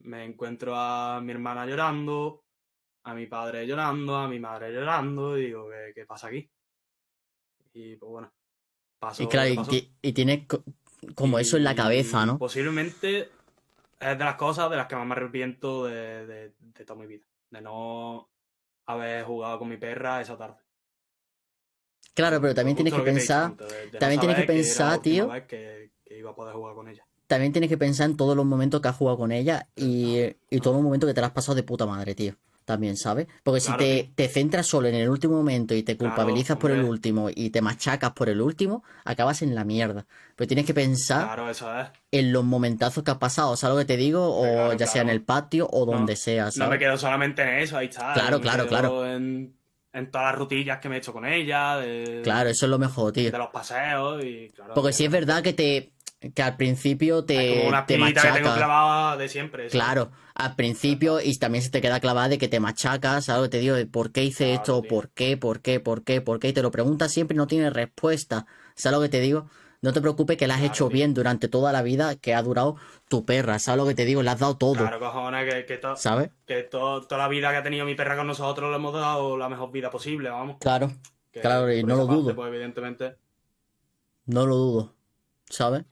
me 0.00 0.24
encuentro 0.24 0.74
a 0.76 1.20
mi 1.20 1.32
hermana 1.32 1.64
llorando, 1.66 2.44
a 3.04 3.14
mi 3.14 3.26
padre 3.26 3.66
llorando, 3.66 4.16
a 4.16 4.28
mi 4.28 4.40
madre 4.40 4.72
llorando. 4.72 5.38
Y 5.38 5.46
digo, 5.46 5.68
¿qué, 5.70 5.92
qué 5.94 6.06
pasa 6.06 6.28
aquí? 6.28 6.48
Y 7.74 7.96
pues 7.96 8.10
bueno, 8.10 8.32
pasó. 8.98 9.22
Y 9.22 9.28
claro, 9.28 9.48
y, 9.74 9.92
y 10.02 10.12
tienes 10.12 10.46
co- 10.46 10.64
como 11.14 11.38
eso 11.38 11.56
en 11.56 11.64
la 11.64 11.74
cabeza, 11.76 12.26
¿no? 12.26 12.38
Posiblemente 12.38 13.30
es 14.00 14.18
de 14.18 14.24
las 14.24 14.34
cosas 14.36 14.68
de 14.70 14.76
las 14.76 14.86
que 14.88 14.96
más 14.96 15.06
me 15.06 15.12
arrepiento 15.14 15.84
de, 15.84 16.26
de- 16.26 16.54
de 16.58 16.84
toda 16.84 16.98
mi 17.00 17.06
vida. 17.06 17.24
De 17.50 17.60
no 17.60 18.28
haber 18.86 19.24
jugado 19.24 19.58
con 19.58 19.68
mi 19.68 19.76
perra 19.76 20.20
esa 20.20 20.36
tarde. 20.36 20.56
Claro, 22.14 22.40
pero 22.40 22.54
también 22.54 22.76
tienes 22.76 22.94
que 22.94 23.00
dicho 23.00 23.04
pensar, 23.04 23.56
de- 23.56 23.90
no 23.92 23.98
también 23.98 24.20
tienes 24.20 24.36
que 24.38 24.44
pensar, 24.44 25.00
tío. 25.02 25.28
que 25.46 25.90
iba 26.06 26.30
a 26.30 26.34
poder 26.34 26.54
jugar 26.54 26.74
con 26.74 26.88
ella. 26.88 27.06
también 27.26 27.52
tienes 27.52 27.68
que 27.68 27.76
pensar 27.76 28.08
en 28.08 28.16
todos 28.16 28.36
los 28.36 28.46
momentos 28.46 28.80
que 28.80 28.88
has 28.88 28.96
jugado 28.96 29.18
con 29.18 29.32
ella 29.32 29.68
y, 29.74 30.18
y 30.48 30.60
todos 30.60 30.76
los 30.76 30.82
momentos 30.84 31.08
que 31.08 31.14
te 31.14 31.20
la 31.20 31.26
has 31.28 31.32
pasado 31.32 31.56
de 31.56 31.62
puta 31.64 31.84
madre, 31.84 32.14
tío. 32.14 32.36
También, 32.66 32.96
¿sabes? 32.96 33.28
Porque 33.44 33.60
si 33.60 33.72
te, 33.76 34.10
te 34.16 34.26
centras 34.28 34.66
solo 34.66 34.88
en 34.88 34.96
el 34.96 35.08
último 35.08 35.36
momento 35.36 35.72
y 35.72 35.84
te 35.84 35.96
Claro, 35.96 36.14
culpabilizas 36.14 36.56
por 36.58 36.72
el 36.72 36.82
último 36.82 37.30
y 37.32 37.50
te 37.50 37.62
machacas 37.62 38.10
por 38.10 38.28
el 38.28 38.40
último, 38.40 38.82
acabas 39.04 39.40
en 39.42 39.54
la 39.54 39.64
mierda. 39.64 40.04
Pero 40.34 40.48
tienes 40.48 40.66
que 40.66 40.74
pensar 40.74 41.24
Claro, 41.26 41.48
eso 41.48 41.80
es. 41.80 41.86
en 42.10 42.32
los 42.32 42.42
momentazos 42.44 43.04
que 43.04 43.12
has 43.12 43.18
pasado, 43.18 43.56
¿sabes 43.56 43.76
lo 43.76 43.78
que 43.82 43.84
te 43.86 43.96
digo? 43.96 44.36
O 44.36 44.72
ya 44.74 44.86
sea 44.88 45.02
en 45.02 45.10
el 45.10 45.22
patio 45.22 45.68
o 45.70 45.86
No, 45.86 45.92
donde 45.92 46.16
sea, 46.16 46.50
No 46.56 46.68
me 46.68 46.76
quedo 46.78 46.98
solamente 46.98 47.42
en 47.42 47.60
eso, 47.60 47.76
ahí 47.78 47.86
está. 47.86 48.12
Claro, 48.14 48.38
me 48.38 48.42
claro, 48.42 48.66
claro. 48.66 49.06
En, 49.06 49.56
en 49.92 50.10
todas 50.10 50.26
las 50.32 50.34
rutillas 50.34 50.80
que 50.80 50.88
me 50.88 50.96
he 50.96 50.98
hecho 50.98 51.12
con 51.12 51.24
ella, 51.24 51.76
de, 51.76 52.20
Claro, 52.24 52.50
eso 52.50 52.66
es 52.66 52.70
lo 52.70 52.78
mejor, 52.80 53.12
tío. 53.12 53.30
de 53.30 53.38
los 53.38 53.50
paseos 53.50 54.24
y 54.24 54.50
claro. 54.50 54.74
Porque 54.74 54.92
si 54.92 55.04
es 55.04 55.10
verdad 55.12 55.40
que 55.40 55.52
te 55.52 55.92
que 56.34 56.42
al 56.42 56.56
principio 56.56 57.24
te, 57.24 57.48
como 57.48 57.68
una 57.68 57.86
te 57.86 57.94
espinita 57.94 58.22
que 58.22 58.28
tengo 58.28 58.38
machaca. 58.48 58.54
clavada 58.56 59.16
de 59.16 59.28
siempre. 59.28 59.68
Claro, 59.68 60.10
al 60.34 60.54
principio 60.56 61.20
y 61.20 61.36
también 61.38 61.62
se 61.62 61.70
te 61.70 61.80
queda 61.80 62.00
clavada 62.00 62.28
de 62.28 62.38
que 62.38 62.48
te 62.48 62.60
machacas, 62.60 63.28
algo 63.28 63.44
que 63.44 63.48
te 63.50 63.58
digo, 63.58 63.74
de 63.74 63.86
por 63.86 64.12
qué 64.12 64.24
hice 64.24 64.44
Claro, 64.44 64.54
esto, 64.54 64.80
tío. 64.82 64.88
por 64.90 65.10
qué, 65.10 65.36
por 65.36 65.60
qué, 65.60 65.80
por 65.80 66.04
qué, 66.04 66.20
por 66.20 66.38
qué, 66.38 66.48
y 66.48 66.52
te 66.52 66.62
lo 66.62 66.70
preguntas 66.70 67.12
siempre 67.12 67.34
y 67.34 67.38
no 67.38 67.46
tienes 67.46 67.72
respuesta. 67.72 68.46
¿Sabes 68.74 68.98
lo 68.98 69.02
que 69.02 69.08
te 69.08 69.20
digo? 69.20 69.48
No 69.82 69.92
te 69.92 70.00
preocupes 70.00 70.36
que 70.36 70.46
la 70.46 70.54
has 70.54 70.60
Claro, 70.60 70.72
hecho 70.72 70.88
tío. 70.88 70.94
bien 70.94 71.14
durante 71.14 71.48
toda 71.48 71.70
la 71.72 71.82
vida 71.82 72.14
que 72.16 72.34
ha 72.34 72.42
durado 72.42 72.76
tu 73.08 73.24
perra, 73.24 73.58
¿sabes 73.58 73.78
lo 73.82 73.86
que 73.86 73.94
te 73.94 74.04
digo? 74.04 74.22
Le 74.22 74.30
has 74.30 74.38
dado 74.40 74.56
todo, 74.56 74.74
Claro, 74.74 74.98
cojones, 74.98 75.52
que, 75.52 75.66
que, 75.66 75.76
to- 75.78 75.96
¿sabes? 75.96 76.30
que 76.46 76.62
to- 76.64 77.02
toda 77.06 77.18
la 77.22 77.28
vida 77.28 77.50
que 77.50 77.56
ha 77.56 77.62
tenido 77.62 77.84
mi 77.84 77.94
perra 77.94 78.16
con 78.16 78.26
nosotros 78.26 78.70
le 78.70 78.76
hemos 78.76 78.94
dado 78.94 79.36
la 79.36 79.48
mejor 79.48 79.70
vida 79.70 79.90
posible, 79.90 80.30
vamos. 80.30 80.56
Claro, 80.60 80.92
Que 81.32 81.40
Claro, 81.40 81.72
y 81.72 81.82
no 81.84 81.94
lo 81.96 82.06
parte, 82.06 82.22
dudo. 82.22 82.34
Pues 82.34 82.48
evidentemente. 82.48 83.16
no 84.26 84.46
lo 84.46 84.56
dudo, 84.56 84.94
¿sabes? 85.48 85.84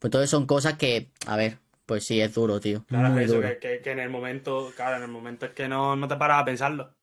Pues 0.00 0.08
entonces 0.08 0.30
son 0.30 0.46
cosas 0.46 0.78
que, 0.78 1.10
a 1.26 1.36
ver, 1.36 1.58
pues 1.84 2.04
sí, 2.04 2.20
es 2.22 2.34
duro, 2.34 2.58
tío, 2.58 2.84
Claro, 2.86 3.10
muy 3.10 3.24
eso, 3.24 3.34
duro. 3.34 3.48
que 3.60 3.82
en 3.84 3.98
el 3.98 4.08
momento, 4.08 4.72
claro, 4.74 4.96
en 4.96 5.02
el 5.02 5.08
momento 5.08 5.44
es 5.44 5.52
que 5.52 5.68
no, 5.68 5.94
no 5.94 6.08
te 6.08 6.16
paras 6.16 6.40
a 6.40 6.44
pensarlo. 6.46 6.96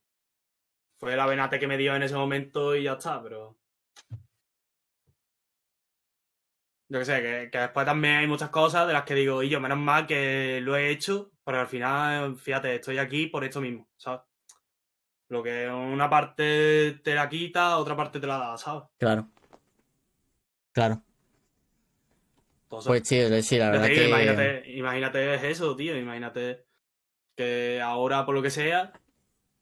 Fue 0.98 1.14
la 1.14 1.26
venate 1.26 1.60
que 1.60 1.68
me 1.68 1.76
dio 1.78 1.94
en 1.94 2.02
ese 2.02 2.16
momento 2.16 2.74
y 2.74 2.82
ya 2.82 2.94
está, 2.94 3.22
pero. 3.22 3.56
Yo 6.88 6.98
que 6.98 7.04
sé, 7.04 7.22
que, 7.22 7.50
que 7.52 7.58
después 7.58 7.86
también 7.86 8.16
hay 8.16 8.26
muchas 8.26 8.50
cosas 8.50 8.86
de 8.88 8.94
las 8.94 9.04
que 9.04 9.14
digo, 9.14 9.42
y 9.44 9.48
yo, 9.48 9.60
menos 9.60 9.78
mal 9.78 10.06
que 10.06 10.58
lo 10.60 10.74
he 10.76 10.90
hecho, 10.90 11.30
pero 11.44 11.60
al 11.60 11.66
final, 11.68 12.36
fíjate, 12.36 12.74
estoy 12.76 12.98
aquí 12.98 13.26
por 13.26 13.44
esto 13.44 13.60
mismo, 13.60 13.86
¿sabes? 13.96 14.22
Lo 15.28 15.42
que 15.42 15.68
una 15.68 16.08
parte 16.10 17.00
te 17.04 17.14
la 17.14 17.28
quita, 17.28 17.76
otra 17.76 17.94
parte 17.94 18.18
te 18.18 18.26
la 18.26 18.38
da, 18.38 18.56
¿sabes? 18.58 18.84
Claro, 18.98 19.28
claro. 20.72 21.02
Entonces, 22.68 22.86
Pues 22.86 23.08
sí, 23.08 23.42
sí, 23.42 23.56
la 23.58 23.70
verdad 23.70 23.86
digo, 23.86 24.02
que... 24.02 24.08
imagínate, 24.08 24.70
imagínate 24.72 25.34
es 25.34 25.42
eso, 25.42 25.74
tío. 25.74 25.96
Imagínate 25.96 26.66
que 27.34 27.80
ahora, 27.80 28.26
por 28.26 28.34
lo 28.34 28.42
que 28.42 28.50
sea, 28.50 28.92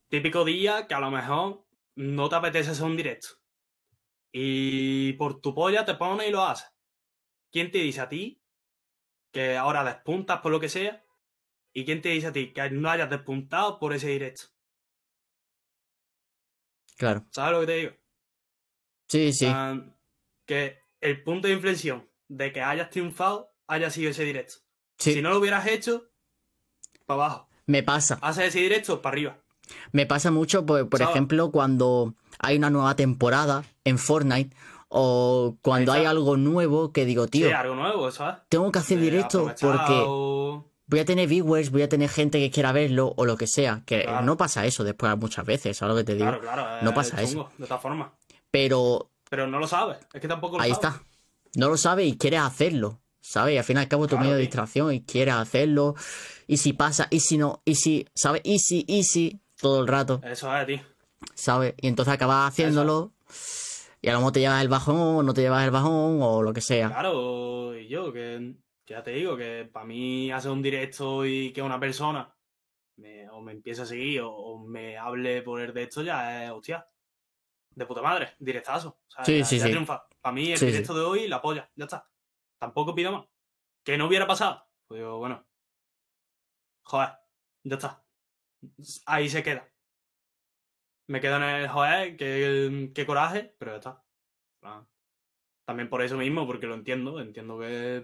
típico 0.09 0.45
día 0.45 0.89
que 0.89 0.95
a 0.95 0.99
lo 0.99 1.13
mejor 1.13 1.65
no 1.95 2.29
te 2.29 2.35
apetece 2.35 2.73
hacer 2.73 2.85
un 2.85 2.97
directo. 2.97 3.29
Y 4.33 5.13
por 5.13 5.41
tu 5.41 5.55
polla 5.55 5.85
te 5.85 5.95
pones 5.95 6.29
y 6.29 6.33
lo 6.33 6.43
haces. 6.43 6.69
¿Quién 7.53 7.71
te 7.71 7.79
dice 7.79 8.01
a 8.01 8.09
ti 8.09 8.43
que 9.33 9.57
ahora 9.57 9.85
despuntas 9.85 10.41
por 10.41 10.51
lo 10.51 10.59
que 10.59 10.69
sea? 10.69 11.05
¿Y 11.73 11.85
quién 11.85 12.03
te 12.03 12.09
dice 12.09 12.27
a 12.27 12.33
ti 12.33 12.53
que 12.53 12.71
no 12.71 12.91
hayas 12.91 13.09
despuntado 13.09 13.79
por 13.79 13.93
ese 13.93 14.09
directo? 14.09 14.47
Claro. 16.99 17.25
¿Sabes 17.31 17.53
lo 17.53 17.61
que 17.61 17.67
te 17.67 17.77
digo? 17.77 17.93
Sí, 19.07 19.33
sí. 19.33 19.47
Que 20.45 20.81
el 21.01 21.23
punto 21.23 21.47
de 21.47 21.55
inflexión 21.55 22.11
de 22.29 22.53
que 22.53 22.63
hayas 22.63 22.91
triunfado 22.91 23.53
haya 23.69 23.91
sido 23.91 24.11
ese 24.11 24.25
directo. 24.25 24.55
Sí, 24.99 25.15
Si 25.15 25.23
no 25.23 25.31
lo 25.31 25.39
hubieras 25.39 25.67
hecho, 25.67 26.05
para 27.07 27.25
abajo. 27.25 27.49
me 27.67 27.83
pasa. 27.83 28.19
Haces 28.23 28.47
ese 28.47 28.61
directo 28.61 29.03
para 29.03 29.15
arriba. 29.15 29.37
Me 29.93 30.07
pasa 30.07 30.31
mucho, 30.31 30.65
por, 30.65 30.89
por 30.89 31.03
ejemplo, 31.03 31.51
cuando 31.51 32.15
hay 32.39 32.57
una 32.57 32.71
nueva 32.71 32.95
temporada 32.97 33.65
en 33.85 33.99
Fortnite 33.99 34.55
o 34.89 35.57
cuando 35.63 35.93
hay 35.93 36.05
algo 36.05 36.37
nuevo 36.37 36.93
que 36.93 37.05
digo, 37.05 37.27
tío, 37.27 37.49
Sí, 37.49 37.53
algo 37.53 37.75
nuevo, 37.75 38.11
¿sabes? 38.13 38.37
tengo 38.49 38.71
que 38.71 38.79
hacer 38.79 38.99
De 38.99 39.05
directo 39.05 39.53
porque 39.61 40.05
voy 40.89 41.01
a 41.01 41.05
tener 41.05 41.29
viewers, 41.29 41.71
voy 41.73 41.83
a 41.83 41.89
tener 41.89 42.09
gente 42.09 42.39
que 42.39 42.51
quiera 42.53 42.71
verlo 42.71 43.13
o 43.17 43.25
lo 43.25 43.37
que 43.37 43.49
sea. 43.49 43.83
Que 43.85 44.05
Claro. 44.05 44.25
no 44.25 44.37
pasa 44.37 44.65
eso 44.67 44.85
después 44.85 45.17
muchas 45.19 45.45
veces, 45.45 45.77
¿sabes 45.77 45.95
lo 45.95 45.99
que 45.99 46.05
te 46.05 46.15
digo? 46.15 46.27
Claro, 46.27 46.41
claro. 46.41 46.85
No 46.85 46.95
pasa 46.95 47.21
eso. 47.23 47.51
De 47.59 47.67
todas 47.67 47.83
formas. 47.83 48.11
Pero 48.53 49.11
Pero 49.29 49.49
no 49.49 49.59
lo 49.59 49.67
sabes. 49.67 49.99
Es 50.15 50.21
que 50.21 50.29
tampoco 50.29 50.57
lo 50.59 50.63
ahí 50.63 50.71
sabes. 50.73 50.87
está. 50.95 51.05
No 51.57 51.69
lo 51.69 51.77
sabes 51.77 52.07
y 52.07 52.17
quieres 52.19 52.41
hacerlo, 52.41 53.01
¿sabes? 53.21 53.55
Y 53.55 53.59
al 53.59 53.65
fin 53.65 53.77
y 53.79 53.81
al 53.81 53.89
cabo 53.89 54.05
tu 54.07 54.11
Claro, 54.11 54.25
medio 54.25 54.37
de 54.37 54.43
distracción 54.43 54.93
y 54.93 55.03
quieres 55.03 55.35
hacerlo. 55.35 55.95
Y 56.47 56.59
si 56.59 56.73
pasa, 56.75 57.09
y 57.11 57.21
si 57.21 57.39
no, 57.39 57.63
y 57.65 57.75
si, 57.77 58.07
¿sabes? 58.15 58.43
Y 58.45 58.59
si, 58.59 58.85
y 58.87 59.05
si, 59.05 59.41
todo 59.61 59.81
el 59.81 59.89
rato. 59.89 60.21
Eso 60.23 60.55
es, 60.57 60.67
tío. 60.67 60.81
¿sabes? 61.35 61.75
Y 61.81 61.89
entonces 61.89 62.13
acabas 62.15 62.49
haciéndolo 62.53 63.13
y 64.03 64.09
a 64.09 64.13
lo 64.13 64.19
mejor 64.19 64.33
te 64.33 64.41
llevas 64.41 64.61
el 64.63 64.69
bajón 64.69 64.97
o 64.97 65.23
no 65.23 65.33
te 65.35 65.41
llevas 65.41 65.65
el 65.65 65.71
bajón 65.71 66.19
o 66.23 66.43
lo 66.43 66.53
que 66.53 66.61
sea. 66.61 66.89
Claro, 66.89 67.77
y 67.77 67.89
yo, 67.89 68.13
que 68.13 68.55
Ya 68.87 69.03
te 69.03 69.13
digo 69.13 69.37
que 69.37 69.69
para 69.73 69.87
mí 69.87 70.31
hacer 70.31 70.51
un 70.51 70.63
directo 70.63 71.25
y 71.27 71.53
que 71.53 71.63
una 71.63 71.81
persona 71.81 72.33
me, 72.97 73.29
o 73.31 73.41
me 73.41 73.53
empiece 73.53 73.83
a 73.83 73.87
seguir 73.87 74.21
o, 74.21 74.31
o 74.31 74.59
me 74.67 74.97
hable 74.99 75.43
por 75.43 75.61
el 75.61 75.73
de 75.73 75.85
esto 75.85 76.03
ya 76.03 76.45
es, 76.45 76.51
hostia, 76.51 76.87
de 77.75 77.87
puta 77.87 78.03
madre, 78.03 78.35
directazo. 78.39 78.91
O 78.91 79.11
sea, 79.11 79.25
Sí, 79.25 79.39
ya, 79.39 79.45
sí, 79.45 79.59
ya 79.59 79.65
sí. 79.65 79.71
triunfa. 79.71 80.07
Para 80.27 80.35
mí 80.35 80.51
el 80.51 80.59
Sí, 80.59 80.67
sí. 80.67 80.73
directo 80.73 80.93
de 80.93 81.03
hoy 81.05 81.29
la 81.29 81.41
polla, 81.41 81.71
ya 81.77 81.85
está. 81.85 82.11
Tampoco 82.59 82.97
pido 82.97 83.13
más. 83.13 83.29
Que 83.85 83.97
no 83.97 84.09
hubiera 84.09 84.27
pasado. 84.27 84.69
Pues 84.89 84.99
digo, 84.99 85.19
bueno, 85.19 85.47
joder, 86.83 87.11
ya 87.63 87.77
está. 87.77 88.05
Ahí 89.07 89.29
se 89.29 89.45
queda. 89.45 89.73
Me 91.09 91.21
quedo 91.21 91.37
en 91.37 91.43
el 91.45 91.69
joder, 91.69 92.17
qué, 92.17 92.91
qué 92.93 93.07
coraje, 93.07 93.55
pero 93.57 93.71
ya 93.71 93.77
está. 93.77 94.05
Ah. 94.63 94.85
También 95.65 95.89
por 95.89 96.03
eso 96.03 96.17
mismo, 96.17 96.45
porque 96.45 96.67
lo 96.67 96.75
entiendo, 96.75 97.21
entiendo 97.21 97.61
que 97.61 98.03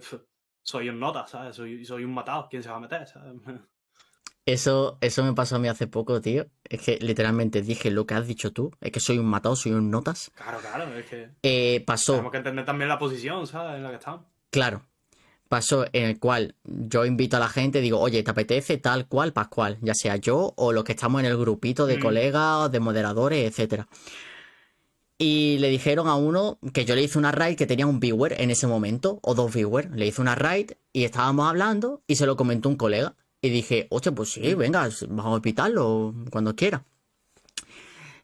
soy 0.65 0.87
un 0.87 1.01
nota, 1.01 1.27
¿sabes? 1.27 1.57
Soy, 1.57 1.83
soy 1.83 2.05
un 2.05 2.13
matado, 2.13 2.47
¿quién 2.49 2.63
se 2.63 2.69
va 2.69 2.77
a 2.77 2.79
meter? 2.79 3.05
¿sabes? 3.05 3.33
Eso, 4.45 4.97
eso 4.99 5.23
me 5.23 5.33
pasó 5.33 5.55
a 5.55 5.59
mí 5.59 5.67
hace 5.69 5.87
poco, 5.87 6.19
tío. 6.19 6.47
Es 6.67 6.81
que 6.81 6.97
literalmente 6.99 7.61
dije 7.61 7.91
lo 7.91 8.05
que 8.05 8.13
has 8.15 8.27
dicho 8.27 8.51
tú. 8.51 8.71
Es 8.81 8.91
que 8.91 8.99
soy 8.99 9.17
un 9.17 9.25
matado, 9.25 9.55
soy 9.55 9.71
un 9.71 9.89
notas. 9.89 10.31
Claro, 10.35 10.59
claro, 10.59 10.93
es 10.97 11.05
que 11.05 11.29
Eh, 11.43 11.81
pasó, 11.85 12.13
tenemos 12.13 12.31
que 12.31 12.37
entender 12.39 12.65
también 12.65 12.89
la 12.89 12.99
posición, 12.99 13.47
¿sabes? 13.47 13.75
En 13.77 13.83
la 13.83 13.89
que 13.89 13.95
estamos. 13.97 14.21
claro. 14.49 14.85
Pasó 15.49 15.85
en 15.93 16.05
el 16.05 16.19
cual 16.19 16.55
yo 16.63 17.05
invito 17.05 17.37
a 17.37 17.39
la 17.39 17.47
gente, 17.47 17.79
digo, 17.79 17.99
oye, 17.99 18.23
¿te 18.23 18.31
apetece 18.31 18.77
tal 18.79 19.07
cual, 19.07 19.33
pascual? 19.33 19.77
Ya 19.81 19.93
sea 19.93 20.15
yo 20.15 20.53
o 20.57 20.71
los 20.71 20.83
que 20.83 20.93
estamos 20.93 21.19
en 21.19 21.27
el 21.27 21.37
grupito 21.37 21.85
de 21.85 21.97
Mm. 21.97 22.01
colegas, 22.01 22.71
de 22.71 22.79
moderadores, 22.79 23.45
etcétera. 23.47 23.87
Y 25.19 25.57
le 25.59 25.69
dijeron 25.69 26.07
a 26.07 26.15
uno 26.15 26.57
que 26.73 26.85
yo 26.85 26.95
le 26.95 27.03
hice 27.03 27.19
una 27.19 27.31
raid 27.31 27.55
que 27.55 27.67
tenía 27.67 27.85
un 27.85 27.99
viewer 27.99 28.41
en 28.41 28.49
ese 28.49 28.65
momento, 28.67 29.19
o 29.21 29.35
dos 29.35 29.53
viewers. 29.53 29.91
Le 29.91 30.07
hice 30.07 30.21
una 30.21 30.33
raid 30.33 30.71
y 30.91 31.03
estábamos 31.03 31.47
hablando 31.47 32.01
y 32.07 32.15
se 32.15 32.25
lo 32.25 32.35
comentó 32.35 32.67
un 32.67 32.75
colega. 32.75 33.15
Y 33.43 33.49
dije, 33.49 33.87
oye, 33.89 34.09
pues 34.13 34.31
sí, 34.31 34.53
venga, 34.53 34.89
vamos 35.09 35.33
a 35.33 35.35
invitarlo 35.35 36.15
cuando 36.31 36.55
quiera. 36.55 36.85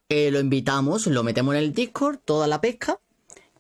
Eh, 0.08 0.32
lo 0.32 0.40
invitamos, 0.40 1.08
lo 1.08 1.24
metemos 1.24 1.56
en 1.56 1.62
el 1.62 1.74
Discord, 1.74 2.20
toda 2.24 2.48
la 2.48 2.62
pesca, 2.62 3.02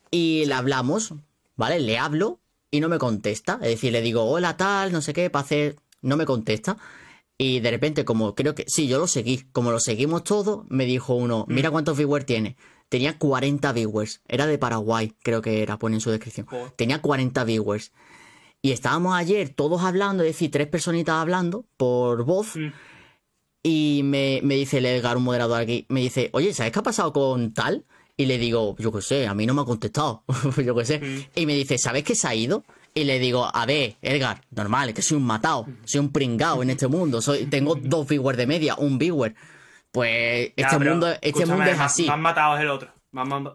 y 0.09 0.45
le 0.45 0.53
hablamos, 0.53 1.13
¿vale? 1.57 1.81
Le 1.81 1.97
hablo 1.97 2.39
y 2.71 2.79
no 2.79 2.87
me 2.87 2.97
contesta. 2.97 3.59
Es 3.61 3.71
decir, 3.71 3.91
le 3.91 4.01
digo, 4.01 4.23
hola, 4.23 4.55
tal, 4.55 4.93
no 4.93 5.01
sé 5.01 5.11
qué, 5.11 5.29
para 5.29 5.43
hacer. 5.43 5.75
No 6.01 6.15
me 6.15 6.25
contesta. 6.25 6.77
Y 7.37 7.59
de 7.59 7.71
repente, 7.71 8.05
como 8.05 8.35
creo 8.35 8.55
que. 8.55 8.63
Sí, 8.69 8.87
yo 8.87 8.97
lo 8.97 9.07
seguí. 9.07 9.43
Como 9.51 9.71
lo 9.71 9.81
seguimos 9.81 10.23
todos, 10.23 10.63
me 10.69 10.85
dijo 10.85 11.13
uno, 11.13 11.43
mira 11.49 11.71
cuántos 11.71 11.97
viewers 11.97 12.25
tiene. 12.25 12.55
Tenía 12.87 13.17
40 13.17 13.73
viewers. 13.73 14.21
Era 14.29 14.47
de 14.47 14.57
Paraguay, 14.57 15.13
creo 15.21 15.41
que 15.41 15.61
era, 15.61 15.77
pone 15.77 15.97
en 15.97 16.01
su 16.01 16.09
descripción. 16.09 16.47
Tenía 16.77 17.01
40 17.01 17.43
viewers. 17.43 17.91
Y 18.61 18.71
estábamos 18.71 19.15
ayer 19.15 19.49
todos 19.49 19.81
hablando, 19.83 20.23
es 20.23 20.29
decir, 20.29 20.51
tres 20.51 20.67
personitas 20.67 21.15
hablando 21.15 21.65
por 21.77 22.23
voz. 22.25 22.55
Mm. 22.55 22.73
Y 23.63 24.01
me, 24.03 24.41
me 24.43 24.55
dice 24.55 24.77
el 24.77 24.85
Edgar, 24.85 25.17
un 25.17 25.23
moderador 25.23 25.61
aquí, 25.61 25.85
me 25.89 26.01
dice, 26.01 26.29
oye, 26.33 26.53
¿sabes 26.53 26.71
qué 26.71 26.79
ha 26.79 26.83
pasado 26.83 27.11
con 27.13 27.53
tal? 27.53 27.85
Y 28.15 28.25
le 28.25 28.37
digo, 28.37 28.75
yo 28.79 28.91
qué 28.91 29.01
sé, 29.01 29.27
a 29.27 29.33
mí 29.33 29.45
no 29.45 29.53
me 29.53 29.61
ha 29.61 29.65
contestado, 29.65 30.23
yo 30.63 30.75
qué 30.75 30.85
sé. 30.85 30.99
Mm. 30.99 31.25
Y 31.35 31.45
me 31.45 31.53
dice, 31.53 31.77
¿sabes 31.77 32.03
que 32.03 32.15
se 32.15 32.27
ha 32.27 32.35
ido? 32.35 32.63
Y 32.93 33.03
le 33.03 33.19
digo, 33.19 33.49
a 33.53 33.65
ver, 33.65 33.95
Edgar, 34.01 34.41
normal, 34.51 34.89
es 34.89 34.95
que 34.95 35.01
soy 35.01 35.17
un 35.17 35.25
matado, 35.25 35.67
soy 35.85 35.99
un 35.99 36.11
pringao 36.11 36.63
en 36.63 36.71
este 36.71 36.87
mundo, 36.87 37.21
soy, 37.21 37.45
tengo 37.45 37.75
dos 37.75 38.07
viewers 38.07 38.37
de 38.37 38.47
media, 38.47 38.75
un 38.75 38.97
viewer. 38.97 39.35
Pues 39.91 40.51
este 40.55 40.79
mundo, 40.79 41.07
este 41.21 41.45
mundo 41.45 41.63
es 41.63 41.79
así. 41.79 42.05
Más 42.05 42.19
matado 42.19 42.55
es 42.55 42.61
el 42.61 42.69
otro. 42.69 42.91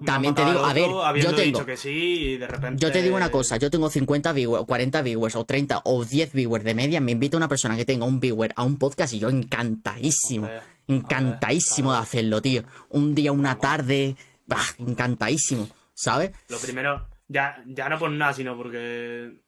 También 0.05 0.35
te 0.35 0.45
digo, 0.45 0.65
a 0.65 0.73
ver, 0.73 0.89
yo 1.23 1.31
tengo- 1.31 1.43
dicho 1.43 1.67
que 1.67 1.77
sí 1.77 1.91
y 1.91 2.37
de 2.39 2.47
repente... 2.49 2.81
Yo 2.83 2.91
te 2.91 3.03
digo 3.03 3.15
una 3.17 3.31
cosa, 3.31 3.57
yo 3.57 3.71
tengo 3.71 3.89
50 3.89 4.33
viewers, 4.33 4.65
40 4.67 5.03
viewers, 5.03 5.37
o 5.37 5.45
30, 5.45 5.83
o 5.85 6.05
10 6.05 6.33
viewers 6.33 6.65
de 6.65 6.75
media, 6.75 7.01
me 7.01 7.13
invita 7.13 7.37
una 7.37 7.49
persona 7.49 7.77
que 7.77 7.85
tenga 7.85 8.05
un 8.05 8.19
viewer 8.19 8.53
a 8.57 8.65
un 8.65 8.79
podcast 8.79 9.15
y 9.15 9.21
yo 9.21 9.29
encantadísimo, 9.29 10.47
Joder, 10.47 10.63
encantadísimo 10.89 11.93
de 11.93 11.99
joder. 11.99 12.09
hacer 12.31 12.43
tío. 12.43 12.63
Un 12.89 13.15
día, 13.15 13.31
una 13.31 13.59
tarde, 13.59 14.17
bah, 14.47 14.59
encantadísimo, 14.79 15.69
¿sabes? 15.95 16.33
Lo 16.49 16.59
primero, 16.59 17.07
ya, 17.29 17.63
ya 17.67 17.89
no 17.89 17.99
por 17.99 18.11
nada, 18.11 18.33
sino 18.33 18.57
porque. 18.57 19.41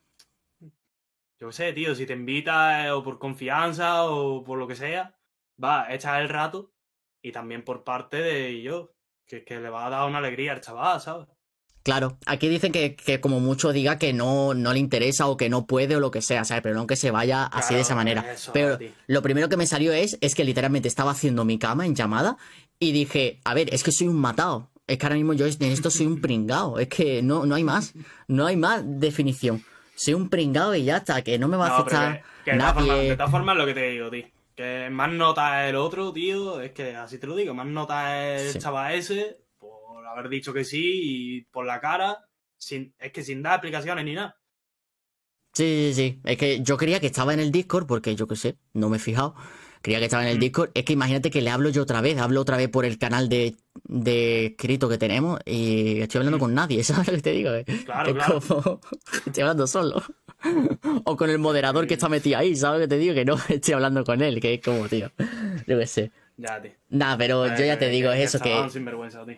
Yo 1.39 1.49
qué 1.49 1.53
sé, 1.53 1.73
tío, 1.75 1.95
si 1.95 2.07
te 2.07 2.15
invita 2.15 2.87
eh, 2.87 2.91
o 2.93 3.03
por 3.05 3.19
confianza 3.19 4.05
o 4.05 4.43
por 4.43 4.59
lo 4.59 4.67
que 4.67 4.75
sea, 4.75 5.19
va, 5.63 5.93
echar 5.93 6.23
el 6.23 6.29
rato. 6.31 6.73
Y 7.21 7.33
también 7.33 7.63
por 7.63 7.85
parte 7.85 8.17
de 8.23 8.63
yo, 8.63 8.96
que, 9.27 9.45
que 9.45 9.59
le 9.61 9.69
va 9.71 9.87
a 9.87 9.91
dar 9.91 10.09
una 10.09 10.19
alegría 10.19 10.53
al 10.53 10.61
chaval, 10.61 11.01
¿sabes? 11.01 11.27
Claro, 11.83 12.19
aquí 12.27 12.49
dicen 12.49 12.73
que, 12.73 12.97
que 12.97 13.21
como 13.21 13.39
mucho 13.39 13.73
diga 13.73 13.97
que 13.97 14.13
no, 14.13 14.55
no 14.55 14.73
le 14.73 14.81
interesa 14.81 15.29
o 15.29 15.37
que 15.37 15.49
no 15.49 15.67
puede 15.67 15.95
o 15.95 16.01
lo 16.01 16.11
que 16.11 16.21
sea, 16.21 16.45
¿sabes? 16.45 16.63
Pero 16.65 16.75
no 16.75 16.87
que 16.89 16.97
se 16.97 17.13
vaya 17.13 17.45
así 17.45 17.75
de 17.77 17.83
esa 17.83 17.95
manera. 17.95 18.33
eso, 18.33 18.53
Pero 18.53 18.77
tío. 18.77 18.91
lo 19.07 19.23
primero 19.23 19.49
que 19.49 19.57
me 19.57 19.69
salió 19.69 19.93
es, 19.93 20.19
es 20.21 20.35
que 20.35 20.43
literalmente 20.45 20.89
estaba 20.89 21.13
haciendo 21.13 21.45
mi 21.45 21.59
cama 21.61 21.87
en 21.87 21.95
llamada 21.95 22.39
y 22.81 22.91
dije, 22.91 23.39
a 23.45 23.55
ver, 23.55 23.73
es 23.73 23.85
que 23.85 23.93
soy 23.93 24.09
un 24.09 24.17
matado. 24.17 24.69
Es 24.89 24.99
que 24.99 25.07
ahora 25.07 25.15
mismo 25.17 25.33
yo 25.33 25.47
en 25.47 25.63
esto 25.63 25.91
soy 25.93 26.07
un 26.07 26.21
pringao. 26.21 26.81
Es 26.81 26.89
que 26.89 27.23
no, 27.23 27.47
no 27.47 27.55
hay 27.55 27.63
más. 27.63 27.95
No 28.27 28.47
hay 28.47 28.57
más 28.57 28.83
definición. 28.85 29.65
Soy 29.95 30.15
un 30.15 30.29
pringao 30.29 30.75
y 30.75 30.85
ya 30.85 30.97
está, 30.99 31.23
que 31.23 31.39
no 31.39 31.47
me 31.47 31.57
va 31.57 31.67
a 31.67 31.79
No, 31.79 31.85
pero 31.85 31.97
afectar 31.99 32.23
que, 32.45 32.51
que 32.51 32.53
de, 32.53 32.59
todas 32.59 32.75
formas, 32.75 32.97
nadie. 32.97 33.11
de 33.11 33.17
todas 33.17 33.31
formas, 33.31 33.57
lo 33.57 33.65
que 33.67 33.75
te 33.75 33.91
digo, 33.91 34.11
tío. 34.11 34.27
Que 34.57 34.89
más 34.91 35.13
nota 35.13 35.69
el 35.69 35.77
otro, 35.77 36.13
tío. 36.13 36.61
Es 36.61 36.73
que 36.73 36.97
así 36.97 37.19
te 37.19 37.27
lo 37.27 37.37
digo. 37.37 37.53
Más 37.55 37.67
nota 37.67 38.37
el 38.37 38.53
Sí. 38.53 38.59
chaval 38.59 38.95
ese 38.95 39.43
por 39.59 40.05
haber 40.07 40.29
dicho 40.31 40.53
que 40.55 40.65
sí 40.65 40.83
y 41.03 41.41
por 41.43 41.67
la 41.67 41.81
cara. 41.81 42.27
Sin, 42.59 42.95
es 42.99 43.13
que 43.13 43.23
sin 43.23 43.43
dar 43.43 43.55
explicaciones 43.57 44.05
ni 44.05 44.15
nada. 44.15 44.37
Sí, 45.53 45.93
sí, 45.93 45.95
sí. 45.95 46.21
Es 46.25 46.37
que 46.39 46.63
yo 46.63 46.77
creía 46.77 47.01
que 47.01 47.07
estaba 47.07 47.35
en 47.35 47.41
el 47.41 47.51
Discord 47.53 47.87
porque 47.87 48.15
yo 48.17 48.27
qué 48.27 48.37
sé, 48.37 48.59
no 48.73 48.89
me 48.89 48.97
he 48.97 49.01
fijado. 49.01 49.35
Creía 49.83 49.99
que 49.99 50.07
estaba 50.07 50.23
en 50.25 50.31
el 50.31 50.37
Mm. 50.39 50.41
Discord. 50.41 50.71
Es 50.75 50.85
que 50.85 50.93
imagínate 50.95 51.31
que 51.31 51.43
le 51.43 51.51
hablo 51.51 51.69
yo 51.71 51.83
otra 51.83 52.01
vez, 52.01 52.19
hablo 52.19 52.41
otra 52.41 52.57
vez 52.57 52.69
por 52.71 52.85
el 52.87 52.99
canal 52.99 53.29
de, 53.29 53.55
de 53.85 54.47
escrito 54.47 54.89
que 54.89 54.99
tenemos 54.99 55.39
y 55.45 56.01
estoy 56.01 56.19
hablando 56.21 56.39
Mm. 56.39 56.41
con 56.41 56.55
nadie, 56.55 56.83
¿sabes 57.05 57.09
lo 57.09 57.15
que 57.15 57.23
te 57.23 57.33
digo? 57.33 57.51
Eh, 57.53 57.65
Claro, 57.85 58.09
es 58.11 58.15
claro. 58.17 58.41
como 58.41 58.81
estoy 59.27 59.43
hablando 59.43 59.67
solo. 59.67 60.03
O 61.05 61.17
con 61.17 61.31
el 61.31 61.39
moderador 61.39 61.87
que 61.87 61.95
está 61.95 62.09
metido 62.09 62.39
ahí, 62.39 62.55
¿sabes 62.55 62.81
lo 62.81 62.85
que 62.85 62.89
te 62.89 62.99
digo? 62.99 63.15
Que 63.15 63.25
no 63.25 63.37
estoy 63.49 63.75
hablando 63.75 64.05
con 64.05 64.23
él, 64.23 64.41
que 64.41 64.55
es 64.55 64.61
como, 64.63 64.89
tío. 64.89 65.11
Yo 65.67 65.79
qué 65.79 65.87
sé. 65.87 66.11
Ya, 66.37 66.61
tío. 66.61 66.73
Nada, 66.91 67.17
pero 67.17 67.47
yo 67.47 67.65
ya 67.65 67.79
te 67.79 67.89
digo, 67.89 68.11
es 68.13 68.35
eso, 68.35 68.43
que, 68.43 68.69
sinvergüenza, 68.71 69.25
tío. 69.25 69.37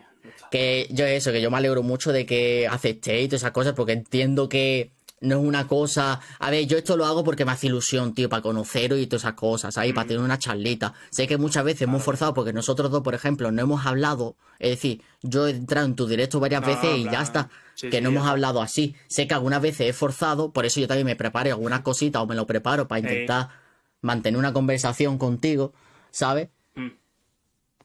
Que 0.51 0.87
yo 0.91 1.05
eso, 1.05 1.31
que 1.31 1.41
yo 1.41 1.51
me 1.51 1.57
alegro 1.57 1.83
mucho 1.83 2.11
de 2.11 2.25
que 2.25 2.67
aceptéis 2.67 3.29
todas 3.29 3.41
esas 3.41 3.51
cosas, 3.51 3.73
porque 3.73 3.93
entiendo 3.93 4.49
que 4.49 4.91
no 5.21 5.39
es 5.39 5.45
una 5.45 5.67
cosa. 5.67 6.19
A 6.39 6.49
ver, 6.49 6.65
yo 6.65 6.77
esto 6.77 6.95
lo 6.97 7.05
hago 7.05 7.23
porque 7.23 7.45
me 7.45 7.51
hace 7.51 7.67
ilusión, 7.67 8.13
tío, 8.13 8.29
para 8.29 8.41
conoceros 8.41 8.99
y 8.99 9.07
todas 9.07 9.23
esas 9.23 9.33
cosas, 9.33 9.73
¿sabes? 9.73 9.93
Para 9.93 10.05
Mm. 10.05 10.07
tener 10.07 10.23
una 10.23 10.39
charlita. 10.39 10.93
Sé 11.09 11.27
que 11.27 11.37
muchas 11.37 11.63
veces 11.63 11.83
hemos 11.83 12.03
forzado 12.03 12.33
porque 12.33 12.53
nosotros 12.53 12.89
dos, 12.91 13.01
por 13.03 13.15
ejemplo, 13.15 13.51
no 13.51 13.61
hemos 13.61 13.85
hablado. 13.85 14.35
Es 14.59 14.69
decir, 14.71 15.01
yo 15.21 15.47
he 15.47 15.51
entrado 15.51 15.85
en 15.85 15.95
tu 15.95 16.07
directo 16.07 16.39
varias 16.39 16.61
No, 16.61 16.67
veces 16.67 16.97
y 16.97 17.03
ya 17.05 17.21
está. 17.21 17.49
Sí, 17.75 17.89
que 17.89 17.97
sí, 17.97 18.03
no 18.03 18.09
hemos 18.09 18.27
hablado 18.27 18.61
así. 18.61 18.95
Sé 19.07 19.27
que 19.27 19.33
algunas 19.33 19.61
veces 19.61 19.89
he 19.89 19.93
forzado, 19.93 20.51
por 20.51 20.65
eso 20.65 20.79
yo 20.79 20.87
también 20.87 21.05
me 21.05 21.15
preparo 21.15 21.49
algunas 21.51 21.81
cositas 21.81 22.21
o 22.21 22.25
me 22.25 22.35
lo 22.35 22.45
preparo 22.45 22.87
para 22.87 22.99
intentar 22.99 23.49
mantener 24.01 24.37
una 24.37 24.53
conversación 24.53 25.17
contigo, 25.17 25.73
¿sabes? 26.11 26.49
Mm. 26.75 26.87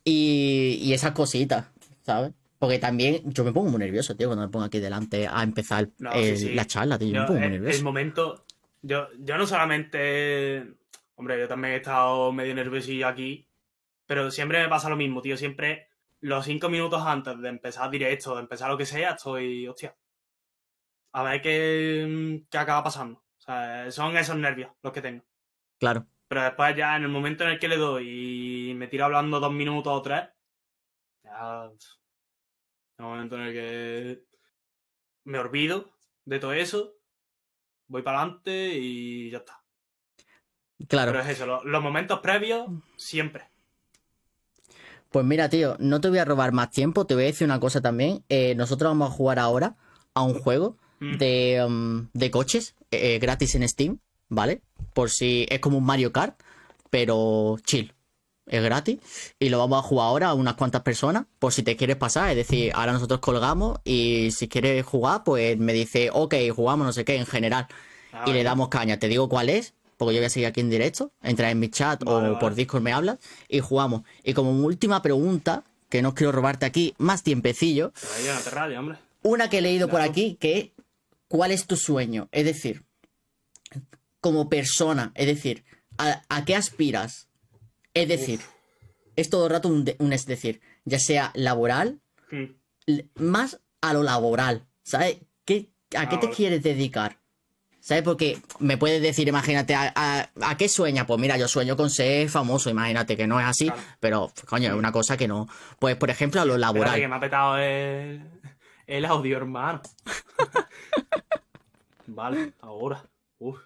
Y, 0.04 0.78
y 0.82 0.92
esas 0.92 1.12
cositas, 1.12 1.66
¿sabes? 2.04 2.32
Porque 2.64 2.78
también 2.78 3.22
yo 3.32 3.44
me 3.44 3.52
pongo 3.52 3.70
muy 3.70 3.78
nervioso, 3.78 4.16
tío, 4.16 4.28
cuando 4.28 4.44
me 4.46 4.50
pongo 4.50 4.64
aquí 4.66 4.78
delante 4.80 5.26
a 5.26 5.42
empezar 5.42 5.88
No, 5.98 6.12
el- 6.12 6.36
sí, 6.36 6.48
sí. 6.48 6.54
la 6.54 6.66
charla, 6.66 6.98
tío. 6.98 7.08
Yo, 7.12 7.20
me 7.22 7.26
pongo 7.26 7.38
muy 7.40 7.46
el, 7.46 7.52
nervioso. 7.52 7.78
el 7.78 7.84
momento. 7.84 8.44
Yo, 8.82 9.08
yo 9.18 9.36
no 9.38 9.46
solamente. 9.46 10.66
Hombre, 11.16 11.38
yo 11.38 11.46
también 11.48 11.74
he 11.74 11.76
estado 11.76 12.32
medio 12.32 12.54
nerviosillo 12.54 13.06
aquí. 13.08 13.48
Pero 14.06 14.30
siempre 14.30 14.62
me 14.62 14.68
pasa 14.68 14.90
lo 14.90 14.96
mismo, 14.96 15.22
tío. 15.22 15.36
Siempre 15.36 15.88
los 16.20 16.44
cinco 16.44 16.68
minutos 16.68 17.02
antes 17.04 17.38
de 17.40 17.48
empezar 17.48 17.90
directo, 17.90 18.34
de 18.34 18.42
empezar 18.42 18.70
lo 18.70 18.76
que 18.78 18.86
sea, 18.86 19.10
estoy. 19.12 19.66
Hostia. 19.68 19.94
A 21.12 21.22
ver 21.22 21.40
qué, 21.40 22.42
qué 22.50 22.58
acaba 22.58 22.82
pasando. 22.82 23.18
O 23.18 23.40
sea, 23.40 23.90
son 23.90 24.16
esos 24.16 24.36
nervios 24.36 24.70
los 24.82 24.92
que 24.92 25.00
tengo. 25.02 25.22
Claro. 25.78 26.06
Pero 26.28 26.42
después 26.42 26.74
ya 26.76 26.96
en 26.96 27.02
el 27.04 27.08
momento 27.10 27.44
en 27.44 27.50
el 27.50 27.58
que 27.58 27.68
le 27.68 27.76
doy 27.76 28.70
y 28.70 28.74
me 28.74 28.88
tiro 28.88 29.04
hablando 29.04 29.38
dos 29.38 29.52
minutos 29.52 29.92
o 29.92 30.02
tres, 30.02 30.24
ya... 31.22 31.68
En 32.98 33.04
el 33.04 33.10
momento 33.10 33.36
en 33.36 33.42
el 33.42 33.52
que 33.52 34.24
me 35.24 35.38
olvido 35.38 35.90
de 36.24 36.38
todo 36.38 36.52
eso, 36.52 36.94
voy 37.88 38.02
para 38.02 38.20
adelante 38.22 38.74
y 38.78 39.30
ya 39.30 39.38
está. 39.38 39.60
Claro. 40.88 41.12
Pero 41.12 41.24
es 41.24 41.30
eso, 41.30 41.46
lo- 41.46 41.64
los 41.64 41.82
momentos 41.82 42.20
previos, 42.20 42.68
siempre. 42.96 43.44
Pues 45.10 45.24
mira, 45.24 45.48
tío, 45.48 45.76
no 45.78 46.00
te 46.00 46.08
voy 46.08 46.18
a 46.18 46.24
robar 46.24 46.52
más 46.52 46.70
tiempo, 46.70 47.06
te 47.06 47.14
voy 47.14 47.24
a 47.24 47.26
decir 47.26 47.44
una 47.46 47.60
cosa 47.60 47.80
también. 47.80 48.24
Eh, 48.28 48.54
nosotros 48.56 48.90
vamos 48.90 49.10
a 49.10 49.14
jugar 49.14 49.38
ahora 49.38 49.76
a 50.14 50.22
un 50.22 50.34
juego 50.34 50.76
Mm. 51.00 51.18
de, 51.18 51.64
um, 51.66 52.08
de 52.12 52.30
coches 52.30 52.74
eh, 52.90 53.18
gratis 53.18 53.54
en 53.56 53.68
Steam, 53.68 53.98
¿vale? 54.28 54.62
Por 54.94 55.10
si 55.10 55.46
es 55.50 55.58
como 55.60 55.78
un 55.78 55.84
Mario 55.84 56.12
Kart, 56.12 56.40
pero 56.90 57.56
chill. 57.64 57.92
Es 58.46 58.62
gratis 58.62 58.98
y 59.38 59.48
lo 59.48 59.58
vamos 59.58 59.78
a 59.78 59.88
jugar 59.88 60.06
ahora 60.08 60.28
a 60.28 60.34
unas 60.34 60.54
cuantas 60.54 60.82
personas 60.82 61.24
por 61.38 61.52
si 61.52 61.62
te 61.62 61.76
quieres 61.76 61.96
pasar. 61.96 62.30
Es 62.30 62.36
decir, 62.36 62.72
ahora 62.74 62.92
nosotros 62.92 63.20
colgamos 63.20 63.78
y 63.84 64.30
si 64.32 64.48
quieres 64.48 64.84
jugar, 64.84 65.24
pues 65.24 65.56
me 65.58 65.72
dice, 65.72 66.10
ok, 66.12 66.34
jugamos 66.54 66.86
no 66.86 66.92
sé 66.92 67.04
qué 67.04 67.16
en 67.16 67.26
general. 67.26 67.66
A 68.12 68.28
y 68.28 68.32
le 68.34 68.42
damos 68.42 68.68
caña. 68.68 68.98
Te 68.98 69.08
digo 69.08 69.28
cuál 69.30 69.48
es, 69.48 69.72
porque 69.96 70.14
yo 70.14 70.20
voy 70.20 70.26
a 70.26 70.30
seguir 70.30 70.46
aquí 70.46 70.60
en 70.60 70.68
directo. 70.70 71.10
Entra 71.22 71.50
en 71.50 71.58
mi 71.58 71.68
chat 71.70 72.04
Vale, 72.04 72.16
o 72.16 72.20
vale. 72.22 72.36
por 72.38 72.54
Discord 72.54 72.82
me 72.82 72.92
hablas 72.92 73.18
y 73.48 73.60
jugamos. 73.60 74.02
Y 74.22 74.34
como 74.34 74.50
última 74.52 75.00
pregunta, 75.00 75.64
que 75.88 76.02
no 76.02 76.14
quiero 76.14 76.30
robarte 76.32 76.66
aquí 76.66 76.94
más 76.98 77.22
tiempecillo, 77.22 77.92
Pero 77.94 78.70
no 78.72 78.80
hombre. 78.80 78.98
una 79.22 79.48
que 79.48 79.58
he 79.58 79.62
leído 79.62 79.88
por 79.88 80.00
aquí, 80.02 80.36
que 80.38 80.58
es, 80.58 80.70
¿cuál 81.28 81.50
es 81.50 81.66
tu 81.66 81.76
sueño? 81.76 82.28
Es 82.30 82.44
decir, 82.44 82.84
como 84.20 84.48
persona, 84.48 85.12
es 85.14 85.26
decir, 85.26 85.64
¿a, 85.98 86.22
a 86.28 86.44
qué 86.44 86.56
aspiras? 86.56 87.28
Es 87.94 88.08
decir, 88.08 88.40
es 89.16 89.30
todo 89.30 89.44
el 89.46 89.50
rato 89.52 89.68
un, 89.68 89.84
de- 89.84 89.96
un 90.00 90.12
es 90.12 90.26
decir, 90.26 90.60
ya 90.84 90.98
sea 90.98 91.30
laboral, 91.34 92.00
más 93.14 93.60
a 93.80 93.92
lo 93.92 94.02
laboral, 94.02 94.66
¿sabes? 94.82 95.18
¿Qué, 95.44 95.70
¿A 95.96 96.08
qué 96.08 96.16
Ah, 96.16 96.20
te 96.20 96.26
vale. 96.26 96.36
quieres 96.36 96.62
dedicar? 96.62 97.18
¿Sabes? 97.80 98.02
Porque 98.02 98.38
me 98.60 98.78
puedes 98.78 99.02
decir, 99.02 99.28
imagínate, 99.28 99.74
¿a, 99.74 99.92
a, 99.94 100.30
a 100.40 100.56
qué 100.56 100.68
sueñas? 100.70 101.04
Pues 101.06 101.20
mira, 101.20 101.36
yo 101.36 101.46
sueño 101.48 101.76
con 101.76 101.90
ser 101.90 102.28
famoso, 102.30 102.70
imagínate 102.70 103.14
que 103.16 103.26
no 103.26 103.38
es 103.38 103.44
así, 103.46 103.66
Claro. 103.66 103.82
pero 104.00 104.32
coño, 104.48 104.70
es 104.70 104.74
una 104.74 104.90
cosa 104.90 105.16
que 105.18 105.28
no. 105.28 105.46
Pues 105.78 105.94
por 105.96 106.08
ejemplo, 106.10 106.40
a 106.40 106.44
lo 106.46 106.54
Espérate, 106.54 106.74
laboral. 106.78 107.00
que 107.00 107.08
me 107.08 107.16
ha 107.16 107.20
petado 107.20 107.58
el, 107.58 108.22
el 108.86 109.04
audio, 109.04 109.36
hermano. 109.36 109.82
vale, 112.06 112.52
ahora. 112.60 113.04
Uf. 113.38 113.58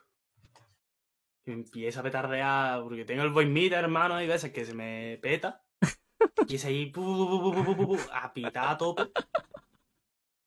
Empieza 1.53 2.01
a 2.01 2.03
petardear, 2.03 2.83
porque 2.83 3.05
tengo 3.05 3.23
el 3.23 3.31
voice 3.31 3.51
meter, 3.51 3.79
hermano, 3.85 4.15
hay 4.15 4.27
veces 4.27 4.53
que 4.53 4.65
se 4.65 4.75
me 4.75 5.19
peta. 5.23 5.62
Y 6.49 6.57
es 6.57 6.65
ahí, 6.65 6.87
pu, 6.87 7.97
a 8.12 8.33
pitar 8.33 8.69
a 8.69 8.77
tope. 8.79 9.03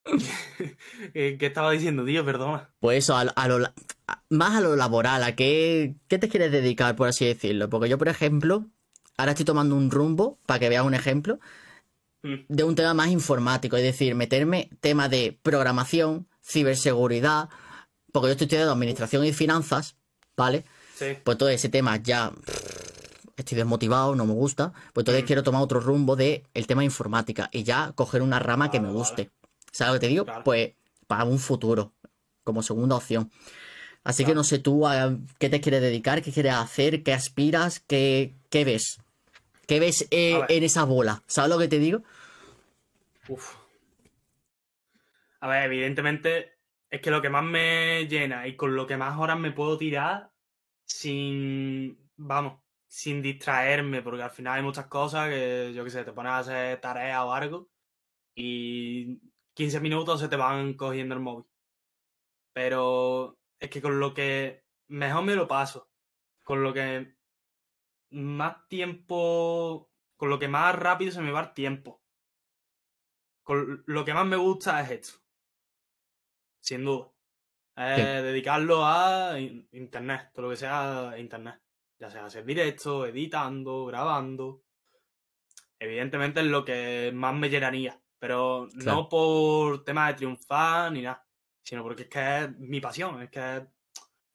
¿Qué 1.13 1.37
estaba 1.39 1.71
diciendo, 1.71 2.03
tío? 2.05 2.25
Perdona. 2.25 2.73
Pues 2.79 2.99
eso, 3.05 3.15
a, 3.15 3.25
lo- 3.25 3.31
a 3.35 3.47
lo 3.47 3.65
a- 4.07 4.23
más 4.29 4.55
a 4.55 4.61
lo 4.61 4.75
laboral, 4.75 5.23
¿a 5.23 5.35
qué, 5.35 5.95
qué 6.07 6.17
te 6.17 6.29
quieres 6.29 6.51
dedicar, 6.51 6.95
por 6.95 7.07
así 7.07 7.25
decirlo? 7.25 7.69
Porque 7.69 7.89
yo, 7.89 7.97
por 7.97 8.07
ejemplo, 8.09 8.65
ahora 9.17 9.31
estoy 9.31 9.45
tomando 9.45 9.75
un 9.75 9.91
rumbo, 9.91 10.39
para 10.45 10.59
que 10.59 10.69
veas 10.69 10.85
un 10.85 10.93
ejemplo, 10.93 11.39
Mm, 12.23 12.45
de 12.49 12.63
un 12.63 12.75
tema 12.75 12.93
más 12.93 13.07
informático, 13.09 13.77
es 13.77 13.81
decir, 13.83 14.13
meterme 14.13 14.69
tema 14.79 15.09
de 15.09 15.39
programación, 15.41 16.27
ciberseguridad, 16.43 17.49
porque 18.13 18.27
yo 18.27 18.31
estoy 18.33 18.45
estudiando 18.45 18.73
administración 18.73 19.25
y 19.25 19.33
finanzas, 19.33 19.97
¿vale? 20.37 20.63
Sí. 21.01 21.17
Pues 21.23 21.37
todo 21.37 21.49
ese 21.49 21.67
tema 21.69 21.97
ya 21.97 22.31
estoy 23.35 23.57
desmotivado, 23.57 24.13
no 24.15 24.25
me 24.27 24.33
gusta, 24.33 24.71
pues 24.93 25.01
entonces 25.03 25.23
Mm. 25.23 25.27
quiero 25.27 25.43
tomar 25.43 25.61
otro 25.63 25.79
rumbo 25.79 26.15
de 26.15 26.43
el 26.53 26.67
tema 26.67 26.81
de 26.81 26.85
informática 26.85 27.49
y 27.51 27.63
ya 27.63 27.91
coger 27.95 28.21
una 28.21 28.37
rama 28.39 28.69
que 28.69 28.79
me 28.79 28.87
Vale, 28.87 28.97
guste. 28.99 29.31
¿Sabes 29.71 29.93
lo 29.95 29.99
que 29.99 30.05
te 30.05 30.09
digo? 30.09 30.25
Claro. 30.25 30.43
Pues 30.43 30.73
para 31.07 31.23
un 31.23 31.39
futuro, 31.39 31.91
como 32.43 32.61
segunda 32.61 32.95
opción. 32.95 33.31
Así 34.03 34.25
que 34.25 34.33
no 34.35 34.43
sé 34.43 34.59
tú 34.59 34.87
a 34.87 35.15
qué 35.39 35.49
te 35.49 35.59
quieres 35.61 35.81
dedicar, 35.81 36.21
qué 36.21 36.31
quieres 36.31 36.53
hacer, 36.53 37.03
qué 37.03 37.13
aspiras, 37.13 37.79
qué, 37.79 38.35
qué 38.49 38.63
ves. 38.65 38.99
¿Qué 39.67 39.79
ves 39.79 40.07
eh, 40.11 40.41
en 40.49 40.63
esa 40.63 40.83
bola? 40.85 41.23
¿Sabes 41.27 41.49
lo 41.51 41.57
que 41.59 41.67
te 41.67 41.79
digo? 41.79 42.03
Uf. 43.27 43.55
A 45.39 45.47
ver, 45.47 45.63
evidentemente 45.65 46.53
es 46.89 46.99
que 47.01 47.11
lo 47.11 47.21
que 47.21 47.29
más 47.29 47.43
me 47.43 48.05
llena 48.07 48.47
y 48.47 48.55
con 48.55 48.75
lo 48.75 48.85
que 48.87 48.97
más 48.97 49.17
horas 49.19 49.39
me 49.39 49.51
puedo 49.51 49.77
tirar 49.77 50.30
sin, 50.93 51.97
vamos, 52.17 52.61
sin 52.87 53.21
distraerme, 53.21 54.01
porque 54.01 54.23
al 54.23 54.31
final 54.31 54.57
hay 54.57 54.63
muchas 54.63 54.87
cosas 54.87 55.29
que, 55.29 55.73
yo 55.73 55.83
qué 55.83 55.89
sé, 55.91 56.03
te 56.03 56.13
pones 56.13 56.31
a 56.31 56.39
hacer 56.39 56.81
tareas 56.81 57.23
o 57.23 57.33
algo 57.33 57.69
y 58.35 59.19
15 59.55 59.79
minutos 59.81 60.19
se 60.19 60.29
te 60.29 60.35
van 60.37 60.73
cogiendo 60.75 61.15
el 61.15 61.21
móvil. 61.21 61.45
Pero 62.53 63.37
es 63.59 63.69
que 63.69 63.81
con 63.81 63.99
lo 63.99 64.13
que 64.13 64.63
mejor 64.87 65.23
me 65.23 65.35
lo 65.35 65.47
paso, 65.47 65.89
con 66.43 66.63
lo 66.63 66.73
que 66.73 67.15
más 68.11 68.67
tiempo, 68.67 69.89
con 70.17 70.29
lo 70.29 70.39
que 70.39 70.47
más 70.47 70.75
rápido 70.75 71.11
se 71.11 71.21
me 71.21 71.31
va 71.31 71.41
el 71.41 71.53
tiempo 71.53 72.01
con 73.43 73.83
lo 73.85 74.05
que 74.05 74.13
más 74.13 74.25
me 74.25 74.37
gusta 74.37 74.81
es 74.81 74.91
esto. 74.91 75.19
Sin 76.61 76.85
duda. 76.85 77.11
Sí. 77.77 78.01
dedicarlo 78.03 78.85
a 78.85 79.39
in- 79.39 79.67
internet, 79.71 80.29
todo 80.33 80.43
lo 80.45 80.49
que 80.51 80.57
sea 80.57 81.15
internet. 81.17 81.55
Ya 81.99 82.09
sea 82.09 82.25
hacer 82.25 82.43
directo, 82.45 83.05
editando, 83.05 83.85
grabando. 83.85 84.63
Evidentemente 85.79 86.41
es 86.41 86.47
lo 86.47 86.63
que 86.65 87.11
más 87.13 87.33
me 87.35 87.49
llenaría. 87.49 87.99
Pero 88.19 88.67
Claro. 88.77 89.01
no 89.01 89.09
por 89.09 89.83
tema 89.83 90.07
de 90.07 90.13
triunfar 90.15 90.91
ni 90.91 91.01
nada. 91.01 91.25
Sino 91.63 91.83
porque 91.83 92.03
es 92.03 92.09
que 92.09 92.37
es 92.39 92.57
mi 92.59 92.79
pasión. 92.81 93.21
Es 93.21 93.29
que 93.29 93.65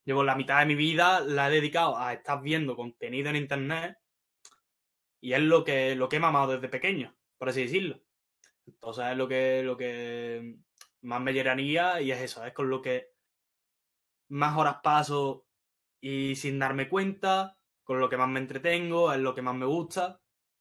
llevo 0.04 0.24
la 0.24 0.34
mitad 0.36 0.60
de 0.60 0.66
mi 0.66 0.74
vida 0.74 1.20
la 1.20 1.48
he 1.48 1.52
dedicado 1.52 1.96
a 1.98 2.12
estar 2.12 2.40
viendo 2.40 2.74
contenido 2.76 3.30
en 3.30 3.36
internet. 3.36 3.98
Y 5.20 5.32
es 5.32 5.40
lo 5.40 5.64
que, 5.64 5.94
lo 5.96 6.08
que 6.08 6.16
he 6.16 6.20
mamado 6.20 6.52
desde 6.52 6.68
pequeño, 6.68 7.16
por 7.38 7.48
así 7.48 7.62
decirlo. 7.62 8.00
Entonces 8.66 9.06
es 9.10 9.16
lo 9.16 9.26
que, 9.28 9.62
lo 9.64 9.76
que 9.76 10.56
más 11.02 11.20
me 11.20 11.32
llenaría 11.32 12.00
y 12.00 12.10
es 12.12 12.20
eso, 12.20 12.44
es 12.44 12.52
con 12.52 12.68
lo 12.68 12.80
que 12.82 13.15
más 14.28 14.56
horas 14.56 14.78
paso 14.82 15.46
y 16.00 16.34
sin 16.36 16.58
darme 16.58 16.88
cuenta, 16.88 17.56
con 17.84 18.00
lo 18.00 18.08
que 18.08 18.16
más 18.16 18.28
me 18.28 18.40
entretengo, 18.40 19.12
es 19.12 19.18
lo 19.20 19.34
que 19.34 19.42
más 19.42 19.54
me 19.54 19.66
gusta. 19.66 20.20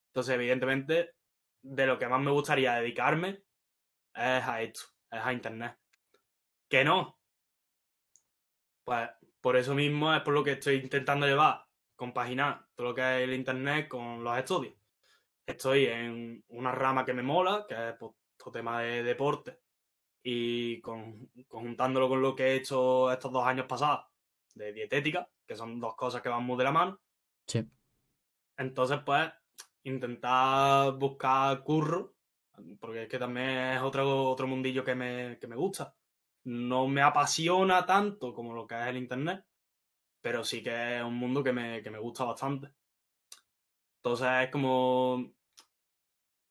Entonces, 0.09 0.35
evidentemente, 0.35 1.15
de 1.61 1.87
lo 1.87 1.97
que 1.97 2.07
más 2.07 2.21
me 2.21 2.31
gustaría 2.31 2.75
dedicarme 2.75 3.43
es 4.13 4.47
a 4.47 4.61
esto, 4.61 4.81
es 5.11 5.21
a 5.21 5.33
internet. 5.33 5.77
Que 6.69 6.83
no. 6.83 7.19
Pues 8.83 9.09
por 9.41 9.57
eso 9.57 9.73
mismo 9.73 10.13
es 10.13 10.21
por 10.21 10.33
lo 10.33 10.43
que 10.43 10.53
estoy 10.53 10.75
intentando 10.75 11.25
llevar, 11.25 11.65
compaginar 11.95 12.67
todo 12.75 12.87
lo 12.89 12.95
que 12.95 13.01
es 13.01 13.23
el 13.23 13.33
internet 13.33 13.87
con 13.87 14.23
los 14.23 14.37
estudios 14.37 14.75
estoy 15.45 15.85
en 15.85 16.43
una 16.49 16.71
rama 16.71 17.05
que 17.05 17.13
me 17.13 17.23
mola, 17.23 17.65
que 17.67 17.89
es 17.89 17.95
pues, 17.99 18.13
todo 18.37 18.51
tema 18.51 18.81
de 18.81 19.03
deporte, 19.03 19.61
y 20.27 20.81
con, 20.81 21.30
conjuntándolo 21.47 22.10
con 22.10 22.19
lo 22.19 22.35
que 22.35 22.47
he 22.47 22.56
hecho 22.56 23.11
estos 23.11 23.31
dos 23.31 23.45
años 23.45 23.68
pasados 23.68 24.07
de 24.56 24.73
dietética, 24.73 25.30
que 25.45 25.56
son 25.56 25.80
dos 25.80 25.95
cosas 25.95 26.23
que 26.23 26.30
van 26.30 26.43
muy 26.43 26.57
de 26.57 26.64
la 26.64 26.72
mano. 26.72 26.99
Sí. 27.45 27.64
Entonces, 28.57 29.02
pues, 29.06 29.31
intentar 29.84 30.93
buscar 30.93 31.64
curro, 31.64 32.15
porque 32.80 33.03
es 33.03 33.07
que 33.07 33.19
también 33.19 33.49
es 33.49 33.81
otro, 33.84 34.31
otro 34.31 34.47
mundillo 34.47 34.84
que 34.84 34.95
me, 34.95 35.38
que 35.38 35.45
me 35.45 35.56
gusta. 35.56 35.95
No 36.45 36.88
me 36.88 37.03
apasiona 37.03 37.85
tanto 37.85 38.34
como 38.34 38.56
lo 38.56 38.65
que 38.65 38.81
es 38.81 38.88
el 38.88 38.97
internet, 38.97 39.45
pero 40.22 40.43
sí 40.43 40.64
que 40.64 40.97
es 40.97 41.03
un 41.03 41.18
mundo 41.18 41.43
que 41.43 41.53
me, 41.53 41.84
que 41.84 41.91
me 41.91 41.99
gusta 41.99 42.23
bastante. 42.23 42.72
Entonces 43.97 44.27
es 44.41 44.49
como 44.49 45.35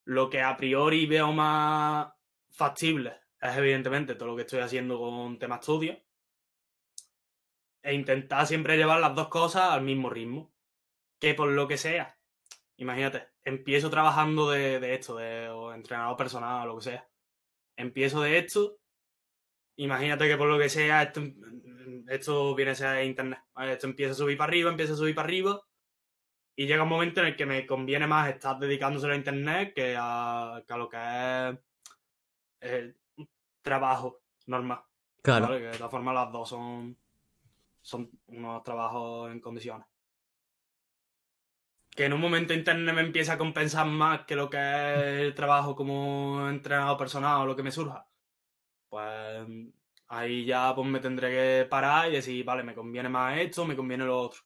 lo 0.04 0.30
que 0.30 0.42
a 0.42 0.56
priori 0.56 1.06
veo 1.06 1.32
más 1.32 2.12
factible 2.50 3.23
es 3.44 3.56
evidentemente 3.58 4.14
todo 4.14 4.28
lo 4.28 4.36
que 4.36 4.42
estoy 4.42 4.60
haciendo 4.60 4.98
con 4.98 5.38
tema 5.38 5.56
estudio 5.56 6.02
e 7.82 7.92
intentar 7.92 8.46
siempre 8.46 8.78
llevar 8.78 9.00
las 9.00 9.14
dos 9.14 9.28
cosas 9.28 9.70
al 9.70 9.82
mismo 9.82 10.08
ritmo. 10.08 10.50
Que 11.20 11.34
por 11.34 11.50
lo 11.50 11.68
que 11.68 11.76
sea, 11.76 12.18
imagínate, 12.76 13.28
empiezo 13.44 13.90
trabajando 13.90 14.50
de, 14.50 14.80
de 14.80 14.94
esto, 14.94 15.16
de 15.16 15.46
entrenador 15.74 16.16
personal 16.16 16.68
o 16.68 16.72
lo 16.72 16.78
que 16.78 16.84
sea. 16.84 17.08
Empiezo 17.76 18.22
de 18.22 18.38
esto, 18.38 18.78
imagínate 19.76 20.26
que 20.26 20.36
por 20.36 20.48
lo 20.48 20.58
que 20.58 20.68
sea, 20.68 21.02
esto, 21.02 22.54
viene 22.54 22.70
a 22.70 22.74
ser 22.74 23.04
internet. 23.04 23.40
Esto 23.56 23.86
empieza 23.86 24.12
a 24.12 24.16
subir 24.16 24.38
para 24.38 24.50
arriba, 24.50 24.70
empieza 24.70 24.94
a 24.94 24.96
subir 24.96 25.14
para 25.14 25.26
arriba. 25.26 25.60
Y 26.56 26.66
llega 26.66 26.84
un 26.84 26.88
momento 26.88 27.20
en 27.20 27.28
el 27.28 27.36
que 27.36 27.46
me 27.46 27.66
conviene 27.66 28.06
más 28.06 28.30
estar 28.30 28.58
dedicándose 28.58 29.10
a 29.10 29.16
internet 29.16 29.72
que 29.74 29.96
a, 29.98 30.62
que 30.66 30.74
lo 30.76 30.88
que 30.88 31.58
es 32.60 32.94
trabajo 33.64 34.20
normal. 34.46 34.80
Claro. 35.22 35.46
¿vale? 35.48 35.58
Que 35.58 35.66
de 35.66 35.76
todas 35.78 35.90
formas 35.90 36.14
las 36.14 36.30
dos 36.30 36.48
son, 36.48 36.96
son 37.80 38.10
unos 38.28 38.62
trabajos 38.62 39.32
en 39.32 39.40
condiciones. 39.40 39.86
Que 41.90 42.04
en 42.06 42.12
un 42.12 42.20
momento 42.20 42.52
internet 42.54 42.94
me 42.94 43.00
empieza 43.00 43.34
a 43.34 43.38
compensar 43.38 43.86
más 43.86 44.24
que 44.26 44.36
lo 44.36 44.50
que 44.50 44.56
es 44.58 45.20
el 45.22 45.34
trabajo 45.34 45.74
como 45.74 46.48
entrenador 46.48 46.96
personal 46.98 47.42
o 47.42 47.46
lo 47.46 47.56
que 47.56 47.62
me 47.62 47.70
surja. 47.70 48.06
Pues 48.88 49.46
ahí 50.08 50.44
ya 50.44 50.74
pues 50.74 50.86
me 50.88 51.00
tendré 51.00 51.30
que 51.30 51.64
parar 51.68 52.08
y 52.10 52.16
decir, 52.16 52.44
vale, 52.44 52.62
me 52.64 52.74
conviene 52.74 53.08
más 53.08 53.38
esto, 53.38 53.64
me 53.64 53.76
conviene 53.76 54.04
lo 54.04 54.18
otro. 54.20 54.40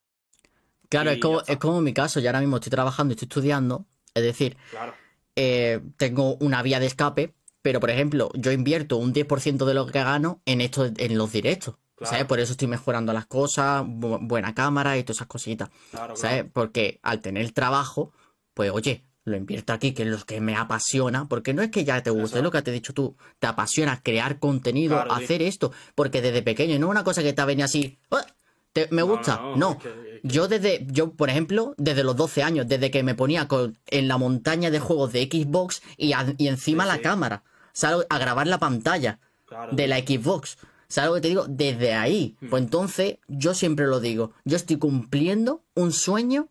Claro, 0.90 1.10
Y 1.10 1.14
es 1.14 1.20
como, 1.20 1.40
es 1.40 1.56
como 1.58 1.80
mi 1.80 1.92
caso, 1.92 2.20
yo 2.20 2.28
ahora 2.28 2.40
mismo 2.40 2.56
estoy 2.56 2.70
trabajando, 2.70 3.12
estoy 3.12 3.26
estudiando, 3.26 3.86
es 4.14 4.22
decir, 4.22 4.56
Claro. 4.70 4.94
eh, 5.36 5.80
tengo 5.96 6.36
una 6.36 6.62
vía 6.62 6.80
de 6.80 6.86
escape, 6.86 7.34
pero 7.68 7.80
por 7.80 7.90
ejemplo, 7.90 8.30
yo 8.32 8.50
invierto 8.50 8.96
un 8.96 9.12
10% 9.12 9.66
de 9.66 9.74
lo 9.74 9.84
que 9.84 10.02
gano 10.02 10.40
en 10.46 10.62
esto, 10.62 10.86
en 10.96 11.18
los 11.18 11.30
directos, 11.30 11.74
Claro. 11.96 12.10
¿sabes? 12.12 12.24
Por 12.24 12.40
eso 12.40 12.52
estoy 12.52 12.66
mejorando 12.66 13.12
las 13.12 13.26
cosas, 13.26 13.82
bu- 13.84 14.18
buena 14.26 14.54
cámara 14.54 14.96
y 14.96 15.02
todas 15.02 15.18
esas 15.18 15.26
cositas, 15.26 15.68
Claro, 15.90 16.16
¿sabes? 16.16 16.36
claro. 16.38 16.50
Porque 16.54 16.98
al 17.02 17.20
tener 17.20 17.52
trabajo, 17.52 18.10
pues 18.54 18.70
oye, 18.70 19.04
lo 19.24 19.36
invierto 19.36 19.74
aquí, 19.74 19.92
que 19.92 20.04
es 20.04 20.08
lo 20.08 20.16
que 20.24 20.40
me 20.40 20.56
apasiona, 20.56 21.28
porque 21.28 21.52
no 21.52 21.60
es 21.60 21.70
que 21.70 21.84
ya 21.84 22.02
te 22.02 22.08
guste, 22.08 22.24
Eso. 22.28 22.38
es 22.38 22.42
lo 22.44 22.50
que 22.50 22.62
te 22.62 22.70
he 22.70 22.72
dicho 22.74 22.94
tú, 22.94 23.16
te 23.38 23.46
apasiona 23.48 24.00
crear 24.02 24.38
contenido, 24.38 24.94
Claro, 24.94 25.12
hacer 25.12 25.42
esto, 25.42 25.72
porque 25.94 26.22
desde 26.22 26.40
pequeño 26.40 26.78
no 26.78 26.86
es 26.86 26.90
una 26.92 27.04
cosa 27.04 27.22
que 27.22 27.34
te 27.34 27.42
ha 27.42 27.44
venido 27.44 27.66
así, 27.66 27.98
"Ah, 28.10 28.24
te- 28.72 28.88
me 28.90 29.02
No, 29.02 29.08
gusta, 29.08 29.36
no, 29.36 29.56
no. 29.56 29.70
es 29.72 29.76
que- 29.78 29.88
es 29.88 29.94
que- 29.94 30.08
Yo 30.24 30.48
desde, 30.48 30.84
yo 30.90 31.12
por 31.12 31.28
ejemplo, 31.30 31.74
desde 31.76 32.02
los 32.04 32.16
12 32.16 32.42
años, 32.42 32.66
desde 32.66 32.90
que 32.90 33.02
me 33.04 33.14
ponía 33.14 33.46
con- 33.48 33.76
en 33.86 34.08
la 34.08 34.16
montaña 34.18 34.68
de 34.70 34.80
juegos 34.80 35.12
de 35.12 35.22
Xbox 35.30 35.80
y, 35.96 36.12
a- 36.12 36.34
y 36.38 36.48
encima 36.48 36.84
Sí, 36.84 36.88
la 36.88 36.96
sí. 36.96 37.02
cámara, 37.02 37.44
¿sabes? 37.78 38.06
A 38.10 38.18
grabar 38.18 38.46
la 38.48 38.58
pantalla 38.58 39.20
Claro, 39.46 39.72
de 39.72 39.86
la 39.86 39.98
Xbox. 39.98 40.58
¿Sabes 40.88 41.08
lo 41.10 41.14
que 41.16 41.20
te 41.20 41.28
digo? 41.28 41.44
Desde 41.48 41.94
ahí. 41.94 42.36
Hmm. 42.40 42.48
Pues 42.50 42.62
entonces, 42.64 43.18
yo 43.28 43.54
siempre 43.54 43.86
lo 43.86 44.00
digo. 44.00 44.32
Yo 44.44 44.56
estoy 44.56 44.78
cumpliendo 44.78 45.62
un 45.74 45.92
sueño 45.92 46.48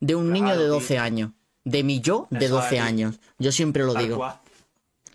de 0.00 0.16
un 0.16 0.32
niño 0.32 0.50
de 0.56 0.64
tío. 0.64 0.68
12 0.74 0.98
años. 0.98 1.30
De 1.64 1.82
mi 1.84 2.00
yo 2.00 2.26
de 2.30 2.46
Eso 2.46 2.56
es, 2.58 2.62
12 2.64 2.70
tío. 2.70 2.82
años. 2.82 3.20
Yo 3.38 3.52
siempre 3.52 3.84
lo 3.84 3.92
tal 3.92 4.02
digo. 4.02 4.16
cual. 4.16 4.40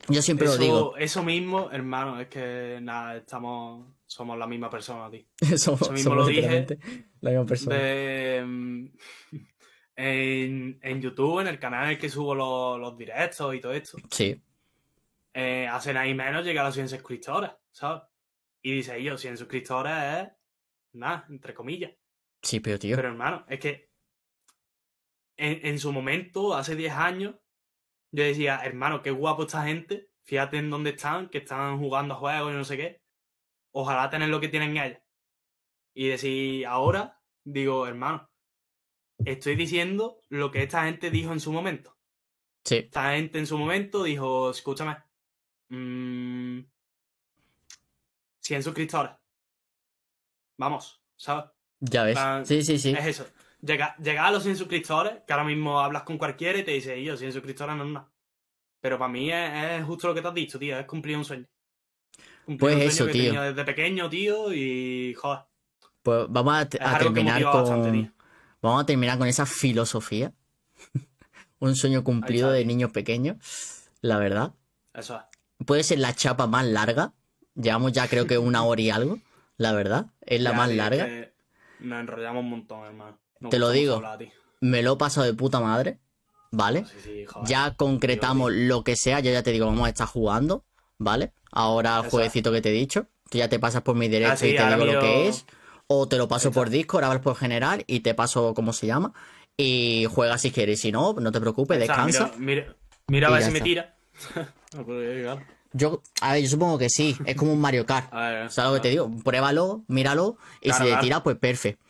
Yo 0.07 0.21
siempre 0.21 0.47
eso, 0.47 0.55
lo 0.55 0.63
digo. 0.63 0.97
eso 0.97 1.23
mismo, 1.23 1.69
hermano, 1.71 2.19
es 2.19 2.27
que 2.27 2.79
nada, 2.81 3.17
estamos, 3.17 3.85
somos 4.05 4.37
la 4.37 4.47
misma 4.47 4.69
persona, 4.69 5.09
tío. 5.11 5.25
Somos, 5.57 5.81
eso 5.81 5.91
mismo 5.91 6.11
somos 6.11 6.17
lo 6.17 6.25
dije 6.27 6.79
la 7.21 7.29
misma 7.31 7.45
persona. 7.45 7.75
De, 7.75 8.43
mm, 8.45 8.85
en, 9.95 10.79
en 10.81 11.01
YouTube, 11.01 11.41
en 11.41 11.47
el 11.47 11.59
canal 11.59 11.85
en 11.85 11.89
el 11.91 11.99
que 11.99 12.09
subo 12.09 12.33
los, 12.35 12.79
los 12.79 12.97
directos 12.97 13.53
y 13.53 13.59
todo 13.59 13.73
esto, 13.73 13.97
Sí. 14.09 14.41
Eh, 15.33 15.67
hace 15.67 15.93
nada 15.93 16.07
y 16.07 16.13
menos 16.13 16.45
llegar 16.45 16.65
a 16.65 16.69
los 16.69 16.75
100 16.75 16.89
suscriptores, 16.89 17.51
¿sabes? 17.71 18.03
Y 18.61 18.73
dice 18.73 19.01
yo, 19.01 19.17
100 19.17 19.37
suscriptores 19.37 19.93
es 19.93 20.29
nada, 20.93 21.25
entre 21.29 21.53
comillas. 21.53 21.93
Sí, 22.41 22.59
pero 22.59 22.77
tío. 22.77 22.95
Pero 22.95 23.09
hermano, 23.09 23.45
es 23.47 23.59
que 23.59 23.91
en, 25.37 25.65
en 25.65 25.79
su 25.79 25.91
momento, 25.91 26.53
hace 26.53 26.75
10 26.75 26.93
años, 26.93 27.35
yo 28.11 28.23
decía, 28.23 28.61
hermano, 28.63 29.01
qué 29.01 29.11
guapo 29.11 29.43
esta 29.43 29.63
gente, 29.63 30.09
fíjate 30.23 30.57
en 30.57 30.69
dónde 30.69 30.91
están, 30.91 31.29
que 31.29 31.39
están 31.39 31.79
jugando 31.79 32.13
a 32.13 32.17
juegos 32.17 32.51
y 32.51 32.55
no 32.55 32.63
sé 32.63 32.77
qué. 32.77 33.01
Ojalá 33.73 34.09
tener 34.09 34.29
lo 34.29 34.41
que 34.41 34.49
tienen 34.49 34.77
ellos. 34.77 34.99
Y 35.93 36.09
decir, 36.09 36.65
ahora, 36.67 37.21
digo, 37.43 37.87
hermano, 37.87 38.29
estoy 39.25 39.55
diciendo 39.55 40.19
lo 40.29 40.51
que 40.51 40.63
esta 40.63 40.85
gente 40.85 41.09
dijo 41.09 41.31
en 41.31 41.39
su 41.39 41.51
momento. 41.51 41.97
Sí. 42.65 42.77
Esta 42.77 43.15
gente 43.15 43.39
en 43.39 43.47
su 43.47 43.57
momento 43.57 44.03
dijo, 44.03 44.51
escúchame, 44.51 44.97
mm, 45.71 46.59
100 48.41 48.63
suscriptores. 48.63 49.11
Vamos, 50.57 51.01
¿sabes? 51.15 51.45
Ya 51.79 52.03
ves. 52.03 52.13
plan, 52.13 52.45
Sí, 52.45 52.61
sí, 52.61 52.77
sí. 52.77 52.91
Es 52.91 53.05
eso. 53.05 53.27
Llega, 53.61 53.95
llegar 53.97 54.25
a 54.25 54.31
los 54.31 54.43
100 54.43 54.57
suscriptores, 54.57 55.13
que 55.25 55.33
ahora 55.33 55.45
mismo 55.45 55.79
hablas 55.79 56.03
con 56.03 56.17
cualquiera 56.17 56.59
y 56.59 56.63
te 56.63 56.71
dice, 56.71 57.01
yo, 57.03 57.15
100 57.15 57.33
suscriptores 57.33 57.75
no 57.75 57.85
es 57.85 57.89
nada. 57.91 58.11
Pero 58.79 58.97
para 58.97 59.11
mí 59.11 59.31
es, 59.31 59.79
es 59.79 59.85
justo 59.85 60.07
lo 60.07 60.13
que 60.13 60.21
te 60.21 60.27
has 60.27 60.33
dicho, 60.33 60.59
tío, 60.59 60.77
es 60.77 60.85
cumplir 60.85 61.17
un 61.17 61.25
sueño. 61.25 61.47
Cumplir 62.45 62.59
Pues 62.59 62.73
un 62.73 62.79
sueño 62.81 62.89
eso, 62.91 63.05
que 63.05 63.11
tío. 63.11 63.23
tenía 63.25 63.41
desde 63.43 63.63
pequeño, 63.63 64.09
tío, 64.09 64.53
y 64.53 65.13
joder, 65.13 65.39
Pues 66.01 66.25
vamos 66.29 66.53
a, 66.55 66.67
terminar 66.67 67.43
bastante, 67.43 67.89
con. 67.89 68.15
Vamos 68.61 68.83
a 68.83 68.85
terminar 68.85 69.17
con 69.17 69.27
esa 69.27 69.45
filosofía. 69.45 70.33
un 71.59 71.75
sueño 71.75 72.03
cumplido 72.03 72.51
de 72.51 72.65
niños 72.65 72.91
pequeños. 72.91 73.37
La 74.01 74.17
verdad. 74.17 74.53
Eso 74.93 75.15
es. 75.15 75.30
Puede 75.65 75.83
ser 75.83 75.99
la 75.99 76.13
chapa 76.15 76.47
más 76.47 76.65
larga. 76.65 77.13
Llevamos 77.55 77.91
ya 77.91 78.07
creo 78.07 78.25
que 78.27 78.37
una 78.37 78.63
hora 78.63 78.81
y 78.81 78.89
algo. 78.89 79.19
La 79.57 79.73
verdad. 79.73 80.07
Es 80.21 80.41
la 80.41 80.51
Ya, 80.51 80.57
más 80.57 80.69
es 80.71 80.77
larga. 80.77 81.05
que 81.05 81.33
Nos 81.79 81.99
enrollamos 81.99 82.43
un 82.43 82.49
montón, 82.49 82.85
hermano. 82.85 83.19
Te 83.49 83.59
lo 83.59 83.69
digo. 83.71 83.95
hablar. 83.95 84.19
Me 84.61 84.81
lo 84.83 84.93
he 84.93 84.97
pasado 84.97 85.25
de 85.25 85.33
puta 85.33 85.59
madre. 85.59 85.99
¿Vale? 86.51 86.85
Sí, 86.85 86.95
sí, 87.03 87.25
joder. 87.25 87.47
Ya 87.49 87.75
concretamos 87.75 88.51
lo 88.51 88.83
que 88.83 88.95
sea. 88.95 89.19
Yo 89.21 89.31
ya 89.31 89.41
te 89.43 89.51
digo, 89.51 89.65
vamos 89.67 89.85
a 89.85 89.89
estar 89.89 90.07
jugando. 90.07 90.65
¿Vale? 90.97 91.33
Ahora 91.51 92.01
el 92.03 92.09
jueguecito 92.09 92.51
que 92.51 92.61
te 92.61 92.69
he 92.69 92.73
dicho. 92.73 93.07
Tú 93.29 93.37
ya 93.37 93.47
te 93.47 93.57
pasas 93.59 93.81
por 93.83 93.95
mi 93.95 94.07
Ah, 94.25 94.35
sí, 94.35 94.49
y 94.49 94.55
te 94.55 94.65
digo 94.67 94.85
lo 94.85 94.99
que 94.99 95.27
es. 95.29 95.45
O 95.87 96.07
te 96.07 96.17
lo 96.17 96.27
paso 96.27 96.51
por 96.51 96.69
Discord, 96.69 97.03
hablas 97.03 97.21
por 97.21 97.35
general 97.35 97.83
y 97.87 98.01
te 98.01 98.13
paso 98.13 98.53
cómo 98.53 98.73
se 98.73 98.87
llama. 98.87 99.13
Y 99.57 100.05
juega 100.13 100.37
si 100.37 100.51
quieres. 100.51 100.81
Si 100.81 100.91
no, 100.91 101.13
no 101.13 101.31
te 101.31 101.39
preocupes, 101.39 101.79
Está, 101.81 102.05
descansa. 102.05 102.31
Mira, 102.37 102.63
mira, 102.63 102.75
mira 103.07 103.27
a 103.29 103.31
ver 103.31 103.43
si 103.43 103.51
me 103.51 103.61
tira. 103.61 103.95
No 104.75 104.85
puedo 104.85 105.01
llegar. 105.01 105.45
Yo, 105.73 106.01
a 106.21 106.33
ver, 106.33 106.43
yo 106.43 106.49
supongo 106.49 106.77
que 106.77 106.89
sí. 106.89 107.17
Es 107.25 107.35
como 107.35 107.53
un 107.53 107.61
Mario 107.61 107.85
Kart. 107.85 108.11
Ver, 108.13 108.51
¿Sabes 108.51 108.71
lo 108.71 108.75
que 108.75 108.81
te 108.81 108.89
digo? 108.89 109.09
Pruébalo, 109.23 109.83
míralo 109.87 110.37
y 110.61 110.69
Claro, 110.69 110.77
si 110.77 110.83
te 110.83 110.89
claro. 110.89 111.03
tira, 111.03 111.23
pues 111.23 111.37
perfecto. 111.37 111.83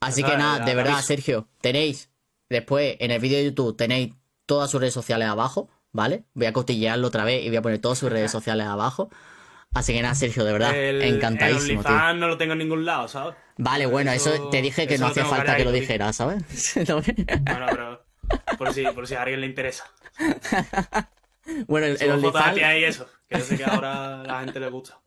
Así 0.00 0.22
que 0.22 0.36
nada, 0.36 0.64
de 0.64 0.74
verdad. 0.74 1.00
Sergio, 1.00 1.48
tenéis 1.60 2.10
después 2.48 2.96
en 3.00 3.10
el 3.10 3.20
vídeo 3.20 3.38
de 3.38 3.44
YouTube 3.46 3.76
tenéis 3.76 4.14
todas 4.46 4.70
sus 4.70 4.80
redes 4.80 4.92
sociales 4.92 5.26
abajo, 5.28 5.70
¿vale? 5.92 6.24
Voy 6.34 6.46
a 6.46 6.52
cotillearlo 6.52 7.08
otra 7.08 7.24
vez 7.24 7.44
y 7.44 7.48
voy 7.48 7.56
a 7.56 7.62
poner 7.62 7.78
todas 7.78 7.98
sus 7.98 8.10
redes 8.10 8.30
sociales 8.38 8.66
abajo. 8.66 9.10
Así 9.74 9.94
que 9.94 10.02
nada, 10.02 10.14
Sergio, 10.14 10.44
de 10.44 10.52
verdad, 10.52 10.76
el, 10.76 11.00
encantadísimo, 11.00 11.80
el 11.80 11.86
tío. 11.86 12.14
No 12.14 12.28
lo 12.28 12.36
tengo 12.36 12.52
en 12.52 12.58
ningún 12.58 12.84
lado, 12.84 13.08
¿sabes? 13.08 13.36
Vale, 13.56 13.86
bueno, 13.86 14.12
eso, 14.12 14.50
te 14.50 14.60
dije 14.60 14.86
que 14.86 14.98
no 14.98 15.06
hacía 15.06 15.24
falta 15.24 15.56
que 15.56 15.64
lo 15.64 15.70
calladito, 15.70 15.72
tío. 15.72 15.80
dijera, 15.80 16.12
¿sabes? 16.12 16.42
Bueno, 17.42 17.66
pero 17.70 18.04
por 18.58 18.74
si, 18.74 18.84
por 18.84 19.06
si 19.06 19.14
a 19.14 19.22
alguien 19.22 19.40
le 19.40 19.46
interesa. 19.46 19.84
Bueno, 21.66 21.86
el, 21.86 21.96
el 22.00 22.10
OnlyFans- 22.12 22.64
ahí 22.64 22.84
eso, 22.84 23.06
que 23.28 23.38
yo 23.38 23.44
sé 23.44 23.56
que 23.56 23.64
ahora 23.64 24.22
la 24.22 24.40
gente 24.40 24.60
le 24.60 24.68
gusta. 24.70 24.98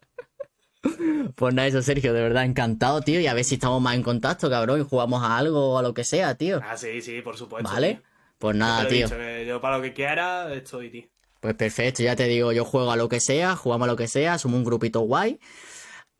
Pues 1.36 1.54
nada, 1.54 1.68
eso, 1.68 1.82
Sergio, 1.82 2.14
de 2.14 2.22
verdad, 2.22 2.46
encantado, 2.46 3.02
tío. 3.02 3.20
Y 3.20 3.26
a 3.26 3.34
ver 3.34 3.44
si 3.44 3.56
estamos 3.56 3.82
más 3.82 3.96
en 3.96 4.04
contacto, 4.04 4.52
cabrón, 4.52 4.82
y 4.82 4.84
jugamos 4.84 5.24
a 5.24 5.36
algo 5.38 5.74
o 5.74 5.78
a 5.80 5.82
lo 5.82 5.96
que 5.96 6.04
sea, 6.04 6.36
tío. 6.36 6.62
Ah, 6.64 6.78
sí, 6.78 7.02
sí, 7.02 7.22
por 7.22 7.36
supuesto. 7.36 7.68
¿Vale? 7.68 7.96
tío. 7.96 8.04
Pues 8.38 8.56
nada, 8.56 8.88
tío. 8.88 9.08
dicho, 9.08 9.18
que 9.18 9.46
yo 9.48 9.60
para 9.60 9.78
lo 9.78 9.84
que 9.84 9.94
quiera 9.94 10.54
estoy, 10.54 10.92
tío. 10.92 11.08
Pues 11.40 11.56
perfecto, 11.56 12.04
ya 12.04 12.16
te 12.16 12.26
digo, 12.26 12.52
yo 12.52 12.66
juego 12.66 12.92
a 12.92 12.96
lo 12.96 13.10
que 13.10 13.20
sea, 13.20 13.56
jugamos 13.56 13.88
a 13.88 13.92
lo 13.92 13.98
que 13.98 14.08
sea, 14.08 14.38
somos 14.38 14.60
un 14.60 14.64
grupito 14.64 15.02
guay. 15.02 15.40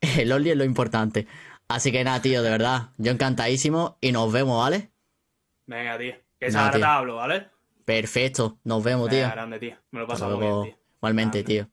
El 0.00 0.32
Only 0.32 0.50
es 0.50 0.56
lo 0.56 0.64
importante. 0.64 1.26
Así 1.68 1.92
que 1.92 2.02
nada, 2.04 2.20
tío, 2.20 2.42
de 2.42 2.50
verdad, 2.50 2.90
yo 2.96 3.12
encantadísimo 3.12 3.98
y 4.00 4.12
nos 4.12 4.32
vemos, 4.32 4.58
¿vale? 4.58 4.90
Venga, 5.66 5.96
tío. 5.98 6.14
Que 6.38 6.50
te 6.50 6.84
hablo, 6.84 7.16
¿vale? 7.16 7.48
Perfecto, 7.86 8.58
nos 8.64 8.82
vemos, 8.82 9.08
tío. 9.08 9.30
Grande, 9.30 9.60
tío. 9.60 9.76
Me 9.92 10.00
lo 10.00 10.08
paso 10.08 10.28
muy 10.28 10.40
bien, 10.40 10.62
tío. 10.64 10.78
Igualmente, 10.96 11.44
tío. 11.44 11.70